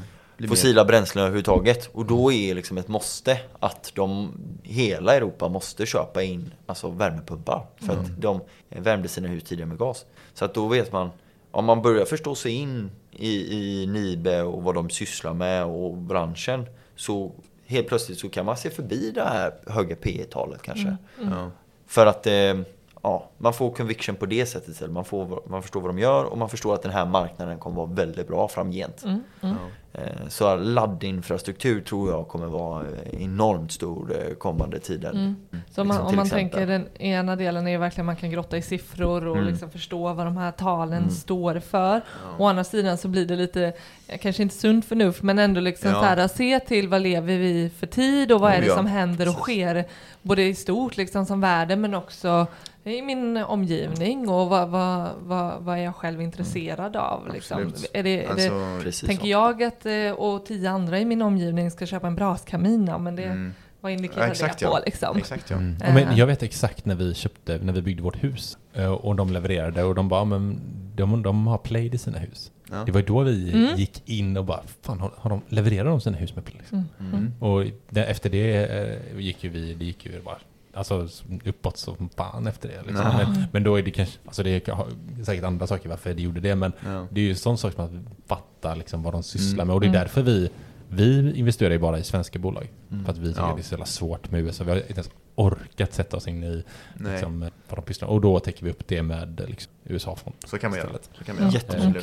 fossila 0.50 0.86
bränslen 0.86 1.22
överhuvudtaget. 1.22 1.90
Och 1.94 2.06
då 2.06 2.32
är 2.32 2.56
liksom 2.56 2.78
ett 2.78 2.88
måste 2.88 3.40
att 3.60 3.92
de, 3.96 4.34
hela 4.64 5.16
Europa 5.16 5.50
måste 5.50 5.86
köpa 5.86 6.24
in 6.24 6.54
alltså 6.66 6.90
värmepumpar. 6.90 7.66
För 7.78 7.94
att 7.94 8.22
de 8.22 8.42
värmde 8.70 9.08
sina 9.08 9.28
hus 9.28 9.44
tidigare 9.44 9.70
med 9.70 9.78
gas. 9.78 10.06
Så 10.34 10.46
att 10.46 10.54
då 10.54 10.68
vet 10.68 10.92
man, 10.92 11.10
om 11.52 11.66
man 11.66 11.82
börjar 11.82 12.06
förstå 12.06 12.36
sig 12.36 12.52
in 12.52 12.92
i, 13.12 13.58
i 13.58 13.88
Nibe 13.88 14.42
och 14.42 14.64
vad 14.64 14.76
de 14.76 14.90
sysslar 14.90 15.34
med 15.34 15.66
och 15.66 15.98
branschen. 15.98 16.66
Så 16.96 17.32
helt 17.66 17.88
plötsligt 17.88 18.20
så 18.20 18.30
kan 18.30 18.46
man 18.46 18.58
se 18.58 18.70
förbi 18.70 19.12
det 19.12 19.24
här 19.24 19.54
höga 19.68 19.96
P 19.96 20.24
talet 20.32 20.62
kanske. 20.62 20.88
mer, 20.88 20.98
ja. 21.32 21.52
För 21.88 22.06
att 22.06 22.28
eh, 22.28 22.60
ja, 23.06 23.30
man 23.38 23.54
får 23.54 23.72
conviction 23.72 24.16
på 24.16 24.26
det 24.26 24.46
sättet 24.46 24.70
istället. 24.70 24.94
Man, 24.94 25.06
får, 25.06 25.42
man 25.50 25.62
förstår 25.62 25.82
vad 25.82 25.90
de 25.90 26.00
gör 26.00 26.24
och 26.26 26.38
man 26.38 26.50
förstår 26.50 26.74
att 26.74 26.82
den 26.84 26.92
här 26.92 27.06
marknaden 27.06 27.60
kommer 27.60 27.76
vara 27.78 27.88
väldigt 27.94 28.28
bra 28.28 28.48
framgent. 28.48 29.04
Mm, 29.04 29.24
mm. 29.42 29.56
Eh, 29.94 30.28
Så 30.30 30.56
laddinfrastruktur 30.56 31.82
tror 31.82 32.10
jag 32.12 32.28
kommer 32.28 32.46
vara 32.48 32.84
eh, 32.88 33.24
enormt 33.24 33.72
stor 33.72 34.16
eh, 34.20 34.34
kommande 34.36 34.80
tiden. 34.80 35.16
Mm. 35.16 35.36
Så 35.72 35.82
om 35.82 35.88
man, 35.88 35.98
Liksom 35.98 36.10
om 36.10 36.16
man 36.16 36.26
exempel. 36.26 36.60
tänker 36.60 36.68
den 36.68 36.88
ena 36.98 37.36
delen 37.36 37.68
är 37.68 37.72
ju 37.72 37.78
verkligen 37.78 38.06
man 38.06 38.16
kan 38.16 38.30
grotta 38.32 38.58
i 38.58 38.62
siffror 38.62 39.28
och 39.28 39.36
Mm. 39.38 39.48
liksom 39.48 39.70
förstå 39.72 40.14
vad 40.14 40.26
de 40.26 40.38
här 40.38 40.52
talen 40.52 40.98
Mm. 40.98 41.10
står 41.10 41.60
för. 41.60 42.02
Å 42.40 42.46
andra 42.48 42.64
sidan 42.64 42.98
så 42.98 43.08
blir 43.08 43.26
det 43.26 43.36
lite, 43.36 43.74
kanske 44.22 44.44
inte 44.44 44.56
sunt 44.56 44.86
förnuft, 44.86 45.22
men 45.22 45.40
ändå 45.40 45.62
liksom 45.62 45.90
Ja. 45.92 46.00
så 46.00 46.04
här, 46.06 46.28
se 46.28 46.60
till 46.60 46.88
vad 46.90 47.02
lever 47.02 47.38
vi 47.38 47.72
för 47.78 47.88
tid 47.88 48.32
och 48.32 48.40
vad 48.42 48.52
är 48.54 48.62
det 48.62 48.68
ja. 48.68 48.76
som 48.76 48.86
händer 48.86 49.28
och 49.30 49.36
sker, 49.36 49.86
både 50.22 50.44
i 50.44 50.56
stort 50.56 50.98
liksom 50.98 51.26
som 51.26 51.42
världen 51.42 51.82
men 51.82 51.94
också 51.94 52.48
i 52.92 53.02
min 53.02 53.38
omgivning 53.38 54.30
och 54.30 54.50
vad, 54.50 54.70
vad, 54.70 55.10
vad, 55.20 55.64
vad 55.64 55.78
är 55.78 55.84
jag 55.84 55.96
själv 55.96 56.22
intresserad 56.22 56.96
av? 56.96 57.34
Liksom. 57.34 57.74
Är 57.94 58.04
det, 58.04 58.24
är 58.26 58.36
det, 58.36 58.50
Alltså, 58.86 59.06
tänker 59.08 59.24
så. 59.24 59.30
jag 59.30 59.64
att, 59.64 59.86
eh, 59.86 60.12
och 60.12 60.46
tio 60.46 60.70
andra 60.70 61.00
i 61.00 61.06
min 61.06 61.22
omgivning 61.22 61.72
ska 61.72 61.86
köpa 61.86 62.08
en 62.08 62.16
braskamin, 62.16 62.88
ja, 62.88 62.98
men 62.98 63.16
det, 63.16 63.24
mm, 63.24 63.54
vad 63.82 63.92
indikerar 63.92 64.26
Ja, 64.26 64.32
exakt, 64.32 64.60
det 64.60 64.66
ja. 64.66 64.72
på 64.72 64.80
liksom? 64.86 65.18
exakt 65.18 65.50
ja. 65.50 65.56
Mm. 65.58 65.78
Eh. 65.82 65.88
Ja, 65.88 65.94
Men 65.94 66.18
jag 66.18 66.28
vet 66.28 66.44
exakt 66.44 66.86
när 66.86 66.96
vi 66.96 67.14
köpte, 67.14 67.58
när 67.58 67.74
vi 67.74 67.82
byggde 67.82 68.04
vårt 68.04 68.24
hus 68.24 68.58
eh, 68.74 68.92
och 68.92 69.16
de 69.16 69.30
levererade 69.34 69.84
och 69.84 69.96
de 69.96 70.10
bara, 70.10 70.26
men 70.26 70.60
de, 70.96 71.24
de 71.24 71.48
har 71.48 71.58
Plaid 71.58 71.96
i 71.96 71.98
sina 71.98 72.18
hus. 72.20 72.52
Ja. 72.72 72.84
Det 72.86 72.92
var 72.92 73.00
ju 73.00 73.06
då 73.06 73.24
vi 73.24 73.52
Mm. 73.54 73.76
gick 73.76 74.10
in 74.10 74.38
och 74.38 74.46
bara, 74.46 74.62
fan 74.82 75.00
har, 75.00 75.12
har 75.18 75.30
de, 75.30 75.42
levererar 75.50 75.90
de 75.90 76.02
sina 76.02 76.18
hus 76.18 76.36
med 76.36 76.46
Plaid? 76.46 76.58
Liksom? 76.60 76.84
Mm. 77.00 77.14
Mm. 77.14 77.34
Och 77.40 77.66
efter 77.98 78.30
det 78.30 78.66
eh, 78.66 79.20
gick 79.20 79.44
ju 79.44 79.50
vi, 79.50 79.74
det 79.74 79.86
gick 79.86 80.06
ju 80.06 80.22
bara 80.22 80.38
Alltså 80.76 81.08
uppåt 81.46 81.78
som 81.78 82.10
fan 82.16 82.48
efter 82.48 82.70
det. 82.70 82.82
Liksom. 82.88 83.06
Ja. 83.06 83.18
Men, 83.18 83.44
men 83.52 83.64
då 83.64 83.76
är 83.76 83.84
det 83.84 83.92
kanske, 83.92 84.20
alltså 84.26 84.44
det 84.44 84.50
är 84.70 85.24
säkert 85.24 85.44
andra 85.44 85.68
saker 85.68 85.90
varför 85.90 86.14
det 86.14 86.22
gjorde 86.22 86.40
det. 86.42 86.56
Men 86.56 86.74
Ja. 86.86 87.08
det 87.12 87.22
är 87.22 87.26
ju 87.26 87.36
sån 87.36 87.58
sak 87.58 87.74
som 87.74 87.84
att 87.86 87.92
fatta 88.28 88.76
liksom 88.76 89.04
vad 89.04 89.14
de 89.14 89.24
sysslar 89.24 89.54
Mm. 89.64 89.68
med. 89.68 89.74
Och 89.74 89.80
det 89.82 89.86
är 89.86 89.90
Mm. 89.90 90.00
därför 90.02 90.22
vi, 90.22 90.50
vi 90.90 91.34
investerar 91.40 91.72
ju 91.72 91.80
bara 91.80 92.00
i 92.00 92.04
svenska 92.04 92.40
bolag. 92.40 92.70
Mm. 92.92 93.06
För 93.06 93.12
att 93.12 93.18
vi 93.18 93.28
tycker 93.28 93.42
Ja. 93.42 93.50
att 93.50 93.56
det 93.56 93.62
är 93.62 93.64
så 93.64 93.74
jävla 93.74 93.86
svårt 93.86 94.32
med 94.32 94.42
USA. 94.42 94.64
Vi 94.64 94.70
har 94.70 94.78
inte 94.78 94.94
ens 94.94 95.10
orkat 95.36 95.94
sätta 95.94 96.18
oss 96.18 96.28
in 96.28 96.44
i 96.44 96.64
liksom, 96.96 97.40
vad 97.70 97.78
de 97.78 97.82
pysslar 97.86 98.08
Och 98.08 98.22
då 98.22 98.40
täcker 98.40 98.66
vi 98.66 98.72
upp 98.72 98.88
det 98.88 99.02
med 99.04 99.42
liksom, 99.50 99.72
USA-fond. 99.84 100.36
så 100.46 100.58
kan 100.58 100.70
man 100.72 100.78
göra. 100.80 100.88
istället. 100.88 101.10
Så 101.18 101.24
kan 101.24 101.36
man 101.36 101.52
göra. 101.52 102.02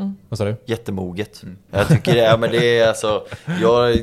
Jättemoget. 0.00 0.24
Vad 0.28 0.38
sa 0.38 0.44
du? 0.44 0.56
Jättemoget. 0.64 1.42
Mm. 1.42 1.56
Jag 1.70 1.88
tycker 1.88 2.14
det, 2.14 2.18
ja, 2.20 2.36
men 2.36 2.50
det 2.50 2.78
är 2.78 2.88
alltså, 2.88 3.26
jag 3.60 3.96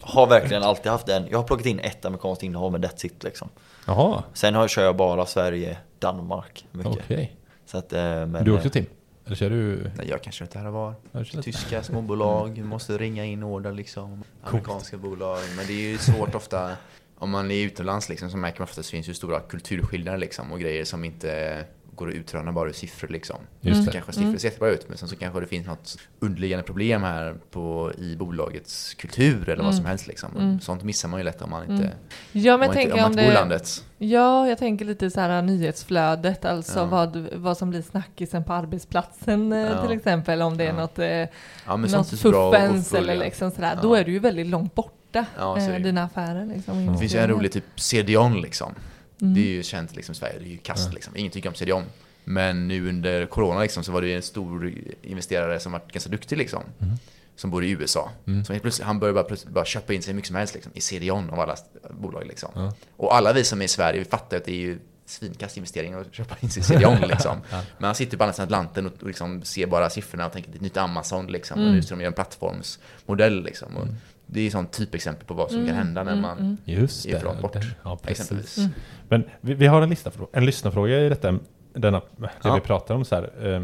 har 0.00 0.26
verkligen 0.26 0.62
alltid 0.62 0.92
haft 0.92 1.06
den. 1.06 1.26
Jag 1.30 1.38
har 1.38 1.44
plockat 1.44 1.66
in 1.66 1.78
ett 1.80 2.04
amerikanskt 2.04 2.42
innehav 2.42 2.72
med 2.72 2.84
that's 2.84 3.06
it 3.06 3.22
liksom. 3.22 3.48
Jaha, 3.86 4.22
Sen 4.32 4.54
har, 4.54 4.68
kör 4.68 4.84
jag 4.84 4.96
bara 4.96 5.26
Sverige, 5.26 5.76
Danmark 5.98 6.66
mycket. 6.72 6.92
okej. 6.92 7.36
Så 7.66 7.78
att, 7.78 7.92
eh, 7.92 8.00
men, 8.26 8.44
Du 8.44 8.52
också 8.54 8.66
eh, 8.66 8.72
Tim? 8.72 8.86
Eller 9.26 9.36
kör 9.36 9.50
du? 9.50 9.90
Nej, 9.96 10.08
jag 10.08 10.22
kanske 10.22 10.44
inte 10.44 10.58
här 10.58 10.66
och 10.66 10.72
var. 10.72 10.94
Lite. 11.12 11.42
Tyska 11.42 11.82
småbolag, 11.82 12.58
måste 12.58 12.98
ringa 12.98 13.24
in 13.24 13.42
order 13.42 13.72
liksom. 13.72 14.24
Amerikanska 14.42 14.96
bolag. 14.96 15.38
Men 15.56 15.66
det 15.66 15.72
är 15.72 15.90
ju 15.90 15.98
svårt 15.98 16.34
ofta. 16.34 16.70
Om 17.18 17.30
man 17.30 17.50
är 17.50 17.64
utomlands 17.64 18.08
liksom, 18.08 18.30
så 18.30 18.36
märker 18.36 18.60
man 18.60 18.64
ofta 18.64 18.80
att 18.80 18.86
det 18.86 18.90
finns 18.90 19.08
ju 19.08 19.14
stora 19.14 19.40
kulturskillnader 19.40 20.18
liksom. 20.18 20.52
Och 20.52 20.60
grejer 20.60 20.84
som 20.84 21.04
inte 21.04 21.64
går 21.94 22.08
att 22.08 22.14
utröna 22.14 22.52
bara 22.52 22.68
ur 22.68 22.72
siffror 22.72 23.08
liksom. 23.08 23.36
Just 23.60 23.80
Så 23.80 23.86
det. 23.86 23.92
kanske 23.92 24.12
siffror 24.12 24.36
ser 24.36 24.48
jättebra 24.48 24.68
ut 24.70 24.88
men 24.88 24.98
sen 24.98 25.08
så 25.08 25.16
kanske 25.16 25.40
det 25.40 25.46
finns 25.46 25.66
något 25.66 25.96
underliggande 26.20 26.64
problem 26.64 27.02
här 27.02 27.36
på, 27.50 27.92
i 27.98 28.16
bolagets 28.16 28.94
kultur 28.94 29.48
eller 29.48 29.64
vad 29.64 29.74
som 29.74 29.84
helst 29.84 30.06
liksom. 30.06 30.36
Mm. 30.36 30.60
Sånt 30.60 30.82
missar 30.82 31.08
man 31.08 31.20
ju 31.20 31.24
lätt 31.24 31.42
om 31.42 31.50
man 31.50 31.70
inte, 31.72 31.90
Ja, 32.32 32.54
om 32.54 32.60
men 32.60 32.78
inte, 32.78 32.92
om 32.92 33.00
om 33.04 33.12
bor 33.12 33.32
landet. 33.32 33.84
Ja, 33.98 34.48
jag 34.48 34.58
tänker 34.58 34.84
lite 34.84 35.10
så 35.10 35.20
här 35.20 35.42
nyhetsflödet, 35.42 36.44
alltså 36.44 36.78
Ja. 36.78 36.84
vad, 36.84 37.16
vad 37.34 37.56
som 37.56 37.70
blir 37.70 37.82
snackisen 37.82 38.44
på 38.44 38.52
arbetsplatsen 38.52 39.52
eh, 39.52 39.58
Ja. 39.58 39.86
till 39.86 39.96
exempel, 39.96 40.42
om 40.42 40.56
det 40.56 40.64
är 40.64 40.68
Ja. 40.68 40.74
något, 40.76 40.98
eh, 40.98 41.06
Ja 41.06 41.28
men 41.66 41.80
något 41.80 41.94
att 42.12 42.18
fuffens 42.20 42.94
eller 42.94 43.16
liksom 43.16 43.50
sådär. 43.50 43.72
Ja. 43.74 43.82
Då 43.82 43.94
är 43.94 44.04
du 44.04 44.12
ju 44.12 44.18
väldigt 44.18 44.46
långt 44.46 44.74
borta, 44.74 45.24
Ja, 45.38 45.58
eh, 45.58 45.82
dina 45.82 46.02
affärer. 46.04 46.46
Liksom, 46.46 46.86
Det 46.92 46.98
finns 46.98 47.14
ju 47.14 47.18
en 47.18 47.28
rolig 47.28 47.52
typ 47.52 47.64
CDON 47.76 48.40
liksom. 48.40 48.74
Mm. 49.22 49.34
Det 49.34 49.40
är 49.40 49.50
ju 49.50 49.62
känt 49.62 49.96
liksom 49.96 50.12
i 50.12 50.16
Sverige, 50.16 50.38
det 50.38 50.44
är 50.44 50.48
ju 50.48 50.58
kast 50.58 50.94
liksom. 50.94 51.16
Ingen 51.16 51.32
tycker 51.32 51.48
om 51.48 51.54
CDON. 51.54 51.84
Men 52.24 52.68
nu 52.68 52.88
under 52.88 53.26
corona 53.26 53.60
liksom 53.60 53.84
så 53.84 53.92
var 53.92 54.02
det 54.02 54.14
en 54.14 54.22
stor 54.22 54.72
investerare 55.02 55.60
som 55.60 55.72
var 55.72 55.80
ganska 55.92 56.10
duktig 56.10 56.38
liksom. 56.38 56.62
Mm. 56.80 56.94
Som 57.36 57.50
bor 57.50 57.64
i 57.64 57.70
USA. 57.70 58.10
Mm. 58.26 58.44
Så 58.44 58.52
helt 58.52 58.62
plötsligt, 58.62 58.86
han 58.86 58.98
började 58.98 59.14
bara, 59.14 59.24
plötsligt 59.24 59.54
bara 59.54 59.64
köpa 59.64 59.92
in 59.92 60.02
sig 60.02 60.10
hur 60.12 60.16
mycket 60.16 60.26
som 60.28 60.36
helst 60.36 60.54
liksom, 60.54 60.72
i 60.74 60.80
CDON 60.80 61.30
av 61.30 61.40
alla 61.40 61.56
bolag 61.90 62.26
liksom. 62.26 62.50
Ja. 62.54 62.72
Och 62.96 63.16
alla 63.16 63.32
vi 63.32 63.44
som 63.44 63.60
är 63.60 63.64
i 63.64 63.68
Sverige, 63.68 63.98
vi 63.98 64.04
fattar 64.04 64.36
att 64.36 64.44
det 64.44 64.52
är 64.52 64.56
ju 64.56 64.78
svinkast 65.06 65.56
investering 65.56 65.94
att 65.94 66.14
köpa 66.14 66.36
in 66.40 66.50
sig 66.50 66.60
i 66.60 66.64
CDON 66.64 67.00
liksom. 67.08 67.36
Ja. 67.50 67.62
Men 67.78 67.84
han 67.86 67.94
sitter 67.94 68.16
på 68.16 68.24
andra 68.24 68.32
sidan 68.34 68.44
Atlanten 68.46 68.86
och, 68.86 68.92
och 69.00 69.06
liksom 69.06 69.42
ser 69.42 69.66
bara 69.66 69.90
siffrorna 69.90 70.26
och 70.26 70.32
tänker 70.32 70.50
det 70.50 70.54
är 70.54 70.56
ett 70.56 70.62
nytt 70.62 70.76
Amazon 70.76 71.26
liksom. 71.26 71.58
Och 71.58 71.62
Mm. 71.64 71.74
nu 71.76 71.82
ska 71.82 71.94
de 71.94 72.00
göra 72.00 72.08
en 72.08 72.12
plattformsmodell 72.14 73.42
liksom. 73.44 73.76
Och 73.76 73.86
det 74.32 74.40
är 74.46 74.50
sånt 74.50 74.72
typexempel 74.72 75.26
på 75.26 75.34
vad 75.34 75.50
som 75.50 75.66
kan 75.66 75.74
hända 75.76 76.04
när 76.04 76.16
man 76.16 76.38
mm. 76.38 76.56
Just 76.64 77.06
är 77.06 77.12
det. 77.12 77.18
för 77.18 77.26
långt 77.26 77.40
bort, 77.40 77.56
Ja, 77.84 77.96
precis. 78.02 78.20
exempelvis. 78.20 78.58
Mm. 78.58 78.70
Men 79.08 79.24
vi, 79.40 79.54
vi 79.54 79.66
har 79.66 79.82
en, 79.82 79.90
lista, 79.90 80.10
en 80.32 80.46
lyssnarfråga 80.46 81.00
i 81.00 81.08
detta, 81.08 81.38
denna, 81.74 82.00
det 82.16 82.30
Ja. 82.44 82.54
vi 82.54 82.60
pratar 82.60 82.94
om. 82.94 83.04
Så 83.04 83.14
här, 83.14 83.54
eh, 83.54 83.62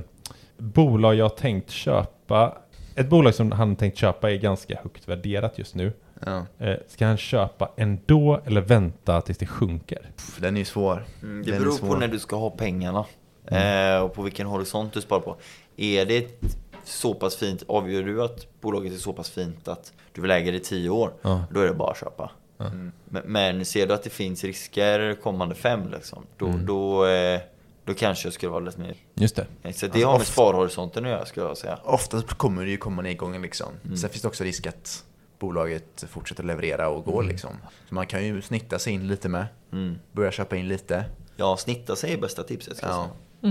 bolag 0.59 1.15
jag 1.15 1.36
tänkt 1.36 1.70
köpa. 1.70 2.59
Ett 2.95 3.09
bolag 3.09 3.35
som 3.35 3.53
han 3.53 3.77
tänkt 3.77 3.99
köpa 3.99 4.31
är 4.31 4.36
ganska 4.36 4.78
högt 4.82 5.09
värderat 5.09 5.59
just 5.59 5.74
nu. 5.74 5.93
Ja. 6.27 6.47
Eh, 6.59 6.77
ska 6.89 7.07
han 7.07 7.16
köpa 7.16 7.70
ändå 7.77 8.40
eller 8.47 8.61
vänta 8.61 9.20
tills 9.20 9.39
det 9.39 9.47
sjunker? 9.47 10.11
Pff, 10.16 10.39
Den 10.40 10.55
är 10.57 10.59
ju 10.59 10.65
svår. 10.65 11.05
Mm, 11.23 11.35
Den 11.35 11.43
Det 11.43 11.57
är 11.57 11.61
beror 11.61 11.73
svår. 11.73 11.89
på 11.89 11.97
när 11.97 12.09
du 12.09 12.19
ska 12.19 12.36
ha 12.36 12.51
pengarna. 12.51 13.05
Eh, 13.47 14.03
och 14.03 14.15
på 14.15 14.23
vilken 14.23 14.47
horisont 14.47 14.93
du 14.93 15.01
sparar 15.01 15.20
på. 15.20 15.36
Är 15.77 16.07
det 16.07 16.16
ett 16.16 16.59
så 16.89 17.15
pass 17.15 17.36
fint, 17.36 17.62
avgör 17.69 18.02
du 18.02 18.23
att 18.23 18.60
bolaget 18.60 18.93
är 18.93 18.97
så 18.97 19.12
pass 19.12 19.31
fint 19.31 19.69
att 19.69 19.93
du 20.12 20.20
vill 20.20 20.31
äga 20.31 20.51
det 20.51 20.56
i 20.56 20.60
tio 20.60 20.90
år, 20.90 21.12
Ja. 21.23 21.44
då 21.51 21.60
är 21.60 21.66
det 21.66 21.74
bara 21.74 21.90
att 21.90 22.01
köpa. 22.01 22.31
Mm. 22.60 22.93
Men, 23.05 23.23
men 23.27 23.65
ser 23.65 23.86
du 23.86 23.94
att 23.94 24.02
det 24.02 24.10
finns 24.10 24.44
risker 24.44 25.15
kommande 25.23 25.55
fem, 25.55 25.89
liksom, 25.93 26.27
då, 26.36 26.47
Mm. 26.47 26.66
då, 26.66 27.06
eh, 27.06 27.40
då 27.85 27.94
kanske 27.94 28.27
jag 28.27 28.32
skulle 28.32 28.51
vara 28.51 28.60
lite 28.65 28.81
mer... 28.81 28.94
Just 29.15 29.36
det. 29.36 29.43
Så 29.44 29.59
det 29.62 29.69
Alltså, 29.69 29.86
har 29.86 30.12
med 30.12 30.20
ofta- 30.20 30.32
sparhorisonten 30.32 31.05
att 31.05 31.10
göra, 31.10 31.27
skulle 31.27 31.47
jag 31.47 31.56
säga. 31.59 31.78
Oftast 31.85 32.28
kommer 32.35 32.65
det 32.65 32.70
ju 32.70 32.77
komma 32.77 33.02
nedgången 33.02 33.43
liksom. 33.43 33.69
Mm. 33.85 33.97
Sen 33.97 34.10
finns 34.10 34.23
det 34.23 34.28
också 34.28 34.44
risk 34.44 34.66
att 34.66 35.05
bolaget 35.39 36.05
fortsätter 36.09 36.43
leverera 36.44 36.89
och 36.89 37.05
gå 37.05 37.19
Mm. 37.20 37.28
liksom. 37.32 37.51
Så 37.89 37.94
man 37.94 38.06
kan 38.06 38.24
ju 38.27 38.43
snitta 38.43 38.78
sig 38.78 38.93
in 38.93 39.09
lite 39.09 39.28
med. 39.28 39.47
Mm. 39.73 39.98
Börja 40.12 40.31
köpa 40.32 40.56
in 40.56 40.69
lite. 40.69 41.05
Ja, 41.36 41.56
snitta 41.56 41.97
sig 41.97 42.12
är 42.12 42.19
bästa 42.19 42.43
tipset, 42.43 42.77
ska 42.77 42.86
jag 42.86 43.09
Ja. 43.40 43.48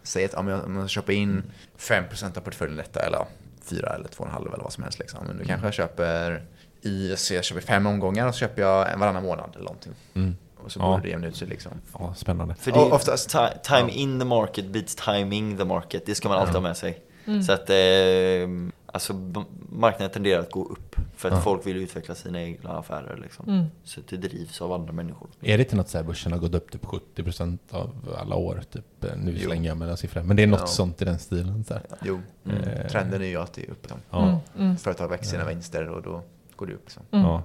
Mm. 0.00 0.06
Säg 0.06 0.24
att 0.24 0.34
om 0.34 0.48
jag, 0.48 0.64
om 0.64 0.76
jag 0.76 0.90
köper 0.90 1.12
in 1.12 1.42
5% 1.78 2.36
av 2.38 2.40
portföljen 2.40 2.76
detta 2.76 3.00
eller 3.00 3.18
ja, 3.18 3.26
4 3.64 3.94
eller 3.94 4.08
2,5 4.08 4.38
eller 4.54 4.62
vad 4.62 4.72
som 4.72 4.82
helst 4.84 4.98
liksom. 4.98 5.26
Men 5.26 5.36
nu 5.36 5.44
kanske 5.44 5.66
jag 5.66 5.74
köper 5.74 6.42
i, 6.82 7.16
så 7.16 7.34
jag 7.34 7.44
köper 7.44 7.60
fem 7.60 7.86
omgångar 7.86 8.26
och 8.26 8.34
så 8.34 8.38
köper 8.38 8.62
jag 8.62 8.92
en 8.92 9.00
varannan 9.00 9.22
månad 9.22 9.50
eller 9.54 9.64
någonting. 9.64 9.92
Mm. 10.14 10.36
Och 10.64 10.72
så 10.72 10.80
Ja. 10.80 10.86
borde 10.90 11.02
det 11.02 11.08
jämna 11.08 11.26
ut 11.26 11.36
sig 11.36 11.48
liksom. 11.48 11.72
Ja, 11.98 12.14
spännande. 12.14 12.54
För 12.54 12.72
det 12.72 12.78
är 12.78 12.92
oftast- 12.92 13.30
ti- 13.34 13.60
time 13.62 13.90
in 13.92 14.18
the 14.18 14.24
market 14.24 14.66
beats 14.66 14.94
timing 14.94 15.56
the 15.58 15.64
market. 15.64 16.06
Det 16.06 16.14
ska 16.14 16.28
man 16.28 16.38
alltid 16.38 16.54
Ja. 16.54 16.58
ha 16.58 16.68
med 16.68 16.76
sig. 16.76 17.00
Mm. 17.26 17.42
Så 17.42 17.52
att 17.52 17.70
eh, 17.70 17.76
alltså, 18.92 19.12
marknaden 19.68 20.10
tenderar 20.12 20.40
att 20.40 20.50
gå 20.50 20.64
upp. 20.64 20.96
För 21.16 21.28
att 21.28 21.34
Ja. 21.34 21.40
folk 21.40 21.66
vill 21.66 21.76
utveckla 21.76 22.14
sina 22.14 22.42
egna 22.42 22.70
affärer. 22.78 23.18
Liksom. 23.22 23.48
Mm. 23.48 23.64
Så 23.84 24.00
att 24.00 24.06
det 24.08 24.16
drivs 24.16 24.62
av 24.62 24.72
andra 24.72 24.92
människor. 24.92 25.28
Är 25.40 25.58
det 25.58 25.64
inte 25.64 25.76
något 25.76 25.88
så 25.88 25.98
här 25.98 26.04
börsen 26.04 26.32
har 26.32 26.38
gått 26.38 26.54
upp 26.54 26.70
typ 26.72 26.84
70% 26.84 27.58
av 27.70 28.16
alla 28.18 28.36
år? 28.36 28.62
Typ, 28.72 29.04
eh, 29.04 29.10
nu 29.16 29.32
Jo. 29.36 29.46
slänger 29.46 29.68
jag 29.68 29.76
med 29.78 29.88
den 29.88 29.96
siffran. 29.96 30.26
Men 30.26 30.36
det 30.36 30.42
är 30.42 30.46
något 30.46 30.60
Ja. 30.60 30.66
sånt 30.66 31.02
i 31.02 31.04
den 31.04 31.18
stilen. 31.18 31.64
Så 31.64 31.74
här. 31.74 31.82
Jo, 32.04 32.20
Mm. 32.44 32.88
Trenden 32.88 33.22
är 33.22 33.26
ju 33.26 33.36
att 33.36 33.52
det 33.52 33.62
är 33.66 33.70
upp. 33.70 33.82
Liksom. 33.82 33.98
Ja. 34.10 34.22
Mm. 34.26 34.36
Mm. 34.58 34.76
Företag 34.76 35.08
växer 35.08 35.30
sina 35.30 35.44
vinster 35.44 35.88
och 35.88 36.02
då 36.02 36.22
går 36.56 36.66
det 36.66 36.72
upp. 36.72 36.80
Liksom. 36.84 37.02
Mm. 37.10 37.26
Ja. 37.26 37.42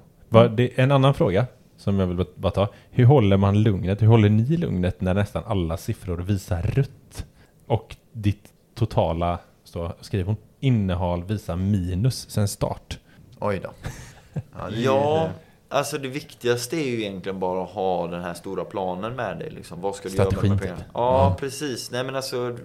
En 0.75 0.91
annan 0.91 1.13
fråga 1.13 1.45
som 1.77 1.99
jag 1.99 2.07
vill 2.07 2.25
bara 2.35 2.51
ta. 2.51 2.67
Hur 2.89 3.05
håller 3.05 3.37
man 3.37 3.63
lugnet? 3.63 4.01
Hur 4.01 4.07
håller 4.07 4.29
ni 4.29 4.57
lugnet 4.57 5.01
när 5.01 5.13
nästan 5.13 5.43
alla 5.45 5.77
siffror 5.77 6.17
visar 6.17 6.61
rött? 6.61 7.25
Och 7.67 7.95
ditt 8.11 8.53
totala, 8.75 9.39
så 9.63 9.93
skriver 10.01 10.25
hon, 10.25 10.35
innehåll 10.65 11.23
visar 11.23 11.55
minus 11.55 12.29
sen 12.29 12.47
start. 12.47 12.99
Oj 13.39 13.59
då. 13.63 13.69
Ja, 14.57 14.69
det 14.69 14.81
Ja, 14.81 15.29
alltså 15.69 15.97
det 15.97 16.07
viktigaste 16.07 16.77
är 16.77 16.85
ju 16.87 17.01
egentligen 17.01 17.39
bara 17.39 17.63
att 17.63 17.69
ha 17.69 18.07
den 18.07 18.21
här 18.21 18.33
stora 18.33 18.65
planen 18.65 19.15
med 19.15 19.39
dig. 19.39 19.49
Liksom. 19.51 19.81
Vad 19.81 19.95
ska 19.95 20.09
du 20.09 20.15
göra 20.15 20.25
med 20.25 20.31
Strategin, 20.33 20.51
här 20.51 20.57
typ. 20.59 20.67
pengarna? 20.67 20.83
Ja, 20.93 21.29
Ja. 21.29 21.35
precis. 21.39 21.91
Nej 21.91 22.03
men 22.03 22.15
alltså, 22.15 22.57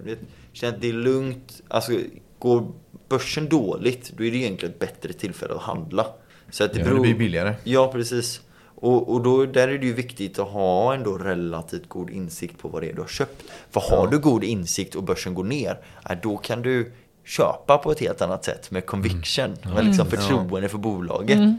känn 0.53 0.73
att 0.75 0.81
det 0.81 0.89
är 0.89 0.93
lugnt. 0.93 1.61
Alltså, 1.67 1.91
går 2.39 2.71
börsen 3.09 3.49
dåligt, 3.49 4.11
då 4.17 4.23
är 4.23 4.31
det 4.31 4.37
egentligen 4.37 4.73
ett 4.73 4.79
bättre 4.79 5.13
tillfälle 5.13 5.53
att 5.53 5.61
handla. 5.61 6.05
Så 6.49 6.63
att 6.63 6.73
det 6.73 6.79
Ja, 6.79 6.85
det 6.85 6.89
beror... 6.91 7.01
blir 7.03 7.15
billigare. 7.15 7.55
Ja, 7.63 7.91
precis. 7.91 8.41
Och, 8.75 9.09
och 9.13 9.21
då, 9.23 9.45
där 9.45 9.67
är 9.67 9.77
det 9.77 9.85
ju 9.85 9.93
viktigt 9.93 10.39
att 10.39 10.47
ha 10.47 10.93
ändå 10.95 11.17
relativt 11.17 11.89
god 11.89 12.09
insikt 12.09 12.57
på 12.59 12.67
vad 12.67 12.81
det 12.81 12.89
är 12.89 12.93
du 12.93 13.01
har 13.01 13.07
köpt. 13.07 13.43
För 13.69 13.81
har 13.81 14.05
Ja. 14.05 14.11
du 14.11 14.19
god 14.19 14.43
insikt 14.43 14.95
och 14.95 15.03
börsen 15.03 15.33
går 15.33 15.43
ner, 15.43 15.77
ja, 16.09 16.15
då 16.23 16.37
kan 16.37 16.61
du 16.61 16.91
köpa 17.25 17.77
på 17.77 17.91
ett 17.91 17.99
helt 17.99 18.21
annat 18.21 18.45
sätt 18.45 18.71
med 18.71 18.85
conviction, 18.85 19.57
med 19.75 19.85
liksom 19.85 20.07
Mm. 20.07 20.19
förtroende 20.21 20.69
för 20.69 20.77
bolaget. 20.77 21.37
Mm. 21.37 21.57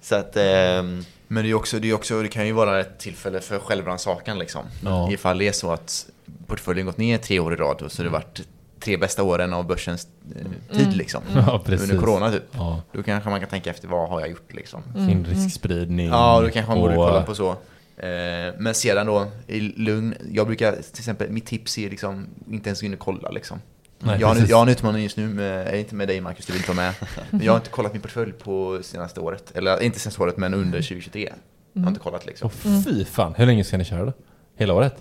Så 0.00 0.14
att, 0.14 0.36
ehm, 0.36 1.04
Men 1.28 1.44
det, 1.44 1.50
är 1.50 1.54
också, 1.54 1.78
det, 1.78 1.90
är 1.90 1.94
också, 1.94 2.22
det 2.22 2.28
kan 2.28 2.46
ju 2.46 2.52
vara 2.52 2.80
ett 2.80 2.98
tillfälle 2.98 3.40
för 3.40 3.58
självrannsakan 3.58 4.38
liksom. 4.38 4.62
Ja. 4.84 5.10
Ifall 5.12 5.38
det 5.38 5.48
är 5.48 5.52
så 5.52 5.70
att 5.72 6.06
portföljen 6.46 6.86
gått 6.86 6.98
ner 6.98 7.18
tre 7.18 7.38
år 7.40 7.52
i 7.52 7.56
rad 7.56 7.82
och 7.82 7.92
så 7.92 7.98
har 8.02 8.04
det 8.04 8.10
varit 8.10 8.40
tre 8.80 8.96
bästa 8.96 9.22
åren 9.22 9.52
av 9.52 9.66
börsens 9.66 10.08
eh, 10.36 10.76
tid 10.78 10.96
liksom. 10.96 11.22
Ja, 11.34 11.62
precis. 11.64 11.90
Under 11.90 12.06
corona 12.06 12.32
typ. 12.32 12.42
Ja. 12.52 12.82
Då 12.92 13.02
kanske 13.02 13.30
man 13.30 13.40
kan 13.40 13.48
tänka 13.48 13.70
efter 13.70 13.88
vad 13.88 14.08
har 14.08 14.20
jag 14.20 14.30
gjort 14.30 14.54
liksom. 14.54 14.82
Sin 14.94 15.24
riskspridning. 15.24 16.06
Ja, 16.08 16.40
då 16.40 16.50
kanske 16.50 16.70
man 16.72 16.80
borde 16.80 16.94
kolla 16.94 17.22
på 17.22 17.34
så. 17.34 17.50
Eh, 17.96 18.54
men 18.58 18.74
sedan 18.74 19.06
då, 19.06 19.26
i 19.46 19.60
lugn, 19.60 20.14
jag 20.32 20.46
brukar 20.46 20.72
till 20.72 20.82
exempel, 21.00 21.30
mitt 21.30 21.46
tips 21.46 21.78
är 21.78 21.90
liksom 21.90 22.26
inte 22.50 22.68
ens 22.68 22.80
gå 22.80 22.86
in 22.86 22.92
och 22.94 22.98
kolla 23.00 23.30
liksom. 23.30 23.60
Nej, 23.98 24.20
jag, 24.20 24.26
har, 24.26 24.34
nu- 24.34 24.40
precis. 24.40 24.50
jag 24.50 24.56
har 24.56 24.62
en 24.62 24.68
utmaning 24.72 25.02
just 25.02 25.16
nu, 25.16 25.28
med, 25.28 25.78
inte 25.78 25.94
med 25.94 26.08
dig 26.08 26.20
Marcus, 26.20 26.46
du 26.46 26.52
vill 26.52 26.60
inte 26.62 26.72
vara 26.72 26.86
med. 26.86 26.94
Men 27.30 27.42
jag 27.44 27.52
har 27.52 27.56
inte 27.58 27.70
kollat 27.70 27.92
min 27.92 28.02
portfölj 28.02 28.32
på 28.32 28.78
senaste 28.82 29.20
året. 29.20 29.52
Eller 29.54 29.82
inte 29.82 30.00
senaste 30.00 30.22
året, 30.22 30.36
men 30.36 30.54
under 30.54 30.78
2023. 30.78 31.32
Jag 31.72 31.82
har 31.82 31.88
inte 31.88 32.00
kollat 32.00 32.26
liksom. 32.26 32.50
Åh 32.66 32.82
fy 32.84 33.04
fan, 33.04 33.34
hur 33.36 33.46
länge 33.46 33.64
ska 33.64 33.76
ni 33.78 33.84
köra 33.84 34.04
då? 34.04 34.12
Hela 34.56 34.74
året? 34.74 34.94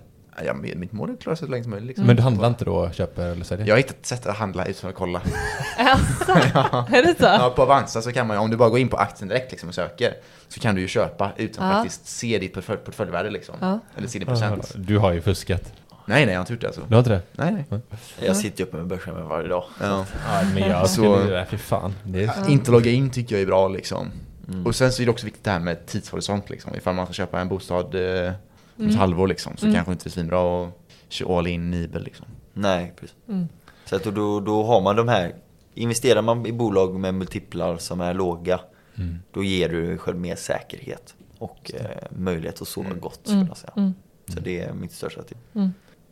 Ja, 0.46 0.54
mitt 0.54 0.92
mål 0.92 1.10
är 1.10 1.14
att 1.14 1.20
klara 1.20 1.36
sig 1.36 1.46
så 1.48 1.52
länge 1.52 1.64
som 1.64 1.72
möjligt. 1.72 1.88
Liksom. 1.88 2.06
Men 2.08 2.16
du 2.16 2.22
handlar 2.22 2.48
inte 2.48 2.66
då, 2.66 2.90
köper 2.92 3.26
eller 3.32 3.44
säljer? 3.44 3.68
Jag 3.68 3.74
har 3.74 3.78
hittat 3.78 4.06
sätt 4.06 4.26
att 4.26 4.38
handla 4.38 4.66
utan 4.66 4.90
att 4.90 4.96
kolla. 4.96 5.22
Alltså, 5.78 6.32
är 6.96 7.04
det 7.04 7.16
så? 7.20 7.24
Ja, 7.26 7.54
på 7.56 7.62
Avanza 7.62 8.02
så 8.02 8.12
kan 8.12 8.28
man 8.28 8.38
ju, 8.38 8.42
om 8.42 8.50
du 8.52 8.58
bara 8.58 8.70
går 8.70 8.80
in 8.80 8.88
på 8.90 8.98
aktien 8.98 9.28
direkt 9.30 9.52
liksom 9.52 9.70
och 9.70 9.76
söker, 9.76 10.14
så 10.48 10.60
kan 10.60 10.76
du 10.76 10.82
ju 10.82 10.88
köpa 10.88 11.32
utan 11.38 11.66
att 11.66 11.72
Ja. 11.72 11.78
faktiskt 11.82 12.08
se 12.08 12.40
ditt 12.40 12.54
portfölj, 12.54 12.80
portföljvärde 12.80 13.30
liksom. 13.30 13.56
Ja. 13.62 13.80
Eller 13.98 14.08
se 14.08 14.20
din 14.20 14.28
Ja, 14.28 14.34
procent. 14.34 14.72
Du 14.76 14.98
har 14.98 15.14
ju 15.14 15.22
fuskat. 15.22 15.74
Nej, 16.08 16.26
nej, 16.26 16.34
jag 16.34 16.40
har 16.40 16.44
inte 16.44 16.54
gjort 16.54 16.62
det 16.62 16.68
alltså. 16.68 16.82
Du 16.88 16.96
har 16.96 17.00
inte 17.00 17.10
det? 17.10 17.22
Nej, 17.32 17.66
nej. 17.70 17.82
jag 18.20 18.36
sitter 18.36 18.60
ju 18.60 18.66
uppe 18.68 18.78
med 18.78 18.88
börsen 18.88 19.28
varje 19.28 19.48
dag. 19.48 19.64
Ja. 19.82 20.06
Ja, 20.28 20.42
men 20.54 20.70
jag 20.70 20.90
Så- 20.90 20.94
skulle 20.96 21.34
det. 21.34 21.46
Fy 21.50 21.58
fan. 21.58 21.94
Det 22.04 22.24
är... 22.24 22.50
Inte 22.50 22.72
logga 22.72 22.92
in 22.92 23.10
tycker 23.10 23.36
jag 23.36 23.42
är 23.42 23.46
bra 23.46 23.68
liksom. 23.68 24.12
Mm. 24.48 24.66
Och 24.66 24.76
sen 24.76 24.92
så 24.92 25.02
är 25.02 25.06
det 25.06 25.12
också 25.12 25.26
viktigt 25.26 25.44
det 25.44 25.52
här 25.52 25.60
med 25.60 25.86
tidshorisont 25.86 26.50
liksom. 26.50 26.76
Ifall 26.76 26.96
man 26.96 27.06
ska 27.06 27.14
köpa 27.14 27.40
en 27.42 27.50
bostad 27.50 27.96
eh, 28.26 28.32
om 28.78 28.88
ett 28.88 28.96
halvår 28.96 29.28
liksom, 29.28 29.58
så 29.58 29.74
kanske 29.74 29.92
inte 29.92 30.08
är 30.08 30.12
svinbra 30.12 30.64
att 30.66 30.74
köra 31.10 31.38
all 31.38 31.48
in 31.48 31.72
Nibel 31.72 32.04
liksom. 32.04 32.26
Nej, 32.54 32.94
precis. 33.00 33.16
Mm. 33.30 33.48
Så 33.86 33.96
att 33.96 34.04
då, 34.04 34.40
då 34.40 34.64
har 34.64 34.82
man 34.82 34.96
de 34.96 35.08
här, 35.08 35.34
investerar 35.74 36.22
man 36.22 36.46
i 36.46 36.52
bolag 36.52 36.96
med 37.00 37.14
multiplar 37.14 37.78
som 37.78 38.02
är 38.02 38.14
låga, 38.14 38.60
Mm. 38.98 39.20
då 39.32 39.44
ger 39.44 39.70
du 39.70 39.98
själv 39.98 40.18
mer 40.18 40.36
säkerhet 40.36 41.14
och 41.38 41.72
eh, 41.74 41.86
möjlighet 42.10 42.62
att 42.62 42.68
sova 42.68 42.94
gott 42.94 43.20
skulle 43.24 43.36
Mm. 43.36 43.48
jag 43.48 43.58
säga. 43.58 43.74
Mm. 43.78 43.94
Så 44.28 44.40
det 44.40 44.60
är 44.62 44.74
mitt 44.74 44.92
största 44.92 45.24
tips. 45.24 45.40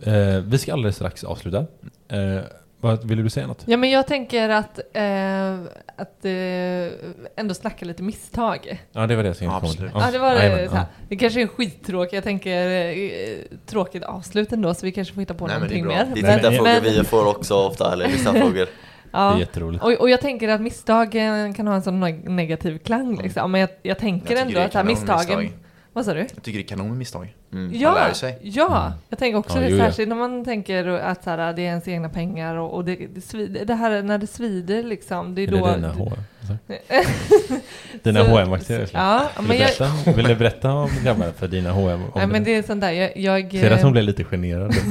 Eh, 0.05 0.41
vi 0.45 0.57
ska 0.57 0.73
alldeles 0.73 0.95
strax 0.95 1.23
avsluta. 1.23 1.57
Eh, 2.07 2.41
vad, 2.79 3.03
ville 3.07 3.21
du 3.23 3.29
säga 3.29 3.47
något? 3.47 3.63
Ja 3.65 3.77
men 3.77 3.89
jag 3.89 4.07
tänker 4.07 4.49
att, 4.49 4.79
eh, 4.93 5.53
att 5.95 6.25
eh, 6.25 7.33
ändå 7.35 7.53
snacka 7.53 7.85
lite 7.85 8.03
misstag. 8.03 8.83
Ja, 8.91 9.07
det 9.07 9.15
var 9.15 9.23
det 9.23 9.29
jag 9.29 9.37
till. 9.37 9.47
Absolut. 9.49 9.91
Ja, 9.95 10.09
det 10.11 10.19
var 10.19 10.33
det. 10.33 10.39
här. 10.39 10.85
Det 11.09 11.15
kanske 11.15 11.41
är 11.41 11.47
skittråkigt, 11.47 12.13
jag 12.13 12.23
tänker 12.23 12.67
eh, 12.89 12.97
tråkigt 13.65 14.03
avslut 14.03 14.51
ändå 14.51 14.73
så 14.73 14.85
vi 14.85 14.91
kanske 14.91 15.13
får 15.13 15.21
hitta 15.21 15.33
på 15.33 15.47
Nej, 15.47 15.59
men 15.59 15.69
det 15.69 15.75
är 15.75 15.83
någonting 15.83 15.97
bra. 15.97 16.05
mer. 16.05 16.15
Det 16.15 16.19
är 16.19 16.23
Nej, 16.23 16.35
tittarfrågor 16.37 16.81
men- 16.83 16.83
vi 16.83 17.03
får 17.03 17.27
också 17.27 17.55
ofta, 17.55 17.93
eller 17.93 18.07
lyssnarfrågor. 18.07 18.53
Det 19.13 19.17
är 19.19 19.21
Ja. 19.21 19.39
jätteroligt. 19.39 19.83
Och, 19.83 19.91
och 19.91 20.09
jag 20.09 20.21
tänker 20.21 20.47
att 20.49 20.61
misstagen 20.61 21.53
kan 21.53 21.67
ha 21.67 21.75
en 21.75 21.81
sån 21.81 22.03
neg- 22.03 22.29
negativ 22.29 22.77
klang 22.77 23.21
liksom. 23.21 23.51
Men 23.51 23.61
jag, 23.61 23.69
jag 23.83 23.97
tänker 23.99 24.33
Jag 24.35 24.41
ändå 24.47 24.59
att 24.59 24.85
misstagen... 24.85 25.39
misstag. 25.39 25.53
Vad 25.93 26.05
sa 26.05 26.13
du? 26.13 26.19
Jag 26.19 26.43
tycker 26.43 26.59
det 26.59 26.63
är 26.65 26.67
kanon 26.67 26.87
med 26.89 26.97
misstag. 26.97 27.35
Mm. 27.53 27.65
Man 27.65 27.79
Ja, 27.79 27.93
lär 27.93 28.13
sig. 28.13 28.37
ja, 28.41 28.93
jag 29.09 29.19
tänker 29.19 29.37
också 29.39 29.55
Ja, 29.57 29.61
det, 29.61 29.69
jo, 29.69 29.77
ja. 29.77 29.85
särskilt 29.85 30.09
när 30.09 30.15
man 30.15 30.45
tänker 30.45 30.85
att 30.87 31.23
så 31.23 31.29
här, 31.29 31.53
det 31.53 31.61
är 31.61 31.65
ens 31.65 31.87
egna 31.87 32.09
pengar 32.09 32.55
och, 32.55 32.73
och 32.75 32.85
det, 32.85 32.95
det, 33.15 33.21
svider, 33.21 33.65
det 33.65 33.73
här 33.75 34.01
när 34.03 34.17
det 34.17 34.27
svider 34.27 34.83
liksom, 34.83 35.35
det 35.35 35.41
är 35.41 35.47
Är 35.47 35.51
det 35.51 35.57
då... 35.59 35.75
dina 35.75 35.91
H? 35.91 36.11
Dina 38.03 38.23
Så- 38.25 38.29
H&M-aktier? 38.31 38.89
Ja, 38.93 39.29
Vill, 39.39 39.47
men 39.47 39.57
du 39.57 39.63
jag, 39.63 39.69
berätta, 39.77 40.11
vill 40.15 40.25
du 40.27 40.35
berätta 40.35 40.71
om 40.73 40.89
grabbarna 41.03 41.31
för 41.33 41.47
dina 41.47 41.71
H&M? 41.71 42.01
Om 42.03 42.11
nej, 42.15 42.27
men 42.27 42.43
det 42.43 42.55
är 42.55 42.63
sånt 42.63 42.81
där, 42.81 42.91
jag, 42.91 43.17
jag, 43.17 43.51
Ser 43.51 43.71
att 43.71 43.81
hon 43.83 43.91
blev 43.91 44.03
lite 44.03 44.23
generad? 44.23 44.75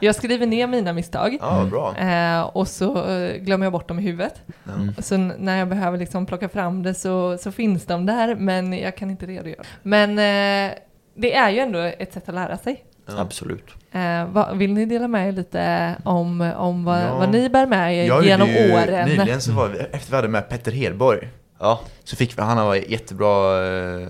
jag 0.00 0.14
skriver 0.14 0.46
ner 0.46 0.66
mina 0.66 0.92
misstag 0.92 1.38
Ja, 1.40 1.64
bra. 1.70 1.96
eh, 1.96 2.40
och 2.40 2.68
så 2.68 3.10
eh, 3.10 3.36
glömmer 3.36 3.66
jag 3.66 3.72
bort 3.72 3.88
dem 3.88 3.98
i 3.98 4.02
huvudet. 4.02 4.34
Mm. 4.74 4.94
Så 4.98 5.16
när 5.16 5.56
jag 5.58 5.68
behöver 5.68 5.98
liksom 5.98 6.26
plocka 6.26 6.48
fram 6.48 6.82
det 6.82 6.94
så, 6.94 7.38
så 7.38 7.52
finns 7.52 7.86
de 7.86 8.06
där, 8.06 8.34
men 8.34 8.72
jag 8.72 8.96
kan 8.96 9.10
inte 9.10 9.26
redogöra. 9.26 9.62
Men 9.82 10.10
eh, 10.10 10.74
det 11.14 11.34
är 11.34 11.50
ju 11.50 11.58
ändå 11.58 11.78
ett 11.78 12.12
sätt 12.12 12.28
att 12.28 12.34
lära 12.34 12.56
sig. 12.58 12.84
Absolut. 13.18 13.64
Eh, 13.92 14.24
vad, 14.32 14.56
vill 14.58 14.72
ni 14.72 14.86
dela 14.86 15.08
med 15.08 15.28
er 15.28 15.32
lite 15.32 15.94
om, 16.04 16.40
om 16.56 16.84
vad, 16.84 17.00
Ja. 17.02 17.14
vad 17.18 17.28
ni 17.32 17.48
bär 17.48 17.66
med 17.66 17.94
er 17.96 18.04
Jag 18.06 18.24
genom 18.24 18.48
ju- 18.48 18.72
åren? 18.74 19.08
Nyligen 19.08 19.40
så 19.40 19.52
var 19.52 19.68
vi, 19.68 19.78
efter 19.78 20.10
vi 20.10 20.16
hade 20.16 20.28
med 20.28 20.48
Petter 20.48 20.72
Hedborg, 20.72 21.28
Ja, 21.60 21.80
så 22.04 22.16
fick 22.16 22.38
vi, 22.38 22.42
han 22.42 22.66
var 22.66 22.74
en 22.76 22.90
jättebra 22.90 23.66
eh, 23.66 24.08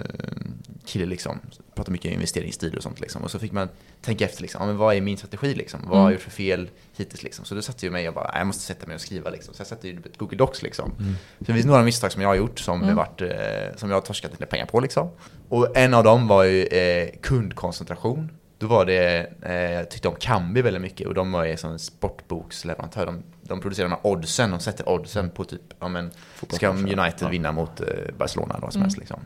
kille 0.89 1.07
liksom. 1.07 1.41
Pratar 1.75 1.93
mycket 1.93 2.13
investeringsstil 2.13 2.77
och 2.77 2.83
sånt 2.83 3.01
liksom. 3.01 3.23
Och 3.23 3.31
så 3.31 3.39
fick 3.39 3.53
man 3.53 3.69
tänka 4.03 4.25
efter 4.25 4.43
liksom, 4.43 4.61
ja, 4.63 4.67
men 4.67 4.77
vad 4.77 4.97
är 4.97 5.01
min 5.01 5.17
strategi 5.17 5.55
liksom? 5.55 5.81
Vad 5.87 5.99
har 5.99 6.05
jag 6.05 6.13
gjort 6.13 6.23
för 6.23 6.31
fel 6.31 6.71
hittills 6.97 7.23
liksom? 7.23 7.45
Så 7.45 7.55
då 7.55 7.63
satte 7.63 7.87
jag 7.87 7.93
mig 7.93 8.09
och 8.09 8.15
bara, 8.15 8.25
"Nej, 8.31 8.39
jag 8.41 8.47
måste 8.47 8.63
sätta 8.63 8.87
mig 8.87 8.95
och 8.95 9.01
skriva 9.01 9.31
liksom. 9.31 9.55
Så 9.55 9.61
jag 9.61 9.67
satte 9.67 9.89
ju 9.89 10.03
Google 10.17 10.37
Docs 10.37 10.63
liksom. 10.63 10.93
Så 11.39 11.45
det 11.45 11.53
finns 11.53 11.67
några 11.67 11.83
misstag 11.83 12.13
som 12.13 12.23
jag 12.23 12.29
har 12.29 12.35
gjort 12.37 12.59
som, 12.59 12.81
det 12.87 12.95
varit, 12.95 13.21
eh, 13.21 13.77
som 13.77 13.91
jag 13.91 13.97
har 13.97 14.01
torskat 14.03 14.31
lite 14.31 14.47
pengar 14.47 14.67
på 14.67 14.81
liksom. 14.81 15.11
Och 15.49 15.77
en 15.77 15.95
av 15.95 16.05
dem 16.05 16.29
var 16.29 16.45
ju 16.45 16.65
eh, 16.65 17.09
kundkoncentration. 17.23 18.31
Då 18.59 18.67
var 18.67 18.85
det, 18.85 19.33
eh, 19.43 19.53
jag 19.53 19.91
tyckte 19.91 20.09
om 20.09 20.15
Kambi 20.21 20.63
väldigt 20.63 20.83
mycket 20.83 21.07
och 21.07 21.15
de 21.15 21.33
var 21.33 21.45
ju 21.45 21.57
som 21.57 21.71
en 21.73 21.79
sportboksleverantör. 21.79 23.07
De, 23.07 23.23
de 23.43 23.61
producerar 23.61 23.89
de 23.89 23.95
här 23.95 24.07
oddsen, 24.07 24.51
de 24.51 24.61
sätter 24.61 24.89
oddsen 24.89 25.31
på 25.31 25.45
typ, 25.45 25.61
ja 25.81 25.89
men, 25.89 26.11
ska 26.57 26.69
United 26.71 27.29
vinna 27.31 27.53
mot 27.53 27.81
eh, 27.81 27.87
Barcelona 28.19 28.55
eller 28.55 28.63
vad 28.63 28.73
som 28.73 28.83
helst 28.83 28.99
liksom. 28.99 29.21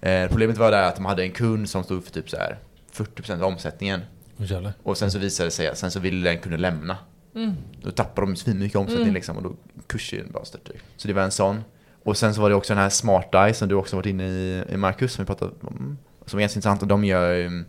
Eh, 0.00 0.28
problemet 0.28 0.58
var 0.58 0.70
där 0.70 0.82
att 0.82 0.96
de 0.96 1.04
hade 1.04 1.22
en 1.22 1.32
kund 1.32 1.68
som 1.68 1.84
stod 1.84 2.04
för 2.04 2.12
typ 2.12 2.30
så 2.30 2.36
här 2.36 2.58
40% 2.92 3.40
av 3.40 3.44
omsättningen. 3.44 4.00
Jävlar. 4.36 4.72
Och 4.82 4.98
sen 4.98 5.10
så 5.10 5.18
visade 5.18 5.46
det 5.46 5.50
sig 5.50 5.68
att 5.68 5.78
sen 5.78 5.90
så 5.90 6.00
ville 6.00 6.30
den 6.30 6.38
kunden 6.38 6.60
lämna. 6.60 6.96
Mm. 7.34 7.54
Då 7.82 7.90
tappade 7.90 8.26
de 8.26 8.36
svinmycket 8.36 8.76
omsättning 8.76 9.12
liksom 9.12 9.36
och 9.36 9.42
då 9.42 9.56
kursen 9.86 10.30
bara 10.32 10.44
störtade. 10.44 10.78
Så 10.96 11.08
det 11.08 11.14
var 11.14 11.22
en 11.22 11.30
sån. 11.30 11.64
Och 12.04 12.16
sen 12.16 12.34
så 12.34 12.40
var 12.40 12.50
det 12.50 12.56
också 12.56 12.74
den 12.74 12.82
här 12.82 12.90
Smart 12.90 13.34
Eye 13.34 13.54
som 13.54 13.68
du 13.68 13.74
också 13.74 13.96
varit 13.96 14.06
inne 14.06 14.28
i, 14.28 14.64
i 14.68 14.76
Marcus, 14.76 15.12
som 15.12 15.24
vi 15.24 15.26
pratade 15.26 15.52
om. 15.60 15.98
Som 16.26 16.38
är 16.38 16.40
ganska 16.40 16.58
intressant 16.58 16.82
och 16.82 16.88
de 16.88 17.04
gör 17.04 17.44
um, 17.46 17.64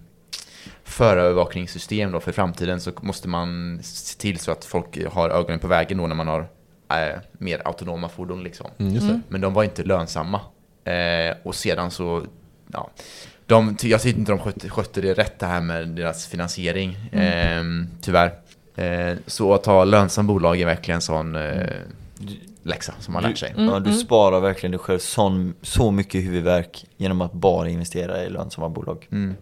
förövervakningssystem 0.83 2.11
då 2.11 2.19
för 2.19 2.31
framtiden 2.31 2.81
så 2.81 2.91
måste 3.01 3.27
man 3.29 3.79
se 3.83 4.19
till 4.19 4.39
så 4.39 4.51
att 4.51 4.65
folk 4.65 5.05
har 5.05 5.29
ögonen 5.29 5.59
på 5.59 5.67
vägen 5.67 5.97
då 5.97 6.07
när 6.07 6.15
man 6.15 6.27
har 6.27 6.39
eh, 6.89 7.19
mer 7.33 7.61
autonoma 7.65 8.09
fordon 8.09 8.43
liksom. 8.43 8.69
Mm, 8.77 8.93
just 8.93 9.07
det. 9.07 9.21
Men 9.29 9.41
de 9.41 9.53
var 9.53 9.63
inte 9.63 9.83
lönsamma. 9.83 10.41
Eh, 10.83 11.35
och 11.43 11.55
sedan 11.55 11.91
så, 11.91 12.23
ja, 12.71 12.89
de, 13.45 13.77
jag 13.81 14.01
tyckte 14.01 14.19
inte 14.19 14.31
de 14.31 14.39
skötte, 14.39 14.69
skötte 14.69 15.01
det 15.01 15.13
rätt 15.13 15.39
det 15.39 15.45
här 15.45 15.61
med 15.61 15.87
deras 15.87 16.27
finansiering, 16.27 16.95
eh, 17.11 17.63
tyvärr. 18.01 18.33
Eh, 18.75 19.17
så 19.27 19.53
att 19.53 19.65
ha 19.65 19.83
lönsam 19.83 20.27
bolag 20.27 20.61
är 20.61 20.65
verkligen 20.65 20.95
en 20.95 21.01
sån 21.01 21.35
eh, 21.35 21.65
läxa 22.63 22.93
som 22.99 23.13
man 23.13 23.23
Du- 23.23 23.29
lärt 23.29 23.37
sig. 23.37 23.53
Mm, 23.57 23.65
ja, 23.73 23.79
du 23.79 23.93
sparar 23.93 24.39
verkligen 24.39 24.71
dig 24.71 24.79
själv 24.79 24.99
sån, 24.99 25.53
så 25.61 25.91
mycket 25.91 26.23
huvudvärk 26.23 26.85
genom 26.97 27.21
att 27.21 27.33
bara 27.33 27.69
investera 27.69 28.23
i 28.23 28.29
lönsamma 28.29 28.69
bolag. 28.69 29.07
Mm. 29.11 29.35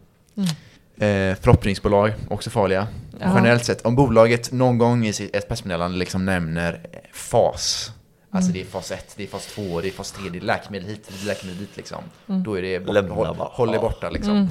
Eh, 0.97 1.35
förhoppningsbolag, 1.41 2.13
också 2.29 2.49
farliga. 2.49 2.87
Ja. 3.19 3.31
Generellt 3.35 3.65
sett, 3.65 3.85
om 3.85 3.95
bolaget 3.95 4.51
någon 4.51 4.77
gång 4.77 5.05
i 5.07 5.13
sitt 5.13 5.35
ett 5.35 5.47
pressmeddelande 5.47 5.97
liksom 5.97 6.25
nämner 6.25 6.73
eh, 6.93 6.99
fas, 7.13 7.91
alltså 8.31 8.51
det 8.51 8.61
är 8.61 8.65
fas 8.65 8.91
1, 8.91 9.13
det 9.17 9.23
är 9.23 9.27
fas 9.27 9.45
2, 9.47 9.81
det 9.81 9.87
är 9.87 9.91
fas 9.91 10.11
3, 10.11 10.29
det 10.29 10.37
är 10.37 10.41
läkemedel 10.41 10.87
hit, 10.87 11.07
det 11.07 11.23
är 11.23 11.27
läkemedel 11.27 11.59
dit 11.59 11.77
liksom. 11.77 12.03
Då 12.25 12.57
är 12.57 12.61
det 12.61 12.79
bort, 12.85 12.93
Lämna 12.93 13.13
håll, 13.13 13.35
bara. 13.37 13.47
håll 13.51 13.67
det 13.67 13.75
Ja. 13.75 13.81
borta 13.81 14.09
liksom. 14.09 14.31
Mm, 14.31 14.49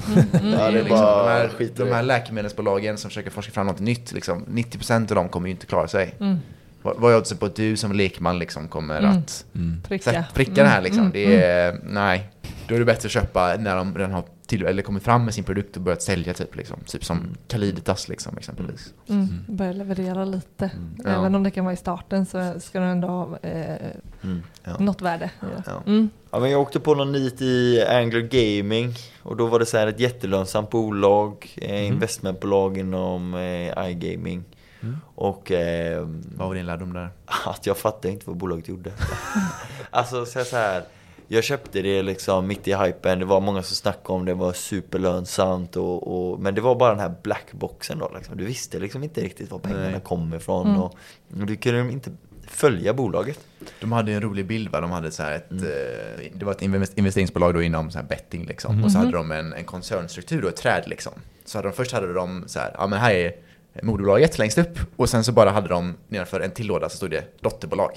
är 0.53 0.71
det 0.71 0.79
är 0.79 0.83
liksom, 0.83 0.99
de, 0.99 1.27
här, 1.27 1.51
de 1.75 1.91
här 1.91 2.03
läkemedelsbolagen 2.03 2.97
som 2.97 3.09
försöker 3.09 3.29
forska 3.29 3.51
fram 3.51 3.67
något 3.67 3.79
nytt, 3.79 4.11
liksom, 4.11 4.45
90% 4.45 5.11
av 5.11 5.15
dem 5.15 5.29
kommer 5.29 5.47
ju 5.47 5.51
inte 5.51 5.65
klara 5.65 5.87
sig. 5.87 6.15
Mm. 6.19 6.37
Vad, 6.81 6.97
vad 6.97 7.13
är 7.13 7.17
oddsen 7.17 7.37
på 7.37 7.45
att 7.45 7.55
du 7.55 7.77
som 7.77 7.91
lekman 7.91 8.39
liksom 8.39 8.67
kommer 8.67 8.99
Mm. 8.99 9.17
att 9.17 9.45
Pricka. 9.87 10.25
Pricka, 10.33 10.63
det 10.63 10.69
här 10.69 10.81
liksom. 10.81 10.99
Mm, 11.01 11.11
Det 11.11 11.43
är, 11.43 11.79
nej. 11.83 12.29
Då 12.67 12.75
är 12.75 12.79
det 12.79 12.85
bättre 12.85 13.07
att 13.07 13.11
köpa 13.11 13.55
när 13.59 13.75
de 13.75 13.97
redan 13.97 14.11
har 14.11 14.23
till, 14.49 14.65
eller 14.65 14.81
kommit 14.83 15.03
fram 15.03 15.25
med 15.25 15.33
sin 15.33 15.43
produkt 15.43 15.75
och 15.75 15.81
börjat 15.81 16.01
sälja 16.01 16.33
typ 16.33 16.55
liksom. 16.55 16.79
Typ 16.85 17.05
som 17.05 17.35
Caliditas 17.47 18.07
liksom 18.09 18.37
exempelvis. 18.37 18.93
Mm. 19.09 19.27
Börja 19.47 19.73
leverera 19.73 20.25
lite. 20.25 20.71
Ja. 21.03 21.09
Även 21.09 21.35
om 21.35 21.43
det 21.43 21.51
kan 21.51 21.65
vara 21.65 21.73
i 21.73 21.77
starten 21.77 22.25
så 22.25 22.59
ska 22.59 22.79
den 22.79 22.89
ändå 22.89 23.07
ha 23.07 23.37
eh, 23.37 23.91
Mm. 24.23 24.43
Ja. 24.63 24.77
något 24.79 25.01
värde. 25.01 25.31
det. 25.41 25.63
Ja. 25.65 25.83
Mm. 25.85 26.09
Ja, 26.31 26.39
men 26.39 26.51
jag 26.51 26.61
åkte 26.61 26.79
på 26.79 26.95
någon 26.95 27.11
nit 27.11 27.41
i 27.41 27.85
Angler 27.89 28.21
Gaming 28.21 28.93
och 29.23 29.37
då 29.37 29.47
var 29.47 29.59
det 29.59 29.65
så 29.65 29.77
här 29.77 29.87
ett 29.87 29.99
jättelönsamt 29.99 30.69
bolag, 30.69 31.55
eh, 31.57 31.87
investmentbolag 31.87 32.77
inom 32.77 33.33
eh, 33.33 33.89
iGaming. 33.89 34.43
Och 35.15 35.51
eh, 35.51 36.07
Vad 36.35 36.47
var 36.47 36.55
din 36.55 36.65
lärdom 36.65 36.93
där? 36.93 37.09
att 37.45 37.65
jag 37.65 37.77
fattade 37.77 38.13
inte 38.13 38.25
vad 38.27 38.37
bolaget 38.37 38.67
gjorde. 38.67 38.91
alltså 39.89 40.25
så 40.25 40.43
så 40.43 40.55
här, 40.55 40.83
jag 41.31 41.43
köpte 41.43 41.81
det 41.81 42.01
liksom 42.03 42.47
mitt 42.47 42.67
i 42.67 42.73
hypen, 42.73 43.19
det 43.19 43.25
var 43.25 43.41
många 43.41 43.63
som 43.63 43.75
snackade 43.75 44.19
om 44.19 44.25
det, 44.25 44.31
det 44.31 44.35
var 44.35 44.53
superlönsamt 44.53 45.75
och, 45.75 46.31
och, 46.31 46.39
men 46.39 46.55
det 46.55 46.61
var 46.61 46.75
bara 46.75 46.89
den 46.89 46.99
här 46.99 47.15
blackboxen 47.23 47.99
då 47.99 48.11
liksom. 48.15 48.37
Du 48.37 48.45
visste 48.45 48.79
liksom 48.79 49.03
inte 49.03 49.21
riktigt 49.21 49.51
var 49.51 49.59
pengarna 49.59 49.89
Nej. 49.89 50.01
kom 50.03 50.33
ifrån 50.33 50.75
och, 50.77 50.95
och 51.39 51.45
du 51.45 51.55
kunde 51.55 51.91
inte 51.91 52.11
följa 52.47 52.93
bolaget. 52.93 53.39
De 53.81 53.91
hade 53.91 54.11
en 54.11 54.21
rolig 54.21 54.47
bild, 54.47 54.69
va? 54.69 54.81
de 54.81 54.91
hade 54.91 55.11
så 55.11 55.23
här 55.23 55.35
ett, 55.35 55.51
eh, 55.51 56.31
det 56.33 56.45
var 56.45 56.51
ett 56.51 56.61
invest- 56.61 56.93
investeringsbolag 56.95 57.53
då 57.53 57.61
inom 57.61 57.91
så 57.91 57.99
här 57.99 58.05
betting 58.05 58.45
liksom. 58.45 58.83
Och 58.83 58.91
så 58.91 58.97
hade 58.97 59.11
de 59.11 59.31
en, 59.31 59.53
en 59.53 59.65
koncernstruktur 59.65 60.43
och 60.43 60.49
ett 60.49 60.55
träd 60.55 60.83
liksom. 60.87 61.13
Så 61.45 61.57
hade 61.57 61.67
de, 61.67 61.73
först 61.73 61.91
hade 61.91 62.13
de 62.13 62.43
så 62.47 62.59
här, 62.59 62.71
ja 62.77 62.87
men 62.87 62.99
här 62.99 63.11
är 63.11 63.33
moderbolaget 63.83 64.37
längst 64.37 64.57
upp. 64.57 64.79
Och 64.95 65.09
sen 65.09 65.23
så 65.23 65.31
bara 65.31 65.49
hade 65.49 65.67
de 65.67 65.95
nedanför 66.07 66.39
en 66.39 66.51
till 66.51 66.67
låda 66.67 66.89
så 66.89 66.97
stod 66.97 67.11
det 67.11 67.41
dotterbolag. 67.41 67.91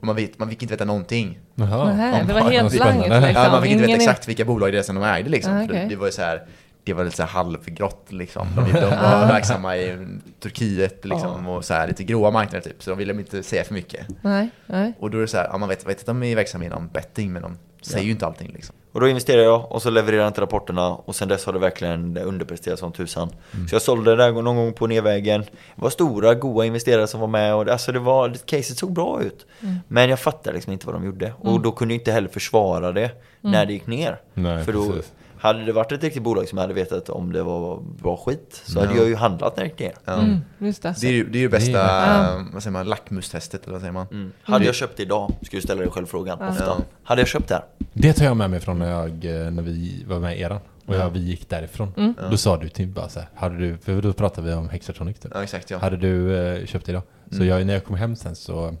Och 0.00 0.06
man, 0.06 0.16
vet, 0.16 0.38
man 0.38 0.48
fick 0.50 0.62
inte 0.62 0.74
veta 0.74 0.84
någonting. 0.84 1.38
Jaha. 1.54 1.84
Nähä, 1.84 2.24
det 2.24 2.34
var 2.34 2.40
helt 2.40 2.72
blankt 2.72 3.08
liksom. 3.08 3.30
Ja, 3.34 3.50
man 3.50 3.62
fick 3.62 3.72
inte 3.72 3.86
veta 3.86 3.96
exakt 3.96 4.28
vilka 4.28 4.44
bolag 4.44 4.72
det 4.72 4.78
är 4.78 4.82
som 4.82 4.94
de 4.94 5.04
ägde 5.04 5.30
liksom. 5.30 5.56
Ah, 5.56 5.66
För 5.66 5.74
det, 5.74 5.86
det 5.88 5.96
var 5.96 6.06
ju 6.06 6.12
så 6.12 6.22
här, 6.22 6.42
det 6.84 6.92
var 6.92 7.04
lite 7.04 7.16
så 7.16 7.22
här 7.22 7.30
halvgrått 7.30 8.06
liksom. 8.08 8.46
De, 8.56 8.80
de 8.80 8.86
var 8.86 9.26
verksamma 9.26 9.76
i 9.76 10.06
Turkiet 10.40 11.04
liksom 11.04 11.48
och 11.48 11.64
så 11.64 11.74
här 11.74 11.88
lite 11.88 12.04
gråa 12.04 12.30
marknader 12.30 12.60
typ. 12.70 12.82
Så 12.82 12.90
de 12.90 12.98
ville 12.98 13.12
inte 13.12 13.42
säga 13.42 13.64
för 13.64 13.74
mycket. 13.74 14.06
Nej, 14.22 14.50
nej. 14.66 14.92
Och 14.98 15.10
då 15.10 15.18
är 15.18 15.22
det 15.22 15.28
så 15.28 15.36
här, 15.36 15.48
ja, 15.52 15.58
man 15.58 15.68
vet, 15.68 15.86
vet 15.88 16.00
att 16.00 16.06
de 16.06 16.22
är 16.22 16.36
verksamma 16.36 16.64
inom 16.64 16.88
betting 16.88 17.32
men 17.32 17.42
de 17.42 17.58
säger 17.82 18.04
ju 18.04 18.10
inte 18.10 18.26
allting 18.26 18.50
liksom. 18.54 18.74
Och 18.92 19.00
då 19.00 19.08
investerade 19.08 19.44
jag 19.44 19.72
och 19.72 19.82
så 19.82 19.90
levererade 19.90 20.22
jag 20.22 20.28
inte 20.30 20.40
rapporterna 20.40 20.88
och 20.90 21.14
sen 21.16 21.28
dess 21.28 21.46
har 21.46 21.52
det 21.52 21.58
verkligen 21.58 22.18
underpresterat 22.18 22.78
som 22.78 22.92
tusan. 22.92 23.28
Så 23.68 23.74
jag 23.74 23.82
sålde 23.82 24.10
det 24.10 24.16
där 24.16 24.32
någon 24.32 24.56
gång 24.56 24.72
på 24.72 24.86
nedvägen. 24.86 25.40
Det 25.76 25.82
var 25.82 25.90
stora, 25.90 26.34
goda 26.34 26.66
investerare 26.66 27.06
som 27.06 27.20
var 27.20 27.28
med 27.28 27.54
och 27.54 27.64
det, 27.64 27.72
alltså 27.72 27.92
det 27.92 27.98
var, 27.98 28.34
caset 28.46 28.78
såg 28.78 28.92
bra 28.92 29.22
ut. 29.22 29.46
Men 29.88 30.10
jag 30.10 30.20
fattade 30.20 30.54
liksom 30.54 30.72
inte 30.72 30.86
vad 30.86 30.94
de 30.94 31.04
gjorde. 31.04 31.32
Och 31.38 31.60
då 31.60 31.72
kunde 31.72 31.94
jag 31.94 32.00
inte 32.00 32.12
heller 32.12 32.28
försvara 32.28 32.92
det 32.92 33.10
när 33.40 33.66
det 33.66 33.72
gick 33.72 33.86
ner. 33.86 34.20
Nej, 34.34 34.64
För 34.64 34.72
då, 34.72 34.86
precis. 34.86 35.12
Hade 35.40 35.64
det 35.64 35.72
varit 35.72 35.92
ett 35.92 36.02
riktigt 36.02 36.22
bolag 36.22 36.48
som 36.48 36.58
jag 36.58 36.62
hade 36.62 36.74
vetat 36.74 37.08
om 37.08 37.32
det 37.32 37.42
var 37.42 37.80
bra 38.02 38.16
skit 38.16 38.62
så 38.64 38.80
hade 38.80 38.94
jag 38.96 39.08
ju 39.08 39.14
handlat 39.14 39.56
när 39.56 39.64
det 39.64 39.70
gick 39.70 39.78
ner. 39.78 39.92
Mm, 40.06 40.40
just 40.58 40.82
det. 40.82 40.94
Det 41.00 41.06
är 41.06 41.12
ju 41.12 41.30
det 41.30 41.38
är 41.38 41.40
ju 41.40 41.48
bästa, 41.48 42.04
eh, 42.04 42.42
vad 42.52 42.62
säger 42.62 42.72
man, 42.72 42.86
lackmustestet 42.86 43.62
eller 43.62 43.72
vad 43.72 43.80
säger 43.80 43.92
man? 43.92 44.06
Mm. 44.10 44.32
Hade 44.42 44.64
jag 44.64 44.74
köpt 44.74 44.96
det 44.96 45.02
idag, 45.02 45.32
skulle 45.42 45.60
du 45.60 45.62
ställa 45.62 45.80
dig 45.80 45.90
själv 45.90 46.06
frågan 46.06 46.48
ofta. 46.48 46.76
Hade 47.02 47.20
jag 47.20 47.28
köpt 47.28 47.48
det 47.48 47.54
här? 47.54 47.64
Det 47.92 48.12
tar 48.12 48.24
jag 48.24 48.36
med 48.36 48.50
mig 48.50 48.60
från 48.60 48.78
när, 48.78 48.90
jag, 48.90 49.10
eh, 49.24 49.50
när 49.50 49.62
vi 49.62 50.04
var 50.08 50.18
med 50.18 50.38
i 50.38 50.40
eran. 50.40 50.60
Och 50.86 50.96
jag, 50.96 51.10
vi 51.10 51.20
gick 51.20 51.48
därifrån. 51.48 52.14
Då 52.30 52.36
sa 52.36 52.56
du 52.56 52.68
till 52.68 52.88
bara 52.88 53.08
så 53.08 53.20
här, 53.20 53.28
hade 53.34 53.58
du, 53.58 53.78
för 53.78 54.02
då 54.02 54.12
pratade 54.12 54.48
vi 54.48 54.54
om 54.54 54.68
Hexatronic 54.68 55.18
typ. 55.18 55.32
Ja 55.34 55.42
exakt 55.42 55.70
ja. 55.70 55.78
Hade 55.78 55.96
du 55.96 56.36
eh, 56.36 56.66
köpt 56.66 56.86
det 56.86 56.92
idag? 56.92 57.02
Så 57.30 57.44
jag, 57.44 57.66
när 57.66 57.74
jag 57.74 57.84
kom 57.84 57.96
hem 57.96 58.16
sen 58.16 58.36
så 58.36 58.76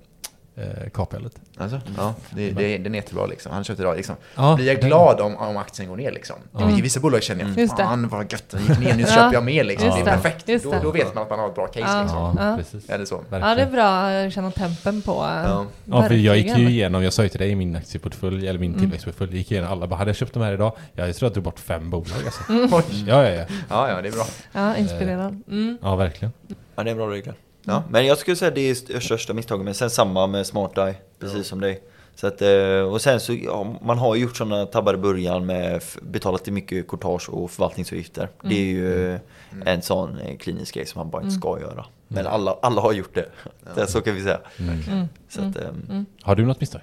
eh, 0.60 1.20
lite. 1.20 1.40
Alltså, 1.58 1.80
ja, 1.96 2.14
det, 2.30 2.50
det, 2.50 2.78
den 2.78 2.94
är 2.94 2.98
jättebra 2.98 3.26
liksom. 3.26 3.52
Han 3.52 3.64
köpte 3.64 3.82
idag 3.82 3.96
liksom. 3.96 4.16
Ja, 4.36 4.54
Blir 4.56 4.66
jag 4.66 4.80
glad 4.80 5.20
om, 5.20 5.36
om 5.36 5.56
aktien 5.56 5.88
går 5.88 5.96
ner 5.96 6.12
liksom. 6.12 6.36
I 6.78 6.80
vissa 6.82 7.00
bolag 7.00 7.22
känner 7.22 7.44
jag, 7.44 7.58
Just 7.58 7.76
det. 7.76 7.82
fan 7.82 8.08
vad 8.08 8.32
gött, 8.32 8.48
den 8.50 8.60
gick 8.66 8.78
ner, 8.78 8.94
nu 8.94 9.02
Ja. 9.08 9.08
köper 9.08 9.32
jag 9.32 9.44
mer 9.44 9.64
liksom. 9.64 9.88
Det 9.88 10.00
är 10.00 10.04
perfekt. 10.04 10.46
Då, 10.64 10.74
då 10.82 10.90
vet 10.90 11.14
man 11.14 11.22
att 11.24 11.30
man 11.30 11.38
har 11.38 11.48
ett 11.48 11.54
bra 11.54 11.66
case 11.66 11.80
Ja. 11.96 12.02
liksom. 12.02 12.36
Ja, 12.38 12.50
Ja. 12.50 12.56
precis. 12.56 12.90
Eller 12.90 13.04
så. 13.04 13.16
Verkligen. 13.16 13.48
Ja, 13.48 13.54
det 13.54 13.62
är 13.62 13.70
bra 13.70 14.26
att 14.26 14.32
känna 14.32 14.50
tempen 14.50 15.02
på. 15.02 15.12
Ja. 15.12 15.66
Ja, 15.84 16.02
för 16.02 16.14
jag 16.14 16.36
gick 16.36 16.58
ju 16.58 16.68
igenom, 16.68 17.02
jag 17.04 17.12
sa 17.12 17.22
ju 17.22 17.28
till 17.28 17.40
dig 17.40 17.50
i 17.50 17.54
min 17.56 17.76
aktieportfölj, 17.76 18.48
eller 18.48 18.58
min 18.58 18.78
tillväxtportfölj, 18.78 19.30
jag 19.30 19.38
gick 19.38 19.52
igenom 19.52 19.72
alla, 19.72 19.86
bara, 19.86 19.96
hade 19.96 20.08
jag 20.08 20.16
köpt 20.16 20.34
de 20.34 20.42
här 20.42 20.52
idag? 20.52 20.72
Jag 20.92 21.16
tror 21.16 21.26
jag 21.26 21.32
drog 21.32 21.44
bort 21.44 21.58
fem 21.58 21.90
bolag 21.90 22.18
alltså. 22.24 22.52
Mm. 22.52 22.68
Oj. 22.74 23.04
Ja, 23.08 23.28
ja, 23.28 23.30
ja. 23.30 23.44
Ja, 23.68 23.88
ja, 23.90 24.02
det 24.02 24.08
är 24.08 24.12
bra. 24.12 24.24
Ja, 24.52 24.76
inspirerad. 24.76 25.42
Mm. 25.48 25.78
Ja, 25.82 25.96
verkligen. 25.96 26.32
Ja, 26.76 26.82
det 26.82 26.90
är 26.90 26.94
bra 26.94 27.10
regler. 27.10 27.34
Ja. 27.64 27.82
Men 27.90 28.06
jag 28.06 28.18
skulle 28.18 28.36
säga 28.36 28.50
det 28.50 28.60
är 28.60 28.72
st- 28.72 29.00
största 29.00 29.32
misstaget, 29.34 29.64
men 29.64 29.74
sen 29.74 29.90
samma 29.90 30.26
med 30.26 30.46
Smart 30.46 30.78
Eye, 30.78 30.94
precis 31.18 31.46
som 31.46 31.60
dig. 31.60 31.82
Så 32.14 32.26
att, 32.26 32.42
eh, 32.42 32.80
och 32.92 33.00
sen 33.00 33.20
så, 33.20 33.34
ja, 33.34 33.74
man 33.82 33.98
har 33.98 34.14
ju 34.14 34.22
gjort 34.22 34.36
sådana 34.36 34.66
tabbar 34.66 34.94
i 34.94 34.96
början 34.96 35.46
med 35.46 35.82
betalat 36.02 36.44
till 36.44 36.52
mycket 36.52 36.88
courtage 36.88 37.28
och 37.30 37.50
förvaltningsavgifter. 37.50 38.28
Det 38.42 38.54
är 38.54 38.64
ju 38.64 39.18
en 39.66 39.82
sån 39.82 40.18
eh, 40.18 40.36
klinisk 40.36 40.74
grej 40.74 40.86
som 40.86 40.98
man 40.98 41.10
bara 41.10 41.22
inte 41.22 41.34
ska 41.40 41.60
göra. 41.60 41.84
Men 42.12 42.26
alla, 42.26 42.56
alla 42.62 42.80
har 42.80 42.92
gjort 42.92 43.14
det, 43.14 43.26
det 43.74 43.86
så 43.86 44.00
kan 44.00 44.14
vi 44.14 44.22
säga. 44.22 44.40
Mm. 44.58 45.08
Så 45.28 45.40
att, 45.42 45.56
ehm, 45.56 46.06
Har 46.22 46.34
du 46.36 46.46
något 46.46 46.60
misstag? 46.60 46.80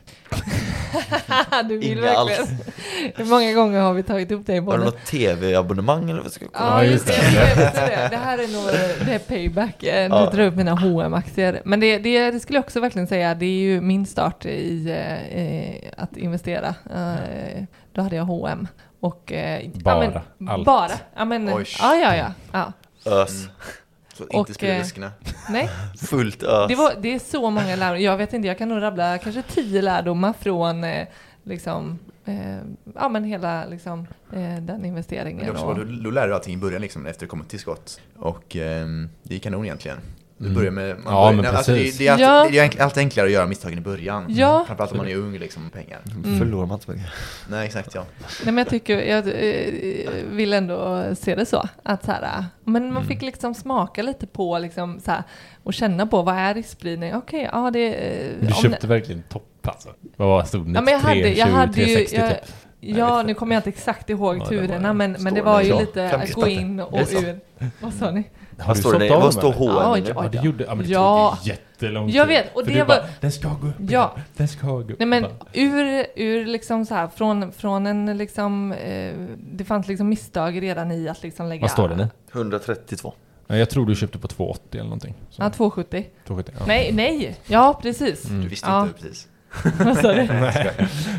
du 1.69 1.77
vill 1.77 1.91
Inga 1.91 2.01
verkligen. 2.01 2.57
Hur 3.15 3.25
många 3.25 3.53
gånger 3.53 3.79
har 3.81 3.93
vi 3.93 4.03
tagit 4.03 4.31
upp 4.31 4.45
det 4.45 4.55
i 4.55 4.59
har 4.59 4.77
du 4.77 4.83
något 4.83 5.05
tv-abonnemang 5.05 6.09
eller 6.09 6.21
vad 6.21 6.31
ska 6.31 6.45
jag 6.45 6.53
kolla? 6.53 6.69
Ja, 6.69 6.83
Ja, 6.83 6.91
just 6.91 7.07
det. 7.07 7.13
det. 8.11 8.17
Här 8.17 8.37
är 8.37 8.47
nog 8.47 8.65
det 9.07 9.13
är 9.13 9.19
payback. 9.19 9.83
Eh, 9.83 10.09
Du 10.09 10.15
Ja. 10.15 10.29
drar 10.33 10.45
upp 10.45 10.55
mina 10.55 10.75
hm 10.75 11.13
aktier 11.13 11.61
Men 11.65 11.79
det, 11.79 11.97
det, 11.97 12.31
det 12.31 12.39
skulle 12.39 12.57
jag 12.57 12.63
också 12.63 12.79
verkligen 12.79 13.07
säga, 13.07 13.35
det 13.35 13.45
är 13.45 13.59
ju 13.59 13.81
min 13.81 14.05
start 14.05 14.45
i 14.45 14.89
eh, 15.31 16.03
att 16.03 16.17
investera. 16.17 16.67
Eh, 16.95 17.63
då 17.93 18.01
hade 18.01 18.15
jag 18.15 18.25
H&M 18.25 18.67
och... 18.99 19.31
Eh, 19.31 19.69
Bara, 19.73 20.03
ja, 20.05 20.21
men, 20.37 20.49
allt. 20.49 20.65
Bara. 20.65 20.91
Ja, 21.15 21.25
men, 21.25 21.47
ja, 21.47 21.63
ja, 21.95 22.15
ja, 22.15 22.33
ja. 22.51 22.73
Ös. 23.11 23.45
Och, 23.47 23.51
inte 24.31 24.53
sprida 24.53 24.73
eh, 24.73 24.79
riskerna. 24.79 25.11
Nej, 25.49 25.69
Fullt 26.07 26.43
ös. 26.43 26.67
det, 26.67 26.75
var, 26.75 26.93
det 27.01 27.13
är 27.13 27.19
så 27.19 27.49
många 27.49 27.75
lärdomar. 27.75 27.95
Jag 27.95 28.17
vet 28.17 28.33
inte, 28.33 28.47
jag 28.47 28.57
kan 28.57 28.69
nog 28.69 28.81
rabbla 28.81 29.17
kanske 29.17 29.41
tio 29.41 29.81
lärdomar 29.81 30.33
från 30.39 30.83
eh, 30.83 31.07
liksom, 31.43 31.99
eh, 32.25 32.57
ja 32.95 33.09
men 33.09 33.23
hela 33.23 33.65
liksom, 33.65 33.99
eh, 34.33 34.39
den 34.39 34.65
Men 34.65 34.81
det 34.81 34.87
investeringen. 34.87 35.49
också 35.51 35.65
och- 35.65 35.75
då, 35.75 35.83
då 35.83 36.09
lär 36.11 36.27
du 36.27 36.33
allting 36.33 36.53
i 36.53 36.57
början 36.57 36.81
liksom, 36.81 37.05
efter 37.05 37.25
det 37.25 37.29
kommer 37.29 37.45
till 37.45 37.59
skott. 37.59 37.99
Och 38.17 38.55
ehm, 38.55 39.09
det 39.23 39.35
är 39.35 39.39
kanon 39.39 39.65
egentligen. 39.65 39.97
Du 40.39 40.49
börjar 40.49 40.71
med... 40.71 40.95
Man 41.03 41.13
Ja, 41.13 41.21
börjar, 41.21 41.33
men 41.43 41.55
alltså, 41.55 41.71
det, 41.71 41.77
precis. 41.77 41.97
det, 41.97 42.07
är 42.07 42.11
alltid, 42.11 42.25
Ja. 42.25 42.47
det 42.51 42.59
är 42.59 42.69
enk- 42.69 42.81
alltid 42.83 43.01
enklare 43.01 43.25
att 43.27 43.31
göra 43.33 43.45
misstagen 43.45 43.77
i 43.77 43.81
början. 43.81 44.25
Ja. 44.29 44.63
Framförallt 44.67 44.91
om 44.91 44.97
man 44.97 45.07
är 45.07 45.15
ung 45.15 45.37
liksom, 45.39 45.63
med 45.63 45.73
pengar. 45.73 45.99
Mm. 46.25 46.39
Förlorar 46.39 46.65
man 46.65 46.77
inte 46.79 46.91
mycket. 46.91 47.07
Nej, 47.49 47.65
exakt 47.65 47.95
ja. 47.95 48.05
Nej 48.19 48.27
men 48.45 48.57
jag 48.57 48.69
tycker, 48.69 48.99
jag 49.01 49.27
eh, 49.27 50.13
vill 50.31 50.53
ändå 50.53 51.03
se 51.15 51.35
det 51.35 51.45
så. 51.45 51.67
Att 51.83 52.05
så 52.05 52.11
här, 52.11 52.45
men 52.63 52.81
Mm. 52.81 52.93
man 52.93 53.05
fick 53.05 53.21
liksom 53.21 53.53
smaka 53.53 54.01
lite 54.01 54.27
på 54.27 54.57
liksom 54.59 54.99
så 55.05 55.11
här, 55.11 55.23
och 55.63 55.73
känna 55.73 56.07
på 56.07 56.21
vad 56.21 56.35
är 56.35 56.53
riskspridning? 56.53 57.15
Okej, 57.15 57.49
ja 57.53 57.71
det... 57.71 57.93
eh, 57.93 58.31
Du 58.39 58.47
om 58.47 58.53
köpte 58.53 58.87
verkligen 58.87 59.23
topp 59.29 59.67
alltså. 59.67 59.89
Vad 60.15 60.47
stod 60.47 60.65
det? 60.65 60.71
Ja, 60.73 60.81
men 60.81 60.93
jag 60.93 60.99
hade, 60.99 61.19
jag 61.19 61.47
320, 61.47 61.51
hade 61.55 61.81
ju, 61.81 61.85
360 61.95 62.15
jag, 62.17 62.29
typ. 62.29 62.53
ja 62.79 63.23
nu 63.23 63.33
kommer 63.33 63.55
jag 63.55 63.59
inte 63.59 63.69
exakt 63.69 64.09
ihåg 64.09 64.35
Ja, 64.37 64.39
det 64.39 64.49
turerna 64.49 64.93
men, 64.93 65.15
men 65.19 65.33
det 65.33 65.41
var 65.41 65.59
det 65.61 65.67
ju 65.67 65.79
lite 65.79 66.11
att 66.11 66.33
gå 66.33 66.47
in 66.47 66.79
och 66.79 66.91
det 67.11 67.13
ur. 67.19 67.39
Vad 67.81 67.93
sa 67.93 68.11
ni? 68.11 68.23
Har 68.59 68.67
Vad 68.67 68.75
du 68.75 68.79
står 68.81 68.89
sålt 68.91 69.01
det? 69.03 69.09
av 69.15 69.21
Vad 69.21 69.33
står? 69.33 69.53
H&M 69.53 69.75
Ja, 69.75 69.97
ja. 69.97 70.23
Ja, 70.23 70.29
det 70.31 70.45
gjorde, 70.45 70.63
ja, 70.63 70.75
men 70.75 70.85
det 70.85 70.91
Ja. 70.91 71.37
tog 71.39 71.47
jättelång 71.47 72.09
Jag 72.09 72.27
vet, 72.27 72.55
och 72.55 72.65
det 72.65 72.71
du 72.73 72.79
bara, 72.79 72.87
var- 73.01 73.07
den 73.21 73.31
ska 73.31 73.47
gå 73.47 73.67
upp 73.67 73.73
Ja. 73.79 73.85
igen, 74.15 74.25
den 74.37 74.47
ska 74.47 74.67
gå 74.67 74.79
upp. 74.79 74.99
Nej 74.99 75.07
men 75.07 75.25
ur, 75.53 76.05
ur 76.15 76.45
liksom 76.45 76.85
så 76.85 76.95
här, 76.95 77.07
från, 77.07 77.51
från 77.51 77.85
en 77.87 78.17
liksom, 78.17 78.71
eh, 78.71 79.13
det 79.37 79.63
fanns 79.65 79.87
liksom 79.87 80.09
misstag 80.09 80.61
redan 80.61 80.91
i 80.91 81.07
att 81.09 81.23
liksom 81.23 81.47
lägga... 81.49 81.61
Vad 81.61 81.71
står 81.71 81.89
det 81.89 81.95
nu? 81.95 82.07
132. 82.33 83.13
Ja, 83.47 83.55
jag 83.57 83.69
tror 83.69 83.85
du 83.85 83.95
köpte 83.95 84.17
på 84.19 84.27
280 84.27 84.63
eller 84.71 84.83
någonting. 84.83 85.13
Så, 85.29 85.41
Ja, 85.41 85.49
270. 85.49 86.05
270, 86.27 86.53
ja. 86.59 86.65
Nej, 86.67 86.91
nej! 86.93 87.35
Ja, 87.47 87.79
precis. 87.81 88.21
Du 88.23 88.47
visste 88.47 88.69
Ja. 88.69 88.81
inte 88.83 88.93
precis. 89.01 89.27
Vad 89.79 89.97
sa 89.97 90.13
du? 90.13 90.27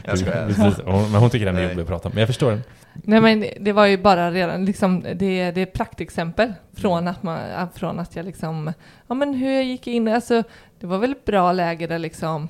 Jag 0.04 0.18
skojar. 0.18 0.46
Precis. 0.46 0.84
Hon- 0.84 1.12
Men 1.12 1.20
hon 1.20 1.30
tycker 1.30 1.46
den 1.46 1.56
är 1.56 1.60
Nej. 1.60 1.68
jobbig 1.68 1.82
att 1.82 1.88
prata 1.88 2.08
om. 2.08 2.14
Men 2.14 2.20
jag 2.20 2.28
förstår 2.28 2.50
den. 2.50 2.62
Nej 2.92 3.20
men 3.20 3.44
det 3.60 3.72
var 3.72 3.86
ju 3.86 3.98
bara 3.98 4.30
redan 4.30 4.64
liksom, 4.64 5.00
det, 5.02 5.50
det 5.50 5.60
är 5.60 5.66
praktexempel 5.66 6.52
från 6.76 6.98
Mm. 6.98 7.10
att, 7.10 7.22
man, 7.22 7.38
från 7.74 7.98
att 7.98 8.16
jag 8.16 8.24
liksom, 8.26 8.72
ja 9.08 9.14
men 9.14 9.34
hur 9.34 9.50
jag 9.52 9.64
gick 9.64 9.86
in, 9.86 10.08
alltså 10.08 10.42
det 10.80 10.86
var 10.86 10.98
väl 10.98 11.12
ett 11.12 11.24
bra 11.24 11.52
läge 11.52 11.86
där 11.86 11.98
liksom 11.98 12.48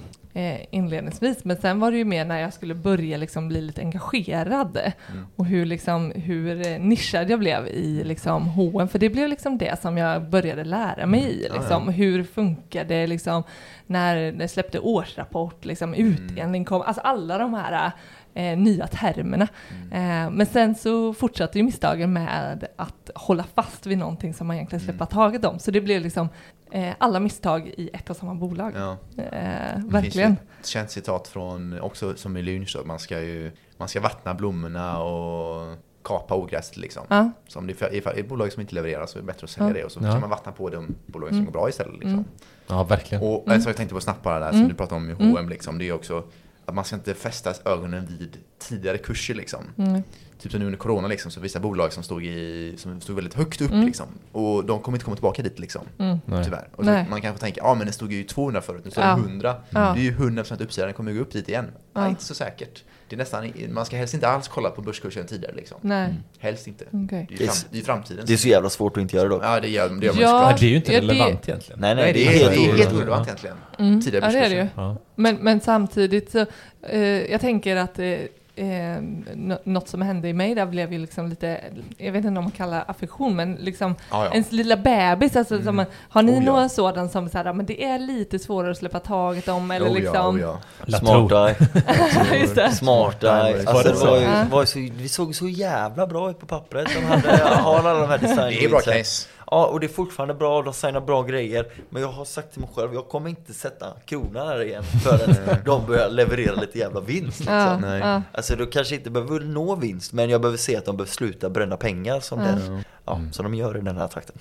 inledningsvis, 0.70 1.44
men 1.44 1.56
sen 1.56 1.80
var 1.80 1.90
det 1.90 1.96
ju 1.98 2.04
mer 2.04 2.24
när 2.24 2.38
jag 2.40 2.52
skulle 2.52 2.74
börja 2.74 3.16
liksom 3.16 3.48
bli 3.48 3.60
lite 3.60 3.80
engagerad 3.80 4.78
Mm. 5.10 5.26
och 5.36 5.46
hur 5.46 5.66
liksom, 5.66 6.12
hur 6.16 6.66
eh, 6.66 6.78
nischad 6.80 7.30
jag 7.30 7.38
blev 7.38 7.66
i 7.68 8.04
liksom 8.04 8.46
H&M 8.46 8.88
för 8.88 8.98
det 8.98 9.10
blev 9.10 9.28
liksom 9.28 9.58
det 9.58 9.80
som 9.80 9.98
jag 9.98 10.22
började 10.30 10.64
lära 10.64 11.06
mig 11.06 11.20
i, 11.20 11.46
Mm. 11.46 11.46
Ja, 11.54 11.60
liksom, 11.60 11.88
hur 11.88 12.24
funkar 12.24 12.84
det 12.84 13.06
liksom 13.06 13.42
när 13.86 14.32
det 14.32 14.48
släppte 14.48 14.78
årsrapport, 14.78 15.64
liksom 15.64 15.94
Mm. 15.94 16.06
utdelning 16.12 16.64
kom, 16.64 16.82
alltså 16.82 17.00
alla 17.02 17.38
de 17.38 17.54
här 17.54 17.90
eh, 18.34 18.58
nya 18.58 18.86
termerna. 18.86 19.48
Mm. 19.90 19.92
Eh, 20.26 20.30
men 20.36 20.46
sen 20.46 20.74
så 20.74 21.14
fortsatte 21.14 21.58
ju 21.58 21.64
misstagen 21.64 22.12
med 22.12 22.68
att 22.76 23.10
hålla 23.14 23.44
fast 23.54 23.86
vid 23.86 23.98
någonting 23.98 24.34
som 24.34 24.46
man 24.46 24.56
egentligen 24.56 24.84
släppa 24.84 25.04
Mm. 25.04 25.12
taget 25.14 25.44
om. 25.44 25.58
Så 25.58 25.70
det 25.70 25.80
blev 25.80 26.02
liksom 26.02 26.28
eh, 26.70 26.92
alla 26.98 27.20
misstag 27.20 27.68
i 27.68 27.90
ett 27.92 28.10
och 28.10 28.16
samma 28.16 28.34
bolag. 28.34 28.72
Ja. 28.76 28.96
Eh, 29.16 29.22
Det 29.22 29.72
finns 29.74 29.84
ju 29.84 29.90
verkligen. 29.90 30.32
ett 30.60 30.66
känt 30.66 30.90
citat 30.90 31.28
från, 31.28 31.80
också 31.80 32.14
som 32.16 32.36
i 32.36 32.42
Lynch, 32.42 32.70
då, 32.74 32.80
att 32.80 32.86
man 32.86 32.98
ska 32.98 33.20
ju 33.20 33.50
man 33.76 33.88
ska 33.88 34.00
vattna 34.00 34.34
blommorna 34.34 34.98
och 35.02 35.76
kapa 36.04 36.34
ogräset 36.34 36.76
liksom. 36.76 37.02
Ja. 37.08 37.30
Så 37.48 37.58
om 37.58 37.66
det 37.66 37.82
är 37.82 38.18
ett 38.18 38.28
bolag 38.28 38.52
som 38.52 38.60
inte 38.60 38.74
levererar 38.74 39.06
så 39.06 39.18
är 39.18 39.20
det 39.20 39.26
bättre 39.26 39.44
att 39.44 39.50
sälja 39.50 39.68
Ja. 39.68 39.74
det 39.74 39.84
och 39.84 39.92
så 39.92 40.00
Ja. 40.02 40.12
kan 40.12 40.20
man 40.20 40.30
vattna 40.30 40.52
på 40.52 40.68
de 40.68 40.94
bolagen 41.06 41.30
som 41.34 41.38
Mm. 41.38 41.52
går 41.52 41.60
bra 41.60 41.68
istället. 41.68 41.92
Liksom. 41.92 42.10
Mm. 42.12 42.24
Ja, 42.66 42.84
verkligen. 42.84 43.24
Och 43.24 43.52
en 43.52 43.62
sak 43.62 43.68
jag 43.70 43.76
tänkte 43.76 43.94
på 43.94 44.00
snabbt 44.00 44.22
bara 44.22 44.38
där, 44.38 44.48
som 44.50 44.56
Mm. 44.58 44.68
du 44.68 44.74
pratade 44.74 44.96
om 45.00 45.10
i 45.10 45.12
Mm. 45.12 45.30
H&M 45.30 45.48
liksom, 45.48 45.78
det 45.78 45.88
är 45.88 45.92
också 45.92 46.24
att 46.68 46.74
man 46.74 46.84
ska 46.84 46.96
inte 46.96 47.14
fästa 47.14 47.54
ögonen 47.64 48.06
vid 48.18 48.36
tidigare 48.58 48.98
kurser 48.98 49.34
liksom. 49.34 49.64
Mm. 49.78 50.02
Typ 50.38 50.52
som 50.52 50.60
nu 50.60 50.66
under 50.66 50.78
corona 50.78 51.08
liksom, 51.08 51.30
så 51.30 51.40
vissa 51.40 51.60
bolag 51.60 51.92
som 51.92 52.02
stod, 52.02 52.24
i, 52.24 52.74
som 52.76 53.00
stod 53.00 53.16
väldigt 53.16 53.34
högt 53.34 53.60
upp 53.60 53.70
Mm. 53.70 53.86
liksom. 53.86 54.06
Och 54.32 54.64
de 54.64 54.80
kommer 54.80 54.96
inte 54.96 55.04
komma 55.04 55.16
tillbaka 55.16 55.42
dit 55.42 55.58
liksom. 55.58 55.82
Mm. 55.98 56.18
Tyvärr. 56.44 56.68
Och 56.76 56.84
så 56.84 56.90
man 57.10 57.20
kanske 57.20 57.40
tänker, 57.40 57.60
ja 57.62 57.74
men 57.74 57.86
den 57.86 57.92
stod 57.92 58.12
ju 58.12 58.24
200 58.24 58.60
förut, 58.62 58.84
nu 58.84 58.90
står 58.90 59.04
Ja. 59.04 59.10
den 59.10 59.24
100. 59.24 59.56
Ja. 59.70 59.92
Det 59.94 60.00
är 60.00 60.04
ju 60.04 60.12
100% 60.12 60.62
uppsida, 60.62 60.86
den 60.86 60.94
kommer 60.94 61.12
gå 61.12 61.20
upp 61.20 61.32
dit 61.32 61.48
igen. 61.48 61.66
Ja. 61.92 62.00
Nej, 62.00 62.10
inte 62.10 62.24
så 62.24 62.34
säkert. 62.34 62.84
Det 63.08 63.16
är 63.16 63.18
nästan, 63.18 63.52
man 63.70 63.86
ska 63.86 63.96
helst 63.96 64.14
inte 64.14 64.28
alls 64.28 64.48
kolla 64.48 64.70
på 64.70 64.82
börskursen 64.82 65.26
tidigare 65.26 65.54
liksom. 65.56 65.78
Nej, 65.80 66.14
Helst 66.38 66.66
inte. 66.66 66.84
okej. 66.92 67.26
Det 67.28 67.44
är 67.44 67.46
fram, 67.48 67.56
det 67.70 67.78
är 67.78 67.82
framtiden. 67.82 68.24
Det 68.26 68.32
är 68.32 68.36
så 68.36 68.48
jävla 68.48 68.70
svårt 68.70 68.96
att 68.96 69.00
inte 69.00 69.16
göra 69.16 69.28
dock. 69.28 69.44
Ja, 69.44 69.60
det 69.60 69.68
gör, 69.68 69.88
det 69.88 70.06
gör 70.06 70.12
man 70.12 70.22
Ja. 70.22 70.50
Ja, 70.50 70.56
det 70.60 70.66
är 70.66 70.70
ju 70.70 70.76
inte 70.76 70.92
Ja, 70.92 71.00
det- 71.00 71.06
relevant 71.06 71.48
egentligen. 71.48 71.80
Nej, 71.80 71.94
nej, 71.94 72.04
Nej, 72.04 72.12
det 72.12 72.26
är 72.26 72.30
det 72.50 72.54
är 72.56 72.60
helt 72.60 72.78
helt, 72.78 72.92
orelevant 72.92 73.26
egentligen. 73.28 73.56
Mm. 73.78 74.00
Tidigare 74.00 74.24
Ja, 74.32 74.32
det 74.40 74.46
är 74.46 74.50
det 74.50 74.56
ju. 74.56 74.66
Ja. 74.74 74.96
Men, 75.14 75.36
men 75.36 75.60
samtidigt 75.60 76.30
så, 76.30 76.46
eh, 76.82 77.00
jag 77.30 77.40
tänker 77.40 77.76
att 77.76 77.98
eh, 77.98 78.18
eh, 78.58 79.02
nå- 79.34 79.58
något 79.64 79.88
som 79.88 80.02
hände 80.02 80.28
i 80.28 80.32
mig 80.32 80.54
där 80.54 80.66
blev 80.66 80.92
ju 80.92 80.98
liksom 80.98 81.28
lite, 81.28 81.60
jag 81.98 82.12
vet 82.12 82.24
inte 82.24 82.38
om 82.38 82.44
man 82.44 82.50
kallar 82.50 82.84
affektion, 82.86 83.36
men 83.36 83.54
liksom 83.54 83.94
Ja, 84.10 84.24
ja. 84.24 84.32
ens 84.32 84.52
lilla 84.52 84.76
bebis, 84.76 85.36
alltså 85.36 85.62
som, 85.62 85.84
har 86.08 86.22
ni 86.22 86.32
Oh, 86.32 86.34
ja. 86.34 86.40
några 86.40 86.68
sådana 86.68 87.08
som 87.08 87.28
så 87.28 87.38
här, 87.38 87.52
men 87.52 87.66
det 87.66 87.84
är 87.84 87.98
lite 87.98 88.38
svårare 88.38 88.70
att 88.70 88.78
släppa 88.78 89.00
taget 89.00 89.48
om 89.48 89.70
eller 89.70 89.86
Oh, 89.86 89.90
ja, 89.90 89.94
liksom, 89.94 90.34
oh, 90.36 90.40
ja. 90.40 90.58
Smart 90.98 91.32
eye. 91.32 92.46
det. 92.54 92.70
Smart 92.72 93.24
eye. 93.24 93.62
Smart 93.62 93.86
Alltså, 93.86 93.88
eye. 93.88 93.94
det 93.94 94.06
var 94.10 94.16
ju, 94.18 94.22
Ja. 94.24 94.30
det 94.44 94.50
var 94.50 94.60
ju 94.60 94.66
så, 94.66 94.78
vi 94.78 95.08
såg 95.08 95.34
så 95.34 95.48
jävla 95.48 96.06
bra 96.06 96.30
ut 96.30 96.38
på 96.40 96.46
pappret. 96.46 96.88
De 96.94 97.04
hade, 97.06 97.44
har 97.54 97.78
alla 97.78 97.94
de 97.94 98.08
här 98.08 98.18
design 98.18 98.38
Det 98.58 98.64
är 98.64 98.68
bra 98.68 98.80
case. 98.80 99.28
Ja, 99.50 99.66
och 99.66 99.80
det 99.80 99.86
är 99.86 99.88
fortfarande 99.88 100.34
bra, 100.34 100.62
de 100.62 100.72
signar 100.74 101.00
bra 101.00 101.22
grejer. 101.22 101.66
Men 101.90 102.02
jag 102.02 102.08
har 102.08 102.24
sagt 102.24 102.52
till 102.52 102.60
mig 102.60 102.70
själv, 102.74 102.94
jag 102.94 103.08
kommer 103.08 103.30
inte 103.30 103.52
sätta 103.54 103.86
kronan 104.04 104.48
här 104.48 104.62
igen 104.62 104.82
förrän 104.82 105.36
de 105.64 105.86
börjar 105.86 106.10
leverera 106.10 106.54
lite 106.54 106.78
jävla 106.78 107.00
vinst. 107.00 107.38
Liksom. 107.40 107.54
Ja, 107.56 107.78
Nej. 107.78 108.00
ja. 108.00 108.22
Alltså 108.32 108.56
du 108.56 108.66
kanske 108.66 108.94
inte 108.94 109.10
behöver 109.10 109.40
nå 109.40 109.74
vinst, 109.74 110.12
men 110.12 110.30
jag 110.30 110.40
behöver 110.40 110.58
se 110.58 110.76
att 110.76 110.84
de 110.84 110.96
behöver 110.96 111.12
sluta 111.12 111.50
bränna 111.50 111.76
pengar 111.76 112.20
som, 112.20 112.38
det, 112.38 112.82
ja, 113.04 113.20
som 113.32 113.44
de 113.44 113.54
gör 113.54 113.76
i 113.76 113.80
den 113.80 113.96
här 113.96 114.08
takten. 114.08 114.36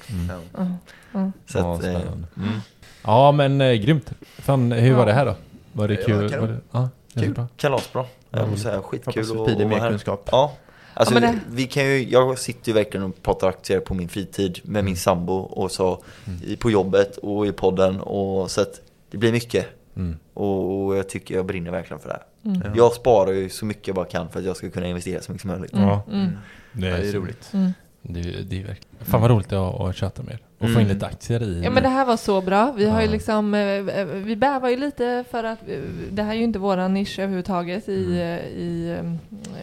Ja. 0.53 0.65
Så 1.45 1.57
Ja, 1.57 1.75
att, 1.75 1.83
eh, 1.83 1.89
spännande. 1.91 2.27
mm. 2.37 2.59
Ja, 3.03 3.31
men 3.31 3.61
eh, 3.61 3.73
grymt. 3.73 4.11
Fan, 4.37 4.71
hur 4.71 4.93
var 4.93 4.99
Ja. 4.99 5.05
det 5.05 5.13
här 5.13 5.25
då? 5.25 5.35
Var 5.73 5.87
det 5.87 5.95
kul? 5.95 6.39
var 6.39 6.47
det, 6.47 6.57
ja, 6.71 6.89
Kul. 7.13 7.45
Kalasbra. 7.57 8.05
Jag 8.29 8.49
måste 8.49 8.63
säga, 8.63 8.81
skitkul 8.81 9.21
att- 9.41 9.57
mer 9.57 9.65
vara 9.65 9.79
här. 9.79 9.89
kunskap. 9.89 10.29
Ja. 10.31 10.51
Alltså, 10.99 11.15
Ja, 11.15 11.21
men 11.21 11.35
det- 11.35 11.41
vi 11.49 11.67
kan 11.67 11.85
ju, 11.85 12.09
jag 12.09 12.39
sitter 12.39 12.67
ju 12.67 12.73
verkligen 12.73 13.03
och 13.05 13.21
pratar 13.23 13.47
aktier 13.49 13.79
på 13.79 13.93
min 13.93 14.09
fritid 14.09 14.59
med 14.63 14.85
min 14.85 14.97
sambo 14.97 15.33
och 15.33 15.71
så 15.71 16.03
i, 16.45 16.55
på 16.55 16.71
jobbet 16.71 17.17
och 17.17 17.47
i 17.47 17.51
podden 17.51 17.99
och 18.01 18.51
så 18.51 18.61
att 18.61 18.81
det 19.11 19.17
blir 19.17 19.31
mycket. 19.31 19.65
Mm. 19.95 20.17
Och, 20.33 20.85
och 20.85 20.97
jag 20.97 21.09
tycker 21.09 21.35
jag 21.35 21.45
brinner 21.45 21.71
verkligen 21.71 21.99
för 21.99 22.09
det 22.09 22.13
här. 22.15 22.55
Mm. 22.61 22.75
Jag 22.77 22.93
sparar 22.93 23.31
ju 23.31 23.49
så 23.49 23.65
mycket 23.65 23.87
jag 23.87 23.95
bara 23.95 24.05
kan 24.05 24.29
för 24.29 24.39
att 24.39 24.45
jag 24.45 24.57
ska 24.57 24.69
kunna 24.69 24.87
investera 24.87 25.21
så 25.21 25.31
mycket 25.31 25.41
som 25.41 25.51
möjligt. 25.51 25.71
Ja, 25.73 26.01
Mm. 26.11 26.31
det 26.73 26.87
Ja, 26.87 26.97
är, 26.97 27.01
det 27.01 27.07
är 27.09 27.13
roligt. 27.13 27.49
Mm. 27.53 27.71
Det, 28.01 28.19
är- 28.19 28.23
det 28.23 28.61
är 28.61 28.65
verkligen. 28.65 29.05
Fan 29.05 29.21
vad 29.21 29.31
roligt 29.31 29.53
att, 29.53 29.81
att 29.81 29.95
chatta 29.95 30.23
med 30.23 30.33
er. 30.33 30.39
Och 30.59 30.63
få 30.65 30.71
in 30.71 30.75
Mm. 30.77 30.87
lite 30.87 31.05
aktier 31.05 31.43
i. 31.43 31.61
Ja 31.63 31.69
men 31.69 31.83
det 31.83 31.89
här 31.89 32.05
var 32.05 32.17
så 32.17 32.41
bra. 32.41 32.73
Vi 32.77 32.89
har 32.89 32.99
ju 33.01 33.05
Ja. 33.05 33.11
liksom, 33.11 33.53
eh, 33.53 34.05
vi 34.05 34.35
bävar 34.35 34.69
ju 34.69 34.75
lite 34.77 35.23
för 35.31 35.43
att 35.43 35.59
eh, 35.69 35.75
det 36.11 36.23
här 36.23 36.31
är 36.31 36.35
ju 36.37 36.43
inte 36.43 36.59
våran 36.59 36.93
nisch 36.93 37.19
överhuvudtaget 37.19 37.89
i, 37.89 38.05
Mm. 38.05 38.17
eh, 38.19 38.45
i 38.45 38.97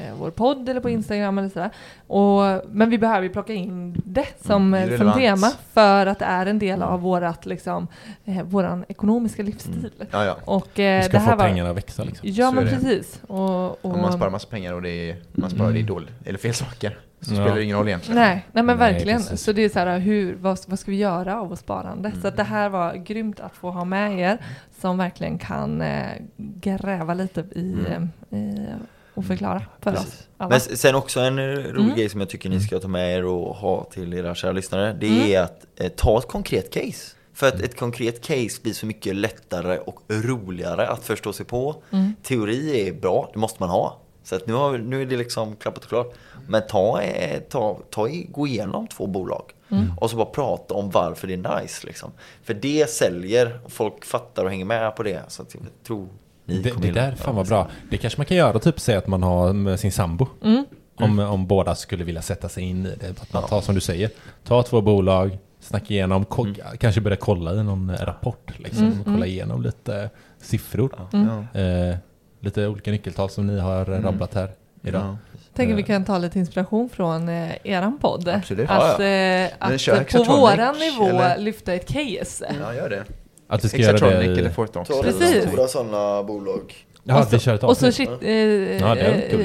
eh, 0.07 0.15
vår 0.19 0.31
podd 0.31 0.69
eller 0.69 0.81
på 0.81 0.91
Instagram 0.91 1.39
eller 1.39 1.49
sådär. 1.49 1.71
Och, 2.07 2.63
men 2.73 2.91
vi 2.91 2.99
behöver 2.99 3.23
ju 3.23 3.29
plocka 3.29 3.53
in 3.53 4.03
det 4.05 4.27
som, 4.47 4.75
Mm, 4.75 4.75
eh, 4.75 4.85
som 4.85 4.93
relevant. 4.93 5.17
tema 5.17 5.51
för 5.73 6.07
att 6.07 6.19
det 6.19 6.25
är 6.25 6.47
en 6.47 6.59
del 6.59 6.83
av 6.83 7.01
vårat, 7.01 7.47
liksom, 7.47 7.89
eh, 8.25 8.43
våran 8.43 8.85
ekonomiska 8.89 9.43
livsstil. 9.43 9.91
Ja, 10.11 10.25
ja. 10.25 10.37
Och 10.45 10.79
eh, 10.81 10.99
Vi 10.99 11.03
ska 11.05 11.13
det 11.13 11.19
här 11.19 11.31
få 11.33 11.37
var, 11.37 11.45
pengarna 11.49 11.71
att 11.71 11.77
växa 11.77 12.05
liksom. 12.05 12.29
Ja 12.29 12.49
Så 12.49 12.55
men 12.55 12.69
precis. 12.69 13.21
Och, 13.27 13.85
och, 13.85 13.99
man 13.99 14.13
sparar 14.13 14.31
massa 14.31 14.49
pengar 14.49 14.73
och 14.73 14.83
det 14.83 15.11
är, 15.11 15.17
man 15.33 15.51
sparar 15.51 15.73
det 15.73 15.81
är 15.81 15.83
dåligt, 15.83 16.11
eller 16.25 16.39
fel 16.39 16.55
saker, 16.55 16.99
så 17.25 17.31
Ja. 17.35 17.37
spelar 17.37 17.57
det 17.57 17.65
ingen 17.65 17.77
roll 17.77 17.89
egentligen. 17.89 18.21
Nej, 18.21 18.47
nej 18.53 18.65
men 18.65 18.77
Nej, 18.79 18.93
verkligen. 18.93 19.19
precis. 19.21 19.41
Så 19.43 19.53
det 19.53 19.65
är 19.65 19.69
så 19.69 19.79
här, 19.79 19.99
hur, 19.99 20.35
vad, 20.35 20.59
vad 20.67 20.79
ska 20.79 20.91
vi 20.91 20.97
göra 20.97 21.41
av 21.41 21.49
vårt 21.49 21.59
sparande? 21.59 22.11
Så 22.11 22.17
Mm. 22.17 22.29
att 22.29 22.37
det 22.37 22.43
här 22.43 22.69
var 22.69 22.95
grymt 22.95 23.41
att 23.41 23.57
få 23.57 23.71
ha 23.71 23.85
med 23.85 24.19
er 24.21 24.39
som 24.81 24.99
verkligen 24.99 25.39
kan 25.39 25.81
eh, 25.83 26.07
gräva 26.37 27.15
lite 27.15 27.41
i, 27.41 27.73
Mm. 27.87 28.09
eh, 28.31 28.39
i 28.39 28.67
och 29.15 29.25
förklara 29.25 29.63
för 29.81 29.93
oss. 29.93 29.97
Precis. 29.99 30.29
alla. 30.37 30.49
Men 30.51 30.61
sen 30.61 30.95
också 30.95 31.21
en 31.21 31.39
rolig 31.39 31.85
Mm. 31.85 31.95
grej 31.97 32.09
som 32.09 32.21
jag 32.21 32.29
tycker 32.29 32.49
ni 32.51 32.61
ska 32.61 32.79
ta 32.79 32.89
med 32.89 33.17
er 33.19 33.25
och 33.25 33.57
ha 33.57 33.85
till 33.85 34.15
era 34.15 34.35
kära 34.35 34.53
lyssnare. 34.53 34.93
Det 35.01 35.07
Mm. 35.07 35.33
är 35.33 35.41
att 35.41 35.67
eh, 35.77 35.89
ta 35.89 36.19
ett 36.19 36.29
konkret 36.29 36.73
case. 36.75 37.17
För 37.35 37.49
att 37.49 37.61
ett 37.61 37.77
konkret 37.79 38.21
case 38.27 38.63
blir 38.63 38.73
så 38.73 38.87
mycket 38.87 39.17
lättare 39.17 39.79
och 39.79 40.01
roligare 40.09 40.89
att 40.89 41.05
förstå 41.05 41.33
sig 41.33 41.47
på. 41.47 41.77
Mm. 41.91 42.15
Teori 42.23 42.89
är 42.89 42.93
bra, 42.93 43.31
det 43.33 43.39
måste 43.39 43.63
man 43.63 43.71
ha. 43.71 43.99
Så 44.25 44.35
att 44.37 44.47
nu, 44.47 44.53
har, 44.53 44.79
nu 44.79 45.03
är 45.03 45.07
det 45.07 45.17
liksom 45.17 45.57
klappat 45.57 45.83
och 45.85 45.89
klart. 45.89 46.15
Men 46.49 46.63
ta, 46.69 47.01
eh, 47.03 47.41
ta, 47.41 47.79
ta, 47.91 48.09
i- 48.09 48.27
gå 48.31 48.47
igenom 48.47 48.87
två 48.89 49.07
bolag. 49.07 49.43
Mm. 49.71 49.93
Och 50.01 50.11
så 50.11 50.17
bara 50.17 50.27
prata 50.27 50.75
om 50.75 50.91
varför 50.91 51.27
det 51.27 51.35
är 51.35 51.61
nice. 51.63 51.87
Liksom. 51.87 52.11
För 52.43 52.55
det 52.55 52.91
säljer, 52.91 53.59
och 53.65 53.73
folk 53.73 54.05
fattar 54.05 54.45
och 54.45 54.51
hänger 54.51 54.65
med 54.65 54.97
på 54.97 55.03
det. 55.03 55.23
Så 55.29 55.43
att 55.43 55.55
jag 55.55 55.63
tror 55.87 56.09
ni 56.45 56.59
Det, 56.63 56.71
kommer 56.71 56.87
det 56.87 56.93
där, 56.93 57.15
fan 57.15 57.37
vad 57.37 57.47
bra. 57.49 57.69
Det 57.91 57.97
kanske 57.97 58.19
man 58.21 58.27
kan 58.27 58.37
göra, 58.37 58.59
typ 58.59 58.81
säga 58.81 58.99
att 58.99 59.07
man 59.07 59.23
har 59.23 59.53
med 59.53 59.81
sin 59.81 59.93
sambo. 59.93 60.27
Mm. 60.43 60.65
Om, 60.97 61.19
om 61.19 61.47
båda 61.47 61.75
skulle 61.75 62.05
vilja 62.05 62.23
sätta 62.23 62.49
sig 62.49 62.65
in 62.65 62.87
i 62.87 62.95
det. 63.01 63.23
Att 63.23 63.33
man 63.33 63.43
tar 63.43 63.61
som 63.61 63.75
du 63.75 63.81
säger, 63.81 64.11
ta 64.45 64.63
två 64.63 64.81
bolag, 64.81 65.39
snacka 65.61 65.95
igenom, 65.95 66.25
Mm. 66.39 66.55
kanske 66.79 67.01
börja 67.01 67.17
kolla 67.17 67.55
i 67.55 67.63
någon 67.63 67.91
eh, 67.91 67.97
rapport. 68.01 68.53
Liksom, 68.59 68.85
Mm, 68.87 69.05
kolla 69.05 69.17
mm. 69.17 69.29
igenom 69.29 69.63
lite 69.63 70.11
siffror. 70.43 71.09
Mm. 71.13 71.29
Ja. 71.53 71.61
Eh, 71.61 71.97
lite 72.45 72.67
olika 72.67 72.91
nyckeltal 72.91 73.31
som 73.31 73.47
ni 73.47 73.59
har 73.61 73.81
eh, 73.81 73.89
Mm. 73.89 74.03
rabblat 74.05 74.35
här 74.35 74.49
idag. 74.83 75.03
Ja. 75.03 75.17
Tänker 75.57 75.75
vi 75.75 75.81
Eh. 75.83 75.87
kan 75.87 76.05
ta 76.05 76.19
lite 76.19 76.39
inspiration 76.39 76.89
från 76.89 77.29
eh, 77.29 77.51
eran 77.65 77.99
podd. 77.99 78.29
Absolut. 78.29 78.71
Att, 78.71 78.99
Ja, 78.99 79.05
eh, 79.05 79.51
att 79.59 80.13
på 80.13 80.23
våran 80.25 80.75
nivå 80.79 81.09
eller? 81.09 81.39
lyfta 81.39 81.75
ett 81.75 81.89
case. 81.89 82.55
ja, 82.63 82.75
gör 82.75 82.89
det. 82.91 83.05
Att 83.49 83.65
vi 83.65 83.69
ska 83.69 83.79
göra 83.79 83.93
Exatronic 83.95 84.27
det 84.27 84.41
eller. 84.41 84.85
Ta 84.85 85.03
Precis. 85.03 85.49
stora 85.49 85.69
sådana 85.69 86.23
bolag. 86.23 86.75
Ja, 87.07 87.19
Och 87.19 87.25
så- 87.25 87.31
vi 87.31 87.39
kör 87.39 87.55
ett 87.55 87.63
Och 87.65 87.77
så 87.77 87.93
shit, 87.93 88.11
eh, 88.23 88.31
Ja, 88.31 88.95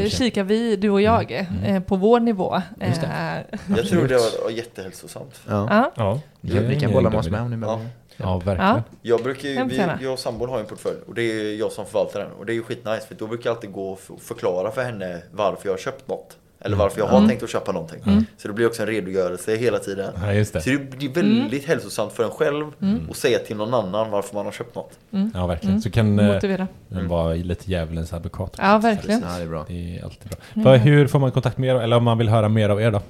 kikar 0.09 0.43
vi, 0.43 0.75
du 0.75 0.89
och 0.89 1.01
jag, 1.01 1.31
Mm. 1.31 1.63
eh, 1.63 1.81
på 1.83 1.95
vår 1.95 2.19
nivå. 2.19 2.61
Just 2.87 3.01
det. 3.01 3.07
Eh, 3.51 3.59
Jag 3.77 3.87
tror 3.87 4.07
det 4.07 4.15
var, 4.43 4.49
jättehälsosamt. 4.51 5.41
Ja. 5.47 5.67
ja. 5.69 5.91
Ja, 5.95 6.19
Ja, 6.41 6.61
ni 6.61 6.79
kan 6.79 6.91
bolla 6.91 7.09
med 7.09 7.19
oss 7.19 7.29
med 7.29 7.41
om 7.41 7.49
ni 7.49 7.57
behöver. 7.57 7.85
Ja, 8.19 8.37
verkligen. 8.37 8.69
Ja. 8.75 8.83
Jag 9.01 9.23
brukar 9.23 9.49
ju, 9.49 9.63
vi, 9.65 9.77
jag 10.01 10.13
och 10.13 10.19
sambon 10.19 10.49
har 10.49 10.59
en 10.59 10.65
portfölj 10.65 10.97
och 11.07 11.13
det 11.13 11.21
är 11.23 11.55
jag 11.59 11.71
som 11.71 11.85
förvaltar 11.85 12.19
den. 12.19 12.31
Och 12.31 12.45
det 12.45 12.51
är 12.51 12.55
ju 12.55 12.63
skitnice 12.63 13.07
för 13.07 13.15
då 13.15 13.27
brukar 13.27 13.49
jag 13.49 13.55
alltid 13.55 13.71
gå 13.71 13.89
och 13.91 13.99
förklara 14.21 14.71
för 14.71 14.83
henne 14.83 15.21
varför 15.31 15.67
jag 15.67 15.73
har 15.73 15.77
köpt 15.77 16.07
något. 16.07 16.37
Eller 16.61 16.77
varför 16.77 16.99
jag 16.99 17.07
har 17.07 17.17
Mm. 17.17 17.29
tänkt 17.29 17.43
att 17.43 17.49
köpa 17.49 17.71
någonting. 17.71 18.25
Så 18.37 18.47
det 18.47 18.53
blir 18.53 18.67
också 18.67 18.81
en 18.81 18.87
redogörelse 18.87 19.55
hela 19.55 19.79
tiden. 19.79 20.13
Ja, 20.23 20.33
just 20.33 20.53
det. 20.53 20.61
Så 20.61 20.69
det 20.69 20.97
blir 20.97 21.09
väldigt 21.09 21.65
hälsosamt 21.67 22.13
för 22.13 22.23
en 22.23 22.29
själv 22.29 22.65
att 23.09 23.17
säga 23.17 23.39
till 23.39 23.57
någon 23.57 23.73
annan 23.73 24.11
varför 24.11 24.35
man 24.35 24.45
har 24.45 24.51
köpt 24.51 24.75
något. 24.75 24.91
Ja, 25.33 25.47
verkligen. 25.47 25.69
Mm. 25.73 25.81
Så 25.81 25.91
kan 25.91 26.19
eh, 26.19 26.33
Motivera. 26.33 26.67
den 26.87 27.07
vara 27.07 27.33
lite 27.33 27.71
djävulens 27.71 28.13
advokat. 28.13 28.55
Ja, 28.57 28.77
verkligen. 28.77 29.21
Det 29.21 29.27
är 29.27 29.47
bra. 29.47 29.65
Det 29.67 29.97
är 29.97 30.03
alltid 30.03 30.29
bra. 30.29 30.37
Mm. 30.53 30.63
För 30.63 30.77
hur 30.77 31.07
får 31.07 31.19
man 31.19 31.31
kontakt 31.31 31.57
med 31.57 31.69
er? 31.75 31.75
Eller 31.81 31.97
om 31.97 32.03
man 32.03 32.17
vill 32.17 32.29
höra 32.29 32.49
mer 32.49 32.69
av 32.69 32.81
er 32.81 32.91
då? 32.91 33.01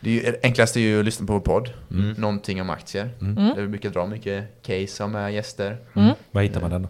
Det 0.00 0.10
är 0.10 0.14
ju, 0.32 0.36
enklast 0.42 0.76
är 0.76 0.80
ju 0.80 0.98
att 0.98 1.04
lyssna 1.04 1.26
på 1.26 1.32
vår 1.32 1.40
podd. 1.40 1.70
Mm. 1.90 2.12
Någonting 2.12 2.60
om 2.60 2.70
aktier. 2.70 3.10
Mm. 3.20 3.34
Där 3.34 3.62
vi 3.62 3.68
brukar 3.68 3.90
dra 3.90 4.06
mycket 4.06 4.62
case 4.62 5.04
om 5.04 5.12
med 5.12 5.34
gäster. 5.34 5.76
Mm. 5.94 6.12
Var 6.30 6.42
hittar 6.42 6.60
man 6.60 6.70
den 6.70 6.82
då? 6.82 6.88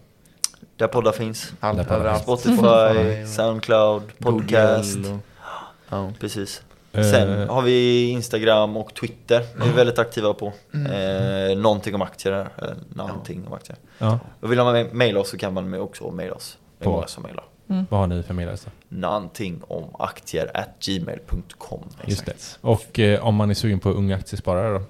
Där 0.77 0.89
poddar 0.89 1.13
finns. 1.13 1.53
Allt 1.61 1.79
Där 1.79 1.85
poddar 1.85 1.97
överallt. 1.97 2.23
Spotify, 2.23 3.27
Soundcloud, 3.27 4.03
podcast. 4.19 4.97
Och, 4.97 5.19
ja. 5.89 6.13
Precis. 6.21 6.63
Eh, 6.93 7.03
Sen 7.11 7.49
har 7.49 7.63
vi 7.63 8.05
Instagram 8.11 8.77
och 8.77 8.95
Twitter. 8.95 9.43
Vi 9.63 9.69
är 9.69 9.73
väldigt 9.73 9.99
aktiva 9.99 10.35
på. 10.35 10.53
Mm. 10.75 10.93
Eh, 11.51 11.57
någonting 11.59 11.95
om 11.95 12.03
aktier. 12.03 12.49
Eh, 12.63 12.69
någonting 12.95 13.47
om 13.47 13.53
aktier. 13.53 13.79
Ja. 13.99 14.19
Och 14.41 14.53
vill 14.53 14.59
man 14.59 14.87
mejla 14.93 15.21
oss 15.21 15.31
så 15.31 15.39
kan 15.39 15.55
man 15.55 15.81
också 15.81 16.11
mejla 16.11 16.35
oss. 16.35 16.59
Det 16.79 16.83
är 16.83 16.85
På- 16.85 16.91
många 16.93 17.07
som 17.07 17.23
mejlar. 17.23 17.45
Vad 17.67 18.01
har 18.01 18.07
ni 18.07 18.23
för 18.23 18.35
meddelelse? 18.35 18.71
Någonting 18.89 19.63
om 19.69 19.85
aktier 19.99 20.51
at 20.55 20.69
gmail.com. 20.87 21.81
Just 22.07 22.27
det. 22.27 22.59
Och 22.61 22.99
eh, 22.99 23.27
om 23.27 23.35
man 23.35 23.51
är 23.51 23.55
sugen 23.55 23.81
på 23.81 23.91
unga 23.91 24.17
aktiesparare 24.17 24.79
då? 24.79 24.85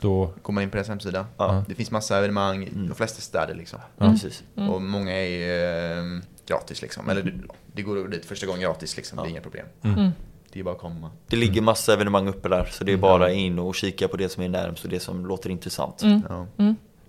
Då... 0.00 0.32
Går 0.42 0.52
man 0.52 0.62
in 0.62 0.70
på 0.70 0.76
deras 0.76 0.88
hemsida. 0.88 1.26
Ja. 1.36 1.64
Det 1.68 1.74
finns 1.74 1.90
massa 1.90 2.18
evenemang 2.18 2.62
i 2.64 2.68
Mm. 2.68 2.88
de 2.88 2.94
flesta 2.94 3.20
städer 3.20 3.54
liksom. 3.54 3.78
Ja. 3.98 4.10
Precis. 4.10 4.42
Mm. 4.56 4.70
Och 4.70 4.82
många 4.82 5.12
är 5.12 5.98
eh, 5.98 6.04
gratis 6.46 6.82
liksom. 6.82 7.08
Eller 7.08 7.22
det, 7.22 7.32
det 7.72 7.82
går 7.82 8.08
dit 8.08 8.24
första 8.24 8.46
gången 8.46 8.62
gratis 8.62 8.96
liksom. 8.96 9.16
Det 9.18 9.24
är 9.24 9.28
inga 9.30 9.40
problem. 9.40 9.66
Mm. 9.82 10.10
Det 10.52 10.60
är 10.60 10.64
bara 10.64 10.74
att 10.74 10.80
komma. 10.80 11.10
Det 11.26 11.36
ligger 11.36 11.62
massa 11.62 11.92
evenemang 11.92 12.28
uppe 12.28 12.48
där. 12.48 12.64
Så 12.64 12.84
det 12.84 12.92
är 12.92 12.96
bara 12.96 13.32
in 13.32 13.58
och 13.58 13.74
kika 13.74 14.08
på 14.08 14.16
det 14.16 14.28
som 14.28 14.42
är 14.42 14.48
närmst 14.48 14.84
och 14.84 14.90
det 14.90 15.00
som 15.00 15.26
låter 15.26 15.50
intressant. 15.50 16.02
Mm. 16.02 16.22
Ja. 16.28 16.46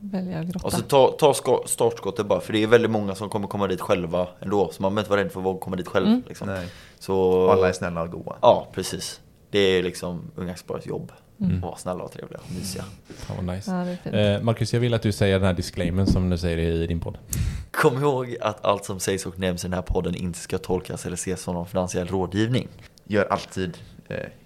Mm. 0.04 0.26
Välja 0.26 0.44
grotta. 0.44 0.66
Och 0.66 0.74
så 0.74 0.82
ta, 0.82 1.12
ta 1.20 1.34
ska- 1.34 1.64
startskottet 1.66 2.26
bara. 2.26 2.40
För 2.40 2.54
det 2.54 2.64
är 2.64 2.68
väldigt 2.68 2.92
många 2.92 3.16
som 3.16 3.30
kommer 3.30 3.48
komma 3.48 3.68
dit 3.68 3.82
själva 3.82 4.28
ändå. 4.40 4.70
Så 4.72 4.82
man 4.82 4.96
behöver 4.96 5.02
inte 5.02 5.10
vara 5.12 5.24
rädd 5.24 5.32
för 5.32 5.52
att 5.56 5.60
komma 5.62 5.76
dit 5.76 5.88
själv. 5.88 6.08
Mm. 6.08 6.24
Liksom. 6.28 6.48
Nej. 6.48 6.68
Så, 7.00 7.50
Alla 7.50 7.70
är 7.70 7.74
snälla 7.74 8.02
och 8.02 8.12
goa. 8.12 8.36
Ja, 8.42 8.68
precis. 8.74 9.22
Det 9.50 9.60
är 9.60 9.84
liksom 9.84 10.32
Unga 10.36 10.52
Aktiesparares 10.52 10.86
jobb. 10.86 11.12
Mm. 11.42 11.56
Att 11.56 11.62
vara 11.64 11.76
snälla 11.76 12.04
och 12.04 12.12
trevliga 12.12 12.40
och 12.40 12.52
mysiga. 12.60 12.84
Fan 13.16 13.46
vad 13.46 13.56
nice. 13.56 13.98
Ja. 14.04 14.12
Eh, 14.12 14.42
Marcus, 14.42 14.74
jag 14.74 14.80
vill 14.80 14.94
att 14.94 15.02
du 15.02 15.12
säger 15.12 15.40
den 15.40 15.48
här 15.48 15.54
disclaimen 15.54 16.08
som 16.08 16.30
du 16.30 16.38
säger 16.38 16.58
i 16.58 16.88
din 16.88 17.00
podd. 17.00 17.18
Kom 17.72 17.98
ihåg 18.04 18.36
att 18.42 18.66
allt 18.66 18.86
som 18.86 19.00
sägs 19.00 19.26
och 19.26 19.40
nämns 19.40 19.64
i 19.64 19.68
den 19.68 19.74
här 19.74 19.82
podden 19.82 20.16
inte 20.16 20.40
ska 20.40 20.58
tolkas 20.58 21.06
eller 21.06 21.14
ses 21.16 21.42
som 21.42 21.54
någon 21.54 21.68
finansiell 21.68 22.08
rådgivning. 22.08 22.68
Gör 23.08 23.26
alltid 23.26 23.78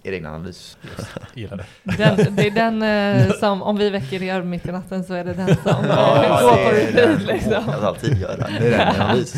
er 0.03 0.11
egen 0.11 0.25
analys. 0.25 0.77
Gillar 1.33 1.57
det. 1.57 1.65
Den, 1.97 2.35
det 2.35 2.47
är 2.47 2.51
den 2.51 2.81
eh, 2.83 3.31
som, 3.39 3.61
om 3.61 3.77
vi 3.77 3.89
väcker 3.89 4.23
er 4.23 4.41
mitt 4.41 4.65
i 4.65 4.71
natten 4.71 5.03
så 5.03 5.13
är 5.13 5.23
det 5.23 5.33
den 5.33 5.47
som 5.47 5.85
Ja, 5.89 6.23
eh, 6.23 6.41
går 6.41 6.51
det 6.51 6.63
på 6.63 6.69
är 6.69 6.85
repeat 7.07 7.21
liksom. 7.21 7.69
Att 7.69 7.83
alltid 7.83 8.17
göra 8.17 8.35
Det 8.59 8.67
är 8.67 8.71
den, 8.71 8.79
ja. 8.97 9.03
analys. 9.03 9.33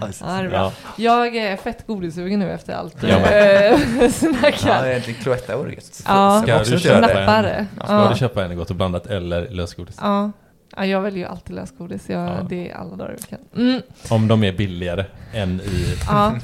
Alltså, 0.00 0.24
Ja, 0.24 0.30
är. 0.38 0.44
Ja. 0.52 0.72
Jag 0.96 1.36
är 1.36 1.56
fett 1.56 1.86
godissugen 1.86 2.38
nu 2.40 2.50
efter 2.52 2.74
allt 2.74 3.02
Jag 3.02 3.10
eh, 3.10 3.80
Ja, 4.00 4.10
snackat. 4.10 4.82
det 4.82 4.92
är 4.94 5.00
Cloetta 5.22 5.56
vore 5.56 5.74
gött. 5.74 6.02
Ja. 6.06 6.40
Ska 6.42 6.50
jag 6.50 6.66
du 6.66 6.78
köpa? 6.78 7.00
Nappare. 7.00 7.66
Ska 7.84 7.92
Ja. 7.94 8.08
du 8.12 8.18
köpa 8.18 8.44
en 8.44 8.56
gott 8.56 8.70
och 8.70 8.76
blandat 8.76 9.06
eller 9.06 9.48
lösgodis? 9.50 9.96
Ja. 10.00 10.30
Ja, 10.78 10.86
jag 10.86 11.00
väljer 11.00 11.18
ju 11.18 11.24
alltid 11.30 11.56
lösgodis. 11.56 12.08
Jag, 12.08 12.28
Ja. 12.28 12.46
Det 12.48 12.70
är 12.70 12.74
alla 12.74 12.96
dagar 12.96 13.12
i 13.12 13.20
veckan. 13.20 13.38
Mm. 13.56 13.82
Om 14.10 14.28
de 14.28 14.44
är 14.44 14.52
billigare 14.52 15.04
än 15.34 15.60
i... 15.60 15.94
Ja. 16.06 16.34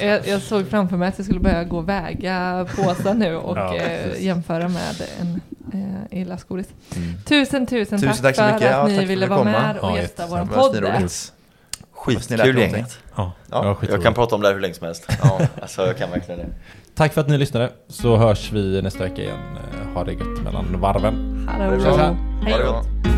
Jag, 0.00 0.28
jag 0.28 0.42
såg 0.42 0.66
framför 0.66 0.96
mig 0.96 1.08
att 1.08 1.18
jag 1.18 1.24
skulle 1.24 1.40
börja 1.40 1.64
gå 1.64 1.76
och 1.78 1.88
väga 1.88 2.66
påsar 2.76 3.14
nu 3.14 3.36
och 3.36 3.58
Ja, 3.58 3.74
eh, 3.76 4.22
jämföra 4.24 4.68
med 4.68 5.02
en 5.20 5.40
eh, 5.72 6.18
i 6.20 6.24
lösgodis. 6.24 6.66
Mm. 6.96 7.14
Tusen, 7.24 7.66
tusen, 7.66 8.00
Tusen 8.00 8.14
tack, 8.22 8.22
tack 8.22 8.36
så 8.36 8.42
för 8.42 8.52
mycket. 8.52 8.74
att 8.74 8.90
Ja, 8.92 8.98
ni 9.00 9.04
ville 9.04 9.26
vara 9.26 9.38
du 9.38 9.44
kom. 9.44 9.52
med 9.52 9.78
och 9.78 9.96
gästa 9.96 10.26
vår 10.26 10.46
podd. 10.46 11.10
Skitkul 11.92 12.36
lärt 12.38 12.46
gäng. 12.46 12.54
någonting. 12.54 12.84
Ja, 13.16 13.32
Ja, 13.50 13.76
Jag 13.90 14.02
kan 14.02 14.14
prata 14.14 14.34
om 14.34 14.40
det 14.40 14.46
här 14.48 14.54
hur 14.54 14.60
länge 14.60 14.74
som 14.74 14.84
helst. 14.86 15.06
Ja. 15.22 15.40
Alltså 15.62 15.86
jag 15.86 15.96
kan 15.98 16.10
verkligen 16.10 16.40
det. 16.40 16.46
Tack 16.94 17.12
för 17.14 17.20
att 17.20 17.28
ni 17.28 17.38
lyssnade, 17.38 17.70
så 17.88 18.16
hörs 18.16 18.52
vi 18.52 18.82
nästa 18.82 19.04
vecka 19.04 19.22
igen. 19.22 19.38
Eh, 19.56 19.94
Ha 19.94 20.04
det 20.04 20.12
gött 20.12 20.42
mellan 20.44 20.80
varven. 20.80 21.48
Ha 21.58 21.64
det 21.70 21.76
bra. 21.76 22.16
Hej. 22.42 22.52
Ha 22.52 22.58
det 22.58 22.64
gott. 22.64 23.17